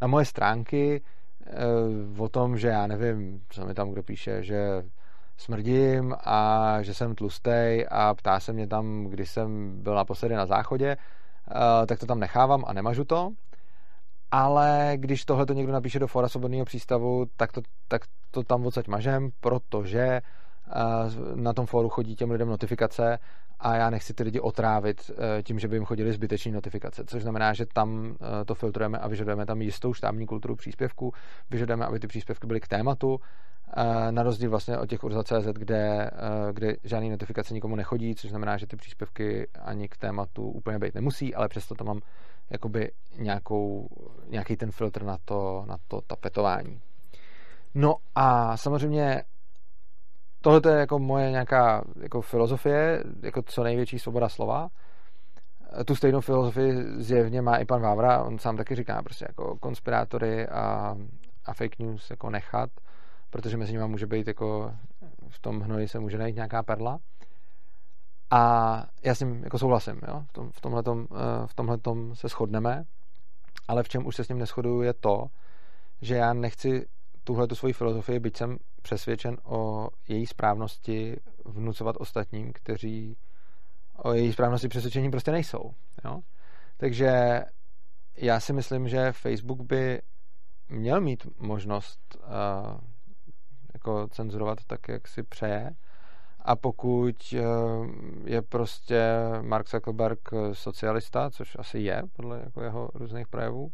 na 0.00 0.06
moje 0.06 0.24
stránky 0.24 1.02
o 2.18 2.28
tom, 2.28 2.58
že 2.58 2.68
já 2.68 2.86
nevím, 2.86 3.42
co 3.48 3.66
mi 3.66 3.74
tam 3.74 3.90
kdo 3.90 4.02
píše, 4.02 4.42
že 4.42 4.82
smrdím 5.36 6.14
a 6.24 6.78
že 6.82 6.94
jsem 6.94 7.14
tlustej 7.14 7.86
a 7.90 8.14
ptá 8.14 8.40
se 8.40 8.52
mě 8.52 8.66
tam, 8.66 9.04
když 9.04 9.30
jsem 9.30 9.82
byl 9.82 9.94
naposledy 9.94 10.34
na 10.34 10.46
záchodě, 10.46 10.96
tak 11.86 11.98
to 11.98 12.06
tam 12.06 12.20
nechávám 12.20 12.64
a 12.66 12.72
nemažu 12.72 13.04
to. 13.04 13.30
Ale 14.30 14.92
když 14.96 15.24
tohle 15.24 15.46
to 15.46 15.52
někdo 15.52 15.72
napíše 15.72 15.98
do 15.98 16.06
fora 16.06 16.28
svobodného 16.28 16.64
přístavu, 16.64 17.26
tak 17.36 17.52
to, 17.52 17.60
tak 17.88 18.02
to 18.30 18.42
tam 18.42 18.66
odsaď 18.66 18.88
mažem, 18.88 19.30
protože 19.40 20.20
na 21.34 21.52
tom 21.52 21.66
fóru 21.66 21.88
chodí 21.88 22.16
těm 22.16 22.30
lidem 22.30 22.48
notifikace 22.48 23.18
a 23.60 23.76
já 23.76 23.90
nechci 23.90 24.14
ty 24.14 24.22
lidi 24.22 24.40
otrávit 24.40 25.10
eh, 25.10 25.42
tím, 25.42 25.58
že 25.58 25.68
by 25.68 25.76
jim 25.76 25.84
chodili 25.84 26.12
zbytečné 26.12 26.52
notifikace, 26.52 27.04
což 27.06 27.22
znamená, 27.22 27.52
že 27.52 27.66
tam 27.66 28.16
eh, 28.20 28.44
to 28.44 28.54
filtrujeme 28.54 28.98
a 28.98 29.08
vyžadujeme 29.08 29.46
tam 29.46 29.62
jistou 29.62 29.94
štábní 29.94 30.26
kulturu 30.26 30.56
příspěvku, 30.56 31.12
vyžadujeme, 31.50 31.86
aby 31.86 31.98
ty 31.98 32.06
příspěvky 32.06 32.46
byly 32.46 32.60
k 32.60 32.68
tématu, 32.68 33.20
eh, 33.76 34.12
na 34.12 34.22
rozdíl 34.22 34.50
vlastně 34.50 34.78
od 34.78 34.86
těch 34.86 35.04
urza.cz, 35.04 35.46
kde, 35.52 36.10
kde 36.52 36.76
žádný 36.84 37.10
notifikace 37.10 37.54
nikomu 37.54 37.76
nechodí, 37.76 38.14
což 38.14 38.30
znamená, 38.30 38.56
že 38.56 38.66
ty 38.66 38.76
příspěvky 38.76 39.48
ani 39.62 39.88
k 39.88 39.96
tématu 39.96 40.42
úplně 40.42 40.78
být 40.78 40.94
nemusí, 40.94 41.34
ale 41.34 41.48
přesto 41.48 41.74
tam 41.74 41.86
mám 41.86 42.00
jakoby 42.50 42.92
nějakou, 43.18 43.88
nějaký 44.28 44.56
ten 44.56 44.70
filtr 44.70 45.02
na 45.02 45.16
to, 45.24 45.64
na 45.66 45.76
to 45.88 46.00
tapetování. 46.00 46.80
No 47.74 47.96
a 48.14 48.56
samozřejmě 48.56 49.22
tohle 50.40 50.60
je 50.68 50.78
jako 50.78 50.98
moje 50.98 51.30
nějaká 51.30 51.84
jako 52.02 52.20
filozofie, 52.20 53.04
jako 53.22 53.42
co 53.42 53.62
největší 53.62 53.98
svoboda 53.98 54.28
slova. 54.28 54.68
Tu 55.84 55.94
stejnou 55.94 56.20
filozofii 56.20 56.72
zjevně 56.96 57.42
má 57.42 57.56
i 57.56 57.64
pan 57.64 57.82
Vávra, 57.82 58.22
on 58.22 58.38
sám 58.38 58.56
taky 58.56 58.74
říká 58.74 59.02
prostě 59.02 59.26
jako 59.28 59.56
konspirátory 59.58 60.48
a, 60.48 60.96
a 61.44 61.54
fake 61.54 61.78
news 61.78 62.10
jako 62.10 62.30
nechat, 62.30 62.70
protože 63.30 63.56
mezi 63.56 63.72
nimi 63.72 63.88
může 63.88 64.06
být 64.06 64.26
jako 64.26 64.74
v 65.28 65.38
tom 65.38 65.60
hnoji 65.60 65.88
se 65.88 65.98
může 65.98 66.18
najít 66.18 66.36
nějaká 66.36 66.62
perla. 66.62 66.98
A 68.30 68.84
já 69.02 69.14
s 69.14 69.20
ním 69.20 69.44
jako 69.44 69.58
souhlasím, 69.58 70.00
jo? 70.08 70.24
V, 70.28 70.32
tom, 70.32 70.50
v, 70.50 70.60
tomhletom, 70.60 71.06
eh, 71.10 71.46
v 71.46 72.14
se 72.16 72.28
shodneme, 72.28 72.84
ale 73.68 73.82
v 73.82 73.88
čem 73.88 74.06
už 74.06 74.16
se 74.16 74.24
s 74.24 74.28
ním 74.28 74.38
neschoduju 74.38 74.82
je 74.82 74.92
to, 74.92 75.26
že 76.02 76.14
já 76.14 76.32
nechci 76.32 76.86
tuhle 77.24 77.46
tu 77.46 77.54
svoji 77.54 77.72
filozofii, 77.72 78.18
byť 78.18 78.36
jsem 78.36 78.58
přesvědčen 78.82 79.36
o 79.44 79.88
její 80.08 80.26
správnosti, 80.26 81.16
vnucovat 81.44 81.96
ostatním, 81.98 82.52
kteří 82.52 83.16
o 83.96 84.12
její 84.12 84.32
správnosti 84.32 84.68
přesvědčení 84.68 85.10
prostě 85.10 85.32
nejsou. 85.32 85.74
Jo? 86.04 86.20
Takže 86.76 87.40
já 88.16 88.40
si 88.40 88.52
myslím, 88.52 88.88
že 88.88 89.12
Facebook 89.12 89.60
by 89.60 90.02
měl 90.68 91.00
mít 91.00 91.26
možnost 91.38 92.16
uh, 92.16 92.80
jako 93.74 94.08
cenzurovat 94.08 94.58
tak, 94.66 94.88
jak 94.88 95.08
si 95.08 95.22
přeje. 95.22 95.74
A 96.42 96.56
pokud 96.56 97.34
uh, 97.34 97.86
je 98.24 98.42
prostě 98.42 99.02
Mark 99.40 99.68
Zuckerberg 99.68 100.28
socialista, 100.52 101.30
což 101.30 101.56
asi 101.58 101.78
je 101.78 102.02
podle 102.12 102.40
jako 102.44 102.62
jeho 102.62 102.90
různých 102.94 103.28
projevů, 103.28 103.72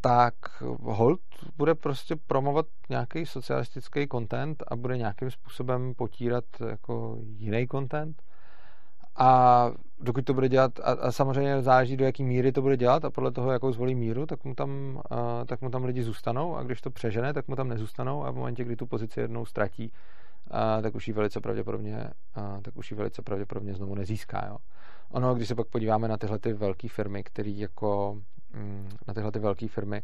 tak 0.00 0.34
Holt 0.82 1.20
bude 1.56 1.74
prostě 1.74 2.16
promovat 2.16 2.66
nějaký 2.88 3.26
socialistický 3.26 4.08
content 4.12 4.62
a 4.68 4.76
bude 4.76 4.96
nějakým 4.96 5.30
způsobem 5.30 5.94
potírat 5.94 6.44
jako 6.68 7.18
jiný 7.20 7.66
content. 7.70 8.22
A 9.16 9.70
dokud 10.00 10.24
to 10.24 10.34
bude 10.34 10.48
dělat, 10.48 10.80
a, 10.80 10.92
a 10.92 11.12
samozřejmě 11.12 11.62
záleží, 11.62 11.96
do 11.96 12.04
jaký 12.04 12.24
míry 12.24 12.52
to 12.52 12.62
bude 12.62 12.76
dělat 12.76 13.04
a 13.04 13.10
podle 13.10 13.32
toho, 13.32 13.52
jakou 13.52 13.72
zvolí 13.72 13.94
míru, 13.94 14.26
tak 14.26 14.44
mu 14.44 14.54
tam, 14.54 15.02
a, 15.10 15.44
tak 15.44 15.60
mu 15.60 15.70
tam 15.70 15.84
lidi 15.84 16.02
zůstanou 16.02 16.56
a 16.56 16.62
když 16.62 16.80
to 16.80 16.90
přežene, 16.90 17.32
tak 17.32 17.48
mu 17.48 17.56
tam 17.56 17.68
nezůstanou 17.68 18.24
a 18.24 18.30
v 18.30 18.34
momentě, 18.34 18.64
kdy 18.64 18.76
tu 18.76 18.86
pozici 18.86 19.20
jednou 19.20 19.44
ztratí, 19.44 19.92
a, 20.50 20.80
tak 20.80 20.94
už 20.94 21.08
ji 21.08 21.14
velice 21.14 21.40
pravděpodobně, 21.40 22.10
a, 22.34 22.60
tak 22.62 22.76
už 22.76 22.90
ji 22.90 22.96
velice 22.96 23.22
pravděpodobně 23.22 23.74
znovu 23.74 23.94
nezíská. 23.94 24.46
Jo. 24.48 24.56
Ono, 25.10 25.34
když 25.34 25.48
se 25.48 25.54
pak 25.54 25.66
podíváme 25.66 26.08
na 26.08 26.16
tyhle 26.16 26.38
ty 26.38 26.52
velké 26.52 26.88
firmy, 26.88 27.22
které 27.24 27.50
jako 27.50 28.20
Mm, 28.54 28.88
na 29.08 29.14
tyhle 29.14 29.32
ty 29.32 29.38
velké 29.38 29.68
firmy, 29.68 30.02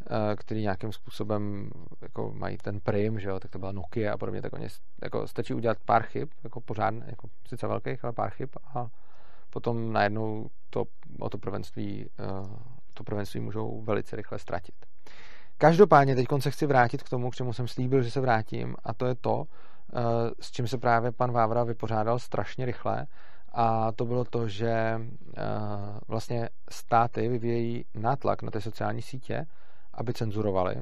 eh, 0.00 0.36
které 0.36 0.60
nějakým 0.60 0.92
způsobem 0.92 1.70
jako 2.02 2.32
mají 2.34 2.56
ten 2.56 2.80
prim, 2.80 3.20
že 3.20 3.28
jo, 3.28 3.40
tak 3.40 3.50
to 3.50 3.58
byla 3.58 3.72
Nokia 3.72 4.14
a 4.14 4.18
podobně, 4.18 4.42
tak 4.42 4.52
oni 4.52 4.66
jako 5.02 5.26
stačí 5.26 5.54
udělat 5.54 5.78
pár 5.84 6.02
chyb, 6.02 6.28
jako 6.44 6.60
pořád, 6.60 6.94
jako 7.06 7.28
sice 7.48 7.66
velkých, 7.66 8.04
ale 8.04 8.12
pár 8.12 8.30
chyb 8.30 8.48
a 8.74 8.88
potom 9.50 9.92
najednou 9.92 10.50
to, 10.70 10.84
o 11.20 11.30
to 11.30 11.38
prvenství, 11.38 12.10
eh, 12.18 12.58
to 12.94 13.04
prvenství 13.04 13.40
můžou 13.40 13.82
velice 13.82 14.16
rychle 14.16 14.38
ztratit. 14.38 14.74
Každopádně 15.58 16.14
teď 16.14 16.26
se 16.38 16.50
chci 16.50 16.66
vrátit 16.66 17.02
k 17.02 17.08
tomu, 17.08 17.30
k 17.30 17.34
čemu 17.34 17.52
jsem 17.52 17.68
slíbil, 17.68 18.02
že 18.02 18.10
se 18.10 18.20
vrátím 18.20 18.76
a 18.84 18.94
to 18.94 19.06
je 19.06 19.14
to, 19.14 19.44
s 20.40 20.50
čím 20.50 20.68
se 20.68 20.78
právě 20.78 21.12
pan 21.12 21.32
Vávra 21.32 21.64
vypořádal 21.64 22.18
strašně 22.18 22.66
rychle 22.66 23.06
a 23.58 23.92
to 23.92 24.04
bylo 24.04 24.24
to, 24.24 24.48
že 24.48 24.70
eh, 24.70 25.42
vlastně 26.08 26.48
státy 26.70 27.28
vyvíjejí 27.28 27.84
nátlak 27.94 28.42
na 28.42 28.50
ty 28.50 28.60
sociální 28.60 29.02
sítě, 29.02 29.46
aby 29.94 30.12
cenzurovali. 30.12 30.76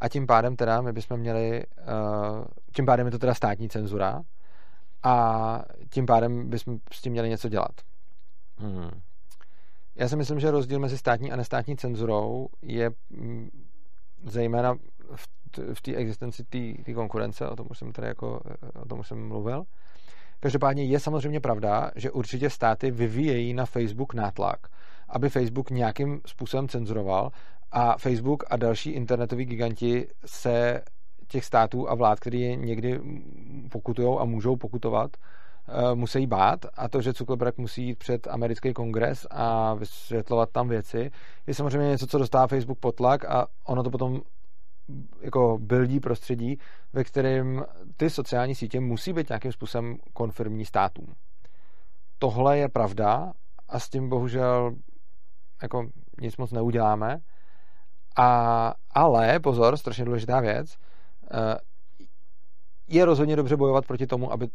A 0.00 0.08
tím 0.08 0.26
pádem 0.26 0.56
teda 0.56 0.80
my 0.80 0.92
bychom 0.92 1.20
měli, 1.20 1.62
eh, 1.78 1.84
tím 2.72 2.86
pádem 2.86 3.06
je 3.06 3.10
to 3.10 3.18
teda 3.18 3.34
státní 3.34 3.68
cenzura 3.68 4.22
a 5.02 5.62
tím 5.90 6.06
pádem 6.06 6.50
bychom 6.50 6.78
s 6.92 7.00
tím 7.00 7.12
měli 7.12 7.28
něco 7.28 7.48
dělat. 7.48 7.72
Hmm. 8.58 8.90
Já 9.94 10.08
si 10.08 10.16
myslím, 10.16 10.40
že 10.40 10.50
rozdíl 10.50 10.78
mezi 10.78 10.98
státní 10.98 11.32
a 11.32 11.36
nestátní 11.36 11.76
cenzurou 11.76 12.48
je 12.62 12.90
mm, 13.10 13.48
zejména 14.24 14.74
v 15.74 15.82
té 15.82 15.94
existenci 15.94 16.44
té 16.84 16.94
konkurence, 16.94 17.48
o 17.48 17.56
tom 17.56 17.66
už 17.70 17.78
jsem 17.78 17.92
tady 17.92 18.08
jako, 18.08 18.40
o 18.82 18.88
tom 18.88 19.00
už 19.00 19.08
jsem 19.08 19.28
mluvil, 19.28 19.64
Každopádně 20.40 20.84
je 20.84 21.00
samozřejmě 21.00 21.40
pravda, 21.40 21.90
že 21.96 22.10
určitě 22.10 22.50
státy 22.50 22.90
vyvíjejí 22.90 23.54
na 23.54 23.66
Facebook 23.66 24.14
nátlak, 24.14 24.58
aby 25.08 25.28
Facebook 25.28 25.70
nějakým 25.70 26.20
způsobem 26.26 26.68
cenzuroval 26.68 27.30
a 27.72 27.98
Facebook 27.98 28.44
a 28.50 28.56
další 28.56 28.90
internetoví 28.90 29.44
giganti 29.44 30.08
se 30.26 30.82
těch 31.28 31.44
států 31.44 31.90
a 31.90 31.94
vlád, 31.94 32.20
které 32.20 32.36
je 32.38 32.56
někdy 32.56 33.00
pokutují 33.70 34.18
a 34.18 34.24
můžou 34.24 34.56
pokutovat, 34.56 35.10
eh, 35.68 35.94
musí 35.94 36.26
bát. 36.26 36.66
A 36.74 36.88
to, 36.88 37.02
že 37.02 37.12
Zuckerberg 37.12 37.58
musí 37.58 37.86
jít 37.86 37.98
před 37.98 38.26
americký 38.26 38.72
kongres 38.72 39.26
a 39.30 39.74
vysvětlovat 39.74 40.50
tam 40.52 40.68
věci, 40.68 41.10
je 41.46 41.54
samozřejmě 41.54 41.88
něco, 41.88 42.06
co 42.06 42.18
dostává 42.18 42.46
Facebook 42.46 42.78
pod 42.78 42.94
tlak 42.94 43.24
a 43.24 43.46
ono 43.66 43.82
to 43.82 43.90
potom 43.90 44.20
jako 45.20 45.58
buildí 45.60 46.00
prostředí, 46.00 46.58
ve 46.92 47.04
kterém 47.04 47.64
ty 47.96 48.10
sociální 48.10 48.54
sítě 48.54 48.80
musí 48.80 49.12
být 49.12 49.28
nějakým 49.28 49.52
způsobem 49.52 49.96
konfirmní 50.12 50.64
státům. 50.64 51.14
Tohle 52.18 52.58
je 52.58 52.68
pravda 52.68 53.32
a 53.68 53.78
s 53.78 53.88
tím 53.88 54.08
bohužel 54.08 54.74
jako 55.62 55.86
nic 56.20 56.36
moc 56.36 56.52
neuděláme. 56.52 57.18
A, 58.16 58.74
ale, 58.90 59.40
pozor, 59.40 59.76
strašně 59.76 60.04
důležitá 60.04 60.40
věc, 60.40 60.76
eh, 61.30 61.58
je 62.88 63.04
rozhodně 63.04 63.36
dobře 63.36 63.56
bojovat 63.56 63.86
proti 63.86 64.06
tomu, 64.06 64.32
aby 64.32 64.48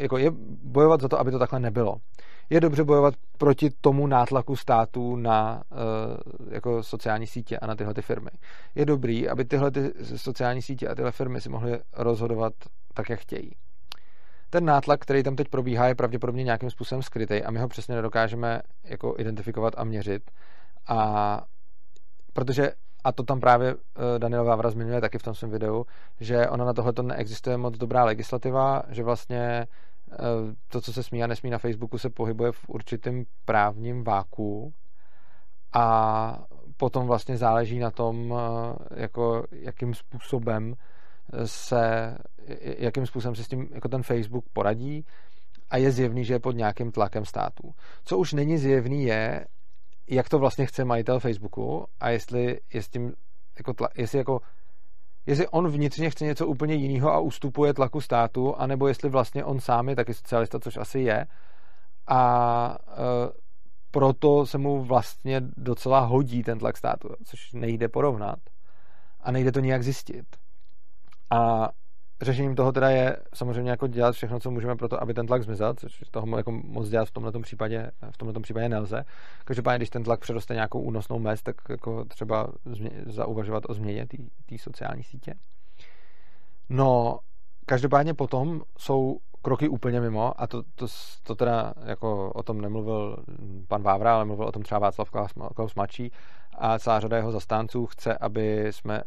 jako 0.00 0.18
je 0.18 0.30
bojovat 0.62 1.00
za 1.00 1.08
to, 1.08 1.20
aby 1.20 1.30
to 1.30 1.38
takhle 1.38 1.60
nebylo. 1.60 1.96
Je 2.50 2.60
dobře 2.60 2.84
bojovat 2.84 3.14
proti 3.38 3.70
tomu 3.80 4.06
nátlaku 4.06 4.56
států 4.56 5.16
na 5.16 5.62
uh, 5.70 6.52
jako 6.52 6.82
sociální 6.82 7.26
sítě 7.26 7.58
a 7.58 7.66
na 7.66 7.74
tyhle 7.74 7.94
ty 7.94 8.02
firmy. 8.02 8.30
Je 8.74 8.86
dobrý, 8.86 9.28
aby 9.28 9.44
tyhle 9.44 9.70
ty 9.70 9.92
sociální 10.16 10.62
sítě 10.62 10.88
a 10.88 10.94
tyhle 10.94 11.12
firmy 11.12 11.40
si 11.40 11.48
mohly 11.48 11.80
rozhodovat 11.96 12.52
tak, 12.94 13.10
jak 13.10 13.20
chtějí. 13.20 13.52
Ten 14.50 14.64
nátlak, 14.64 15.00
který 15.00 15.22
tam 15.22 15.36
teď 15.36 15.48
probíhá, 15.48 15.88
je 15.88 15.94
pravděpodobně 15.94 16.44
nějakým 16.44 16.70
způsobem 16.70 17.02
skrytý 17.02 17.42
a 17.42 17.50
my 17.50 17.58
ho 17.58 17.68
přesně 17.68 17.94
nedokážeme 17.94 18.62
jako 18.84 19.14
identifikovat 19.18 19.74
a 19.76 19.84
měřit. 19.84 20.30
A 20.88 21.40
protože 22.32 22.72
a 23.04 23.12
to 23.12 23.22
tam 23.22 23.40
právě 23.40 23.74
eh, 23.74 24.18
Daniel 24.18 24.44
Vávra 24.44 24.70
zmiňuje 24.70 25.00
taky 25.00 25.18
v 25.18 25.22
tom 25.22 25.34
svém 25.34 25.50
videu, 25.50 25.86
že 26.20 26.48
ona 26.48 26.64
na 26.64 26.72
tohle 26.72 26.92
neexistuje 27.02 27.56
moc 27.56 27.78
dobrá 27.78 28.04
legislativa, 28.04 28.82
že 28.88 29.02
vlastně 29.02 29.66
to, 30.68 30.80
co 30.80 30.92
se 30.92 31.02
smí 31.02 31.22
a 31.22 31.26
nesmí 31.26 31.50
na 31.50 31.58
Facebooku, 31.58 31.98
se 31.98 32.10
pohybuje 32.10 32.52
v 32.52 32.68
určitém 32.68 33.24
právním 33.44 34.04
váku 34.04 34.72
a 35.72 36.46
potom 36.76 37.06
vlastně 37.06 37.36
záleží 37.36 37.78
na 37.78 37.90
tom, 37.90 38.34
eh, 38.34 39.00
jako 39.00 39.44
jakým 39.52 39.94
způsobem 39.94 40.74
se, 41.44 42.16
jakým 42.78 43.06
způsobem 43.06 43.34
se 43.34 43.44
s 43.44 43.48
tím 43.48 43.68
jako 43.74 43.88
ten 43.88 44.02
Facebook 44.02 44.44
poradí 44.52 45.04
a 45.70 45.76
je 45.76 45.90
zjevný, 45.90 46.24
že 46.24 46.34
je 46.34 46.40
pod 46.40 46.52
nějakým 46.52 46.92
tlakem 46.92 47.24
států. 47.24 47.74
Co 48.04 48.18
už 48.18 48.32
není 48.32 48.58
zjevný 48.58 49.04
je, 49.04 49.46
jak 50.08 50.28
to 50.28 50.38
vlastně 50.38 50.66
chce 50.66 50.84
majitel 50.84 51.20
Facebooku 51.20 51.86
a 52.00 52.10
jestli 52.10 52.60
je 52.74 52.82
s 52.82 52.88
tím 52.88 53.14
jako 53.58 53.72
tla, 53.72 53.88
jestli 53.96 54.18
jako 54.18 54.40
jestli 55.30 55.48
on 55.48 55.68
vnitřně 55.68 56.10
chce 56.10 56.24
něco 56.24 56.46
úplně 56.46 56.74
jiného 56.74 57.12
a 57.12 57.18
ustupuje 57.18 57.74
tlaku 57.74 58.00
státu, 58.00 58.54
anebo 58.56 58.88
jestli 58.88 59.08
vlastně 59.08 59.44
on 59.44 59.60
sám 59.60 59.88
je 59.88 59.96
taky 59.96 60.14
socialista, 60.14 60.60
což 60.60 60.76
asi 60.76 60.98
je. 60.98 61.26
A 62.06 62.78
e, 62.88 62.94
proto 63.90 64.46
se 64.46 64.58
mu 64.58 64.84
vlastně 64.84 65.40
docela 65.56 66.00
hodí 66.00 66.42
ten 66.42 66.58
tlak 66.58 66.76
státu, 66.76 67.08
což 67.24 67.52
nejde 67.52 67.88
porovnat. 67.88 68.38
A 69.20 69.30
nejde 69.30 69.52
to 69.52 69.60
nijak 69.60 69.82
zjistit. 69.82 70.26
A 71.30 71.68
řešením 72.22 72.54
toho 72.54 72.72
teda 72.72 72.90
je 72.90 73.16
samozřejmě 73.34 73.70
jako 73.70 73.86
dělat 73.86 74.12
všechno, 74.12 74.40
co 74.40 74.50
můžeme 74.50 74.76
pro 74.76 74.88
to, 74.88 75.02
aby 75.02 75.14
ten 75.14 75.26
tlak 75.26 75.42
zmizel, 75.42 75.74
což 75.74 76.00
toho 76.10 76.36
jako 76.36 76.52
moc 76.52 76.88
dělat 76.88 77.08
v 77.08 77.10
tomto 77.10 77.40
případě, 77.40 77.90
v 78.10 78.16
tomto 78.16 78.40
případě 78.40 78.68
nelze. 78.68 79.04
Každopádně, 79.44 79.78
když 79.78 79.90
ten 79.90 80.04
tlak 80.04 80.20
přeroste 80.20 80.54
nějakou 80.54 80.80
únosnou 80.80 81.18
mez, 81.18 81.42
tak 81.42 81.56
jako 81.68 82.04
třeba 82.04 82.48
zauvažovat 83.06 83.64
o 83.68 83.74
změně 83.74 84.06
té 84.46 84.58
sociální 84.58 85.02
sítě. 85.02 85.34
No, 86.68 87.18
každopádně 87.66 88.14
potom 88.14 88.62
jsou 88.78 89.18
kroky 89.42 89.68
úplně 89.68 90.00
mimo 90.00 90.40
a 90.40 90.46
to, 90.46 90.62
to, 90.62 90.86
to 91.22 91.34
teda 91.34 91.74
jako 91.84 92.32
o 92.32 92.42
tom 92.42 92.60
nemluvil 92.60 93.16
pan 93.68 93.82
Vávra, 93.82 94.14
ale 94.14 94.24
mluvil 94.24 94.46
o 94.46 94.52
tom 94.52 94.62
třeba 94.62 94.78
Václav 94.78 95.10
Klaus 95.54 95.74
mladší 95.76 96.12
a 96.58 96.78
celá 96.78 97.00
řada 97.00 97.16
jeho 97.16 97.32
zastánců 97.32 97.86
chce, 97.86 98.18
aby 98.18 98.66
jsme 98.70 99.02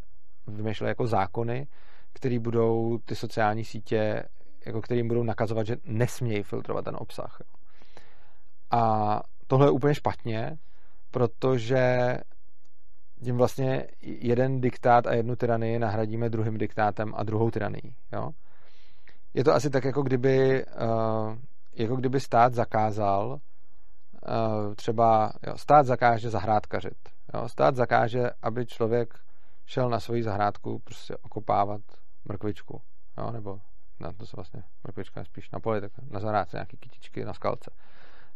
vymýšleli 0.48 0.90
jako 0.92 1.08
zákony, 1.08 1.68
které 2.14 2.40
budou 2.40 2.98
ty 3.06 3.16
sociální 3.16 3.66
sítě, 3.66 4.24
jako 4.66 4.82
kterým 4.82 5.08
budou 5.08 5.24
nakazovat, 5.24 5.68
že 5.68 5.78
nesmějí 5.86 6.44
filtrovat 6.44 6.86
ten 6.86 6.96
obsah. 7.00 7.42
A 8.72 9.22
tohle 9.48 9.68
je 9.68 9.72
úplně 9.72 9.96
špatně, 9.96 10.58
protože 11.12 12.18
tím 13.24 13.38
vlastně 13.38 13.88
jeden 14.02 14.62
diktát 14.62 15.08
a 15.08 15.14
jednu 15.14 15.36
tyranii 15.36 15.80
nahradíme 15.80 16.30
druhým 16.30 16.58
diktátem 16.58 17.14
a 17.16 17.24
druhou 17.24 17.52
tyranii. 17.52 17.96
Jo? 18.14 18.30
Je 19.34 19.44
to 19.44 19.54
asi 19.54 19.70
tak, 19.70 19.86
jako 19.86 20.02
kdyby, 20.02 20.66
uh, 20.66 21.38
jako 21.76 21.96
kdyby 21.96 22.20
stát 22.20 22.54
zakázal 22.54 23.28
uh, 23.28 24.74
třeba, 24.76 25.32
jo, 25.48 25.58
stát 25.58 25.86
zakáže 25.86 26.30
zahrádkařit. 26.30 26.98
Jo? 27.34 27.50
Stát 27.50 27.76
zakáže, 27.76 28.30
aby 28.42 28.66
člověk 28.66 29.14
šel 29.66 29.90
na 29.90 30.00
svoji 30.00 30.24
zahrádku 30.24 30.80
prostě 30.80 31.18
okopávat 31.18 31.82
mrkvičku, 32.26 32.82
jo? 33.18 33.32
nebo 33.32 33.60
na 34.00 34.12
to 34.12 34.26
se 34.26 34.36
vlastně 34.36 34.64
mrkvička 34.88 35.20
je 35.20 35.26
spíš 35.26 35.52
na 35.52 35.60
poli, 35.60 35.82
tak 35.82 35.92
na 36.12 36.20
zahrádce 36.20 36.58
nějaký 36.58 36.78
kytičky 36.78 37.26
na 37.26 37.34
skalce. 37.34 37.72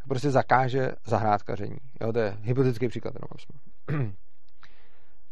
Prostě 0.08 0.32
zakáže 0.32 0.92
zahrádkaření. 1.06 1.78
Jo? 2.02 2.14
To 2.14 2.20
je 2.20 2.38
hypotetický 2.42 2.88
příklad. 2.88 3.14
Jenom. 3.16 4.12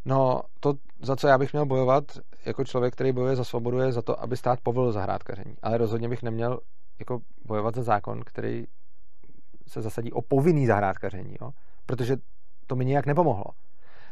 No, 0.08 0.42
to, 0.60 0.74
za 1.02 1.16
co 1.16 1.28
já 1.28 1.38
bych 1.38 1.54
měl 1.54 1.66
bojovat 1.66 2.04
jako 2.46 2.66
člověk, 2.66 2.94
který 2.94 3.12
bojuje 3.12 3.36
za 3.36 3.44
svobodu, 3.44 3.80
je 3.80 3.92
za 3.92 4.02
to, 4.02 4.22
aby 4.22 4.38
stát 4.38 4.60
povolil 4.64 4.92
zahrádkaření. 4.92 5.56
Ale 5.62 5.78
rozhodně 5.78 6.10
bych 6.10 6.24
neměl 6.24 6.60
jako 7.00 7.20
bojovat 7.46 7.76
za 7.76 7.84
zákon, 7.84 8.22
který 8.26 8.66
se 9.68 9.82
zasadí 9.82 10.12
o 10.12 10.22
povinný 10.22 10.66
zahrádkaření, 10.66 11.36
jo? 11.42 11.52
protože 11.86 12.18
to 12.68 12.76
mi 12.76 12.86
nijak 12.86 13.06
nepomohlo. 13.06 13.46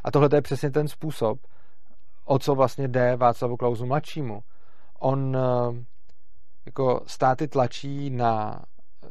A 0.04 0.12
tohle 0.12 0.30
je 0.34 0.42
přesně 0.42 0.72
ten 0.72 0.88
způsob, 0.88 1.40
o 2.26 2.40
co 2.40 2.56
vlastně 2.56 2.88
jde 2.88 3.16
Václavu 3.16 3.58
Klausu 3.58 3.86
mladšímu. 3.86 4.40
On 5.00 5.38
eh, 5.38 5.84
jako 6.66 7.02
státy 7.06 7.48
tlačí 7.48 8.10
na 8.10 8.64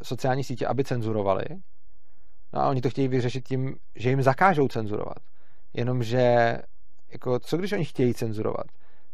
sociální 0.03 0.45
sítě, 0.45 0.67
aby 0.67 0.85
cenzurovali. 0.85 1.45
No 2.53 2.61
a 2.61 2.69
oni 2.69 2.81
to 2.81 2.91
chtějí 2.91 3.09
vyřešit 3.09 3.49
tím, 3.49 3.77
že 3.95 4.11
jim 4.11 4.23
zakážou 4.23 4.69
cenzurovat. 4.69 5.19
Jenomže 5.75 6.59
jako, 7.13 7.39
co 7.39 7.57
když 7.57 7.73
oni 7.73 7.85
chtějí 7.85 8.15
cenzurovat? 8.15 8.67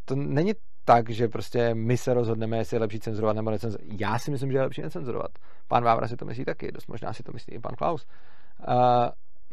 To 0.04 0.14
není 0.16 0.52
tak, 0.84 1.10
že 1.10 1.28
prostě 1.28 1.74
my 1.74 1.96
se 1.96 2.14
rozhodneme, 2.14 2.56
jestli 2.56 2.74
je 2.74 2.80
lepší 2.80 3.00
cenzurovat 3.00 3.36
nebo 3.36 3.50
necenzurovat. 3.50 4.00
Já 4.00 4.18
si 4.18 4.30
myslím, 4.30 4.52
že 4.52 4.58
je 4.58 4.62
lepší 4.62 4.82
necenzurovat. 4.82 5.30
Pan 5.68 5.84
Vávra 5.84 6.08
si 6.08 6.16
to 6.16 6.24
myslí 6.24 6.44
taky, 6.44 6.72
dost 6.72 6.86
možná 6.86 7.12
si 7.12 7.22
to 7.22 7.32
myslí 7.32 7.54
i 7.54 7.58
pan 7.58 7.74
Klaus. 7.74 8.06
A 8.66 8.74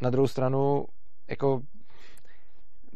na 0.02 0.10
druhou 0.10 0.28
stranu, 0.28 0.86
jako, 1.30 1.62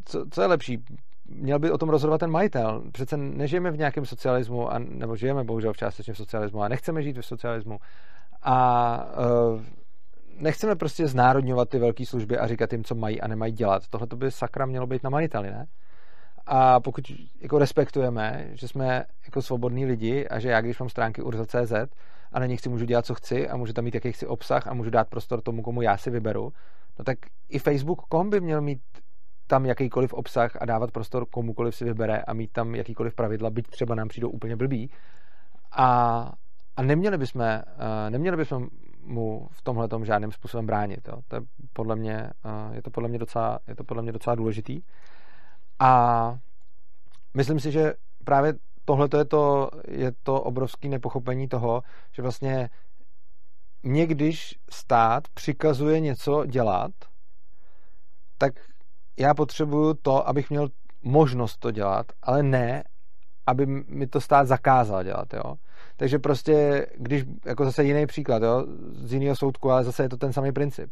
co, 0.05 0.25
co 0.31 0.41
je 0.41 0.47
lepší? 0.47 0.83
Měl 1.29 1.59
by 1.59 1.71
o 1.71 1.77
tom 1.77 1.89
rozhodovat 1.89 2.17
ten 2.17 2.31
majitel. 2.31 2.83
Přece 2.91 3.17
nežijeme 3.17 3.71
v 3.71 3.77
nějakém 3.77 4.05
socialismu, 4.05 4.73
a, 4.73 4.79
nebo 4.79 5.15
žijeme 5.15 5.43
bohužel 5.43 5.73
v 5.73 5.77
částečně 5.77 6.13
v 6.13 6.17
socialismu 6.17 6.61
a 6.61 6.67
nechceme 6.67 7.03
žít 7.03 7.17
v 7.17 7.25
socialismu. 7.25 7.79
A 8.41 9.05
uh, 9.53 9.61
nechceme 10.39 10.75
prostě 10.75 11.07
znárodňovat 11.07 11.69
ty 11.69 11.79
velké 11.79 12.05
služby 12.05 12.37
a 12.37 12.47
říkat 12.47 12.73
jim, 12.73 12.83
co 12.83 12.95
mají 12.95 13.21
a 13.21 13.27
nemají 13.27 13.53
dělat. 13.53 13.87
Tohle 13.89 14.07
to 14.07 14.15
by 14.15 14.31
sakra 14.31 14.65
mělo 14.65 14.87
být 14.87 15.03
na 15.03 15.09
majiteli, 15.09 15.51
ne? 15.51 15.65
A 16.45 16.79
pokud 16.79 17.11
jako 17.41 17.59
respektujeme, 17.59 18.47
že 18.51 18.67
jsme 18.67 19.05
jako 19.25 19.41
svobodní 19.41 19.85
lidi 19.85 20.27
a 20.27 20.39
že 20.39 20.49
já, 20.49 20.61
když 20.61 20.79
mám 20.79 20.89
stránky 20.89 21.21
urza.cz 21.21 21.73
a 22.31 22.39
na 22.39 22.45
nich 22.45 22.61
si 22.61 22.69
můžu 22.69 22.85
dělat, 22.85 23.05
co 23.05 23.15
chci 23.15 23.49
a 23.49 23.57
můžu 23.57 23.73
tam 23.73 23.85
mít 23.85 23.95
jaký 23.95 24.11
chci 24.11 24.27
obsah 24.27 24.67
a 24.67 24.73
můžu 24.73 24.89
dát 24.89 25.09
prostor 25.09 25.41
tomu, 25.41 25.61
komu 25.61 25.81
já 25.81 25.97
si 25.97 26.09
vyberu, 26.09 26.53
no 26.99 27.05
tak 27.05 27.17
i 27.49 27.59
Facebook.com 27.59 28.29
by 28.29 28.41
měl 28.41 28.61
mít 28.61 28.81
tam 29.49 29.65
jakýkoliv 29.65 30.13
obsah 30.13 30.51
a 30.61 30.65
dávat 30.65 30.91
prostor 30.91 31.25
komukoliv 31.25 31.75
si 31.75 31.85
vybere 31.85 32.21
a 32.21 32.33
mít 32.33 32.51
tam 32.51 32.75
jakýkoliv 32.75 33.15
pravidla, 33.15 33.49
byť 33.49 33.67
třeba 33.67 33.95
nám 33.95 34.07
přijdou 34.07 34.29
úplně 34.29 34.55
blbý. 34.55 34.91
A, 35.71 36.31
a 36.75 36.81
neměli 36.83 37.17
bychom, 37.17 37.41
uh, 37.41 38.09
neměli 38.09 38.37
bychom 38.37 38.67
mu 39.03 39.47
v 39.51 39.61
tomhle 39.61 39.87
tom 39.87 40.05
žádným 40.05 40.31
způsobem 40.31 40.65
bránit. 40.65 41.07
Jo. 41.07 41.21
To 41.27 41.35
je 41.35 41.41
podle 41.73 41.95
mě, 41.95 42.29
je 42.71 42.81
to 42.81 42.89
podle 42.91 43.09
mě 43.09 43.19
docela, 43.19 43.59
je 43.67 43.75
to 43.75 43.83
podle 43.83 44.03
mě 44.03 44.11
docela 44.11 44.35
důležitý. 44.35 44.81
A 45.79 46.33
myslím 47.33 47.59
si, 47.59 47.71
že 47.71 47.93
právě 48.23 48.53
tohle 48.85 49.09
je 49.17 49.25
to, 49.25 49.69
je 49.87 50.11
to 50.23 50.41
obrovské 50.41 50.89
nepochopení 50.89 51.47
toho, 51.47 51.81
že 52.11 52.21
vlastně 52.21 52.69
mě, 53.83 54.07
když 54.07 54.59
stát 54.69 55.23
přikazuje 55.33 55.99
něco 55.99 56.45
dělat, 56.45 56.91
tak 58.37 58.53
já 59.19 59.33
potřebuju 59.33 59.93
to, 59.93 60.27
abych 60.27 60.49
měl 60.49 60.67
možnost 61.03 61.57
to 61.57 61.71
dělat, 61.71 62.05
ale 62.21 62.43
ne, 62.43 62.83
aby 63.47 63.65
mi 63.87 64.07
to 64.07 64.21
stát 64.21 64.47
zakázal 64.47 65.03
dělat, 65.03 65.33
jo. 65.33 65.55
Takže 65.97 66.19
prostě, 66.19 66.85
když, 66.97 67.23
jako 67.45 67.65
zase 67.65 67.83
jiný 67.83 68.05
příklad, 68.05 68.43
jo, 68.43 68.65
z 68.91 69.13
jiného 69.13 69.35
soudku, 69.35 69.71
ale 69.71 69.83
zase 69.83 70.03
je 70.03 70.09
to 70.09 70.17
ten 70.17 70.33
samý 70.33 70.51
princip. 70.51 70.91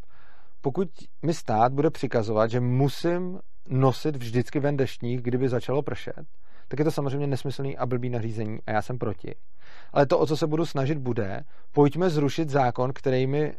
Pokud 0.61 0.89
mi 1.25 1.33
stát 1.33 1.73
bude 1.73 1.89
přikazovat, 1.89 2.51
že 2.51 2.59
musím 2.59 3.39
nosit 3.69 4.15
vždycky 4.15 4.59
ven 4.59 4.77
deštník, 4.77 5.21
kdyby 5.21 5.49
začalo 5.49 5.81
pršet, 5.81 6.23
tak 6.67 6.79
je 6.79 6.85
to 6.85 6.91
samozřejmě 6.91 7.27
nesmyslný 7.27 7.77
a 7.77 7.85
blbý 7.85 8.09
nařízení 8.09 8.59
a 8.67 8.71
já 8.71 8.81
jsem 8.81 8.97
proti. 8.97 9.35
Ale 9.93 10.05
to, 10.05 10.19
o 10.19 10.25
co 10.25 10.37
se 10.37 10.47
budu 10.47 10.65
snažit, 10.65 10.97
bude, 10.97 11.43
pojďme 11.71 12.09
zrušit 12.09 12.49
zákon, 12.49 12.91
který 12.93 13.27
mi, 13.27 13.43
eh, 13.43 13.57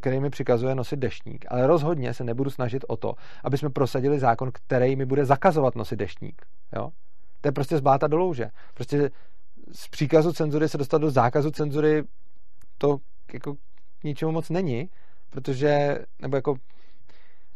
který 0.00 0.20
mi 0.20 0.30
přikazuje 0.30 0.74
nosit 0.74 0.98
deštník, 0.98 1.44
ale 1.48 1.66
rozhodně 1.66 2.14
se 2.14 2.24
nebudu 2.24 2.50
snažit 2.50 2.84
o 2.88 2.96
to, 2.96 3.14
aby 3.44 3.58
jsme 3.58 3.70
prosadili 3.70 4.18
zákon, 4.18 4.50
který 4.52 4.96
mi 4.96 5.06
bude 5.06 5.24
zakazovat 5.24 5.76
nosit 5.76 5.96
deštník. 5.96 6.46
Jo? 6.76 6.90
To 7.40 7.48
je 7.48 7.52
prostě 7.52 7.76
zbáta 7.76 8.06
do 8.06 8.16
louže. 8.16 8.50
Prostě 8.74 9.10
z 9.72 9.88
příkazu 9.88 10.32
cenzury 10.32 10.68
se 10.68 10.78
dostat 10.78 10.98
do 10.98 11.10
zákazu 11.10 11.50
cenzury, 11.50 12.04
to 12.78 12.98
jako 13.32 13.54
ničemu 14.04 14.32
moc 14.32 14.50
není, 14.50 14.90
protože, 15.30 15.98
nebo 16.22 16.36
jako, 16.36 16.54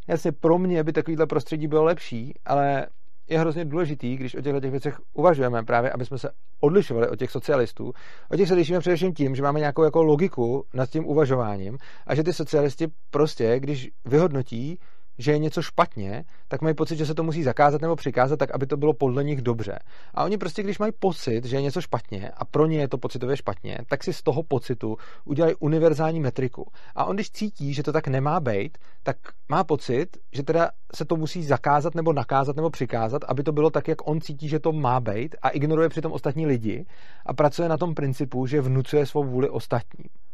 jasně 0.07 0.31
pro 0.31 0.57
mě 0.57 0.83
by 0.83 0.93
takovýhle 0.93 1.27
prostředí 1.27 1.67
bylo 1.67 1.83
lepší, 1.83 2.33
ale 2.45 2.87
je 3.29 3.39
hrozně 3.39 3.65
důležitý, 3.65 4.17
když 4.17 4.35
o 4.35 4.41
těchto 4.41 4.59
těch 4.59 4.71
věcech 4.71 4.99
uvažujeme, 5.13 5.63
právě 5.63 5.91
aby 5.91 6.05
jsme 6.05 6.17
se 6.17 6.29
odlišovali 6.59 7.09
od 7.09 7.19
těch 7.19 7.31
socialistů. 7.31 7.93
O 8.31 8.37
těch 8.37 8.47
se 8.47 8.53
lišíme 8.53 8.79
především 8.79 9.13
tím, 9.13 9.35
že 9.35 9.43
máme 9.43 9.59
nějakou 9.59 9.83
jako 9.83 10.03
logiku 10.03 10.65
nad 10.73 10.89
tím 10.89 11.05
uvažováním 11.05 11.77
a 12.07 12.15
že 12.15 12.23
ty 12.23 12.33
socialisti 12.33 12.87
prostě, 13.09 13.59
když 13.59 13.89
vyhodnotí, 14.05 14.79
že 15.17 15.31
je 15.31 15.37
něco 15.37 15.61
špatně, 15.61 16.23
tak 16.47 16.61
mají 16.61 16.75
pocit, 16.75 16.95
že 16.95 17.05
se 17.05 17.15
to 17.15 17.23
musí 17.23 17.43
zakázat 17.43 17.81
nebo 17.81 17.95
přikázat 17.95 18.39
tak, 18.39 18.51
aby 18.51 18.65
to 18.67 18.77
bylo 18.77 18.93
podle 18.93 19.23
nich 19.23 19.41
dobře. 19.41 19.79
A 20.13 20.23
oni 20.23 20.37
prostě, 20.37 20.63
když 20.63 20.79
mají 20.79 20.91
pocit, 20.99 21.45
že 21.45 21.55
je 21.55 21.61
něco 21.61 21.81
špatně 21.81 22.29
a 22.37 22.45
pro 22.45 22.65
ně 22.65 22.77
je 22.77 22.87
to 22.87 22.97
pocitově 22.97 23.37
špatně, 23.37 23.77
tak 23.89 24.03
si 24.03 24.13
z 24.13 24.23
toho 24.23 24.43
pocitu 24.43 24.97
udělají 25.25 25.55
univerzální 25.59 26.19
metriku. 26.19 26.71
A 26.95 27.05
on, 27.05 27.15
když 27.15 27.31
cítí, 27.31 27.73
že 27.73 27.83
to 27.83 27.93
tak 27.93 28.07
nemá 28.07 28.39
být, 28.39 28.77
tak 29.03 29.17
má 29.49 29.63
pocit, 29.63 30.17
že 30.33 30.43
teda 30.43 30.69
se 30.95 31.05
to 31.05 31.15
musí 31.15 31.43
zakázat 31.43 31.95
nebo 31.95 32.13
nakázat 32.13 32.55
nebo 32.55 32.69
přikázat, 32.69 33.21
aby 33.27 33.43
to 33.43 33.51
bylo 33.51 33.69
tak, 33.69 33.87
jak 33.87 34.07
on 34.07 34.21
cítí, 34.21 34.49
že 34.49 34.59
to 34.59 34.71
má 34.71 34.99
být 34.99 35.35
a 35.41 35.49
ignoruje 35.49 35.89
přitom 35.89 36.11
ostatní 36.11 36.45
lidi 36.45 36.85
a 37.25 37.33
pracuje 37.33 37.69
na 37.69 37.77
tom 37.77 37.93
principu, 37.93 38.45
že 38.45 38.61
vnucuje 38.61 39.05
svou 39.05 39.23
vůli 39.23 39.49
ostatním. 39.49 40.24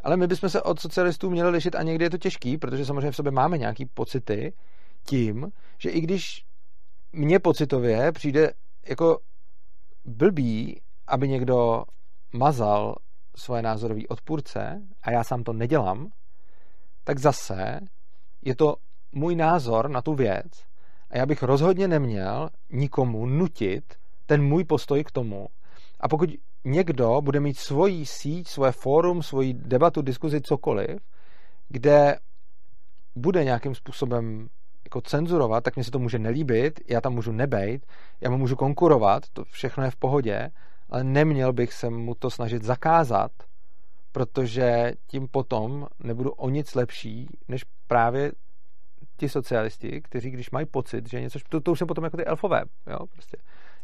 Ale 0.00 0.16
my 0.16 0.26
bychom 0.26 0.48
se 0.48 0.62
od 0.62 0.80
socialistů 0.80 1.30
měli 1.30 1.50
lišit 1.50 1.74
a 1.74 1.82
někdy 1.82 2.04
je 2.04 2.10
to 2.10 2.18
těžký, 2.18 2.58
protože 2.58 2.84
samozřejmě 2.84 3.10
v 3.10 3.16
sobě 3.16 3.32
máme 3.32 3.58
nějaký 3.58 3.86
pocity 3.86 4.52
tím, 5.06 5.52
že 5.78 5.90
i 5.90 6.00
když 6.00 6.44
mně 7.12 7.38
pocitově 7.38 8.12
přijde 8.12 8.52
jako 8.88 9.18
blbý, 10.04 10.80
aby 11.06 11.28
někdo 11.28 11.84
mazal 12.32 12.94
svoje 13.36 13.62
názorové 13.62 14.02
odpůrce 14.08 14.82
a 15.02 15.10
já 15.10 15.24
sám 15.24 15.42
to 15.42 15.52
nedělám, 15.52 16.08
tak 17.04 17.18
zase 17.18 17.80
je 18.42 18.56
to 18.56 18.76
můj 19.12 19.36
názor 19.36 19.90
na 19.90 20.02
tu 20.02 20.14
věc 20.14 20.50
a 21.10 21.18
já 21.18 21.26
bych 21.26 21.42
rozhodně 21.42 21.88
neměl 21.88 22.48
nikomu 22.70 23.26
nutit 23.26 23.84
ten 24.26 24.42
můj 24.42 24.64
postoj 24.64 25.04
k 25.04 25.10
tomu. 25.10 25.46
A 26.00 26.08
pokud 26.08 26.30
někdo 26.68 27.20
bude 27.20 27.40
mít 27.40 27.58
svoji 27.58 28.06
síť, 28.06 28.48
svoje 28.48 28.72
fórum, 28.72 29.22
svoji 29.22 29.54
debatu, 29.54 30.02
diskuzi, 30.02 30.40
cokoliv, 30.40 30.98
kde 31.68 32.18
bude 33.14 33.44
nějakým 33.44 33.74
způsobem 33.74 34.48
jako 34.84 35.00
cenzurovat, 35.00 35.64
tak 35.64 35.76
mě 35.76 35.84
se 35.84 35.90
to 35.90 35.98
může 35.98 36.18
nelíbit, 36.18 36.80
já 36.88 37.00
tam 37.00 37.14
můžu 37.14 37.32
nebejt, 37.32 37.86
já 38.20 38.30
mu 38.30 38.38
můžu 38.38 38.56
konkurovat, 38.56 39.22
to 39.32 39.44
všechno 39.44 39.84
je 39.84 39.90
v 39.90 39.96
pohodě, 39.96 40.50
ale 40.90 41.04
neměl 41.04 41.52
bych 41.52 41.72
se 41.72 41.90
mu 41.90 42.14
to 42.14 42.30
snažit 42.30 42.62
zakázat, 42.62 43.30
protože 44.12 44.92
tím 45.06 45.28
potom 45.28 45.86
nebudu 45.98 46.30
o 46.30 46.48
nic 46.48 46.74
lepší, 46.74 47.28
než 47.48 47.64
právě 47.86 48.32
ti 49.16 49.28
socialisti, 49.28 50.00
kteří 50.00 50.30
když 50.30 50.50
mají 50.50 50.66
pocit, 50.66 51.10
že 51.10 51.20
něco, 51.20 51.38
to, 51.48 51.60
to 51.60 51.72
už 51.72 51.78
jsou 51.78 51.86
potom 51.86 52.04
jako 52.04 52.16
ty 52.16 52.24
elfové, 52.24 52.62
jo, 52.86 52.98
prostě. 53.12 53.36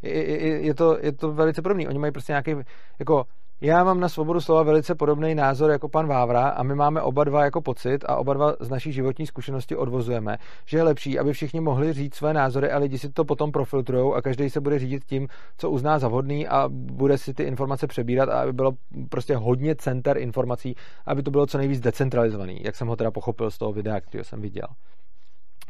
Je, 0.05 0.61
je, 0.67 0.75
to, 0.75 0.99
je 1.01 1.13
to 1.13 1.33
velice 1.33 1.63
podobný. 1.63 1.89
Oni 1.89 1.99
mají 1.99 2.13
prostě 2.13 2.33
nějaký, 2.33 2.55
jako 2.99 3.25
já 3.61 3.85
mám 3.85 4.01
na 4.01 4.09
svobodu 4.09 4.41
slova 4.41 4.63
velice 4.63 4.95
podobný 4.95 5.35
názor 5.35 5.71
jako 5.71 5.89
pan 5.89 6.07
Vávra 6.07 6.49
a 6.49 6.63
my 6.63 6.75
máme 6.75 7.03
oba 7.03 7.25
dva 7.25 7.45
jako 7.45 7.61
pocit 7.61 8.05
a 8.05 8.17
oba 8.17 8.35
dva 8.35 8.55
z 8.61 8.69
naší 8.69 8.93
životní 8.93 9.27
zkušenosti 9.27 9.77
odvozujeme, 9.77 10.37
že 10.67 10.79
je 10.79 10.83
lepší, 10.83 11.19
aby 11.19 11.33
všichni 11.33 11.61
mohli 11.61 11.93
říct 11.93 12.15
své 12.15 12.35
názory 12.35 12.71
a 12.71 12.79
lidi 12.79 12.99
si 12.99 13.09
to 13.09 13.25
potom 13.25 13.53
profiltrujou 13.53 14.15
a 14.15 14.23
každý 14.23 14.51
se 14.51 14.61
bude 14.61 14.79
řídit 14.79 15.05
tím, 15.05 15.29
co 15.57 15.71
uzná 15.71 15.99
za 15.99 16.09
vhodný 16.09 16.49
a 16.49 16.69
bude 16.69 17.19
si 17.19 17.35
ty 17.35 17.43
informace 17.43 17.87
přebírat 17.87 18.29
a 18.29 18.43
aby 18.43 18.53
bylo 18.53 18.73
prostě 19.09 19.37
hodně 19.37 19.75
center 19.75 20.19
informací, 20.19 20.75
aby 21.07 21.23
to 21.23 21.31
bylo 21.31 21.47
co 21.47 21.59
nejvíc 21.59 21.81
decentralizovaný, 21.81 22.61
jak 22.65 22.77
jsem 22.77 22.89
ho 22.89 22.97
teda 22.97 23.11
pochopil 23.11 23.51
z 23.51 23.59
toho 23.59 23.73
videa, 23.73 24.01
který 24.01 24.25
jsem 24.25 24.41
viděl. 24.41 24.67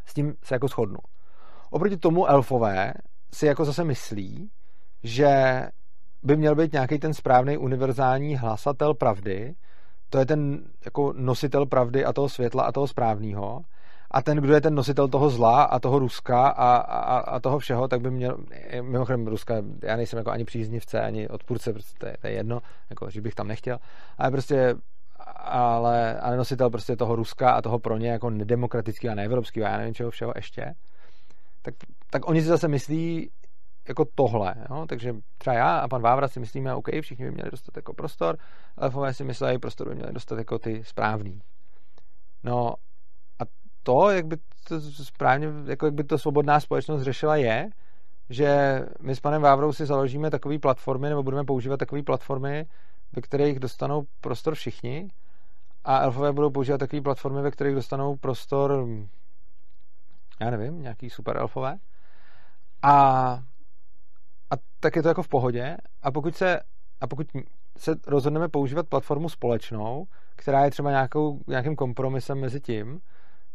S 0.07 0.15
tím 0.15 0.35
se 0.43 0.55
jako 0.55 0.69
shodnu. 0.69 0.99
Oproti 1.71 1.97
tomu 1.97 2.27
elfové 2.27 2.93
si 3.35 3.47
jako 3.47 3.65
zase 3.65 3.85
myslí, 3.85 4.51
že 5.03 5.63
by 6.23 6.37
měl 6.37 6.55
být 6.55 6.73
nějaký 6.73 6.99
ten 6.99 7.15
správný 7.15 7.57
univerzální 7.59 8.37
hlasatel 8.37 8.95
pravdy, 8.95 9.55
to 10.11 10.19
je 10.19 10.27
ten 10.27 10.65
jako 10.85 11.13
nositel 11.17 11.67
pravdy 11.67 12.05
a 12.05 12.13
toho 12.13 12.29
světla 12.29 12.63
a 12.63 12.73
toho 12.73 12.87
správného. 12.87 13.61
A 14.11 14.23
ten, 14.23 14.39
kdo 14.39 14.55
je 14.55 14.61
ten 14.61 14.75
nositel 14.75 15.09
toho 15.09 15.31
zla 15.31 15.63
a 15.63 15.79
toho 15.79 15.99
Ruska 15.99 16.49
a, 16.49 16.77
a, 16.77 17.19
a 17.19 17.41
toho 17.41 17.59
všeho, 17.59 17.89
tak 17.89 18.01
by 18.01 18.11
měl, 18.11 18.37
mimochodem 18.81 19.27
Ruska, 19.27 19.55
já 19.83 19.97
nejsem 19.97 20.19
jako 20.19 20.31
ani 20.31 20.45
příznivce, 20.45 21.01
ani 21.01 21.29
odpůrce, 21.29 21.73
prostě 21.73 21.99
to 21.99 22.07
je, 22.07 22.17
to 22.21 22.27
je 22.27 22.33
jedno, 22.33 22.61
jako, 22.91 23.11
že 23.11 23.21
bych 23.21 23.35
tam 23.35 23.49
nechtěl, 23.49 23.79
ale 24.19 24.31
prostě 24.31 24.75
ale, 25.37 26.21
ale 26.21 26.37
nositel 26.37 26.71
prostě 26.71 26.97
toho 26.97 27.17
Ruska 27.17 27.51
a 27.51 27.63
toho 27.63 27.79
pro 27.79 27.99
ně 27.99 28.11
jako 28.11 28.31
nedemokratického 28.31 29.13
a 29.13 29.15
neevropského 29.15 29.67
a 29.67 29.71
já 29.71 29.79
nevím 29.79 29.95
čeho 29.95 30.11
všeho 30.11 30.33
ještě, 30.37 30.75
tak, 31.65 31.75
tak 32.11 32.29
oni 32.29 32.43
si 32.43 32.47
zase 32.49 32.69
myslí, 32.69 33.31
jako 33.89 34.05
tohle. 34.15 34.55
Jo? 34.71 34.87
Takže 34.89 35.15
třeba 35.39 35.57
já 35.57 35.79
a 35.79 35.89
pan 35.89 36.03
Vávra 36.03 36.29
si 36.29 36.41
myslíme, 36.41 36.75
OK, 36.75 36.89
všichni 37.01 37.25
by 37.25 37.31
měli 37.31 37.51
dostat 37.51 37.77
jako 37.77 37.95
prostor, 37.95 38.37
elfové 38.79 39.15
si 39.15 39.25
myslí, 39.25 39.59
prostor 39.59 39.89
by 39.89 39.95
měli 39.95 40.13
dostat 40.13 40.39
jako 40.39 40.59
ty 40.59 40.85
správný. 40.85 41.41
No 42.45 42.75
a 43.39 43.45
to, 43.83 44.11
jak 44.11 44.27
by 44.27 44.37
to 44.69 44.81
správně, 44.81 45.49
jako 45.67 45.87
jak 45.87 45.95
by 45.95 46.05
to 46.05 46.19
svobodná 46.19 46.61
společnost 46.61 47.03
řešila 47.03 47.37
je, 47.37 47.69
že 48.31 48.81
my 49.01 49.17
s 49.17 49.21
panem 49.21 49.43
Vávrou 49.43 49.73
si 49.73 49.87
založíme 49.87 50.31
takové 50.31 50.59
platformy, 50.59 51.09
nebo 51.09 51.23
budeme 51.23 51.45
používat 51.45 51.77
takové 51.77 52.03
platformy, 52.03 52.67
ve 53.13 53.23
kterých 53.23 53.59
dostanou 53.59 54.03
prostor 54.21 54.55
všichni 54.55 55.09
a 55.85 55.99
elfové 55.99 56.33
budou 56.33 56.51
používat 56.51 56.79
takové 56.79 57.03
platformy, 57.03 57.43
ve 57.43 57.51
kterých 57.51 57.75
dostanou 57.75 58.17
prostor 58.17 58.87
já 60.41 60.51
nevím, 60.51 60.83
nějaký 60.83 61.11
super 61.11 61.37
elfové. 61.37 61.79
A 62.83 63.39
a 64.51 64.57
tak 64.81 64.97
je 64.97 65.03
to 65.03 65.09
jako 65.09 65.23
v 65.23 65.29
pohodě. 65.29 65.77
A 66.03 66.11
pokud 66.11 66.37
se, 66.37 66.61
a 67.01 67.07
pokud 67.07 67.27
se 67.79 67.95
rozhodneme 68.07 68.49
používat 68.49 68.89
platformu 68.89 69.29
společnou, 69.29 70.07
která 70.37 70.65
je 70.65 70.71
třeba 70.71 70.91
nějakou, 70.91 71.41
nějakým 71.47 71.77
kompromisem 71.77 72.41
mezi 72.41 72.61
tím, 72.61 73.01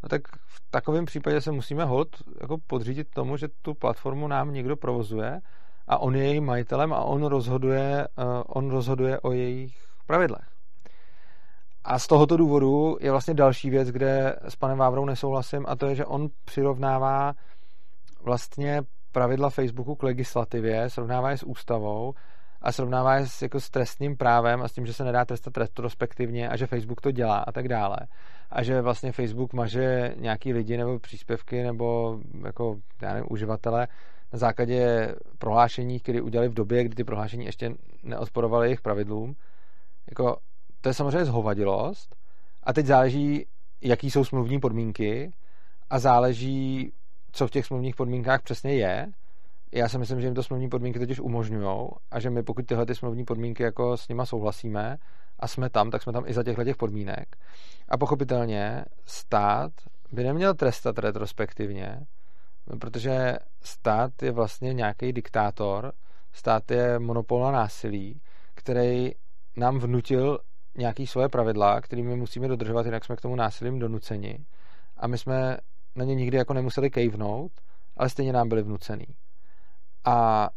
no 0.03 0.09
tak 0.09 0.21
v 0.27 0.61
takovém 0.69 1.05
případě 1.05 1.41
se 1.41 1.51
musíme 1.51 1.85
hod 1.85 2.07
jako 2.41 2.57
podřídit 2.67 3.09
tomu, 3.09 3.37
že 3.37 3.47
tu 3.61 3.73
platformu 3.73 4.27
nám 4.27 4.53
někdo 4.53 4.77
provozuje 4.77 5.39
a 5.87 5.97
on 5.97 6.15
je 6.15 6.23
jejím 6.23 6.45
majitelem 6.45 6.93
a 6.93 7.03
on 7.03 7.25
rozhoduje, 7.25 8.07
uh, 8.17 8.43
on 8.47 8.69
rozhoduje 8.69 9.19
o 9.19 9.31
jejich 9.31 9.87
pravidlech. 10.05 10.58
A 11.89 11.99
z 11.99 12.07
tohoto 12.07 12.37
důvodu 12.37 12.97
je 13.01 13.11
vlastně 13.11 13.33
další 13.33 13.69
věc, 13.69 13.89
kde 13.89 14.35
s 14.47 14.55
panem 14.55 14.77
Vávrou 14.77 15.05
nesouhlasím 15.05 15.65
a 15.67 15.75
to 15.75 15.87
je, 15.87 15.95
že 15.95 16.05
on 16.05 16.27
přirovnává 16.45 17.33
vlastně 18.23 18.81
pravidla 19.11 19.49
Facebooku 19.49 19.95
k 19.95 20.03
legislativě, 20.03 20.89
srovnává 20.89 21.31
je 21.31 21.37
s 21.37 21.43
ústavou 21.43 22.13
a 22.61 22.71
srovnává 22.71 23.15
je 23.15 23.27
s, 23.27 23.41
jako 23.41 23.59
s 23.59 23.69
trestním 23.69 24.17
právem 24.17 24.61
a 24.61 24.67
s 24.67 24.73
tím, 24.73 24.85
že 24.85 24.93
se 24.93 25.03
nedá 25.03 25.25
trestat 25.25 25.57
retrospektivně 25.57 26.49
a 26.49 26.57
že 26.57 26.67
Facebook 26.67 27.01
to 27.01 27.11
dělá 27.11 27.37
a 27.37 27.51
tak 27.51 27.67
dále. 27.67 27.97
A 28.49 28.63
že 28.63 28.81
vlastně 28.81 29.11
Facebook 29.11 29.53
maže 29.53 30.13
nějaký 30.17 30.53
lidi 30.53 30.77
nebo 30.77 30.99
příspěvky 30.99 31.63
nebo 31.63 32.19
jako, 32.45 32.75
já 33.01 33.13
nevím, 33.13 33.27
uživatele 33.29 33.87
na 34.33 34.39
základě 34.39 35.15
prohlášení, 35.37 35.99
které 35.99 36.21
udělali 36.21 36.49
v 36.49 36.53
době, 36.53 36.83
kdy 36.83 36.95
ty 36.95 37.03
prohlášení 37.03 37.45
ještě 37.45 37.71
neodporovaly 38.03 38.67
jejich 38.67 38.81
pravidlům. 38.81 39.35
Jako, 40.09 40.37
to 40.81 40.89
je 40.89 40.93
samozřejmě 40.93 41.25
zhovadilost 41.25 42.15
a 42.63 42.73
teď 42.73 42.85
záleží, 42.85 43.45
jaký 43.81 44.11
jsou 44.11 44.23
smluvní 44.23 44.59
podmínky 44.59 45.31
a 45.89 45.99
záleží, 45.99 46.93
co 47.31 47.47
v 47.47 47.51
těch 47.51 47.65
smluvních 47.65 47.95
podmínkách 47.95 48.41
přesně 48.41 48.73
je. 48.73 49.07
Já 49.71 49.89
si 49.89 49.97
myslím, 49.97 50.21
že 50.21 50.27
jim 50.27 50.35
to 50.35 50.43
smluvní 50.43 50.69
podmínky 50.69 50.99
totiž 50.99 51.19
umožňují 51.19 51.89
a 52.11 52.19
že 52.19 52.29
my 52.29 52.43
pokud 52.43 52.65
tyhle 52.65 52.85
ty 52.85 52.95
smluvní 52.95 53.25
podmínky 53.25 53.63
jako 53.63 53.97
s 53.97 54.07
nima 54.07 54.25
souhlasíme 54.25 54.97
a 55.39 55.47
jsme 55.47 55.69
tam, 55.69 55.91
tak 55.91 56.03
jsme 56.03 56.13
tam 56.13 56.23
i 56.27 56.33
za 56.33 56.43
těchto 56.43 56.63
těch 56.63 56.77
podmínek. 56.77 57.35
A 57.89 57.97
pochopitelně 57.97 58.85
stát 59.05 59.71
by 60.11 60.23
neměl 60.23 60.53
trestat 60.53 60.99
retrospektivně, 60.99 61.99
protože 62.79 63.37
stát 63.61 64.23
je 64.23 64.31
vlastně 64.31 64.73
nějaký 64.73 65.13
diktátor, 65.13 65.91
stát 66.31 66.71
je 66.71 66.99
monopol 66.99 67.41
na 67.41 67.51
násilí, 67.51 68.21
který 68.55 69.11
nám 69.57 69.79
vnutil 69.79 70.39
nějaký 70.77 71.07
svoje 71.07 71.29
pravidla, 71.29 71.81
kterými 71.81 72.15
musíme 72.15 72.47
dodržovat, 72.47 72.85
jinak 72.85 73.05
jsme 73.05 73.15
k 73.15 73.21
tomu 73.21 73.35
násilím 73.35 73.79
donuceni. 73.79 74.45
A 74.97 75.07
my 75.07 75.17
jsme 75.17 75.57
na 75.95 76.05
ně 76.05 76.15
nikdy 76.15 76.37
jako 76.37 76.53
nemuseli 76.53 76.89
kejvnout, 76.89 77.51
ale 77.97 78.09
stejně 78.09 78.33
nám 78.33 78.49
byly 78.49 78.63
vnucený. 78.63 79.05
A 80.05 80.49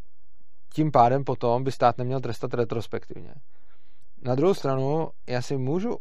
tím 0.74 0.90
pádem 0.90 1.24
potom 1.24 1.64
by 1.64 1.72
stát 1.72 1.98
neměl 1.98 2.20
trestat 2.20 2.54
retrospektivně. 2.54 3.34
Na 4.22 4.34
druhou 4.34 4.54
stranu, 4.54 5.08
já 5.26 5.42
si 5.42 5.56
můžu 5.56 5.98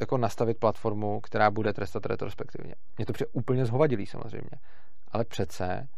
jako 0.00 0.18
nastavit 0.18 0.58
platformu, 0.58 1.20
která 1.20 1.50
bude 1.50 1.72
trestat 1.72 2.06
retrospektivně. 2.06 2.74
Mě 2.98 3.06
to 3.06 3.12
přijde 3.12 3.30
úplně 3.32 3.66
zhovadilý 3.66 4.06
samozřejmě. 4.06 4.50
Ale 5.08 5.24
přece 5.24 5.88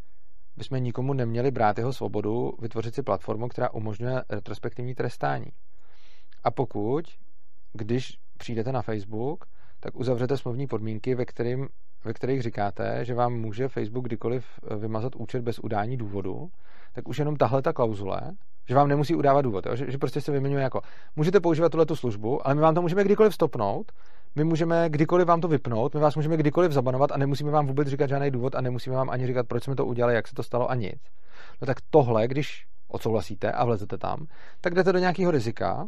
bychom 0.57 0.83
nikomu 0.83 1.13
neměli 1.13 1.51
brát 1.51 1.79
jeho 1.79 1.93
svobodu 1.93 2.53
vytvořit 2.61 2.95
si 2.95 3.03
platformu, 3.03 3.49
která 3.49 3.71
umožňuje 3.71 4.23
retrospektivní 4.31 4.95
trestání. 4.95 5.47
A 6.45 6.51
pokud, 6.51 7.05
když 7.73 8.19
přijdete 8.39 8.73
na 8.73 8.83
Facebook, 8.83 9.45
tak 9.81 9.97
uzavřete 9.97 10.37
smluvní 10.37 10.67
podmínky, 10.67 11.15
ve, 11.15 11.25
kterým, 11.25 11.69
ve 12.05 12.13
kterých 12.13 12.43
říkáte, 12.43 13.05
že 13.05 13.15
vám 13.15 13.35
může 13.35 13.69
Facebook 13.69 14.05
kdykoliv 14.05 14.47
eh, 14.71 14.77
vymazat 14.77 15.17
účet 15.17 15.43
bez 15.43 15.59
udání 15.59 15.97
důvodu, 15.97 16.49
tak 16.93 17.09
už 17.09 17.19
jenom 17.19 17.37
tahle 17.37 17.63
ta 17.63 17.73
klauzule, 17.73 18.21
že 18.69 18.75
vám 18.75 18.89
nemusí 18.89 19.15
udávat 19.15 19.43
důvod, 19.43 19.67
jo? 19.67 19.77
Že, 19.77 19.91
že 19.91 19.99
prostě 19.99 20.21
se 20.21 20.33
vyměňuje 20.33 20.63
jako, 20.63 20.81
můžete 21.17 21.41
používat 21.41 21.73
tuhle 21.73 21.87
službu, 21.95 22.47
ale 22.47 22.55
my 22.55 22.61
vám 22.61 22.75
to 22.75 22.83
můžeme 22.83 23.05
kdykoliv 23.05 23.35
stopnout, 23.35 23.93
my 24.35 24.45
můžeme 24.45 24.89
kdykoliv 24.89 25.27
vám 25.27 25.41
to 25.41 25.49
vypnout, 25.49 25.95
my 25.95 26.01
vás 26.01 26.17
můžeme 26.17 26.37
kdykoliv 26.37 26.73
zabanovat 26.73 27.13
a 27.13 27.17
nemusíme 27.17 27.51
vám 27.51 27.67
vůbec 27.67 27.89
říkat 27.89 28.09
žádný 28.09 28.31
důvod 28.31 28.55
a 28.55 28.61
nemusíme 28.61 28.97
vám 28.97 29.11
ani 29.11 29.27
říkat, 29.27 29.47
proč 29.49 29.65
jsme 29.65 29.77
to 29.77 29.87
udělali, 29.87 30.15
jak 30.15 30.29
se 30.29 30.35
to 30.35 30.43
stalo 30.43 30.71
a 30.71 30.75
nic. 30.75 31.01
No 31.61 31.67
tak 31.67 31.77
tohle, 31.91 32.29
když 32.29 32.67
odsouhlasíte 32.89 33.53
a 33.53 33.65
vlezete 33.65 33.99
tam, 33.99 34.27
tak 34.61 34.75
jdete 34.75 34.93
do 34.93 34.99
nějakého 34.99 35.31
rizika, 35.31 35.87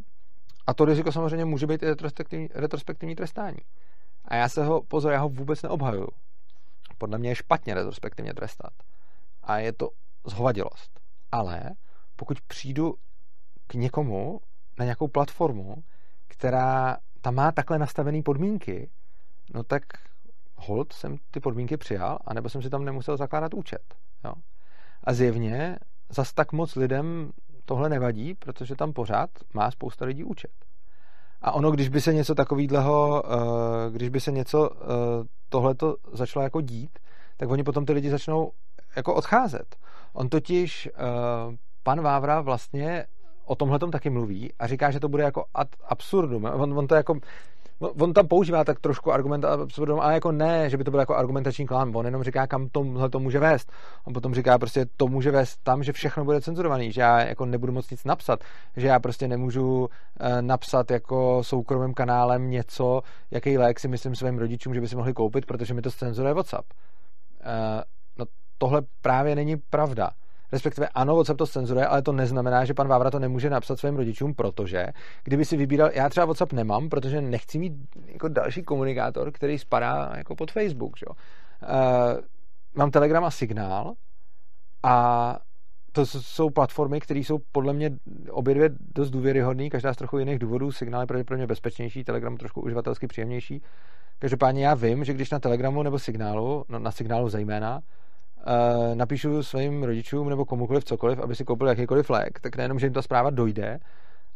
a 0.66 0.74
to 0.74 0.84
riziko 0.84 1.12
samozřejmě 1.12 1.44
může 1.44 1.66
být 1.66 1.82
i 1.82 1.86
retrospektivní, 1.86 2.48
retrospektivní 2.54 3.16
trestání. 3.16 3.58
A 4.24 4.36
já 4.36 4.48
se 4.48 4.64
ho, 4.64 4.82
pozor, 4.82 5.12
já 5.12 5.20
ho 5.20 5.28
vůbec 5.28 5.62
neobhajuju. 5.62 6.08
Podle 6.98 7.18
mě 7.18 7.30
je 7.30 7.34
špatně 7.34 7.74
retrospektivně 7.74 8.34
trestat. 8.34 8.72
A 9.42 9.58
je 9.58 9.72
to 9.72 9.88
zhovadilost. 10.26 11.00
Ale 11.32 11.70
pokud 12.16 12.40
přijdu 12.40 12.94
k 13.66 13.74
někomu 13.74 14.40
na 14.78 14.84
nějakou 14.84 15.08
platformu, 15.08 15.74
která 16.28 16.96
tam 17.20 17.34
má 17.34 17.52
takhle 17.52 17.78
nastavené 17.78 18.22
podmínky, 18.22 18.90
no 19.54 19.64
tak 19.64 19.82
hold 20.56 20.92
jsem 20.92 21.16
ty 21.30 21.40
podmínky 21.40 21.76
přijal, 21.76 22.18
anebo 22.26 22.48
jsem 22.48 22.62
si 22.62 22.70
tam 22.70 22.84
nemusel 22.84 23.16
zakládat 23.16 23.54
účet. 23.54 23.94
Jo? 24.24 24.32
A 25.04 25.12
zjevně 25.12 25.78
zas 26.08 26.32
tak 26.32 26.52
moc 26.52 26.76
lidem 26.76 27.32
tohle 27.70 27.88
nevadí, 27.88 28.34
protože 28.34 28.76
tam 28.76 28.92
pořád 28.92 29.30
má 29.54 29.70
spousta 29.70 30.04
lidí 30.04 30.24
účet. 30.24 30.50
A 31.42 31.52
ono, 31.52 31.70
když 31.70 31.88
by 31.88 32.00
se 32.00 32.14
něco 32.14 32.34
takového, 32.34 33.22
eh, 33.26 33.90
když 33.90 34.08
by 34.08 34.20
se 34.20 34.30
něco 34.32 34.70
eh, 34.72 34.86
tohleto 35.48 35.96
začalo 36.12 36.42
jako 36.42 36.60
dít, 36.60 36.98
tak 37.36 37.50
oni 37.50 37.62
potom 37.62 37.86
ty 37.86 37.92
lidi 37.92 38.10
začnou 38.10 38.52
jako 38.96 39.14
odcházet. 39.14 39.76
On 40.12 40.28
totiž, 40.28 40.88
eh, 40.88 41.56
pan 41.82 42.00
Vávra 42.00 42.40
vlastně 42.40 43.06
o 43.44 43.54
tomhle 43.54 43.78
taky 43.78 44.10
mluví 44.10 44.52
a 44.58 44.66
říká, 44.66 44.90
že 44.90 45.00
to 45.00 45.08
bude 45.08 45.22
jako 45.22 45.44
ad 45.54 45.68
absurdum. 45.88 46.44
On, 46.44 46.78
on 46.78 46.86
to 46.86 46.94
jako, 46.94 47.14
on 47.80 48.12
tam 48.12 48.28
používá 48.28 48.64
tak 48.64 48.80
trošku 48.80 49.12
argument, 49.12 49.44
ale 49.44 50.14
jako 50.14 50.32
ne, 50.32 50.70
že 50.70 50.76
by 50.76 50.84
to 50.84 50.90
byl 50.90 51.00
jako 51.00 51.16
argumentační 51.16 51.66
klám. 51.66 51.96
On 51.96 52.06
jenom 52.06 52.22
říká, 52.22 52.46
kam 52.46 52.68
tohle 52.68 53.10
to 53.10 53.18
může 53.18 53.38
vést. 53.38 53.72
On 54.04 54.12
potom 54.12 54.34
říká, 54.34 54.58
prostě 54.58 54.86
to 54.96 55.06
může 55.06 55.30
vést 55.30 55.56
tam, 55.62 55.82
že 55.82 55.92
všechno 55.92 56.24
bude 56.24 56.40
cenzurovaný, 56.40 56.92
že 56.92 57.00
já 57.00 57.20
jako 57.20 57.46
nebudu 57.46 57.72
moc 57.72 57.90
nic 57.90 58.04
napsat, 58.04 58.44
že 58.76 58.86
já 58.86 59.00
prostě 59.00 59.28
nemůžu 59.28 59.78
uh, 59.80 59.88
napsat 60.40 60.90
jako 60.90 61.44
soukromým 61.44 61.94
kanálem 61.94 62.50
něco, 62.50 63.02
jaký 63.30 63.58
lék 63.58 63.80
si 63.80 63.88
myslím 63.88 64.14
svým 64.14 64.38
rodičům, 64.38 64.74
že 64.74 64.80
by 64.80 64.88
si 64.88 64.96
mohli 64.96 65.12
koupit, 65.12 65.46
protože 65.46 65.74
mi 65.74 65.82
to 65.82 65.90
cenzuruje 65.90 66.34
WhatsApp. 66.34 66.66
Uh, 67.40 67.82
no 68.18 68.24
tohle 68.58 68.82
právě 69.02 69.34
není 69.34 69.56
pravda 69.56 70.10
respektive 70.52 70.88
ano, 70.88 71.14
WhatsApp 71.14 71.38
to 71.38 71.46
cenzuruje, 71.46 71.86
ale 71.86 72.02
to 72.02 72.12
neznamená, 72.12 72.64
že 72.64 72.74
pan 72.74 72.88
Vávra 72.88 73.10
to 73.10 73.18
nemůže 73.18 73.50
napsat 73.50 73.78
svým 73.78 73.96
rodičům, 73.96 74.34
protože 74.34 74.86
kdyby 75.24 75.44
si 75.44 75.56
vybíral, 75.56 75.90
já 75.94 76.08
třeba 76.08 76.26
WhatsApp 76.26 76.52
nemám, 76.52 76.88
protože 76.88 77.20
nechci 77.20 77.58
mít 77.58 77.72
jako 78.06 78.28
další 78.28 78.62
komunikátor, 78.62 79.32
který 79.32 79.58
spadá 79.58 80.12
jako 80.16 80.36
pod 80.36 80.50
Facebook, 80.50 80.98
že? 80.98 81.06
Uh, 81.06 81.16
mám 82.74 82.90
Telegram 82.90 83.24
a 83.24 83.30
Signál 83.30 83.94
a 84.82 85.38
to 85.92 86.06
jsou 86.06 86.50
platformy, 86.50 87.00
které 87.00 87.20
jsou 87.20 87.38
podle 87.52 87.72
mě 87.72 87.90
obě 88.30 88.54
dvě 88.54 88.70
dost 88.94 89.10
důvěryhodné, 89.10 89.70
každá 89.70 89.94
z 89.94 89.96
trochu 89.96 90.18
jiných 90.18 90.38
důvodů. 90.38 90.72
Signál 90.72 91.00
je 91.00 91.06
pravděpodobně 91.06 91.46
bezpečnější, 91.46 92.04
Telegram 92.04 92.36
trošku 92.36 92.60
uživatelsky 92.60 93.06
příjemnější. 93.06 93.62
Každopádně 94.18 94.66
já 94.66 94.74
vím, 94.74 95.04
že 95.04 95.12
když 95.12 95.30
na 95.30 95.38
Telegramu 95.38 95.82
nebo 95.82 95.98
Signálu, 95.98 96.64
no 96.68 96.78
na 96.78 96.90
Signálu 96.90 97.28
zejména, 97.28 97.80
napíšu 98.94 99.42
svým 99.42 99.82
rodičům 99.82 100.28
nebo 100.28 100.44
komukoliv 100.44 100.84
cokoliv, 100.84 101.18
aby 101.18 101.36
si 101.36 101.44
koupil 101.44 101.68
jakýkoliv 101.68 102.10
lék, 102.10 102.40
tak 102.40 102.56
nejenom, 102.56 102.78
že 102.78 102.86
jim 102.86 102.92
ta 102.92 103.02
zpráva 103.02 103.30
dojde, 103.30 103.78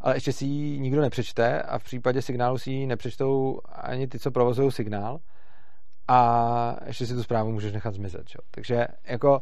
ale 0.01 0.17
ještě 0.17 0.33
si 0.33 0.45
ji 0.45 0.81
nikdo 0.81 1.01
nepřečte 1.01 1.63
a 1.63 1.79
v 1.79 1.85
případě 1.85 2.23
signálu 2.23 2.59
si 2.59 2.71
ji 2.71 2.87
nepřečtou 2.87 3.61
ani 3.73 4.07
ty, 4.07 4.19
co 4.19 4.31
provozují 4.31 4.73
signál 4.73 5.19
a 6.09 6.77
ještě 6.87 7.07
si 7.07 7.15
tu 7.15 7.23
zprávu 7.23 7.53
můžeš 7.53 7.73
nechat 7.73 7.95
zmizet. 7.95 8.29
Čo? 8.29 8.39
Takže 8.51 8.87
jako 9.05 9.41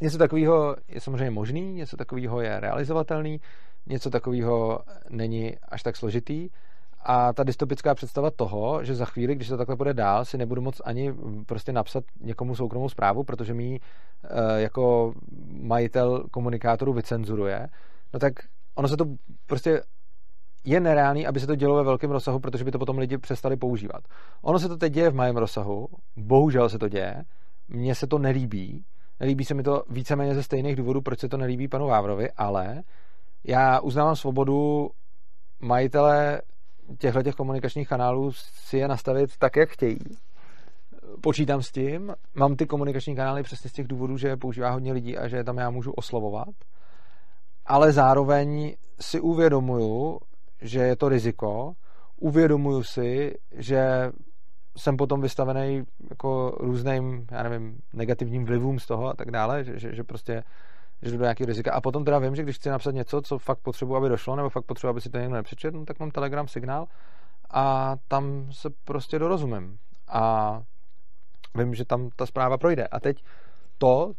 něco 0.00 0.18
takového 0.18 0.76
je 0.88 1.00
samozřejmě 1.00 1.30
možný, 1.30 1.72
něco 1.72 1.96
takového 1.96 2.40
je 2.40 2.60
realizovatelný, 2.60 3.40
něco 3.86 4.10
takového 4.10 4.80
není 5.10 5.56
až 5.68 5.82
tak 5.82 5.96
složitý 5.96 6.48
a 7.08 7.32
ta 7.32 7.44
dystopická 7.44 7.94
představa 7.94 8.30
toho, 8.30 8.84
že 8.84 8.94
za 8.94 9.04
chvíli, 9.04 9.34
když 9.34 9.48
to 9.48 9.56
takhle 9.56 9.76
bude 9.76 9.94
dál, 9.94 10.24
si 10.24 10.38
nebudu 10.38 10.62
moc 10.62 10.80
ani 10.84 11.14
prostě 11.46 11.72
napsat 11.72 12.04
někomu 12.20 12.54
soukromou 12.54 12.88
zprávu, 12.88 13.24
protože 13.24 13.54
mi 13.54 13.80
e, 14.24 14.60
jako 14.60 15.12
majitel 15.48 16.24
komunikátoru 16.30 16.92
vycenzuruje, 16.92 17.68
no 18.14 18.20
tak 18.20 18.32
ono 18.74 18.88
se 18.88 18.96
to 18.96 19.04
prostě 19.46 19.82
je 20.64 20.80
nereálný, 20.80 21.26
aby 21.26 21.40
se 21.40 21.46
to 21.46 21.54
dělo 21.54 21.76
ve 21.76 21.82
velkém 21.82 22.10
rozsahu, 22.10 22.38
protože 22.38 22.64
by 22.64 22.70
to 22.70 22.78
potom 22.78 22.98
lidi 22.98 23.18
přestali 23.18 23.56
používat. 23.56 24.04
Ono 24.42 24.58
se 24.58 24.68
to 24.68 24.76
teď 24.76 24.92
děje 24.92 25.10
v 25.10 25.14
malém 25.14 25.36
rozsahu, 25.36 25.88
bohužel 26.16 26.68
se 26.68 26.78
to 26.78 26.88
děje, 26.88 27.22
mně 27.68 27.94
se 27.94 28.06
to 28.06 28.18
nelíbí, 28.18 28.84
nelíbí 29.20 29.44
se 29.44 29.54
mi 29.54 29.62
to 29.62 29.82
víceméně 29.90 30.34
ze 30.34 30.42
stejných 30.42 30.76
důvodů, 30.76 31.00
proč 31.00 31.18
se 31.18 31.28
to 31.28 31.36
nelíbí 31.36 31.68
panu 31.68 31.86
Vávrovi, 31.86 32.30
ale 32.36 32.82
já 33.44 33.80
uznávám 33.80 34.16
svobodu 34.16 34.90
majitele 35.60 36.40
těchto 36.98 37.22
těch 37.22 37.34
komunikačních 37.34 37.88
kanálů 37.88 38.32
si 38.32 38.78
je 38.78 38.88
nastavit 38.88 39.30
tak, 39.38 39.56
jak 39.56 39.68
chtějí. 39.68 39.98
Počítám 41.20 41.62
s 41.62 41.72
tím. 41.72 42.14
Mám 42.34 42.56
ty 42.56 42.66
komunikační 42.66 43.16
kanály 43.16 43.42
přesně 43.42 43.70
z 43.70 43.72
těch 43.72 43.88
důvodů, 43.88 44.16
že 44.16 44.28
je 44.28 44.36
používá 44.36 44.70
hodně 44.70 44.92
lidí 44.92 45.18
a 45.18 45.28
že 45.28 45.36
je 45.36 45.44
tam 45.44 45.58
já 45.58 45.70
můžu 45.70 45.92
oslovovat. 45.92 46.54
Ale 47.66 47.92
zároveň 47.92 48.76
si 49.00 49.20
uvědomuju, 49.20 50.18
že 50.62 50.80
je 50.80 50.96
to 50.96 51.08
riziko. 51.08 51.72
Uvědomuju 52.20 52.82
si, 52.82 53.34
že 53.52 54.10
jsem 54.76 54.96
potom 54.96 55.20
vystavený 55.20 55.82
jako 56.10 56.56
různým, 56.60 57.26
já 57.30 57.42
nevím, 57.42 57.78
negativním 57.92 58.44
vlivům 58.44 58.78
z 58.78 58.86
toho 58.86 59.06
a 59.08 59.14
tak 59.14 59.30
dále, 59.30 59.64
že, 59.64 59.78
že, 59.78 59.94
že 59.94 60.04
prostě 60.04 60.42
že 61.02 61.18
do 61.18 61.22
nějakého 61.22 61.46
rizika. 61.46 61.72
A 61.72 61.80
potom 61.80 62.04
teda 62.04 62.18
vím, 62.18 62.36
že 62.36 62.42
když 62.42 62.56
chci 62.56 62.68
napsat 62.68 62.94
něco, 62.94 63.22
co 63.22 63.38
fakt 63.38 63.58
potřebuji, 63.58 63.96
aby 63.96 64.08
došlo, 64.08 64.36
nebo 64.36 64.50
fakt 64.50 64.64
potřebuji, 64.64 64.90
aby 64.90 65.00
si 65.00 65.10
to 65.10 65.18
někdo 65.18 65.34
nepřečetl, 65.34 65.78
no, 65.78 65.84
tak 65.84 66.00
mám 66.00 66.10
Telegram 66.10 66.48
signál 66.48 66.86
a 67.50 67.96
tam 68.08 68.46
se 68.50 68.70
prostě 68.84 69.18
dorozumím. 69.18 69.78
A 70.08 70.62
vím, 71.54 71.74
že 71.74 71.84
tam 71.84 72.10
ta 72.16 72.26
zpráva 72.26 72.58
projde. 72.58 72.86
A 72.86 73.00
teď 73.00 73.24
to, 73.78 74.12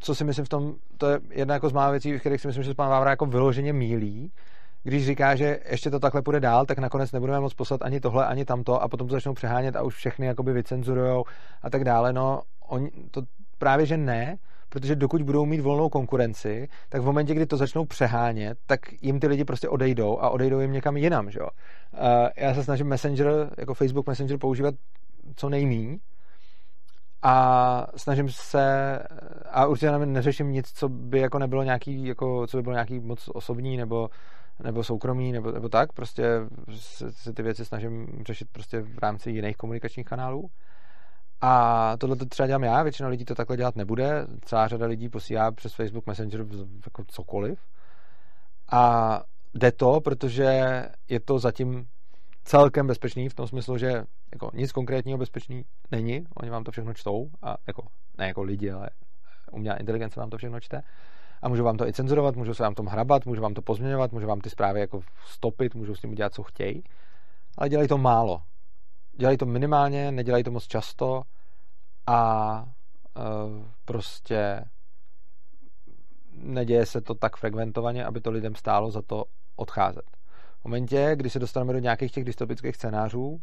co 0.00 0.14
si 0.14 0.24
myslím 0.24 0.44
v 0.44 0.48
tom, 0.48 0.74
to 0.98 1.08
je 1.08 1.20
jedna 1.30 1.54
jako 1.54 1.68
z 1.68 1.72
mála 1.72 1.90
věcí, 1.90 2.12
v 2.12 2.20
kterých 2.20 2.40
si 2.40 2.46
myslím, 2.46 2.64
že 2.64 2.70
se 2.70 2.74
pan 2.74 2.90
Vávra 2.90 3.10
jako 3.10 3.26
vyloženě 3.26 3.72
mílí, 3.72 4.32
když 4.82 5.06
říká, 5.06 5.36
že 5.36 5.60
ještě 5.70 5.90
to 5.90 6.00
takhle 6.00 6.22
půjde 6.22 6.40
dál, 6.40 6.66
tak 6.66 6.78
nakonec 6.78 7.12
nebudeme 7.12 7.40
moc 7.40 7.54
poslat 7.54 7.82
ani 7.82 8.00
tohle, 8.00 8.26
ani 8.26 8.44
tamto 8.44 8.82
a 8.82 8.88
potom 8.88 9.08
to 9.08 9.12
začnou 9.12 9.34
přehánět 9.34 9.76
a 9.76 9.82
už 9.82 9.94
všechny 9.94 10.26
jakoby 10.26 10.52
vycenzurujou 10.52 11.24
a 11.62 11.70
tak 11.70 11.84
dále. 11.84 12.12
No, 12.12 12.42
on, 12.68 12.88
to 13.10 13.22
právě, 13.58 13.86
že 13.86 13.96
ne, 13.96 14.36
protože 14.74 14.96
dokud 14.96 15.22
budou 15.22 15.46
mít 15.46 15.60
volnou 15.60 15.88
konkurenci, 15.88 16.68
tak 16.88 17.02
v 17.02 17.04
momentě, 17.04 17.34
kdy 17.34 17.46
to 17.46 17.56
začnou 17.56 17.84
přehánět, 17.84 18.58
tak 18.66 18.80
jim 19.02 19.20
ty 19.20 19.26
lidi 19.26 19.44
prostě 19.44 19.68
odejdou 19.68 20.18
a 20.18 20.30
odejdou 20.30 20.60
jim 20.60 20.72
někam 20.72 20.96
jinam, 20.96 21.30
že 21.30 21.38
jo. 21.40 21.48
Já 22.36 22.54
se 22.54 22.64
snažím 22.64 22.86
Messenger, 22.86 23.50
jako 23.58 23.74
Facebook 23.74 24.06
Messenger 24.06 24.38
používat 24.38 24.74
co 25.36 25.48
nejmíň 25.48 25.98
a 27.22 27.86
snažím 27.96 28.28
se 28.30 28.98
a 29.50 29.66
určitě 29.66 29.90
neřeším 29.90 30.52
nic, 30.52 30.70
co 30.74 30.88
by 30.88 31.18
jako 31.18 31.38
nebylo 31.38 31.62
nějaký, 31.62 32.06
jako, 32.06 32.46
co 32.46 32.56
by 32.56 32.62
bylo 32.62 32.72
nějaký 32.72 33.00
moc 33.00 33.28
osobní 33.34 33.76
nebo 33.76 34.08
nebo 34.64 34.84
soukromí, 34.84 35.32
nebo, 35.32 35.52
nebo 35.52 35.68
tak, 35.68 35.92
prostě 35.92 36.24
se, 36.70 37.12
se 37.12 37.32
ty 37.32 37.42
věci 37.42 37.64
snažím 37.64 38.06
řešit 38.26 38.48
prostě 38.52 38.80
v 38.80 38.98
rámci 38.98 39.30
jiných 39.30 39.56
komunikačních 39.56 40.06
kanálů. 40.06 40.50
A 41.40 41.96
tohle 41.96 42.16
to 42.16 42.26
třeba 42.26 42.46
dělám 42.46 42.64
já, 42.64 42.82
většina 42.82 43.08
lidí 43.08 43.24
to 43.24 43.34
takhle 43.34 43.56
dělat 43.56 43.76
nebude, 43.76 44.26
celá 44.44 44.68
řada 44.68 44.86
lidí 44.86 45.08
posílá 45.08 45.52
přes 45.52 45.74
Facebook 45.74 46.06
Messenger 46.06 46.46
jako 46.84 47.04
cokoliv. 47.06 47.58
A 48.72 49.20
jde 49.54 49.72
to, 49.72 50.00
protože 50.00 50.82
je 51.08 51.20
to 51.20 51.38
zatím 51.38 51.86
celkem 52.44 52.86
bezpečný 52.86 53.28
v 53.28 53.34
tom 53.34 53.46
smyslu, 53.46 53.78
že 53.78 54.04
jako 54.32 54.50
nic 54.54 54.72
konkrétního 54.72 55.18
bezpečný 55.18 55.64
není, 55.90 56.24
oni 56.36 56.50
vám 56.50 56.64
to 56.64 56.70
všechno 56.70 56.94
čtou, 56.94 57.28
a 57.42 57.56
jako, 57.66 57.82
ne 58.18 58.26
jako 58.26 58.42
lidi, 58.42 58.70
ale 58.70 58.90
umělá 59.52 59.76
inteligence 59.76 60.20
vám 60.20 60.30
to 60.30 60.36
všechno 60.36 60.60
čte 60.60 60.82
a 61.42 61.48
můžou 61.48 61.64
vám 61.64 61.76
to 61.76 61.88
i 61.88 61.92
cenzurovat, 61.92 62.36
můžou 62.36 62.54
se 62.54 62.62
vám 62.62 62.74
tom 62.74 62.86
hrabat, 62.86 63.26
můžou 63.26 63.42
vám 63.42 63.54
to 63.54 63.62
pozměňovat, 63.62 64.12
můžou 64.12 64.26
vám 64.26 64.40
ty 64.40 64.50
zprávy 64.50 64.80
jako 64.80 65.00
stopit, 65.26 65.74
můžou 65.74 65.94
s 65.94 66.00
tím 66.00 66.10
udělat, 66.10 66.34
co 66.34 66.42
chtějí, 66.42 66.82
ale 67.58 67.68
dělají 67.68 67.88
to 67.88 67.98
málo. 67.98 68.42
Dělají 69.16 69.38
to 69.38 69.46
minimálně, 69.46 70.12
nedělají 70.12 70.44
to 70.44 70.50
moc 70.50 70.66
často 70.66 71.22
a 72.06 72.62
uh, 73.16 73.66
prostě 73.84 74.64
neděje 76.32 76.86
se 76.86 77.00
to 77.00 77.14
tak 77.14 77.36
frekventovaně, 77.36 78.04
aby 78.04 78.20
to 78.20 78.30
lidem 78.30 78.54
stálo 78.54 78.90
za 78.90 79.02
to 79.02 79.24
odcházet. 79.56 80.04
V 80.60 80.64
momentě, 80.64 81.12
kdy 81.16 81.30
se 81.30 81.38
dostaneme 81.38 81.72
do 81.72 81.78
nějakých 81.78 82.12
těch 82.12 82.24
dystopických 82.24 82.76
scénářů, 82.76 83.40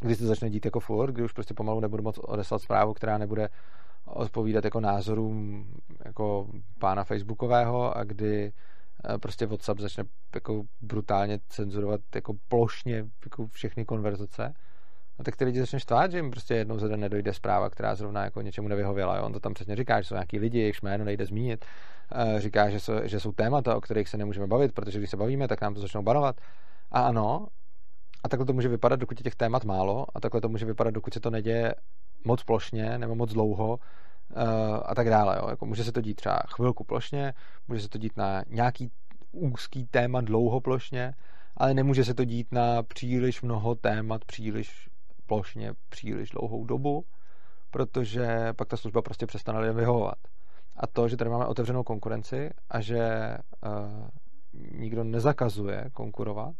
kdy 0.00 0.16
se 0.16 0.26
začne 0.26 0.50
dít 0.50 0.64
jako 0.64 0.80
furt, 0.80 1.12
kdy 1.12 1.22
už 1.22 1.32
prostě 1.32 1.54
pomalu 1.54 1.80
nebudu 1.80 2.02
moc 2.02 2.18
odeslat 2.18 2.62
zprávu, 2.62 2.94
která 2.94 3.18
nebude 3.18 3.48
odpovídat 4.04 4.64
jako 4.64 4.80
názorům 4.80 5.66
jako 6.04 6.46
pána 6.78 7.04
Facebookového 7.04 7.96
a 7.96 8.04
kdy 8.04 8.52
eh, 9.14 9.18
prostě 9.18 9.46
WhatsApp 9.46 9.80
začne 9.80 10.04
jako 10.34 10.62
brutálně 10.80 11.38
cenzurovat 11.48 12.00
jako 12.14 12.34
plošně 12.48 13.04
jako 13.24 13.46
všechny 13.46 13.84
konverzace, 13.84 14.54
no 15.22 15.24
tak 15.24 15.36
ty 15.36 15.44
lidi 15.44 15.60
začne 15.60 15.80
štvát, 15.80 16.10
že 16.10 16.18
jim 16.18 16.30
prostě 16.30 16.54
jednou 16.54 16.78
za 16.78 16.88
den 16.88 17.00
nedojde 17.00 17.34
zpráva, 17.34 17.70
která 17.70 17.94
zrovna 17.94 18.24
jako 18.24 18.42
něčemu 18.42 18.68
nevyhověla. 18.68 19.16
Jo? 19.16 19.24
On 19.24 19.32
to 19.32 19.40
tam 19.40 19.54
přesně 19.54 19.76
říká, 19.76 20.00
že 20.00 20.08
jsou 20.08 20.14
nějaký 20.14 20.38
lidi, 20.38 20.58
jejichž 20.58 20.82
jméno 20.82 21.04
nejde 21.04 21.26
zmínit. 21.26 21.64
Eh, 22.14 22.40
říká, 22.40 22.70
že 22.70 22.80
jsou, 22.80 22.92
že 23.02 23.20
jsou 23.20 23.32
témata, 23.32 23.76
o 23.76 23.80
kterých 23.80 24.08
se 24.08 24.16
nemůžeme 24.16 24.46
bavit, 24.46 24.72
protože 24.72 24.98
když 24.98 25.10
se 25.10 25.16
bavíme, 25.16 25.48
tak 25.48 25.60
nám 25.60 25.74
to 25.74 25.80
začnou 25.80 26.02
banovat. 26.02 26.40
A 26.90 27.00
ano, 27.00 27.46
a 28.24 28.28
takhle 28.28 28.46
to 28.46 28.52
může 28.52 28.68
vypadat, 28.68 29.00
dokud 29.00 29.20
je 29.20 29.24
těch 29.24 29.34
témat 29.34 29.64
málo, 29.64 30.06
a 30.14 30.20
takhle 30.20 30.40
to 30.40 30.48
může 30.48 30.66
vypadat, 30.66 30.90
dokud 30.90 31.14
se 31.14 31.20
to 31.20 31.30
neděje 31.30 31.74
moc 32.24 32.44
plošně 32.44 32.98
nebo 32.98 33.14
moc 33.14 33.32
dlouho 33.32 33.68
uh, 33.68 34.42
a 34.84 34.94
tak 34.94 35.10
dále. 35.10 35.38
Jo. 35.42 35.48
Jako 35.50 35.66
může 35.66 35.84
se 35.84 35.92
to 35.92 36.00
dít 36.00 36.14
třeba 36.14 36.42
chvilku 36.54 36.84
plošně, 36.84 37.34
může 37.68 37.80
se 37.80 37.88
to 37.88 37.98
dít 37.98 38.16
na 38.16 38.42
nějaký 38.48 38.90
úzký 39.32 39.86
téma 39.86 40.20
dlouho 40.20 40.60
plošně, 40.60 41.14
ale 41.56 41.74
nemůže 41.74 42.04
se 42.04 42.14
to 42.14 42.24
dít 42.24 42.52
na 42.52 42.82
příliš 42.82 43.42
mnoho 43.42 43.74
témat, 43.74 44.24
příliš 44.24 44.91
plošně, 45.26 45.72
příliš 45.88 46.30
dlouhou 46.30 46.64
dobu, 46.64 47.04
protože 47.70 48.52
pak 48.56 48.68
ta 48.68 48.76
služba 48.76 49.02
prostě 49.02 49.26
přestane 49.26 49.60
lidem 49.60 49.76
vyhovovat. 49.76 50.18
A 50.76 50.86
to, 50.86 51.08
že 51.08 51.16
tady 51.16 51.30
máme 51.30 51.46
otevřenou 51.46 51.82
konkurenci 51.82 52.50
a 52.70 52.80
že 52.80 53.34
uh, 53.66 54.08
nikdo 54.80 55.04
nezakazuje 55.04 55.90
konkurovat, 55.92 56.54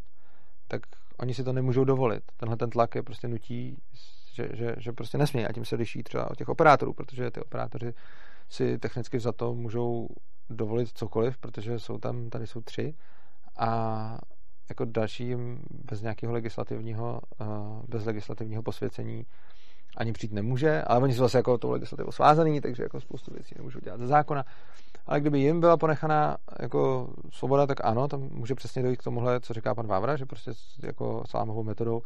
tak 0.69 0.83
oni 1.19 1.35
si 1.35 1.45
to 1.45 1.53
nemůžou 1.53 1.85
dovolit. 1.85 2.23
Tenhle 2.37 2.57
ten 2.57 2.71
tlak 2.71 2.95
je 2.95 3.03
prostě 3.03 3.29
nutí 3.29 3.77
že, 4.33 4.49
že, 4.53 4.75
že 4.79 4.93
prostě 4.93 5.19
nesmí 5.19 5.47
a 5.47 5.53
tím 5.53 5.65
se 5.65 5.77
liší 5.77 6.03
třeba 6.03 6.31
od 6.31 6.39
těch 6.39 6.49
operátorů, 6.49 6.93
protože 6.95 7.31
ty 7.31 7.41
operátoři 7.41 7.95
si 8.49 8.79
technicky 8.79 9.21
za 9.21 9.33
to 9.33 9.55
můžou 9.55 10.09
dovolit 10.51 10.89
cokoliv, 10.89 11.39
protože 11.39 11.79
jsou 11.79 11.99
tam, 11.99 12.31
tady 12.31 12.47
jsou 12.47 12.61
tři 12.61 12.95
a 13.59 14.19
jako 14.73 14.85
dalším 14.85 15.59
bez 15.71 16.03
nějakého 16.03 16.33
legislativního, 16.33 17.21
uh, 17.41 17.47
bez 17.89 18.05
legislativního 18.05 18.63
posvěcení 18.63 19.27
ani 19.97 20.13
přijít 20.13 20.33
nemůže, 20.33 20.83
ale 20.83 21.01
oni 21.01 21.15
jsou 21.15 21.23
zase 21.23 21.39
jako 21.39 21.59
tou 21.59 21.71
legislativou 21.71 22.13
svázaný, 22.13 22.61
takže 22.61 22.83
jako 22.83 23.01
spoustu 23.01 23.35
věcí 23.35 23.55
nemůžou 23.59 23.81
dělat 23.81 24.01
ze 24.01 24.07
zákona. 24.07 24.45
Ale 25.07 25.21
kdyby 25.21 25.41
jim 25.41 25.61
byla 25.61 25.77
ponechaná 25.77 26.37
jako 26.61 27.11
svoboda, 27.33 27.67
tak 27.67 27.85
ano, 27.85 28.09
tam 28.09 28.21
může 28.21 28.55
přesně 28.55 28.83
dojít 28.83 28.97
k 28.97 29.05
tomuhle, 29.05 29.41
co 29.41 29.55
říká 29.55 29.75
pan 29.75 29.87
Vávra, 29.87 30.17
že 30.17 30.27
prostě 30.27 30.51
jako 30.83 31.23
salámovou 31.27 31.63
metodou 31.63 31.99
uh, 31.99 32.03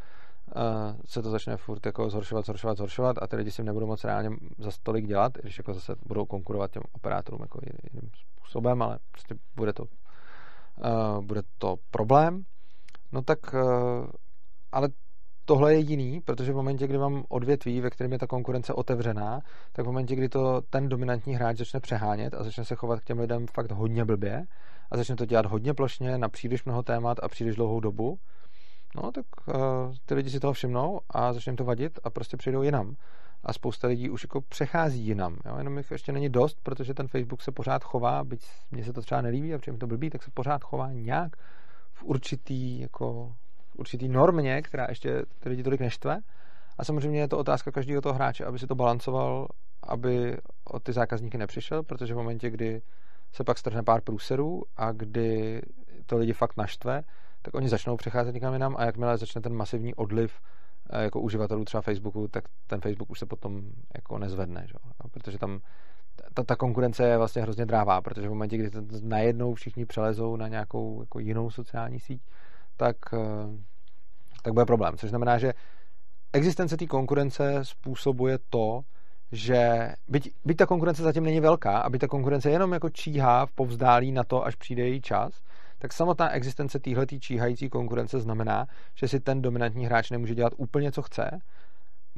se 1.06 1.22
to 1.22 1.30
začne 1.30 1.56
furt 1.56 1.86
jako 1.86 2.10
zhoršovat, 2.10 2.44
zhoršovat, 2.44 2.76
zhoršovat 2.76 3.16
a 3.22 3.26
ty 3.26 3.36
lidi 3.36 3.50
si 3.50 3.62
nebudou 3.62 3.86
moc 3.86 4.04
reálně 4.04 4.30
za 4.58 4.70
tolik 4.82 5.06
dělat, 5.06 5.32
když 5.42 5.58
jako 5.58 5.74
zase 5.74 5.96
budou 6.06 6.26
konkurovat 6.26 6.70
těm 6.70 6.82
operátorům 6.92 7.40
jako 7.42 7.60
jiným 7.92 8.10
způsobem, 8.36 8.82
ale 8.82 8.98
prostě 9.10 9.34
bude 9.56 9.72
to, 9.72 9.82
uh, 9.82 11.24
bude 11.24 11.42
to 11.58 11.76
problém. 11.90 12.44
No 13.16 13.22
tak, 13.22 13.54
uh, 13.54 14.06
ale 14.72 14.88
tohle 15.44 15.74
je 15.74 15.80
jiný, 15.80 16.20
protože 16.20 16.52
v 16.52 16.56
momentě, 16.56 16.86
kdy 16.86 16.98
mám 16.98 17.24
odvětví, 17.28 17.80
ve 17.80 17.90
kterém 17.90 18.12
je 18.12 18.18
ta 18.18 18.26
konkurence 18.26 18.72
otevřená, 18.72 19.40
tak 19.72 19.84
v 19.84 19.86
momentě, 19.86 20.16
kdy 20.16 20.28
to 20.28 20.60
ten 20.70 20.88
dominantní 20.88 21.34
hráč 21.34 21.56
začne 21.56 21.80
přehánět 21.80 22.34
a 22.34 22.44
začne 22.44 22.64
se 22.64 22.74
chovat 22.74 23.00
k 23.00 23.04
těm 23.04 23.18
lidem 23.18 23.46
fakt 23.54 23.72
hodně 23.72 24.04
blbě 24.04 24.44
a 24.90 24.96
začne 24.96 25.16
to 25.16 25.24
dělat 25.24 25.46
hodně 25.46 25.74
plošně 25.74 26.18
na 26.18 26.28
příliš 26.28 26.64
mnoho 26.64 26.82
témat 26.82 27.18
a 27.22 27.28
příliš 27.28 27.56
dlouhou 27.56 27.80
dobu, 27.80 28.18
no 28.96 29.12
tak 29.12 29.24
uh, 29.46 29.54
ty 30.04 30.14
lidi 30.14 30.30
si 30.30 30.40
toho 30.40 30.52
všimnou 30.52 31.00
a 31.10 31.32
začne 31.32 31.54
to 31.54 31.64
vadit 31.64 31.98
a 32.04 32.10
prostě 32.10 32.36
přijdou 32.36 32.62
jinam. 32.62 32.94
A 33.44 33.52
spousta 33.52 33.88
lidí 33.88 34.10
už 34.10 34.24
jako 34.24 34.40
přechází 34.40 35.06
jinam. 35.06 35.36
Jo? 35.46 35.54
Jenom 35.58 35.78
jich 35.78 35.90
ještě 35.90 36.12
není 36.12 36.28
dost, 36.28 36.58
protože 36.62 36.94
ten 36.94 37.08
Facebook 37.08 37.42
se 37.42 37.52
pořád 37.52 37.84
chová, 37.84 38.24
byť 38.24 38.46
mně 38.70 38.84
se 38.84 38.92
to 38.92 39.00
třeba 39.00 39.20
nelíbí 39.20 39.54
a 39.54 39.58
přijím 39.58 39.78
to 39.78 39.86
blbý, 39.86 40.10
tak 40.10 40.22
se 40.22 40.30
pořád 40.34 40.64
chová 40.64 40.92
nějak 40.92 41.36
určitý 42.06 42.80
jako 42.80 43.34
určitý 43.76 44.08
normě, 44.08 44.62
která 44.62 44.86
ještě 44.88 45.22
ty 45.38 45.48
lidi 45.48 45.62
tolik 45.62 45.80
neštve. 45.80 46.20
A 46.78 46.84
samozřejmě 46.84 47.20
je 47.20 47.28
to 47.28 47.38
otázka 47.38 47.72
každého 47.72 48.02
toho 48.02 48.14
hráče, 48.14 48.44
aby 48.44 48.58
si 48.58 48.66
to 48.66 48.74
balancoval, 48.74 49.48
aby 49.82 50.36
o 50.64 50.80
ty 50.80 50.92
zákazníky 50.92 51.38
nepřišel, 51.38 51.82
protože 51.82 52.14
v 52.14 52.16
momentě, 52.16 52.50
kdy 52.50 52.82
se 53.32 53.44
pak 53.44 53.58
strhne 53.58 53.82
pár 53.82 54.00
průserů 54.00 54.62
a 54.76 54.92
kdy 54.92 55.62
to 56.06 56.16
lidi 56.16 56.32
fakt 56.32 56.56
naštve, 56.56 57.02
tak 57.42 57.54
oni 57.54 57.68
začnou 57.68 57.96
přecházet 57.96 58.34
někam 58.34 58.52
jinam 58.52 58.76
a 58.78 58.84
jakmile 58.84 59.18
začne 59.18 59.40
ten 59.40 59.54
masivní 59.54 59.94
odliv 59.94 60.40
eh, 60.90 61.02
jako 61.02 61.20
uživatelů 61.20 61.64
třeba 61.64 61.80
Facebooku, 61.80 62.28
tak 62.28 62.44
ten 62.66 62.80
Facebook 62.80 63.10
už 63.10 63.18
se 63.18 63.26
potom 63.26 63.62
jako 63.94 64.18
nezvedne, 64.18 64.64
že? 64.66 64.74
protože 65.10 65.38
tam 65.38 65.60
ta, 66.34 66.42
ta 66.42 66.56
konkurence 66.56 67.04
je 67.04 67.18
vlastně 67.18 67.42
hrozně 67.42 67.66
drává, 67.66 68.00
protože 68.00 68.28
v 68.28 68.30
momentě, 68.30 68.56
kdy 68.56 68.70
najednou 69.02 69.54
všichni 69.54 69.86
přelezou 69.86 70.36
na 70.36 70.48
nějakou 70.48 71.00
jako 71.00 71.18
jinou 71.18 71.50
sociální 71.50 72.00
síť, 72.00 72.22
tak, 72.76 72.96
eh, 73.12 73.18
tak 74.42 74.52
bude 74.52 74.66
problém. 74.66 74.96
Což 74.96 75.10
znamená, 75.10 75.38
že 75.38 75.54
existence 76.32 76.76
té 76.76 76.86
konkurence 76.86 77.58
způsobuje 77.62 78.38
to, 78.50 78.80
že 79.32 79.92
byť, 80.08 80.30
byť 80.44 80.56
ta 80.56 80.66
konkurence 80.66 81.02
zatím 81.02 81.24
není 81.24 81.40
velká 81.40 81.78
a 81.78 81.90
byť 81.90 82.00
ta 82.00 82.08
konkurence 82.08 82.50
jenom 82.50 82.72
jako 82.72 82.90
číhá 82.90 83.46
v 83.46 83.52
povzdálí 83.52 84.12
na 84.12 84.24
to, 84.24 84.46
až 84.46 84.54
přijde 84.54 84.82
její 84.82 85.00
čas, 85.00 85.40
tak 85.78 85.92
samotná 85.92 86.30
existence 86.30 86.78
téhle 86.78 87.06
číhající 87.06 87.68
konkurence 87.68 88.20
znamená, 88.20 88.66
že 88.94 89.08
si 89.08 89.20
ten 89.20 89.42
dominantní 89.42 89.86
hráč 89.86 90.10
nemůže 90.10 90.34
dělat 90.34 90.52
úplně, 90.56 90.92
co 90.92 91.02
chce. 91.02 91.30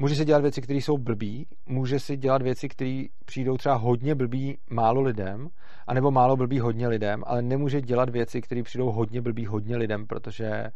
Může 0.00 0.14
si 0.14 0.24
dělat 0.24 0.42
věci, 0.42 0.62
které 0.62 0.78
jsou 0.78 0.98
blbý, 0.98 1.46
může 1.66 2.00
si 2.00 2.16
dělat 2.16 2.42
věci, 2.42 2.68
které 2.68 3.04
přijdou 3.24 3.56
třeba 3.56 3.74
hodně 3.74 4.14
blbý 4.14 4.58
málo 4.70 5.00
lidem, 5.00 5.48
anebo 5.86 6.10
málo 6.10 6.36
blbý 6.36 6.60
hodně 6.60 6.88
lidem, 6.88 7.22
ale 7.26 7.42
nemůže 7.42 7.80
dělat 7.80 8.08
věci, 8.08 8.40
které 8.40 8.62
přijdou 8.62 8.90
hodně 8.90 9.22
blbý 9.22 9.46
hodně 9.46 9.76
lidem, 9.76 10.06
protože 10.06 10.46
eh, 10.46 10.72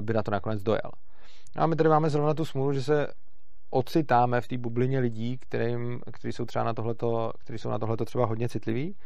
by 0.00 0.12
na 0.12 0.22
to 0.22 0.30
nakonec 0.30 0.62
dojel. 0.62 0.90
A 1.56 1.66
my 1.66 1.76
tady 1.76 1.88
máme 1.88 2.10
zrovna 2.10 2.34
tu 2.34 2.44
smůlu, 2.44 2.72
že 2.72 2.82
se 2.82 3.06
ocitáme 3.70 4.40
v 4.40 4.48
té 4.48 4.58
bublině 4.58 4.98
lidí, 4.98 5.38
kterým, 5.38 6.00
kteří 6.12 6.32
jsou 6.32 6.44
třeba 6.44 6.64
na 6.64 6.74
tohleto, 6.74 7.30
kteří 7.38 7.58
jsou 7.58 7.70
na 7.70 7.78
tohleto 7.78 8.04
třeba 8.04 8.26
hodně 8.26 8.48
citliví, 8.48 8.96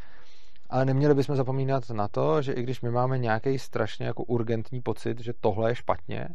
ale 0.70 0.84
neměli 0.84 1.14
bychom 1.14 1.36
zapomínat 1.36 1.90
na 1.90 2.08
to, 2.08 2.42
že 2.42 2.52
i 2.52 2.62
když 2.62 2.80
my 2.80 2.90
máme 2.90 3.18
nějaký 3.18 3.58
strašně 3.58 4.06
jako 4.06 4.24
urgentní 4.24 4.80
pocit, 4.80 5.20
že 5.20 5.32
tohle 5.40 5.70
je 5.70 5.74
špatně, 5.74 6.28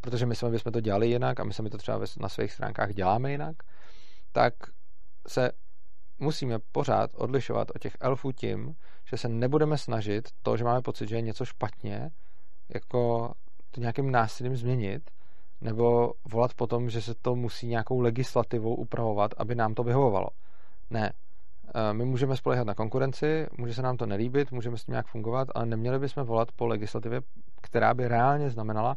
protože 0.00 0.26
my 0.26 0.34
jsme 0.34 0.50
bychom 0.50 0.72
to 0.72 0.80
dělali 0.80 1.08
jinak 1.08 1.40
a 1.40 1.44
my 1.44 1.52
jsme 1.52 1.70
to 1.70 1.78
třeba 1.78 2.00
na 2.20 2.28
svých 2.28 2.52
stránkách 2.52 2.94
děláme 2.94 3.30
jinak, 3.30 3.56
tak 4.32 4.54
se 5.28 5.50
musíme 6.18 6.58
pořád 6.72 7.10
odlišovat 7.14 7.68
od 7.74 7.78
těch 7.78 7.96
elfů 8.00 8.32
tím, 8.32 8.74
že 9.10 9.16
se 9.16 9.28
nebudeme 9.28 9.78
snažit 9.78 10.28
to, 10.42 10.56
že 10.56 10.64
máme 10.64 10.82
pocit, 10.82 11.08
že 11.08 11.16
je 11.16 11.22
něco 11.22 11.44
špatně, 11.44 12.10
jako 12.74 13.32
to 13.70 13.80
nějakým 13.80 14.10
násilím 14.10 14.56
změnit, 14.56 15.10
nebo 15.60 16.12
volat 16.32 16.54
potom, 16.54 16.90
že 16.90 17.00
se 17.02 17.14
to 17.14 17.34
musí 17.34 17.66
nějakou 17.66 18.00
legislativou 18.00 18.74
upravovat, 18.74 19.30
aby 19.36 19.54
nám 19.54 19.74
to 19.74 19.82
vyhovovalo. 19.82 20.28
Ne. 20.90 21.12
E, 21.74 21.92
my 21.92 22.04
můžeme 22.04 22.36
spolehat 22.36 22.66
na 22.66 22.74
konkurenci, 22.74 23.46
může 23.58 23.74
se 23.74 23.82
nám 23.82 23.96
to 23.96 24.06
nelíbit, 24.06 24.52
můžeme 24.52 24.78
s 24.78 24.84
tím 24.84 24.92
nějak 24.92 25.06
fungovat, 25.06 25.48
ale 25.54 25.66
neměli 25.66 25.98
bychom 25.98 26.24
volat 26.24 26.52
po 26.52 26.66
legislativě, 26.66 27.20
která 27.62 27.94
by 27.94 28.08
reálně 28.08 28.50
znamenala 28.50 28.96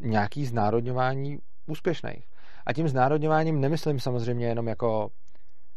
nějaký 0.00 0.46
znárodňování 0.46 1.38
úspěšných. 1.66 2.24
A 2.66 2.72
tím 2.72 2.88
znárodňováním 2.88 3.60
nemyslím 3.60 4.00
samozřejmě 4.00 4.46
jenom 4.46 4.68
jako 4.68 5.10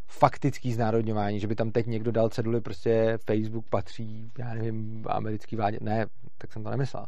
faktický 0.08 0.74
znárodňování, 0.74 1.40
že 1.40 1.48
by 1.48 1.56
tam 1.56 1.72
teď 1.72 1.86
někdo 1.86 2.12
dal 2.12 2.30
ceduly, 2.30 2.62
prostě 2.62 3.18
Facebook 3.26 3.70
patří, 3.70 4.32
já 4.38 4.54
nevím, 4.54 5.06
americký 5.08 5.56
vládě. 5.56 5.78
Ne, 5.82 6.06
tak 6.38 6.54
jsem 6.54 6.64
to 6.64 6.70
nemyslel. 6.70 7.06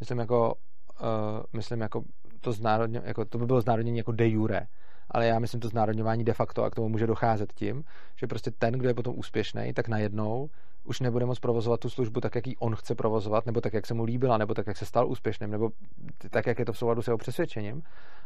Myslím 0.00 0.18
jako, 0.18 0.54
uh, 1.00 1.42
myslím 1.52 1.80
jako 1.80 2.02
to 2.40 2.52
znárodně, 2.52 3.02
jako 3.04 3.24
to 3.24 3.38
by 3.38 3.46
bylo 3.46 3.60
znárodnění 3.60 3.98
jako 3.98 4.12
de 4.12 4.28
jure, 4.28 4.66
ale 5.10 5.26
já 5.26 5.38
myslím 5.38 5.60
to 5.60 5.68
znárodňování 5.68 6.24
de 6.24 6.32
facto 6.32 6.64
a 6.64 6.70
k 6.70 6.74
tomu 6.74 6.88
může 6.88 7.06
docházet 7.06 7.52
tím, 7.52 7.84
že 8.16 8.26
prostě 8.26 8.50
ten, 8.50 8.74
kdo 8.74 8.88
je 8.88 8.94
potom 8.94 9.18
úspěšný, 9.18 9.72
tak 9.74 9.88
najednou 9.88 10.50
už 10.84 11.00
nebude 11.00 11.26
moct 11.26 11.38
provozovat 11.38 11.80
tu 11.80 11.90
službu 11.90 12.20
tak, 12.20 12.34
jak 12.34 12.46
ji 12.46 12.56
on 12.56 12.76
chce 12.76 12.94
provozovat, 12.94 13.46
nebo 13.46 13.60
tak, 13.60 13.72
jak 13.72 13.86
se 13.86 13.94
mu 13.94 14.04
líbila, 14.04 14.38
nebo 14.38 14.54
tak, 14.54 14.66
jak 14.66 14.76
se 14.76 14.86
stal 14.86 15.08
úspěšným, 15.08 15.50
nebo 15.50 15.70
tak, 16.30 16.46
jak 16.46 16.58
je 16.58 16.64
to 16.64 16.72
v 16.72 16.78
souladu 16.78 17.02
s 17.02 17.06
jeho 17.06 17.18
přesvědčením, 17.18 17.82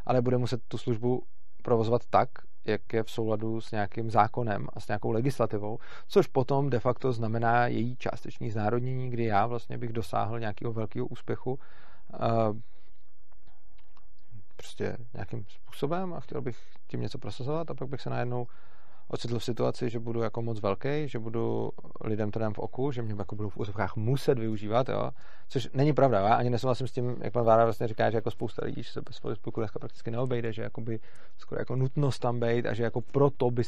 ale 0.07 0.23
bude 0.23 0.39
muset 0.39 0.61
tu 0.69 0.79
službu 0.79 1.23
provozovat 1.63 2.03
tak, 2.11 2.29
jak 2.65 2.93
je 2.93 3.03
v 3.03 3.11
souladu 3.11 3.61
s 3.61 3.71
nějakým 3.71 4.11
zákonem 4.11 4.67
a 4.73 4.81
s 4.81 4.89
nějakou 4.89 5.11
legislativou, 5.11 5.79
což 6.09 6.27
potom 6.27 6.71
de 6.71 6.81
facto 6.81 7.13
znamená 7.13 7.67
její 7.67 7.97
částečný 7.97 8.51
znárodnění, 8.51 9.11
kdy 9.11 9.25
já 9.25 9.47
vlastně 9.47 9.79
bych 9.79 9.93
dosáhl 9.93 10.41
nějakého 10.41 10.73
velkého 10.73 11.07
úspěchu 11.07 11.59
prostě 14.63 14.97
nějakým 15.15 15.45
způsobem 15.49 16.15
a 16.15 16.21
chtěl 16.21 16.41
bych 16.41 16.59
tím 16.87 17.01
něco 17.01 17.19
prosazovat 17.19 17.71
a 17.71 17.75
pak 17.75 17.89
bych 17.89 18.01
se 18.01 18.11
najednou 18.11 18.47
ocitl 19.09 19.39
v 19.39 19.45
situaci, 19.45 19.91
že 19.91 19.99
budu 19.99 20.21
jako 20.23 20.43
moc 20.43 20.61
velký, 20.61 21.09
že 21.09 21.19
budu 21.19 21.71
lidem 22.05 22.31
to 22.31 22.39
dám 22.39 22.55
v 22.55 22.59
oku, 22.59 22.93
že 22.93 23.03
mě 23.03 23.15
jako 23.19 23.37
budou 23.37 23.49
v 23.49 23.57
úzovkách 23.57 23.97
muset 23.97 24.39
využívat, 24.39 24.89
jo? 24.89 25.11
což 25.49 25.69
není 25.75 25.93
pravda. 25.93 26.21
Já 26.21 26.35
ani 26.35 26.51
nesouhlasím 26.51 26.87
s 26.87 26.93
tím, 26.93 27.17
jak 27.21 27.33
pan 27.33 27.45
Vára 27.45 27.65
vlastně 27.65 27.89
říká, 27.89 28.11
že 28.11 28.17
jako 28.17 28.31
spousta 28.31 28.65
lidí 28.65 28.85
se 28.85 29.01
bez 29.01 29.19
Facebooku 29.19 29.61
dneska 29.61 29.79
prakticky 29.79 30.11
neobejde, 30.11 30.53
že 30.53 30.69
by 30.81 31.01
skoro 31.39 31.61
jako 31.61 31.77
nutnost 31.77 32.19
tam 32.19 32.41
být 32.41 32.67
a 32.67 32.75
že 32.75 32.83
jako 32.83 33.01
proto 33.01 33.51
by 33.51 33.63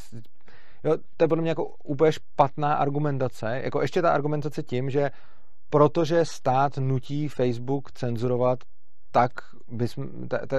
Jo, 0.85 0.97
to 1.17 1.25
je 1.25 1.29
podle 1.29 1.43
mě 1.43 1.51
jako 1.51 1.67
úplně 1.67 2.13
špatná 2.13 2.75
argumentace. 2.75 3.61
Jako 3.65 3.83
ještě 3.83 4.03
ta 4.03 4.11
argumentace 4.11 4.63
tím, 4.63 4.91
že 4.91 5.11
protože 5.71 6.25
stát 6.25 6.79
nutí 6.79 7.29
Facebook 7.29 7.93
cenzurovat 7.93 8.59
tak 9.15 9.31
bys, 9.69 9.99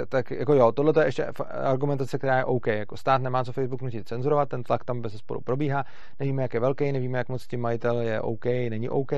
tak, 0.10 0.32
jako 0.32 0.54
jo, 0.54 0.72
tohle 0.72 0.94
je 1.00 1.08
ještě 1.08 1.26
argumentace, 1.50 2.18
která 2.18 2.38
je 2.38 2.46
OK. 2.46 2.68
Jako 2.68 2.98
stát 2.98 3.22
nemá 3.22 3.44
co 3.44 3.52
Facebook 3.52 3.82
nutit 3.82 4.08
cenzurovat, 4.08 4.50
ten 4.50 4.64
tlak 4.64 4.84
tam 4.84 5.02
bez 5.02 5.14
sporu 5.18 5.42
probíhá, 5.42 5.86
nevíme, 6.20 6.42
jak 6.42 6.54
je 6.54 6.60
velký, 6.60 6.92
nevíme, 6.92 7.18
jak 7.18 7.30
moc 7.30 7.48
tím 7.48 7.62
majitel 7.62 8.00
je 8.00 8.22
OK, 8.22 8.46
není 8.46 8.90
OK, 8.90 9.12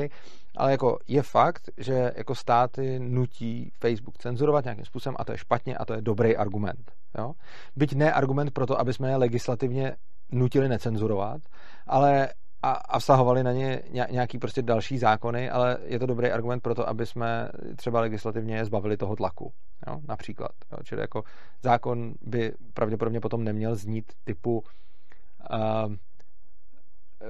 ale 0.58 0.72
jako 0.72 1.00
je 1.08 1.22
fakt, 1.22 1.70
že 1.78 2.12
jako 2.16 2.36
státy 2.36 3.00
nutí 3.00 3.72
Facebook 3.80 4.18
cenzurovat 4.18 4.66
nějakým 4.66 4.86
způsobem 4.86 5.16
a 5.20 5.26
to 5.26 5.32
je 5.32 5.38
špatně 5.38 5.78
a 5.78 5.86
to 5.86 5.94
je 5.94 6.02
dobrý 6.02 6.38
argument. 6.38 6.92
Jo? 7.18 7.34
Byť 7.76 7.96
ne 7.96 8.14
argument 8.14 8.52
pro 8.52 8.66
to, 8.66 8.80
aby 8.80 8.94
jsme 8.94 9.10
je 9.10 9.16
legislativně 9.16 9.96
nutili 10.32 10.70
necenzurovat, 10.70 11.42
ale 11.88 12.30
a, 12.68 12.72
a 12.72 13.00
vztahovali 13.00 13.44
na 13.44 13.52
ně 13.52 13.82
nějaký 14.10 14.38
prostě 14.38 14.62
další 14.62 14.98
zákony, 14.98 15.50
ale 15.50 15.78
je 15.86 16.00
to 16.00 16.06
dobrý 16.06 16.32
argument 16.32 16.60
pro 16.60 16.76
to, 16.76 16.90
aby 16.90 17.06
jsme 17.06 17.50
třeba 17.76 18.02
legislativně 18.02 18.66
zbavili 18.66 18.98
toho 18.98 19.16
tlaku, 19.16 19.54
jo, 19.88 20.00
například. 20.08 20.52
Jo. 20.72 20.78
Čili 20.84 21.02
jako 21.02 21.24
zákon 21.64 22.14
by 22.22 22.54
pravděpodobně 22.74 23.20
potom 23.20 23.44
neměl 23.44 23.76
znít 23.76 24.06
typu 24.24 24.58
uh, 24.60 25.94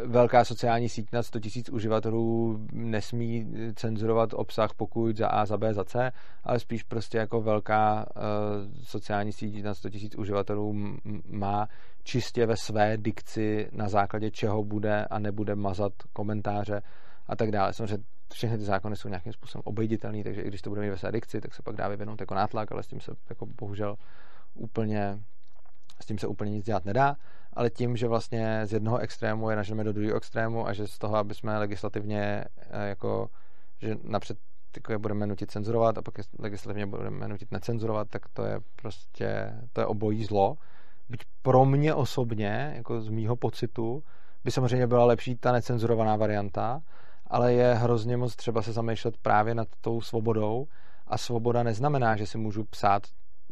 velká 0.05 0.45
sociální 0.45 0.89
síť 0.89 1.07
na 1.13 1.23
100 1.23 1.39
000 1.39 1.51
uživatelů 1.71 2.57
nesmí 2.71 3.53
cenzurovat 3.75 4.33
obsah, 4.33 4.73
pokud 4.73 5.17
za 5.17 5.27
A, 5.27 5.45
za 5.45 5.57
B, 5.57 5.73
za 5.73 5.83
C, 5.83 6.11
ale 6.43 6.59
spíš 6.59 6.83
prostě 6.83 7.17
jako 7.17 7.41
velká 7.41 8.05
uh, 8.15 8.23
sociální 8.83 9.33
síť 9.33 9.63
na 9.63 9.73
100 9.73 9.89
000 9.89 9.99
uživatelů 10.17 10.75
má 11.29 11.67
čistě 12.03 12.45
ve 12.45 12.57
své 12.57 12.97
dikci 12.97 13.69
na 13.71 13.89
základě 13.89 14.31
čeho 14.31 14.63
bude 14.63 15.05
a 15.05 15.19
nebude 15.19 15.55
mazat 15.55 15.93
komentáře 16.13 16.81
a 17.27 17.35
tak 17.35 17.51
dále. 17.51 17.73
Samozřejmě 17.73 18.03
všechny 18.33 18.57
ty 18.57 18.63
zákony 18.63 18.95
jsou 18.95 19.09
nějakým 19.09 19.33
způsobem 19.33 19.63
obejditelné, 19.65 20.23
takže 20.23 20.41
i 20.41 20.47
když 20.47 20.61
to 20.61 20.69
bude 20.69 20.81
mít 20.81 20.89
ve 20.89 20.97
své 20.97 21.11
dikci, 21.11 21.41
tak 21.41 21.53
se 21.53 21.61
pak 21.63 21.75
dá 21.75 21.87
vyvinout 21.87 22.21
jako 22.21 22.35
nátlak, 22.35 22.71
ale 22.71 22.83
s 22.83 22.87
tím 22.87 22.99
se 23.01 23.11
jako 23.29 23.45
bohužel 23.45 23.95
úplně 24.53 25.19
s 26.01 26.05
tím 26.05 26.17
se 26.17 26.27
úplně 26.27 26.51
nic 26.51 26.65
dělat 26.65 26.85
nedá, 26.85 27.15
ale 27.57 27.69
tím, 27.69 27.97
že 27.97 28.07
vlastně 28.07 28.61
z 28.65 28.73
jednoho 28.73 28.97
extrému 28.97 29.49
je 29.49 29.55
naženeme 29.55 29.83
do 29.83 29.93
druhého 29.93 30.17
extrému 30.17 30.67
a 30.67 30.73
že 30.73 30.87
z 30.87 30.97
toho, 30.97 31.15
aby 31.15 31.35
jsme 31.35 31.57
legislativně 31.57 32.45
eh, 32.57 32.87
jako, 32.87 33.29
že 33.81 33.97
napřed 34.03 34.37
jako 34.75 34.91
je 34.91 34.97
budeme 34.97 35.27
nutit 35.27 35.51
cenzurovat 35.51 35.97
a 35.97 36.01
pak 36.01 36.17
je 36.17 36.23
legislativně 36.39 36.85
budeme 36.85 37.27
nutit 37.27 37.51
necenzurovat, 37.51 38.09
tak 38.09 38.21
to 38.33 38.45
je 38.45 38.59
prostě, 38.75 39.53
to 39.73 39.81
je 39.81 39.85
obojí 39.85 40.23
zlo. 40.23 40.57
Byť 41.09 41.21
pro 41.41 41.65
mě 41.65 41.93
osobně, 41.93 42.73
jako 42.75 43.01
z 43.01 43.09
mýho 43.09 43.35
pocitu, 43.35 44.03
by 44.43 44.51
samozřejmě 44.51 44.87
byla 44.87 45.05
lepší 45.05 45.35
ta 45.35 45.51
necenzurovaná 45.51 46.15
varianta, 46.15 46.81
ale 47.27 47.53
je 47.53 47.73
hrozně 47.73 48.17
moc 48.17 48.35
třeba 48.35 48.61
se 48.61 48.73
zamýšlet 48.73 49.17
právě 49.17 49.55
nad 49.55 49.67
tou 49.81 50.01
svobodou 50.01 50.67
a 51.07 51.17
svoboda 51.17 51.63
neznamená, 51.63 52.15
že 52.15 52.27
si 52.27 52.37
můžu 52.37 52.63
psát 52.63 53.03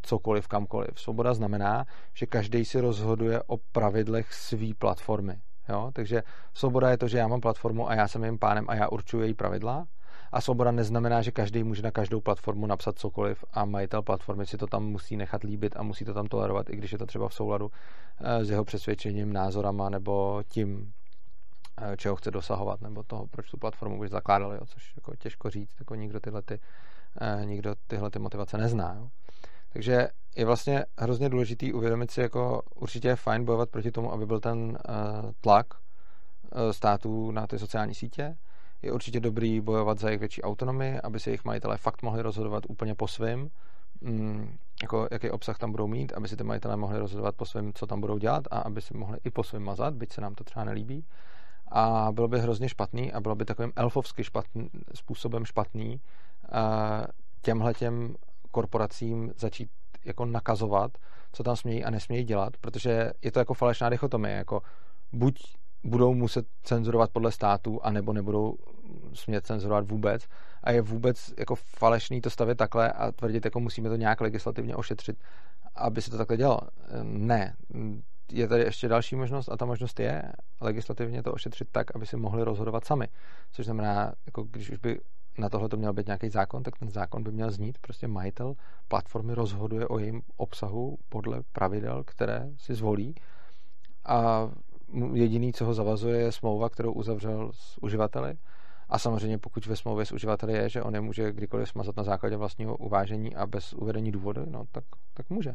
cokoliv, 0.05 0.47
kamkoliv. 0.47 0.89
Svoboda 0.95 1.33
znamená, 1.33 1.85
že 2.13 2.25
každý 2.25 2.65
si 2.65 2.79
rozhoduje 2.79 3.41
o 3.47 3.57
pravidlech 3.57 4.33
své 4.33 4.73
platformy. 4.79 5.39
Jo? 5.69 5.91
Takže 5.93 6.23
svoboda 6.53 6.89
je 6.89 6.97
to, 6.97 7.07
že 7.07 7.17
já 7.17 7.27
mám 7.27 7.41
platformu 7.41 7.89
a 7.89 7.95
já 7.95 8.07
jsem 8.07 8.23
jejím 8.23 8.39
pánem 8.39 8.65
a 8.67 8.75
já 8.75 8.87
určuji 8.89 9.21
její 9.21 9.33
pravidla. 9.33 9.87
A 10.31 10.41
svoboda 10.41 10.71
neznamená, 10.71 11.21
že 11.21 11.31
každý 11.31 11.63
může 11.63 11.81
na 11.81 11.91
každou 11.91 12.21
platformu 12.21 12.65
napsat 12.65 12.99
cokoliv 12.99 13.45
a 13.53 13.65
majitel 13.65 14.01
platformy 14.01 14.45
si 14.45 14.57
to 14.57 14.67
tam 14.67 14.85
musí 14.85 15.17
nechat 15.17 15.43
líbit 15.43 15.77
a 15.77 15.83
musí 15.83 16.05
to 16.05 16.13
tam 16.13 16.27
tolerovat, 16.27 16.69
i 16.69 16.75
když 16.75 16.91
je 16.91 16.97
to 16.97 17.05
třeba 17.05 17.29
v 17.29 17.33
souladu 17.33 17.71
eh, 18.19 18.45
s 18.45 18.49
jeho 18.49 18.63
přesvědčením, 18.63 19.33
názorama 19.33 19.89
nebo 19.89 20.43
tím, 20.47 20.93
eh, 21.81 21.97
čeho 21.97 22.15
chce 22.15 22.31
dosahovat, 22.31 22.81
nebo 22.81 23.03
toho, 23.03 23.27
proč 23.27 23.51
tu 23.51 23.57
platformu 23.57 23.99
už 23.99 24.09
zakládali, 24.09 24.55
jo, 24.55 24.65
což 24.65 24.93
jako 24.95 25.15
těžko 25.15 25.49
říct, 25.49 25.79
jako 25.79 25.95
nikdo 25.95 26.19
tyhle, 26.19 26.41
ty, 26.41 26.59
eh, 27.21 27.45
nikdo 27.45 27.75
tyhle 27.87 28.11
ty 28.11 28.19
motivace 28.19 28.57
nezná. 28.57 28.93
Jo. 28.93 29.09
Takže 29.75 30.07
je 30.35 30.45
vlastně 30.45 30.85
hrozně 30.97 31.29
důležitý 31.29 31.73
uvědomit 31.73 32.11
si, 32.11 32.21
jako 32.21 32.61
určitě 32.75 33.07
je 33.07 33.15
fajn 33.15 33.45
bojovat 33.45 33.69
proti 33.69 33.91
tomu, 33.91 34.13
aby 34.13 34.25
byl 34.25 34.39
ten 34.39 34.57
uh, 34.59 35.31
tlak 35.41 35.65
uh, 35.73 36.71
států 36.71 37.31
na 37.31 37.47
ty 37.47 37.59
sociální 37.59 37.95
sítě. 37.95 38.37
Je 38.81 38.91
určitě 38.91 39.19
dobrý 39.19 39.61
bojovat 39.61 39.99
za 39.99 40.07
jejich 40.07 40.19
větší 40.19 40.41
autonomii, 40.41 40.99
aby 41.01 41.19
si 41.19 41.29
jejich 41.29 41.45
majitelé 41.45 41.77
fakt 41.77 42.01
mohli 42.01 42.21
rozhodovat 42.21 42.63
úplně 42.69 42.95
po 42.95 43.07
svém, 43.07 43.49
mm, 44.01 44.57
jako 44.81 45.07
jaký 45.11 45.29
obsah 45.29 45.57
tam 45.57 45.71
budou 45.71 45.87
mít, 45.87 46.13
aby 46.13 46.27
si 46.27 46.35
ty 46.35 46.43
majitelé 46.43 46.77
mohli 46.77 46.99
rozhodovat 46.99 47.35
po 47.35 47.45
svém, 47.45 47.73
co 47.73 47.87
tam 47.87 48.01
budou 48.01 48.17
dělat 48.17 48.43
a 48.51 48.59
aby 48.59 48.81
si 48.81 48.97
mohli 48.97 49.17
i 49.23 49.29
po 49.29 49.43
svém 49.43 49.63
mazat, 49.63 49.93
byť 49.93 50.13
se 50.13 50.21
nám 50.21 50.35
to 50.35 50.43
třeba 50.43 50.65
nelíbí. 50.65 51.05
A 51.71 52.07
bylo 52.11 52.27
by 52.27 52.39
hrozně 52.39 52.69
špatný 52.69 53.13
a 53.13 53.21
bylo 53.21 53.35
by 53.35 53.45
takovým 53.45 53.71
elfovsky 53.75 54.23
špatný, 54.23 54.69
způsobem 54.93 55.45
špatný 55.45 56.01
uh, 56.43 57.05
těmhle 57.41 57.73
těm 57.73 58.15
korporacím 58.55 59.31
začít 59.37 59.69
jako 60.05 60.25
nakazovat, 60.25 60.91
co 61.31 61.43
tam 61.43 61.55
smějí 61.55 61.83
a 61.83 61.89
nesmějí 61.89 62.23
dělat, 62.23 62.57
protože 62.61 63.11
je 63.21 63.31
to 63.31 63.39
jako 63.39 63.53
falešná 63.53 63.89
dichotomie, 63.89 64.35
jako 64.35 64.61
buď 65.11 65.43
budou 65.83 66.13
muset 66.13 66.45
cenzurovat 66.63 67.11
podle 67.11 67.31
států, 67.31 67.79
anebo 67.83 68.13
nebudou 68.13 68.55
smět 69.13 69.45
cenzurovat 69.45 69.91
vůbec. 69.91 70.27
A 70.63 70.71
je 70.71 70.81
vůbec 70.81 71.33
jako 71.37 71.55
falešný 71.55 72.21
to 72.21 72.29
stavit 72.29 72.57
takhle 72.57 72.91
a 72.91 73.11
tvrdit, 73.11 73.45
jako 73.45 73.59
musíme 73.59 73.89
to 73.89 73.95
nějak 73.95 74.21
legislativně 74.21 74.75
ošetřit, 74.75 75.17
aby 75.75 76.01
se 76.01 76.11
to 76.11 76.17
takhle 76.17 76.37
dělalo. 76.37 76.61
Ne. 77.03 77.55
Je 78.31 78.47
tady 78.47 78.63
ještě 78.63 78.87
další 78.87 79.15
možnost 79.15 79.49
a 79.49 79.57
ta 79.57 79.65
možnost 79.65 79.99
je 79.99 80.23
legislativně 80.61 81.23
to 81.23 81.33
ošetřit 81.33 81.67
tak, 81.71 81.95
aby 81.95 82.05
si 82.05 82.17
mohli 82.17 82.43
rozhodovat 82.43 82.85
sami. 82.85 83.07
Což 83.51 83.65
znamená, 83.65 84.13
jako 84.25 84.43
když 84.43 84.69
už 84.69 84.77
by 84.77 84.99
na 85.37 85.49
tohle 85.49 85.69
to 85.69 85.77
měl 85.77 85.93
být 85.93 86.07
nějaký 86.07 86.29
zákon, 86.29 86.63
tak 86.63 86.77
ten 86.77 86.89
zákon 86.89 87.23
by 87.23 87.31
měl 87.31 87.51
znít, 87.51 87.77
prostě 87.81 88.07
majitel 88.07 88.53
platformy 88.87 89.33
rozhoduje 89.33 89.87
o 89.87 89.99
jejím 89.99 90.21
obsahu 90.37 90.97
podle 91.09 91.41
pravidel, 91.51 92.03
které 92.03 92.49
si 92.57 92.75
zvolí 92.75 93.15
a 94.05 94.49
jediný, 95.13 95.53
co 95.53 95.65
ho 95.65 95.73
zavazuje, 95.73 96.19
je 96.19 96.31
smlouva, 96.31 96.69
kterou 96.69 96.91
uzavřel 96.91 97.51
s 97.53 97.83
uživateli 97.83 98.37
a 98.89 98.99
samozřejmě 98.99 99.37
pokud 99.37 99.65
ve 99.65 99.75
smlouvě 99.75 100.05
s 100.05 100.11
uživateli 100.11 100.53
je, 100.53 100.69
že 100.69 100.83
on 100.83 100.95
je 100.95 101.01
může 101.01 101.31
kdykoliv 101.31 101.69
smazat 101.69 101.97
na 101.97 102.03
základě 102.03 102.37
vlastního 102.37 102.77
uvážení 102.77 103.35
a 103.35 103.45
bez 103.45 103.73
uvedení 103.73 104.11
důvodu, 104.11 104.45
no 104.49 104.63
tak, 104.71 104.83
tak 105.13 105.29
může. 105.29 105.53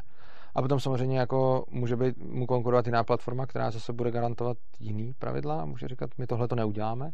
A 0.55 0.61
potom 0.61 0.79
samozřejmě 0.79 1.19
jako 1.19 1.65
může 1.69 1.95
být, 1.95 2.17
mu 2.17 2.45
konkurovat 2.45 2.85
jiná 2.85 3.03
platforma, 3.03 3.45
která 3.45 3.71
zase 3.71 3.93
bude 3.93 4.11
garantovat 4.11 4.57
jiný 4.79 5.13
pravidla 5.19 5.61
a 5.61 5.65
může 5.65 5.87
říkat, 5.87 6.09
my 6.17 6.27
tohle 6.27 6.47
to 6.47 6.55
neuděláme. 6.55 7.11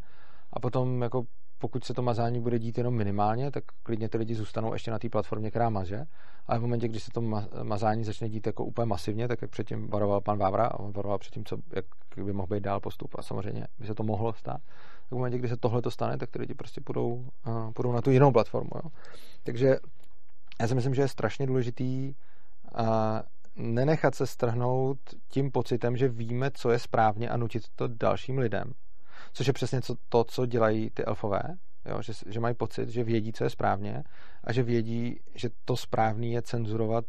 A 0.53 0.59
potom 0.59 1.01
jako 1.01 1.23
pokud 1.59 1.83
se 1.83 1.93
to 1.93 2.01
mazání 2.01 2.41
bude 2.41 2.59
dít 2.59 2.77
jenom 2.77 2.95
minimálně, 2.95 3.51
tak 3.51 3.63
klidně 3.83 4.09
ty 4.09 4.17
lidi 4.17 4.35
zůstanou 4.35 4.73
ještě 4.73 4.91
na 4.91 4.99
té 4.99 5.09
platformě, 5.09 5.49
která 5.49 5.69
maže. 5.69 6.03
Ale 6.47 6.59
v 6.59 6.61
momentě, 6.61 6.87
kdy 6.87 6.99
se 6.99 7.11
to 7.11 7.21
mazání 7.63 8.03
začne 8.03 8.29
dít 8.29 8.47
jako 8.47 8.65
úplně 8.65 8.85
masivně, 8.85 9.27
tak 9.27 9.41
jak 9.41 9.51
předtím 9.51 9.87
varoval 9.87 10.21
pan 10.21 10.37
Vávra, 10.37 10.65
a 10.65 10.79
on 10.79 10.91
varoval 10.91 11.17
předtím, 11.17 11.45
co, 11.45 11.57
jak 11.75 11.85
by 12.23 12.33
mohl 12.33 12.47
být 12.47 12.63
dál 12.63 12.79
postup 12.79 13.15
a 13.19 13.21
samozřejmě 13.21 13.67
by 13.79 13.87
se 13.87 13.95
to 13.95 14.03
mohlo 14.03 14.33
stát, 14.33 14.61
tak 15.09 15.11
v 15.11 15.15
momentě, 15.15 15.37
kdy 15.37 15.47
se 15.47 15.57
tohle 15.57 15.81
to 15.81 15.91
stane, 15.91 16.17
tak 16.17 16.29
ty 16.29 16.39
lidi 16.39 16.53
prostě 16.53 16.81
půjdou, 16.81 17.29
uh, 17.47 17.71
půjdou 17.71 17.91
na 17.91 18.01
tu 18.01 18.11
jinou 18.11 18.31
platformu. 18.31 18.71
Jo. 18.75 18.89
Takže 19.43 19.77
já 20.61 20.67
si 20.67 20.75
myslím, 20.75 20.93
že 20.93 21.01
je 21.01 21.07
strašně 21.07 21.47
důležitý 21.47 22.15
uh, 22.79 22.85
nenechat 23.55 24.15
se 24.15 24.27
strhnout 24.27 24.97
tím 25.27 25.51
pocitem, 25.51 25.97
že 25.97 26.09
víme, 26.09 26.51
co 26.51 26.71
je 26.71 26.79
správně 26.79 27.29
a 27.29 27.37
nutit 27.37 27.63
to 27.75 27.87
dalším 27.87 28.37
lidem 28.37 28.73
což 29.33 29.47
je 29.47 29.53
přesně 29.53 29.81
to, 30.09 30.23
co 30.23 30.45
dělají 30.45 30.89
ty 30.89 31.05
elfové, 31.05 31.41
jo, 31.85 32.01
že, 32.01 32.13
že 32.25 32.39
mají 32.39 32.55
pocit, 32.55 32.89
že 32.89 33.03
vědí, 33.03 33.33
co 33.33 33.43
je 33.43 33.49
správně 33.49 34.03
a 34.43 34.53
že 34.53 34.63
vědí, 34.63 35.19
že 35.35 35.49
to 35.65 35.77
správný 35.77 36.31
je 36.31 36.41
cenzurovat 36.41 37.05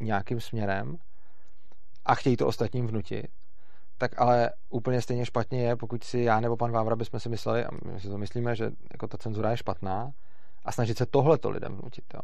nějakým 0.00 0.40
směrem 0.40 0.96
a 2.04 2.14
chtějí 2.14 2.36
to 2.36 2.46
ostatním 2.46 2.86
vnutit, 2.86 3.26
tak 3.98 4.20
ale 4.20 4.50
úplně 4.70 5.02
stejně 5.02 5.26
špatně 5.26 5.62
je, 5.62 5.76
pokud 5.76 6.04
si 6.04 6.18
já 6.18 6.40
nebo 6.40 6.56
pan 6.56 6.72
Vávra 6.72 6.96
bychom 6.96 7.20
si 7.20 7.28
mysleli, 7.28 7.64
a 7.64 7.68
my 7.92 8.00
si 8.00 8.08
to 8.08 8.18
myslíme, 8.18 8.56
že 8.56 8.70
jako 8.92 9.06
ta 9.06 9.18
cenzura 9.18 9.50
je 9.50 9.56
špatná 9.56 10.10
a 10.64 10.72
snažit 10.72 10.98
se 10.98 11.06
tohleto 11.06 11.50
lidem 11.50 11.76
vnutit. 11.76 12.04
Jo. 12.14 12.20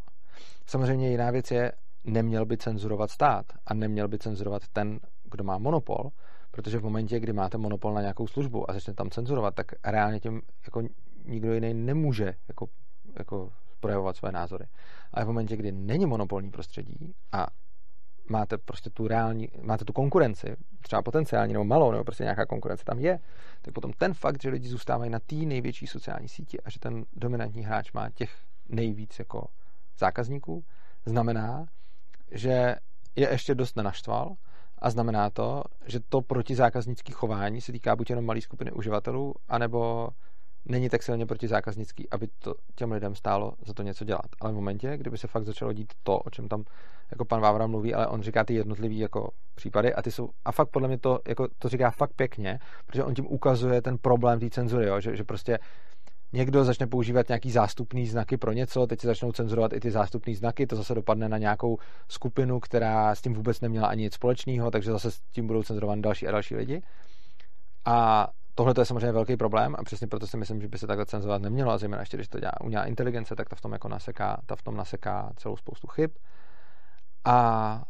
Samozřejmě 0.67 1.11
jiná 1.11 1.31
věc 1.31 1.51
je, 1.51 1.73
neměl 2.05 2.47
by 2.47 2.57
cenzurovat 2.57 3.11
stát 3.11 3.47
a 3.67 3.75
neměl 3.75 4.09
by 4.09 4.19
cenzurovat 4.19 4.63
ten, 4.73 5.01
kdo 5.25 5.45
má 5.45 5.59
monopol, 5.59 6.11
Protože 6.55 6.79
v 6.79 6.83
momentě, 6.83 7.21
kdy 7.21 7.33
máte 7.33 7.59
monopol 7.59 7.95
na 7.95 8.01
nějakou 8.01 8.27
službu 8.27 8.71
a 8.71 8.73
začnete 8.73 8.97
tam 8.97 9.11
cenzurovat, 9.11 9.55
tak 9.55 9.67
reálně 9.85 10.21
tím 10.21 10.43
jako 10.67 10.83
nikdo 11.25 11.55
jiný 11.55 11.75
nemůže 11.75 12.35
jako, 12.49 12.67
jako 13.19 13.53
projevovat 13.81 14.17
své 14.17 14.33
názory. 14.33 14.67
Ale 15.13 15.25
v 15.25 15.29
momentě, 15.29 15.57
kdy 15.57 15.73
není 15.73 16.07
monopolní 16.07 16.51
prostředí 16.51 17.15
a 17.33 17.47
máte 18.29 18.59
prostě 18.59 18.91
tu 18.91 19.09
reální, 19.09 19.49
máte 19.63 19.85
tu 19.85 19.93
konkurenci, 19.93 20.57
třeba 20.83 21.03
potenciální 21.03 21.53
nebo 21.53 21.65
malou, 21.65 21.91
nebo 21.91 22.05
prostě 22.05 22.23
nějaká 22.23 22.47
konkurence 22.47 22.85
tam 22.85 22.99
je, 22.99 23.19
tak 23.63 23.75
potom 23.75 23.93
ten 23.93 24.15
fakt, 24.15 24.43
že 24.43 24.51
lidi 24.51 24.69
zůstávají 24.69 25.11
na 25.11 25.19
té 25.19 25.37
největší 25.37 25.87
sociální 25.87 26.29
síti 26.29 26.61
a 26.61 26.71
že 26.71 26.79
ten 26.79 27.05
dominantní 27.13 27.65
hráč 27.65 27.93
má 27.93 28.11
těch 28.11 28.31
nejvíc 28.69 29.19
jako 29.19 29.47
zákazníků, 29.99 30.65
znamená, 31.07 31.67
že 32.31 32.77
je 33.17 33.31
ještě 33.31 33.55
dost 33.55 33.77
nenaštval 33.77 34.37
a 34.85 34.91
znamená 34.91 35.31
to, 35.31 35.63
že 35.87 36.01
to 36.09 36.21
protizákaznické 36.21 37.13
chování 37.13 37.61
se 37.61 37.73
týká 37.73 37.97
buď 37.97 38.11
jenom 38.11 38.25
malé 38.25 38.41
skupiny 38.41 38.73
uživatelů, 38.73 39.35
anebo 39.49 40.09
není 40.65 40.89
tak 40.89 41.03
silně 41.03 41.27
protizákaznický, 41.27 42.11
aby 42.11 42.29
to 42.39 42.55
těm 42.75 42.93
lidem 42.93 43.15
stálo 43.15 43.53
za 43.67 43.73
to 43.75 43.83
něco 43.83 44.05
dělat. 44.05 44.27
Ale 44.41 44.53
v 44.53 44.55
momentě, 44.55 44.97
kdyby 44.97 45.19
se 45.19 45.27
fakt 45.27 45.45
začalo 45.45 45.73
dít 45.73 45.93
to, 46.03 46.19
o 46.19 46.31
čem 46.31 46.49
tam 46.49 46.65
jako 47.11 47.25
pan 47.25 47.41
Vávra 47.41 47.67
mluví, 47.67 47.95
ale 47.95 48.07
on 48.07 48.23
říká 48.23 48.45
ty 48.45 48.55
jednotlivý 48.55 48.99
jako 48.99 49.31
případy 49.55 49.95
a 49.95 50.03
ty 50.03 50.11
jsou, 50.11 50.29
a 50.45 50.53
fakt 50.53 50.69
podle 50.69 50.89
mě 50.89 50.99
to, 50.99 51.19
jako, 51.29 51.49
to 51.59 51.69
říká 51.69 51.91
fakt 51.91 52.13
pěkně, 52.17 52.59
protože 52.87 53.05
on 53.05 53.15
tím 53.15 53.27
ukazuje 53.27 53.83
ten 53.83 53.99
problém 53.99 54.41
té 54.41 54.51
cenzury, 54.51 54.87
jo, 54.87 55.01
že, 55.01 55.17
že 55.17 55.25
prostě 55.25 55.59
někdo 56.35 56.65
začne 56.65 56.87
používat 56.87 57.29
nějaký 57.29 57.51
zástupný 57.51 58.07
znaky 58.07 58.37
pro 58.37 58.53
něco, 58.53 58.87
teď 58.87 59.01
se 59.01 59.07
začnou 59.07 59.33
cenzurovat 59.33 59.73
i 59.73 59.81
ty 59.81 59.91
zástupné 59.91 60.35
znaky, 60.35 60.67
to 60.67 60.77
zase 60.77 60.95
dopadne 60.95 61.29
na 61.29 61.39
nějakou 61.39 61.79
skupinu, 62.09 62.61
která 62.61 63.15
s 63.15 63.23
tím 63.23 63.35
vůbec 63.35 63.61
neměla 63.61 63.89
ani 63.89 64.03
nic 64.03 64.15
společného, 64.15 64.71
takže 64.71 64.93
zase 64.93 65.11
s 65.11 65.21
tím 65.21 65.47
budou 65.47 65.63
cenzurovat 65.63 65.99
další 65.99 66.29
a 66.29 66.31
další 66.31 66.57
lidi. 66.57 66.83
A 67.85 68.29
tohle 68.55 68.75
je 68.79 68.85
samozřejmě 68.85 69.13
velký 69.13 69.37
problém 69.37 69.77
a 69.79 69.85
přesně 69.85 70.07
proto 70.07 70.27
si 70.27 70.37
myslím, 70.37 70.61
že 70.61 70.69
by 70.69 70.79
se 70.79 70.87
takhle 70.87 71.07
cenzurovat 71.07 71.43
nemělo, 71.43 71.71
a 71.73 71.79
zejména 71.79 72.03
ještě, 72.03 72.17
když 72.17 72.29
to 72.29 72.41
dělá 72.41 72.61
umělá 72.61 72.85
inteligence, 72.85 73.37
tak 73.37 73.49
ta 73.49 73.57
v 73.57 73.61
tom 73.61 73.73
jako 73.73 73.89
naseká, 73.89 74.41
ta 74.47 74.57
v 74.57 74.63
tom 74.63 74.77
naseká 74.77 75.33
celou 75.37 75.57
spoustu 75.57 75.87
chyb. 75.87 76.11
A 77.25 77.83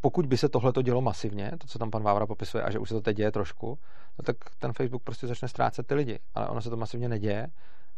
pokud 0.00 0.26
by 0.26 0.36
se 0.36 0.48
tohle 0.48 0.72
to 0.72 0.82
dělo 0.82 1.00
masivně, 1.00 1.52
to, 1.58 1.66
co 1.66 1.78
tam 1.78 1.90
pan 1.90 2.02
Vávra 2.02 2.26
popisuje, 2.26 2.62
a 2.62 2.70
že 2.70 2.78
už 2.78 2.88
se 2.88 2.94
to 2.94 3.00
teď 3.00 3.16
děje 3.16 3.32
trošku, 3.32 3.78
no 4.18 4.22
tak 4.24 4.36
ten 4.58 4.72
Facebook 4.72 5.02
prostě 5.02 5.26
začne 5.26 5.48
ztrácet 5.48 5.86
ty 5.86 5.94
lidi. 5.94 6.18
Ale 6.34 6.48
ono 6.48 6.60
se 6.60 6.70
to 6.70 6.76
masivně 6.76 7.08
neděje 7.08 7.46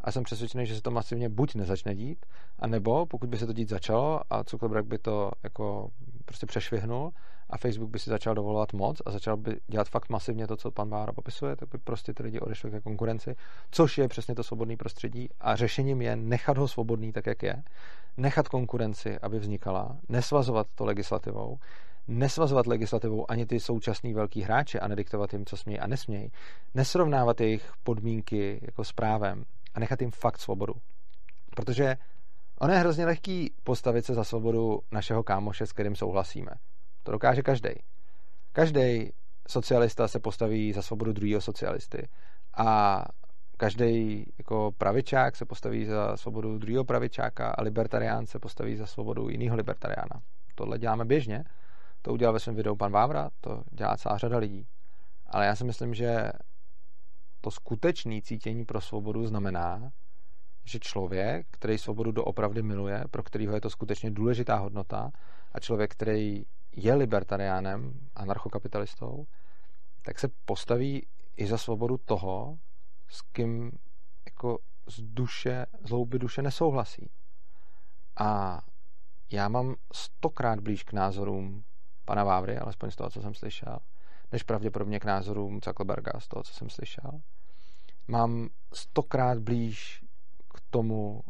a 0.01 0.13
jsem 0.13 0.23
přesvědčený, 0.23 0.67
že 0.67 0.75
se 0.75 0.83
to 0.83 0.91
masivně 0.91 1.29
buď 1.29 1.55
nezačne 1.55 1.95
dít, 1.95 2.27
anebo 2.59 3.07
pokud 3.07 3.29
by 3.29 3.39
se 3.39 3.47
to 3.47 3.53
dít 3.53 3.69
začalo 3.69 4.21
a 4.31 4.43
Zuckerberg 4.43 4.87
by 4.87 4.99
to 4.99 5.31
jako 5.43 5.91
prostě 6.25 6.47
přešvihnul 6.47 7.13
a 7.51 7.59
Facebook 7.59 7.91
by 7.91 7.99
si 7.99 8.11
začal 8.11 8.35
dovolovat 8.35 8.73
moc 8.73 9.03
a 9.07 9.11
začal 9.11 9.37
by 9.37 9.61
dělat 9.67 9.89
fakt 9.89 10.09
masivně 10.09 10.47
to, 10.47 10.57
co 10.57 10.71
pan 10.71 10.91
Bára 10.91 11.13
popisuje, 11.13 11.57
tak 11.57 11.69
by 11.69 11.79
prostě 11.79 12.15
ty 12.15 12.23
lidi 12.23 12.41
odešli 12.41 12.71
ke 12.71 12.81
konkurenci, 12.81 13.37
což 13.71 13.99
je 13.99 14.09
přesně 14.09 14.35
to 14.35 14.43
svobodné 14.43 14.77
prostředí 14.77 15.29
a 15.41 15.57
řešením 15.57 16.03
je 16.03 16.17
nechat 16.17 16.59
ho 16.59 16.69
svobodný 16.69 17.13
tak, 17.13 17.27
jak 17.27 17.43
je, 17.43 17.63
nechat 18.17 18.49
konkurenci, 18.49 19.19
aby 19.19 19.39
vznikala, 19.39 19.97
nesvazovat 20.09 20.67
to 20.75 20.85
legislativou, 20.85 21.59
nesvazovat 22.09 22.67
legislativou 22.67 23.31
ani 23.31 23.47
ty 23.47 23.61
současný 23.61 24.15
velký 24.15 24.43
hráče 24.43 24.81
a 24.81 24.89
nediktovat 24.89 25.33
jim, 25.33 25.47
co 25.47 25.57
smějí 25.57 25.79
a 25.79 25.87
nesmějí, 25.87 26.33
nesrovnávat 26.75 27.41
jejich 27.41 27.73
podmínky 27.83 28.61
jako 28.63 28.85
s 28.85 28.93
právem 28.93 29.45
a 29.75 29.81
nechat 29.81 30.01
jim 30.01 30.11
fakt 30.11 30.39
svobodu. 30.39 30.75
Protože 31.57 31.97
ono 32.61 32.73
je 32.73 32.79
hrozně 32.79 33.07
lehký 33.07 33.55
postavit 33.63 34.05
se 34.05 34.15
za 34.15 34.25
svobodu 34.25 34.81
našeho 34.93 35.23
kámoše, 35.23 35.67
s 35.67 35.73
kterým 35.73 35.97
souhlasíme. 35.97 36.51
To 37.03 37.13
dokáže 37.13 37.43
každý. 37.43 37.71
Každý 38.53 39.13
socialista 39.49 40.09
se 40.09 40.21
postaví 40.21 40.73
za 40.73 40.83
svobodu 40.83 41.13
druhého 41.13 41.41
socialisty. 41.41 42.09
A 42.57 43.05
každý 43.57 44.25
jako 44.39 44.73
pravičák 44.79 45.37
se 45.37 45.45
postaví 45.45 45.87
za 45.87 46.17
svobodu 46.17 46.59
druhého 46.59 46.85
pravičáka 46.85 47.51
a 47.51 47.63
libertarián 47.63 48.27
se 48.27 48.39
postaví 48.39 48.77
za 48.77 48.87
svobodu 48.87 49.29
jiného 49.29 49.57
libertariána. 49.57 50.23
Tohle 50.55 50.79
děláme 50.79 51.05
běžně. 51.05 51.45
To 52.03 52.13
udělal 52.13 52.33
ve 52.33 52.41
svém 52.41 52.55
videu 52.57 52.77
pan 52.77 52.93
Vávra, 52.93 53.31
to 53.41 53.63
dělá 53.73 53.97
celá 53.97 54.19
řada 54.19 54.39
lidí. 54.39 54.67
Ale 55.27 55.47
já 55.47 55.57
si 55.57 55.65
myslím, 55.65 55.95
že 55.95 56.33
to 57.41 57.51
skutečné 57.51 58.23
cítění 58.23 58.65
pro 58.65 58.81
svobodu 58.81 59.27
znamená, 59.27 59.93
že 60.65 60.79
člověk, 60.79 61.47
který 61.51 61.79
svobodu 61.79 62.13
doopravdy 62.13 62.63
miluje, 62.63 63.05
pro 63.11 63.23
kterého 63.23 63.55
je 63.55 63.61
to 63.61 63.71
skutečně 63.71 64.11
důležitá 64.11 64.57
hodnota, 64.57 65.11
a 65.53 65.61
člověk, 65.61 65.93
který 65.93 66.45
je 66.73 66.95
libertariánem, 66.95 67.93
anarchokapitalistou, 68.15 69.27
tak 70.03 70.19
se 70.19 70.29
postaví 70.45 71.07
i 71.37 71.47
za 71.47 71.59
svobodu 71.59 71.99
toho, 71.99 72.59
s 73.09 73.23
kým 73.23 73.73
jako 74.25 74.59
z 74.87 75.03
duše, 75.03 75.67
z 75.85 75.91
hlouby 75.91 76.19
duše 76.19 76.43
nesouhlasí. 76.43 77.11
A 78.17 78.61
já 79.31 79.49
mám 79.49 79.75
stokrát 79.93 80.61
blíž 80.61 80.83
k 80.83 80.93
názorům 80.93 81.65
pana 82.05 82.25
Vávry, 82.25 82.59
alespoň 82.59 82.91
z 82.91 82.97
toho, 82.97 83.11
co 83.11 83.23
jsem 83.23 83.35
slyšel, 83.35 83.79
než 84.33 84.43
pravděpodobně 84.43 85.01
k 85.01 85.05
názorům 85.05 85.61
Zuckerberga, 85.65 86.21
z 86.21 86.29
toho, 86.29 86.43
co 86.43 86.55
jsem 86.55 86.71
slyšel. 86.71 87.21
Mám 88.09 88.49
stokrát 88.73 89.39
blíž 89.39 90.05
k 90.55 90.61
tomu 90.71 91.23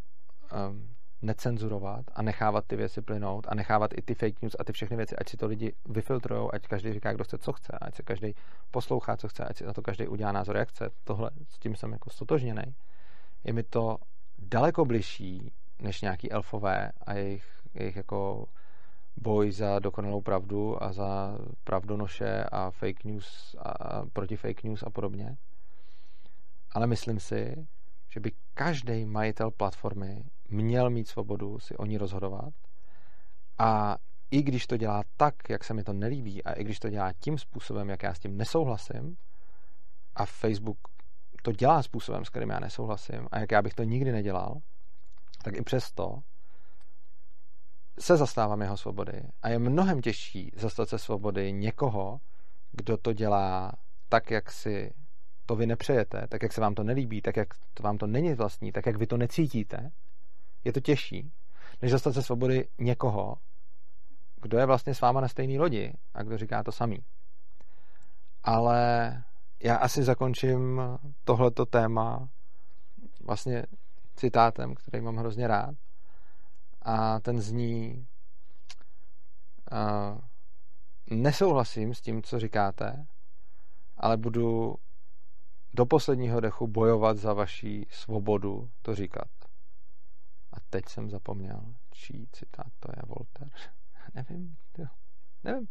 um, 0.70 0.88
necenzurovat 1.22 2.04
a 2.14 2.22
nechávat 2.22 2.66
ty 2.66 2.76
věci 2.76 3.02
plynout 3.02 3.46
a 3.48 3.54
nechávat 3.54 3.90
i 3.98 4.02
ty 4.02 4.14
fake 4.14 4.42
news 4.42 4.56
a 4.58 4.64
ty 4.64 4.72
všechny 4.72 4.96
věci, 4.96 5.16
ať 5.16 5.28
si 5.28 5.36
to 5.36 5.46
lidi 5.46 5.74
vyfiltrujou, 5.88 6.54
ať 6.54 6.68
každý 6.68 6.92
říká, 6.92 7.12
kdo 7.12 7.24
chce, 7.24 7.38
co 7.38 7.52
chce, 7.52 7.72
ať 7.80 7.94
se 7.94 8.02
každý 8.02 8.34
poslouchá, 8.70 9.16
co 9.16 9.28
chce, 9.28 9.44
ať 9.44 9.56
si 9.56 9.64
na 9.64 9.72
to 9.72 9.82
každý 9.82 10.06
udělá 10.06 10.32
názor, 10.32 10.56
jak 10.56 10.68
chce. 10.68 10.90
Tohle 11.04 11.30
s 11.48 11.58
tím 11.58 11.76
jsem 11.76 11.92
jako 11.92 12.10
stotožněný. 12.10 12.74
Je 13.44 13.52
mi 13.52 13.62
to 13.62 13.96
daleko 14.38 14.84
bližší 14.84 15.52
než 15.78 16.02
nějaký 16.02 16.32
elfové 16.32 16.92
a 17.06 17.14
jejich, 17.14 17.44
jejich 17.74 17.96
jako 17.96 18.48
boj 19.16 19.52
za 19.52 19.78
dokonalou 19.78 20.20
pravdu 20.20 20.82
a 20.82 20.92
za 20.92 21.38
pravdonoše 21.64 22.44
a 22.44 22.70
fake 22.70 23.04
news 23.04 23.56
a 23.58 24.02
proti 24.12 24.36
fake 24.36 24.64
news 24.64 24.82
a 24.82 24.90
podobně. 24.90 25.36
Ale 26.72 26.86
myslím 26.86 27.20
si, 27.20 27.66
že 28.08 28.20
by 28.20 28.32
každý 28.54 29.04
majitel 29.04 29.50
platformy 29.50 30.24
měl 30.48 30.90
mít 30.90 31.08
svobodu 31.08 31.58
si 31.58 31.76
o 31.76 31.86
ní 31.86 31.98
rozhodovat 31.98 32.54
a 33.58 33.96
i 34.30 34.42
když 34.42 34.66
to 34.66 34.76
dělá 34.76 35.02
tak, 35.16 35.34
jak 35.50 35.64
se 35.64 35.74
mi 35.74 35.84
to 35.84 35.92
nelíbí 35.92 36.44
a 36.44 36.52
i 36.52 36.64
když 36.64 36.78
to 36.78 36.90
dělá 36.90 37.12
tím 37.12 37.38
způsobem, 37.38 37.88
jak 37.88 38.02
já 38.02 38.14
s 38.14 38.18
tím 38.18 38.36
nesouhlasím 38.36 39.16
a 40.14 40.26
Facebook 40.26 40.78
to 41.42 41.52
dělá 41.52 41.82
způsobem, 41.82 42.24
s 42.24 42.28
kterým 42.28 42.50
já 42.50 42.60
nesouhlasím 42.60 43.28
a 43.30 43.38
jak 43.38 43.52
já 43.52 43.62
bych 43.62 43.74
to 43.74 43.82
nikdy 43.82 44.12
nedělal, 44.12 44.60
tak 45.44 45.56
i 45.56 45.62
přesto 45.62 46.18
se 47.98 48.16
zastávám 48.16 48.62
jeho 48.62 48.76
svobody 48.76 49.22
a 49.42 49.48
je 49.48 49.58
mnohem 49.58 50.00
těžší 50.00 50.52
zastat 50.56 50.88
se 50.88 50.98
svobody 50.98 51.52
někoho, 51.52 52.20
kdo 52.72 52.96
to 52.96 53.12
dělá 53.12 53.72
tak, 54.08 54.30
jak 54.30 54.50
si 54.50 54.94
to 55.46 55.56
vy 55.56 55.66
nepřejete, 55.66 56.26
tak, 56.28 56.42
jak 56.42 56.52
se 56.52 56.60
vám 56.60 56.74
to 56.74 56.84
nelíbí, 56.84 57.22
tak, 57.22 57.36
jak 57.36 57.48
to 57.74 57.82
vám 57.82 57.98
to 57.98 58.06
není 58.06 58.34
vlastní, 58.34 58.72
tak, 58.72 58.86
jak 58.86 58.96
vy 58.96 59.06
to 59.06 59.16
necítíte, 59.16 59.90
je 60.64 60.72
to 60.72 60.80
těžší, 60.80 61.32
než 61.82 61.90
zastat 61.90 62.14
se 62.14 62.22
svobody 62.22 62.68
někoho, 62.78 63.36
kdo 64.42 64.58
je 64.58 64.66
vlastně 64.66 64.94
s 64.94 65.00
váma 65.00 65.20
na 65.20 65.28
stejné 65.28 65.60
lodi 65.60 65.92
a 66.14 66.22
kdo 66.22 66.38
říká 66.38 66.62
to 66.62 66.72
samý. 66.72 66.98
Ale 68.44 69.22
já 69.62 69.76
asi 69.76 70.02
zakončím 70.02 70.80
tohleto 71.24 71.66
téma 71.66 72.28
vlastně 73.24 73.66
citátem, 74.16 74.74
který 74.74 75.02
mám 75.02 75.16
hrozně 75.16 75.48
rád. 75.48 75.74
A 76.82 77.20
ten 77.20 77.40
zní 77.40 78.06
uh, 79.72 80.20
nesouhlasím 81.10 81.94
s 81.94 82.00
tím, 82.00 82.22
co 82.22 82.38
říkáte, 82.38 83.06
ale 83.96 84.16
budu 84.16 84.76
do 85.74 85.86
posledního 85.86 86.40
dechu 86.40 86.66
bojovat 86.66 87.16
za 87.16 87.32
vaši 87.32 87.86
svobodu 87.90 88.70
to 88.82 88.94
říkat. 88.94 89.28
A 90.52 90.56
teď 90.70 90.88
jsem 90.88 91.10
zapomněl, 91.10 91.60
čí 91.90 92.28
citát 92.32 92.72
to 92.80 92.92
je 92.96 93.02
Voltaire. 93.06 93.50
Nevím, 94.14 94.56
jo. 94.78 94.86
nevím. 95.44 95.68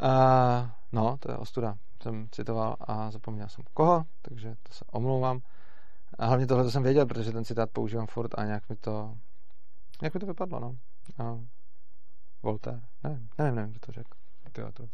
Uh, 0.00 0.68
no, 0.92 1.16
to 1.20 1.30
je 1.30 1.36
ostuda. 1.36 1.78
Jsem 2.02 2.28
citoval 2.30 2.76
a 2.80 3.10
zapomněl 3.10 3.48
jsem 3.48 3.64
koho, 3.74 4.04
takže 4.22 4.56
to 4.62 4.72
se 4.72 4.84
omlouvám. 4.92 5.40
A 6.18 6.26
hlavně 6.26 6.46
tohle 6.46 6.64
to 6.64 6.70
jsem 6.70 6.82
věděl, 6.82 7.06
protože 7.06 7.32
ten 7.32 7.44
citát 7.44 7.70
používám 7.70 8.06
furt 8.06 8.38
a 8.38 8.44
nějak 8.44 8.68
mi 8.68 8.76
to, 8.76 9.18
nějak 10.00 10.14
mi 10.14 10.20
to 10.20 10.26
vypadlo, 10.26 10.60
no. 10.60 10.76
A 11.18 11.38
Voltaire, 12.42 12.80
nevím, 13.04 13.28
nevím, 13.38 13.54
nevím, 13.54 13.70
kdo 13.70 13.80
to 13.80 13.92
řekl. 13.92 14.10
Tyjo, 14.52 14.72
to, 14.72 14.88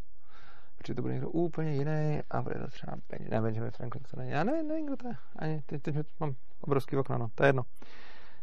protože 0.79 0.95
to 0.95 1.03
bude 1.03 1.15
někdo 1.15 1.31
úplně 1.31 1.75
jiný 1.75 2.21
a 2.31 2.43
bude 2.43 2.55
to 2.55 2.67
třeba 2.67 2.97
ne, 3.31 3.41
Benjamin 3.41 3.71
Franklin, 3.71 4.03
to 4.11 4.17
není. 4.17 4.31
Já 4.31 4.45
nevím, 4.45 4.69
nevím, 4.69 4.87
kdo 4.87 4.97
to 4.97 5.09
je. 5.09 5.15
Ani, 5.37 5.63
teď, 5.67 5.83
teď 5.83 5.97
mám 6.21 6.35
obrovský 6.61 6.97
okno, 6.97 7.19
no, 7.19 7.29
to 7.35 7.43
je 7.43 7.49
jedno. 7.49 7.63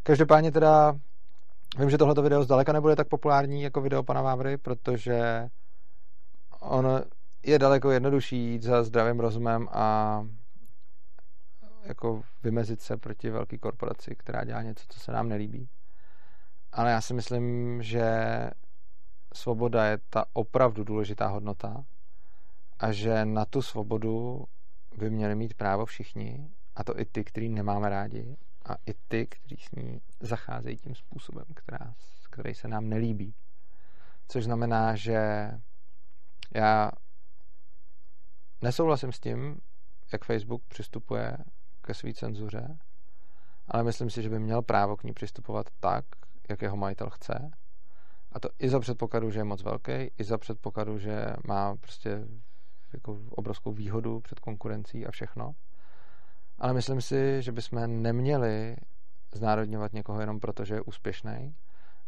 Každopádně 0.04 0.52
teda 0.52 1.00
vím, 1.80 1.90
že 1.90 1.98
tohleto 1.98 2.22
video 2.22 2.44
zdaleka 2.44 2.74
nebude 2.74 2.96
tak 2.96 3.08
populární 3.08 3.62
jako 3.62 3.82
video 3.82 4.04
pana 4.04 4.22
Vávry, 4.22 4.58
protože 4.58 5.50
on 6.60 7.02
je 7.44 7.60
daleko 7.60 7.92
jednodušší 7.92 8.38
jít 8.38 8.64
za 8.64 8.84
zdravým 8.84 9.20
rozumem 9.20 9.68
a 9.72 10.26
jako 11.84 12.22
vymezit 12.44 12.82
se 12.82 12.98
proti 12.98 13.30
velké 13.30 13.58
korporaci, 13.58 14.16
která 14.16 14.44
dělá 14.44 14.62
něco, 14.62 14.86
co 14.90 15.00
se 15.00 15.12
nám 15.12 15.30
nelíbí. 15.30 15.70
Ale 16.72 16.92
já 16.92 17.02
si 17.02 17.14
myslím, 17.14 17.82
že 17.84 18.10
svoboda 19.34 19.86
je 19.86 19.98
ta 20.10 20.26
opravdu 20.34 20.84
důležitá 20.84 21.28
hodnota 21.28 21.86
a 22.80 22.92
že 22.92 23.26
na 23.26 23.46
tu 23.46 23.62
svobodu 23.62 24.46
by 24.98 25.10
měli 25.10 25.36
mít 25.36 25.54
právo 25.54 25.86
všichni, 25.86 26.50
a 26.76 26.84
to 26.84 27.00
i 27.00 27.06
ty, 27.06 27.24
který 27.24 27.50
nemáme 27.50 27.90
rádi, 27.90 28.38
a 28.66 28.76
i 28.86 28.94
ty, 29.08 29.28
kteří 29.28 29.58
s 29.58 29.72
ní 29.72 30.02
zacházejí 30.20 30.78
tím 30.78 30.96
způsobem, 30.96 31.46
která, 31.56 31.94
který 32.32 32.56
se 32.56 32.68
nám 32.68 32.90
nelíbí. 32.90 33.34
Což 34.28 34.44
znamená, 34.44 34.96
že 34.96 35.52
já 36.56 36.92
nesouhlasím 38.62 39.12
s 39.12 39.20
tím, 39.20 39.60
jak 40.12 40.26
Facebook 40.26 40.64
přistupuje 40.68 41.38
ke 41.82 41.94
své 41.94 42.14
cenzuře, 42.14 42.78
ale 43.68 43.84
myslím 43.84 44.10
si, 44.10 44.24
že 44.24 44.30
by 44.30 44.40
měl 44.40 44.62
právo 44.62 44.98
k 44.98 45.04
ní 45.04 45.14
přistupovat 45.14 45.68
tak, 45.80 46.06
jak 46.50 46.62
jeho 46.62 46.78
majitel 46.78 47.10
chce. 47.10 47.52
A 48.32 48.40
to 48.40 48.50
i 48.60 48.70
za 48.70 48.80
předpokladu, 48.80 49.32
že 49.32 49.40
je 49.40 49.44
moc 49.44 49.64
velký, 49.64 49.92
i 50.18 50.24
za 50.24 50.38
předpokladu, 50.38 50.98
že 50.98 51.26
má 51.48 51.76
prostě 51.76 52.28
jako 52.94 53.20
obrovskou 53.30 53.72
výhodu 53.72 54.20
před 54.20 54.40
konkurencí 54.40 55.06
a 55.06 55.12
všechno. 55.12 55.52
Ale 56.58 56.74
myslím 56.74 57.02
si, 57.02 57.42
že 57.42 57.52
bychom 57.52 58.02
neměli 58.02 58.76
znárodňovat 59.34 59.94
někoho 59.94 60.20
jenom 60.20 60.40
proto, 60.40 60.66
že 60.66 60.76
je 60.76 60.82
úspěšný 60.82 61.56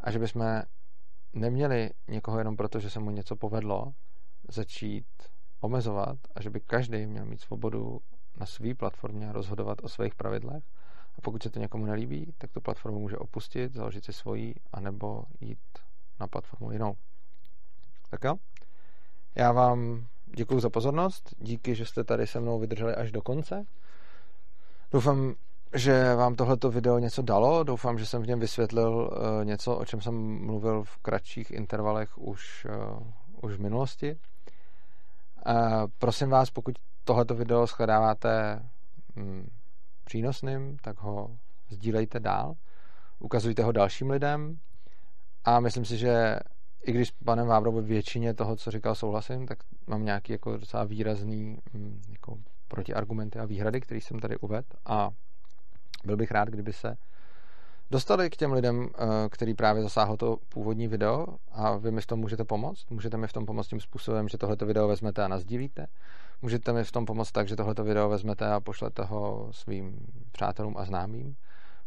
a 0.01 0.11
že 0.11 0.19
bychom 0.19 0.61
neměli 1.33 1.89
někoho 2.07 2.37
jenom 2.37 2.55
proto, 2.55 2.79
že 2.79 2.89
se 2.89 2.99
mu 2.99 3.11
něco 3.11 3.35
povedlo, 3.35 3.93
začít 4.49 5.05
omezovat 5.59 6.17
a 6.35 6.41
že 6.41 6.49
by 6.49 6.59
každý 6.59 7.05
měl 7.05 7.25
mít 7.25 7.41
svobodu 7.41 7.99
na 8.37 8.45
své 8.45 8.75
platformě 8.75 9.31
rozhodovat 9.31 9.77
o 9.83 9.89
svých 9.89 10.15
pravidlech. 10.15 10.63
A 11.19 11.21
pokud 11.21 11.43
se 11.43 11.49
to 11.49 11.59
někomu 11.59 11.85
nelíbí, 11.85 12.33
tak 12.37 12.51
tu 12.51 12.61
platformu 12.61 12.99
může 12.99 13.17
opustit, 13.17 13.73
založit 13.73 14.05
si 14.05 14.13
svoji, 14.13 14.55
anebo 14.73 15.23
jít 15.41 15.59
na 16.19 16.27
platformu 16.27 16.71
jinou. 16.71 16.95
Tak 18.09 18.23
jo? 18.23 18.35
Já 19.35 19.51
vám 19.51 20.05
děkuji 20.25 20.59
za 20.59 20.69
pozornost, 20.69 21.35
díky, 21.37 21.75
že 21.75 21.85
jste 21.85 22.03
tady 22.03 22.27
se 22.27 22.39
mnou 22.39 22.59
vydrželi 22.59 22.95
až 22.95 23.11
do 23.11 23.21
konce. 23.21 23.65
Doufám, 24.91 25.35
že 25.73 26.15
vám 26.15 26.35
tohleto 26.35 26.71
video 26.71 26.99
něco 26.99 27.21
dalo. 27.21 27.63
Doufám, 27.63 27.99
že 27.99 28.05
jsem 28.05 28.21
v 28.21 28.27
něm 28.27 28.39
vysvětlil 28.39 28.93
uh, 29.11 29.45
něco, 29.45 29.77
o 29.77 29.85
čem 29.85 30.01
jsem 30.01 30.45
mluvil 30.45 30.83
v 30.83 30.97
kratších 30.97 31.51
intervalech 31.51 32.17
už, 32.17 32.67
uh, 32.69 33.07
už 33.41 33.53
v 33.53 33.61
minulosti. 33.61 34.17
Uh, 35.47 35.87
prosím 35.97 36.29
vás, 36.29 36.49
pokud 36.49 36.75
tohleto 37.03 37.35
video 37.35 37.67
shledáváte 37.67 38.63
um, 39.17 39.49
přínosným, 40.09 40.77
tak 40.81 41.01
ho 41.01 41.37
sdílejte 41.69 42.19
dál, 42.19 42.55
ukazujte 43.19 43.63
ho 43.63 43.71
dalším 43.71 44.09
lidem 44.09 44.59
a 45.45 45.59
myslím 45.59 45.85
si, 45.85 45.97
že 45.97 46.39
i 46.83 46.91
když 46.91 47.07
s 47.07 47.11
panem 47.25 47.47
Vávrovou 47.47 47.81
většině 47.81 48.33
toho, 48.33 48.55
co 48.55 48.71
říkal, 48.71 48.95
souhlasím, 48.95 49.47
tak 49.47 49.57
mám 49.87 50.05
nějaký 50.05 50.31
jako 50.31 50.57
docela 50.57 50.83
výrazný 50.83 51.57
um, 51.73 52.01
jako 52.09 52.37
protiargumenty 52.67 53.39
a 53.39 53.45
výhrady, 53.45 53.81
které 53.81 54.01
jsem 54.01 54.19
tady 54.19 54.37
uvedl 54.37 54.67
a 54.85 55.09
byl 56.05 56.17
bych 56.17 56.31
rád, 56.31 56.49
kdyby 56.49 56.73
se 56.73 56.97
dostali 57.91 58.29
k 58.29 58.37
těm 58.37 58.53
lidem, 58.53 58.89
eh, 58.93 59.29
který 59.29 59.53
právě 59.53 59.83
zasáhl 59.83 60.17
to 60.17 60.37
původní 60.49 60.87
video 60.87 61.25
a 61.51 61.77
vy 61.77 61.91
mi 61.91 62.01
v 62.01 62.07
tom 62.07 62.19
můžete 62.19 62.43
pomoct. 62.43 62.89
Můžete 62.89 63.17
mi 63.17 63.27
v 63.27 63.33
tom 63.33 63.45
pomoct 63.45 63.67
tím 63.67 63.79
způsobem, 63.79 64.27
že 64.27 64.37
tohleto 64.37 64.65
video 64.65 64.87
vezmete 64.87 65.23
a 65.23 65.27
nazdílíte. 65.27 65.87
Můžete 66.41 66.73
mi 66.73 66.83
v 66.83 66.91
tom 66.91 67.05
pomoct 67.05 67.31
tak, 67.31 67.47
že 67.47 67.55
tohleto 67.55 67.83
video 67.83 68.09
vezmete 68.09 68.51
a 68.51 68.59
pošlete 68.59 69.03
ho 69.03 69.47
svým 69.51 70.07
přátelům 70.31 70.77
a 70.77 70.85
známým. 70.85 71.35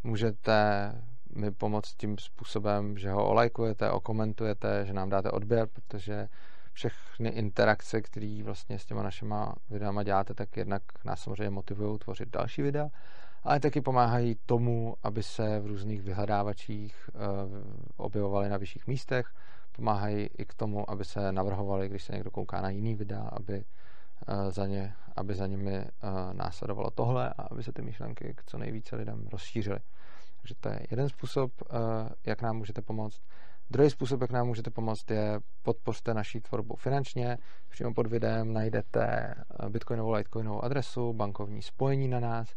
Můžete 0.04 0.92
mi 1.34 1.50
pomoct 1.50 1.94
tím 1.94 2.18
způsobem, 2.18 2.98
že 2.98 3.10
ho 3.10 3.28
olajkujete, 3.28 3.90
okomentujete, 3.90 4.86
že 4.86 4.92
nám 4.92 5.08
dáte 5.08 5.30
odběr, 5.30 5.68
protože 5.72 6.28
všechny 6.72 7.28
interakce, 7.28 8.02
které 8.02 8.40
vlastně 8.44 8.78
s 8.78 8.86
těma 8.86 9.02
našima 9.02 9.54
videama 9.70 10.02
děláte, 10.02 10.34
tak 10.34 10.56
jednak 10.56 10.82
nás 11.04 11.20
samozřejmě 11.20 11.50
motivují 11.50 11.98
tvořit 11.98 12.28
další 12.28 12.62
videa 12.62 12.88
ale 13.44 13.60
taky 13.60 13.80
pomáhají 13.80 14.36
tomu, 14.46 14.96
aby 15.02 15.22
se 15.22 15.60
v 15.60 15.66
různých 15.66 16.02
vyhledávačích 16.02 16.94
eh, 17.08 17.18
objevovali 17.96 18.48
na 18.48 18.56
vyšších 18.56 18.86
místech, 18.86 19.26
pomáhají 19.72 20.28
i 20.38 20.44
k 20.44 20.54
tomu, 20.54 20.90
aby 20.90 21.04
se 21.04 21.32
navrhovali, 21.32 21.88
když 21.88 22.02
se 22.02 22.12
někdo 22.12 22.30
kouká 22.30 22.60
na 22.60 22.70
jiný 22.70 22.94
videa, 22.94 23.28
aby 23.32 23.64
za, 24.48 24.66
ně, 24.66 24.94
aby 25.16 25.34
za 25.34 25.46
nimi 25.46 25.76
eh, 25.76 25.88
následovalo 26.32 26.90
tohle 26.90 27.28
a 27.28 27.42
aby 27.42 27.62
se 27.62 27.72
ty 27.72 27.82
myšlenky 27.82 28.34
k 28.36 28.44
co 28.44 28.58
nejvíce 28.58 28.96
lidem 28.96 29.28
rozšířily. 29.32 29.78
Takže 30.40 30.54
to 30.60 30.68
je 30.68 30.86
jeden 30.90 31.08
způsob, 31.08 31.52
jak 32.26 32.42
nám 32.42 32.56
můžete 32.56 32.82
pomoct. 32.82 33.20
Druhý 33.70 33.90
způsob, 33.90 34.20
jak 34.20 34.30
nám 34.30 34.46
můžete 34.46 34.70
pomoct, 34.70 35.10
je 35.10 35.40
podpořte 35.62 36.14
naší 36.14 36.40
tvorbu 36.40 36.76
finančně. 36.76 37.38
Přímo 37.68 37.94
pod 37.94 38.06
videem 38.06 38.52
najdete 38.52 39.34
bitcoinovou, 39.68 40.12
litecoinovou 40.12 40.64
adresu, 40.64 41.12
bankovní 41.12 41.62
spojení 41.62 42.08
na 42.08 42.20
nás, 42.20 42.54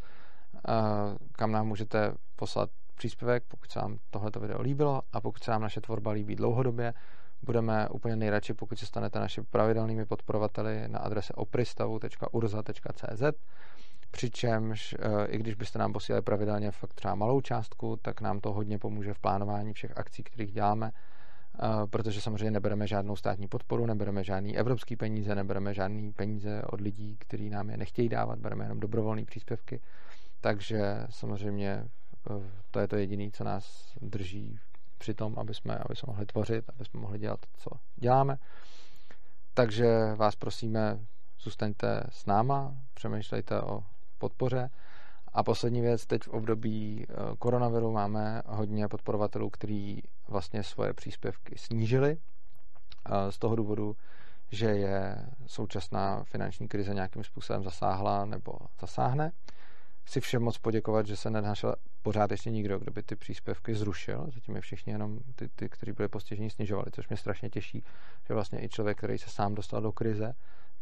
kam 1.32 1.52
nám 1.52 1.68
můžete 1.68 2.14
poslat 2.36 2.70
příspěvek, 2.96 3.44
pokud 3.48 3.72
se 3.72 3.80
vám 3.80 3.98
tohleto 4.10 4.40
video 4.40 4.62
líbilo 4.62 5.02
a 5.14 5.22
pokud 5.22 5.44
se 5.44 5.52
vám 5.52 5.62
naše 5.62 5.82
tvorba 5.82 6.12
líbí 6.12 6.36
dlouhodobě, 6.36 6.94
budeme 7.42 7.90
úplně 7.90 8.16
nejradši, 8.16 8.54
pokud 8.54 8.80
se 8.80 8.86
stanete 8.86 9.20
naši 9.20 9.42
pravidelnými 9.42 10.06
podporovateli 10.06 10.88
na 10.88 11.00
adrese 11.00 11.34
opristavu.urza.cz 11.34 13.24
přičemž 14.16 14.94
e, 14.94 15.26
i 15.26 15.38
když 15.38 15.56
byste 15.56 15.80
nám 15.80 15.94
posílali 15.94 16.22
pravidelně 16.22 16.72
fakt 16.72 16.94
třeba 16.94 17.16
malou 17.16 17.42
částku, 17.42 17.98
tak 18.02 18.22
nám 18.22 18.40
to 18.40 18.54
hodně 18.54 18.80
pomůže 18.80 19.14
v 19.14 19.20
plánování 19.20 19.74
všech 19.74 19.98
akcí, 19.98 20.24
kterých 20.24 20.52
děláme, 20.52 20.92
e, 20.92 21.88
protože 21.88 22.22
samozřejmě 22.22 22.52
nebereme 22.52 22.88
žádnou 22.88 23.16
státní 23.16 23.48
podporu, 23.48 23.86
nebereme 23.86 24.24
žádný 24.24 24.58
evropský 24.58 24.96
peníze, 24.96 25.36
nebereme 25.36 25.74
žádný 25.74 26.14
peníze 26.14 26.62
od 26.66 26.82
lidí, 26.82 27.18
kteří 27.20 27.50
nám 27.50 27.70
je 27.70 27.78
nechtějí 27.78 28.10
dávat, 28.10 28.40
bereme 28.40 28.66
jenom 28.66 28.80
dobrovolné 28.80 29.26
příspěvky. 29.26 29.82
Takže 30.42 31.08
samozřejmě 31.10 31.70
eh, 31.72 32.52
to 32.72 32.80
je 32.80 32.88
to 32.88 32.96
jediné, 32.96 33.32
co 33.32 33.44
nás 33.44 33.94
drží 34.02 34.60
při 34.98 35.14
tom, 35.14 35.36
aby 35.38 35.54
jsme, 35.54 35.78
aby 35.78 35.96
jsme 35.96 36.12
mohli 36.12 36.26
tvořit, 36.26 36.66
aby 36.70 36.86
jsme 36.86 37.00
mohli 37.00 37.20
dělat, 37.20 37.40
co 37.58 37.70
děláme. 37.96 38.38
Takže 39.54 40.16
vás 40.16 40.36
prosíme, 40.36 41.00
zůstaňte 41.40 42.04
s 42.10 42.26
náma, 42.26 42.76
přemýšlejte 42.94 43.62
o 43.62 43.84
podpoře. 44.18 44.70
A 45.34 45.44
poslední 45.44 45.82
věc, 45.82 46.06
teď 46.06 46.24
v 46.24 46.28
období 46.28 47.06
eh, 47.10 47.14
koronaviru 47.40 47.92
máme 47.92 48.42
hodně 48.46 48.88
podporovatelů, 48.88 49.50
kteří 49.50 50.04
vlastně 50.28 50.64
svoje 50.64 50.94
příspěvky 50.94 51.58
snížili 51.58 52.18
eh, 52.18 53.32
z 53.32 53.38
toho 53.38 53.56
důvodu, 53.56 53.96
že 54.52 54.66
je 54.66 55.26
současná 55.46 56.24
finanční 56.24 56.68
krize 56.68 56.94
nějakým 56.94 57.24
způsobem 57.24 57.64
zasáhla 57.64 58.26
nebo 58.26 58.54
zasáhne 58.82 59.32
chci 60.06 60.20
všem 60.22 60.44
moc 60.44 60.58
poděkovat, 60.58 61.08
že 61.08 61.16
se 61.16 61.30
nenašel 61.30 61.76
pořád 62.02 62.32
ještě 62.32 62.50
nikdo, 62.50 62.80
kdo 62.80 62.92
by 62.92 63.04
ty 63.04 63.16
příspěvky 63.16 63.76
zrušil. 63.76 64.26
Zatím 64.34 64.56
je 64.56 64.62
všichni 64.62 64.94
jenom 64.94 65.20
ty, 65.36 65.50
ty 65.56 65.70
kteří 65.70 65.92
byli 65.92 66.10
postiženi, 66.10 66.50
snižovali, 66.50 66.92
což 66.92 67.10
mě 67.10 67.18
strašně 67.18 67.50
těší, 67.50 67.84
že 68.28 68.34
vlastně 68.34 68.64
i 68.64 68.70
člověk, 68.70 68.98
který 68.98 69.18
se 69.18 69.30
sám 69.30 69.56
dostal 69.56 69.82
do 69.82 69.92
krize, 69.92 70.34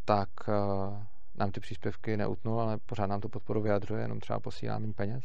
tak 0.06 0.30
uh, 0.48 0.54
nám 1.36 1.52
ty 1.52 1.60
příspěvky 1.60 2.18
neutnul, 2.18 2.62
ale 2.62 2.78
pořád 2.86 3.06
nám 3.06 3.22
tu 3.22 3.30
podporu 3.30 3.62
vyjadřuje, 3.62 4.02
jenom 4.02 4.20
třeba 4.20 4.40
posílá 4.40 4.80
méně 4.80 4.94
peněz. 4.94 5.24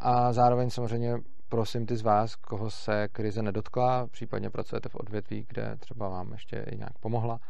A 0.00 0.32
zároveň 0.32 0.70
samozřejmě 0.70 1.18
prosím 1.48 1.86
ty 1.86 1.96
z 1.96 2.02
vás, 2.02 2.36
koho 2.36 2.70
se 2.70 3.08
krize 3.08 3.42
nedotkla, 3.42 4.06
případně 4.06 4.50
pracujete 4.50 4.88
v 4.88 4.94
odvětví, 4.94 5.46
kde 5.48 5.76
třeba 5.76 6.08
vám 6.08 6.32
ještě 6.32 6.64
i 6.70 6.76
nějak 6.76 6.98
pomohla, 6.98 7.40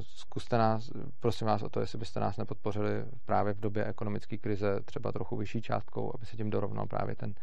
Zkuste 0.00 0.58
nás, 0.58 0.90
prosím 1.20 1.46
vás 1.46 1.62
o 1.62 1.68
to, 1.68 1.80
jestli 1.80 1.98
byste 1.98 2.20
nás 2.20 2.36
nepodpořili 2.36 3.04
právě 3.24 3.52
v 3.54 3.60
době 3.60 3.84
ekonomické 3.84 4.38
krize 4.38 4.80
třeba 4.84 5.12
trochu 5.12 5.36
vyšší 5.36 5.62
částkou, 5.62 6.12
aby 6.14 6.26
se 6.26 6.36
tím 6.36 6.50
dorovnal 6.50 6.86
právě 6.86 7.16
ten 7.16 7.34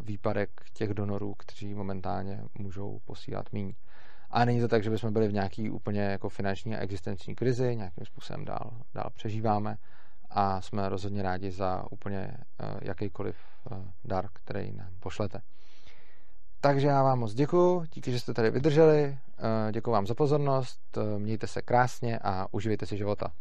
výpadek 0.00 0.50
těch 0.72 0.94
donorů, 0.94 1.34
kteří 1.38 1.74
momentálně 1.74 2.42
můžou 2.58 3.00
posílat 3.04 3.52
míň. 3.52 3.74
A 4.30 4.44
není 4.44 4.60
to 4.60 4.68
tak, 4.68 4.82
že 4.82 4.90
bychom 4.90 5.12
byli 5.12 5.28
v 5.28 5.32
nějaký 5.32 5.70
úplně 5.70 6.00
jako 6.00 6.28
finanční 6.28 6.76
a 6.76 6.80
existenční 6.80 7.34
krizi, 7.34 7.76
nějakým 7.76 8.06
způsobem 8.06 8.44
dál, 8.44 8.70
dál 8.94 9.10
přežíváme 9.14 9.78
a 10.30 10.60
jsme 10.60 10.88
rozhodně 10.88 11.22
rádi 11.22 11.50
za 11.50 11.84
úplně 11.90 12.36
jakýkoliv 12.82 13.36
dar, 14.04 14.28
který 14.32 14.72
nám 14.72 14.92
pošlete. 15.00 15.40
Takže 16.60 16.86
já 16.86 17.02
vám 17.02 17.18
moc 17.18 17.34
děkuji, 17.34 17.84
díky, 17.94 18.12
že 18.12 18.20
jste 18.20 18.34
tady 18.34 18.50
vydrželi, 18.50 19.18
děkuji 19.72 19.90
vám 19.90 20.06
za 20.06 20.14
pozornost, 20.14 20.80
mějte 21.18 21.46
se 21.46 21.62
krásně 21.62 22.18
a 22.18 22.46
uživejte 22.50 22.86
si 22.86 22.96
života. 22.96 23.32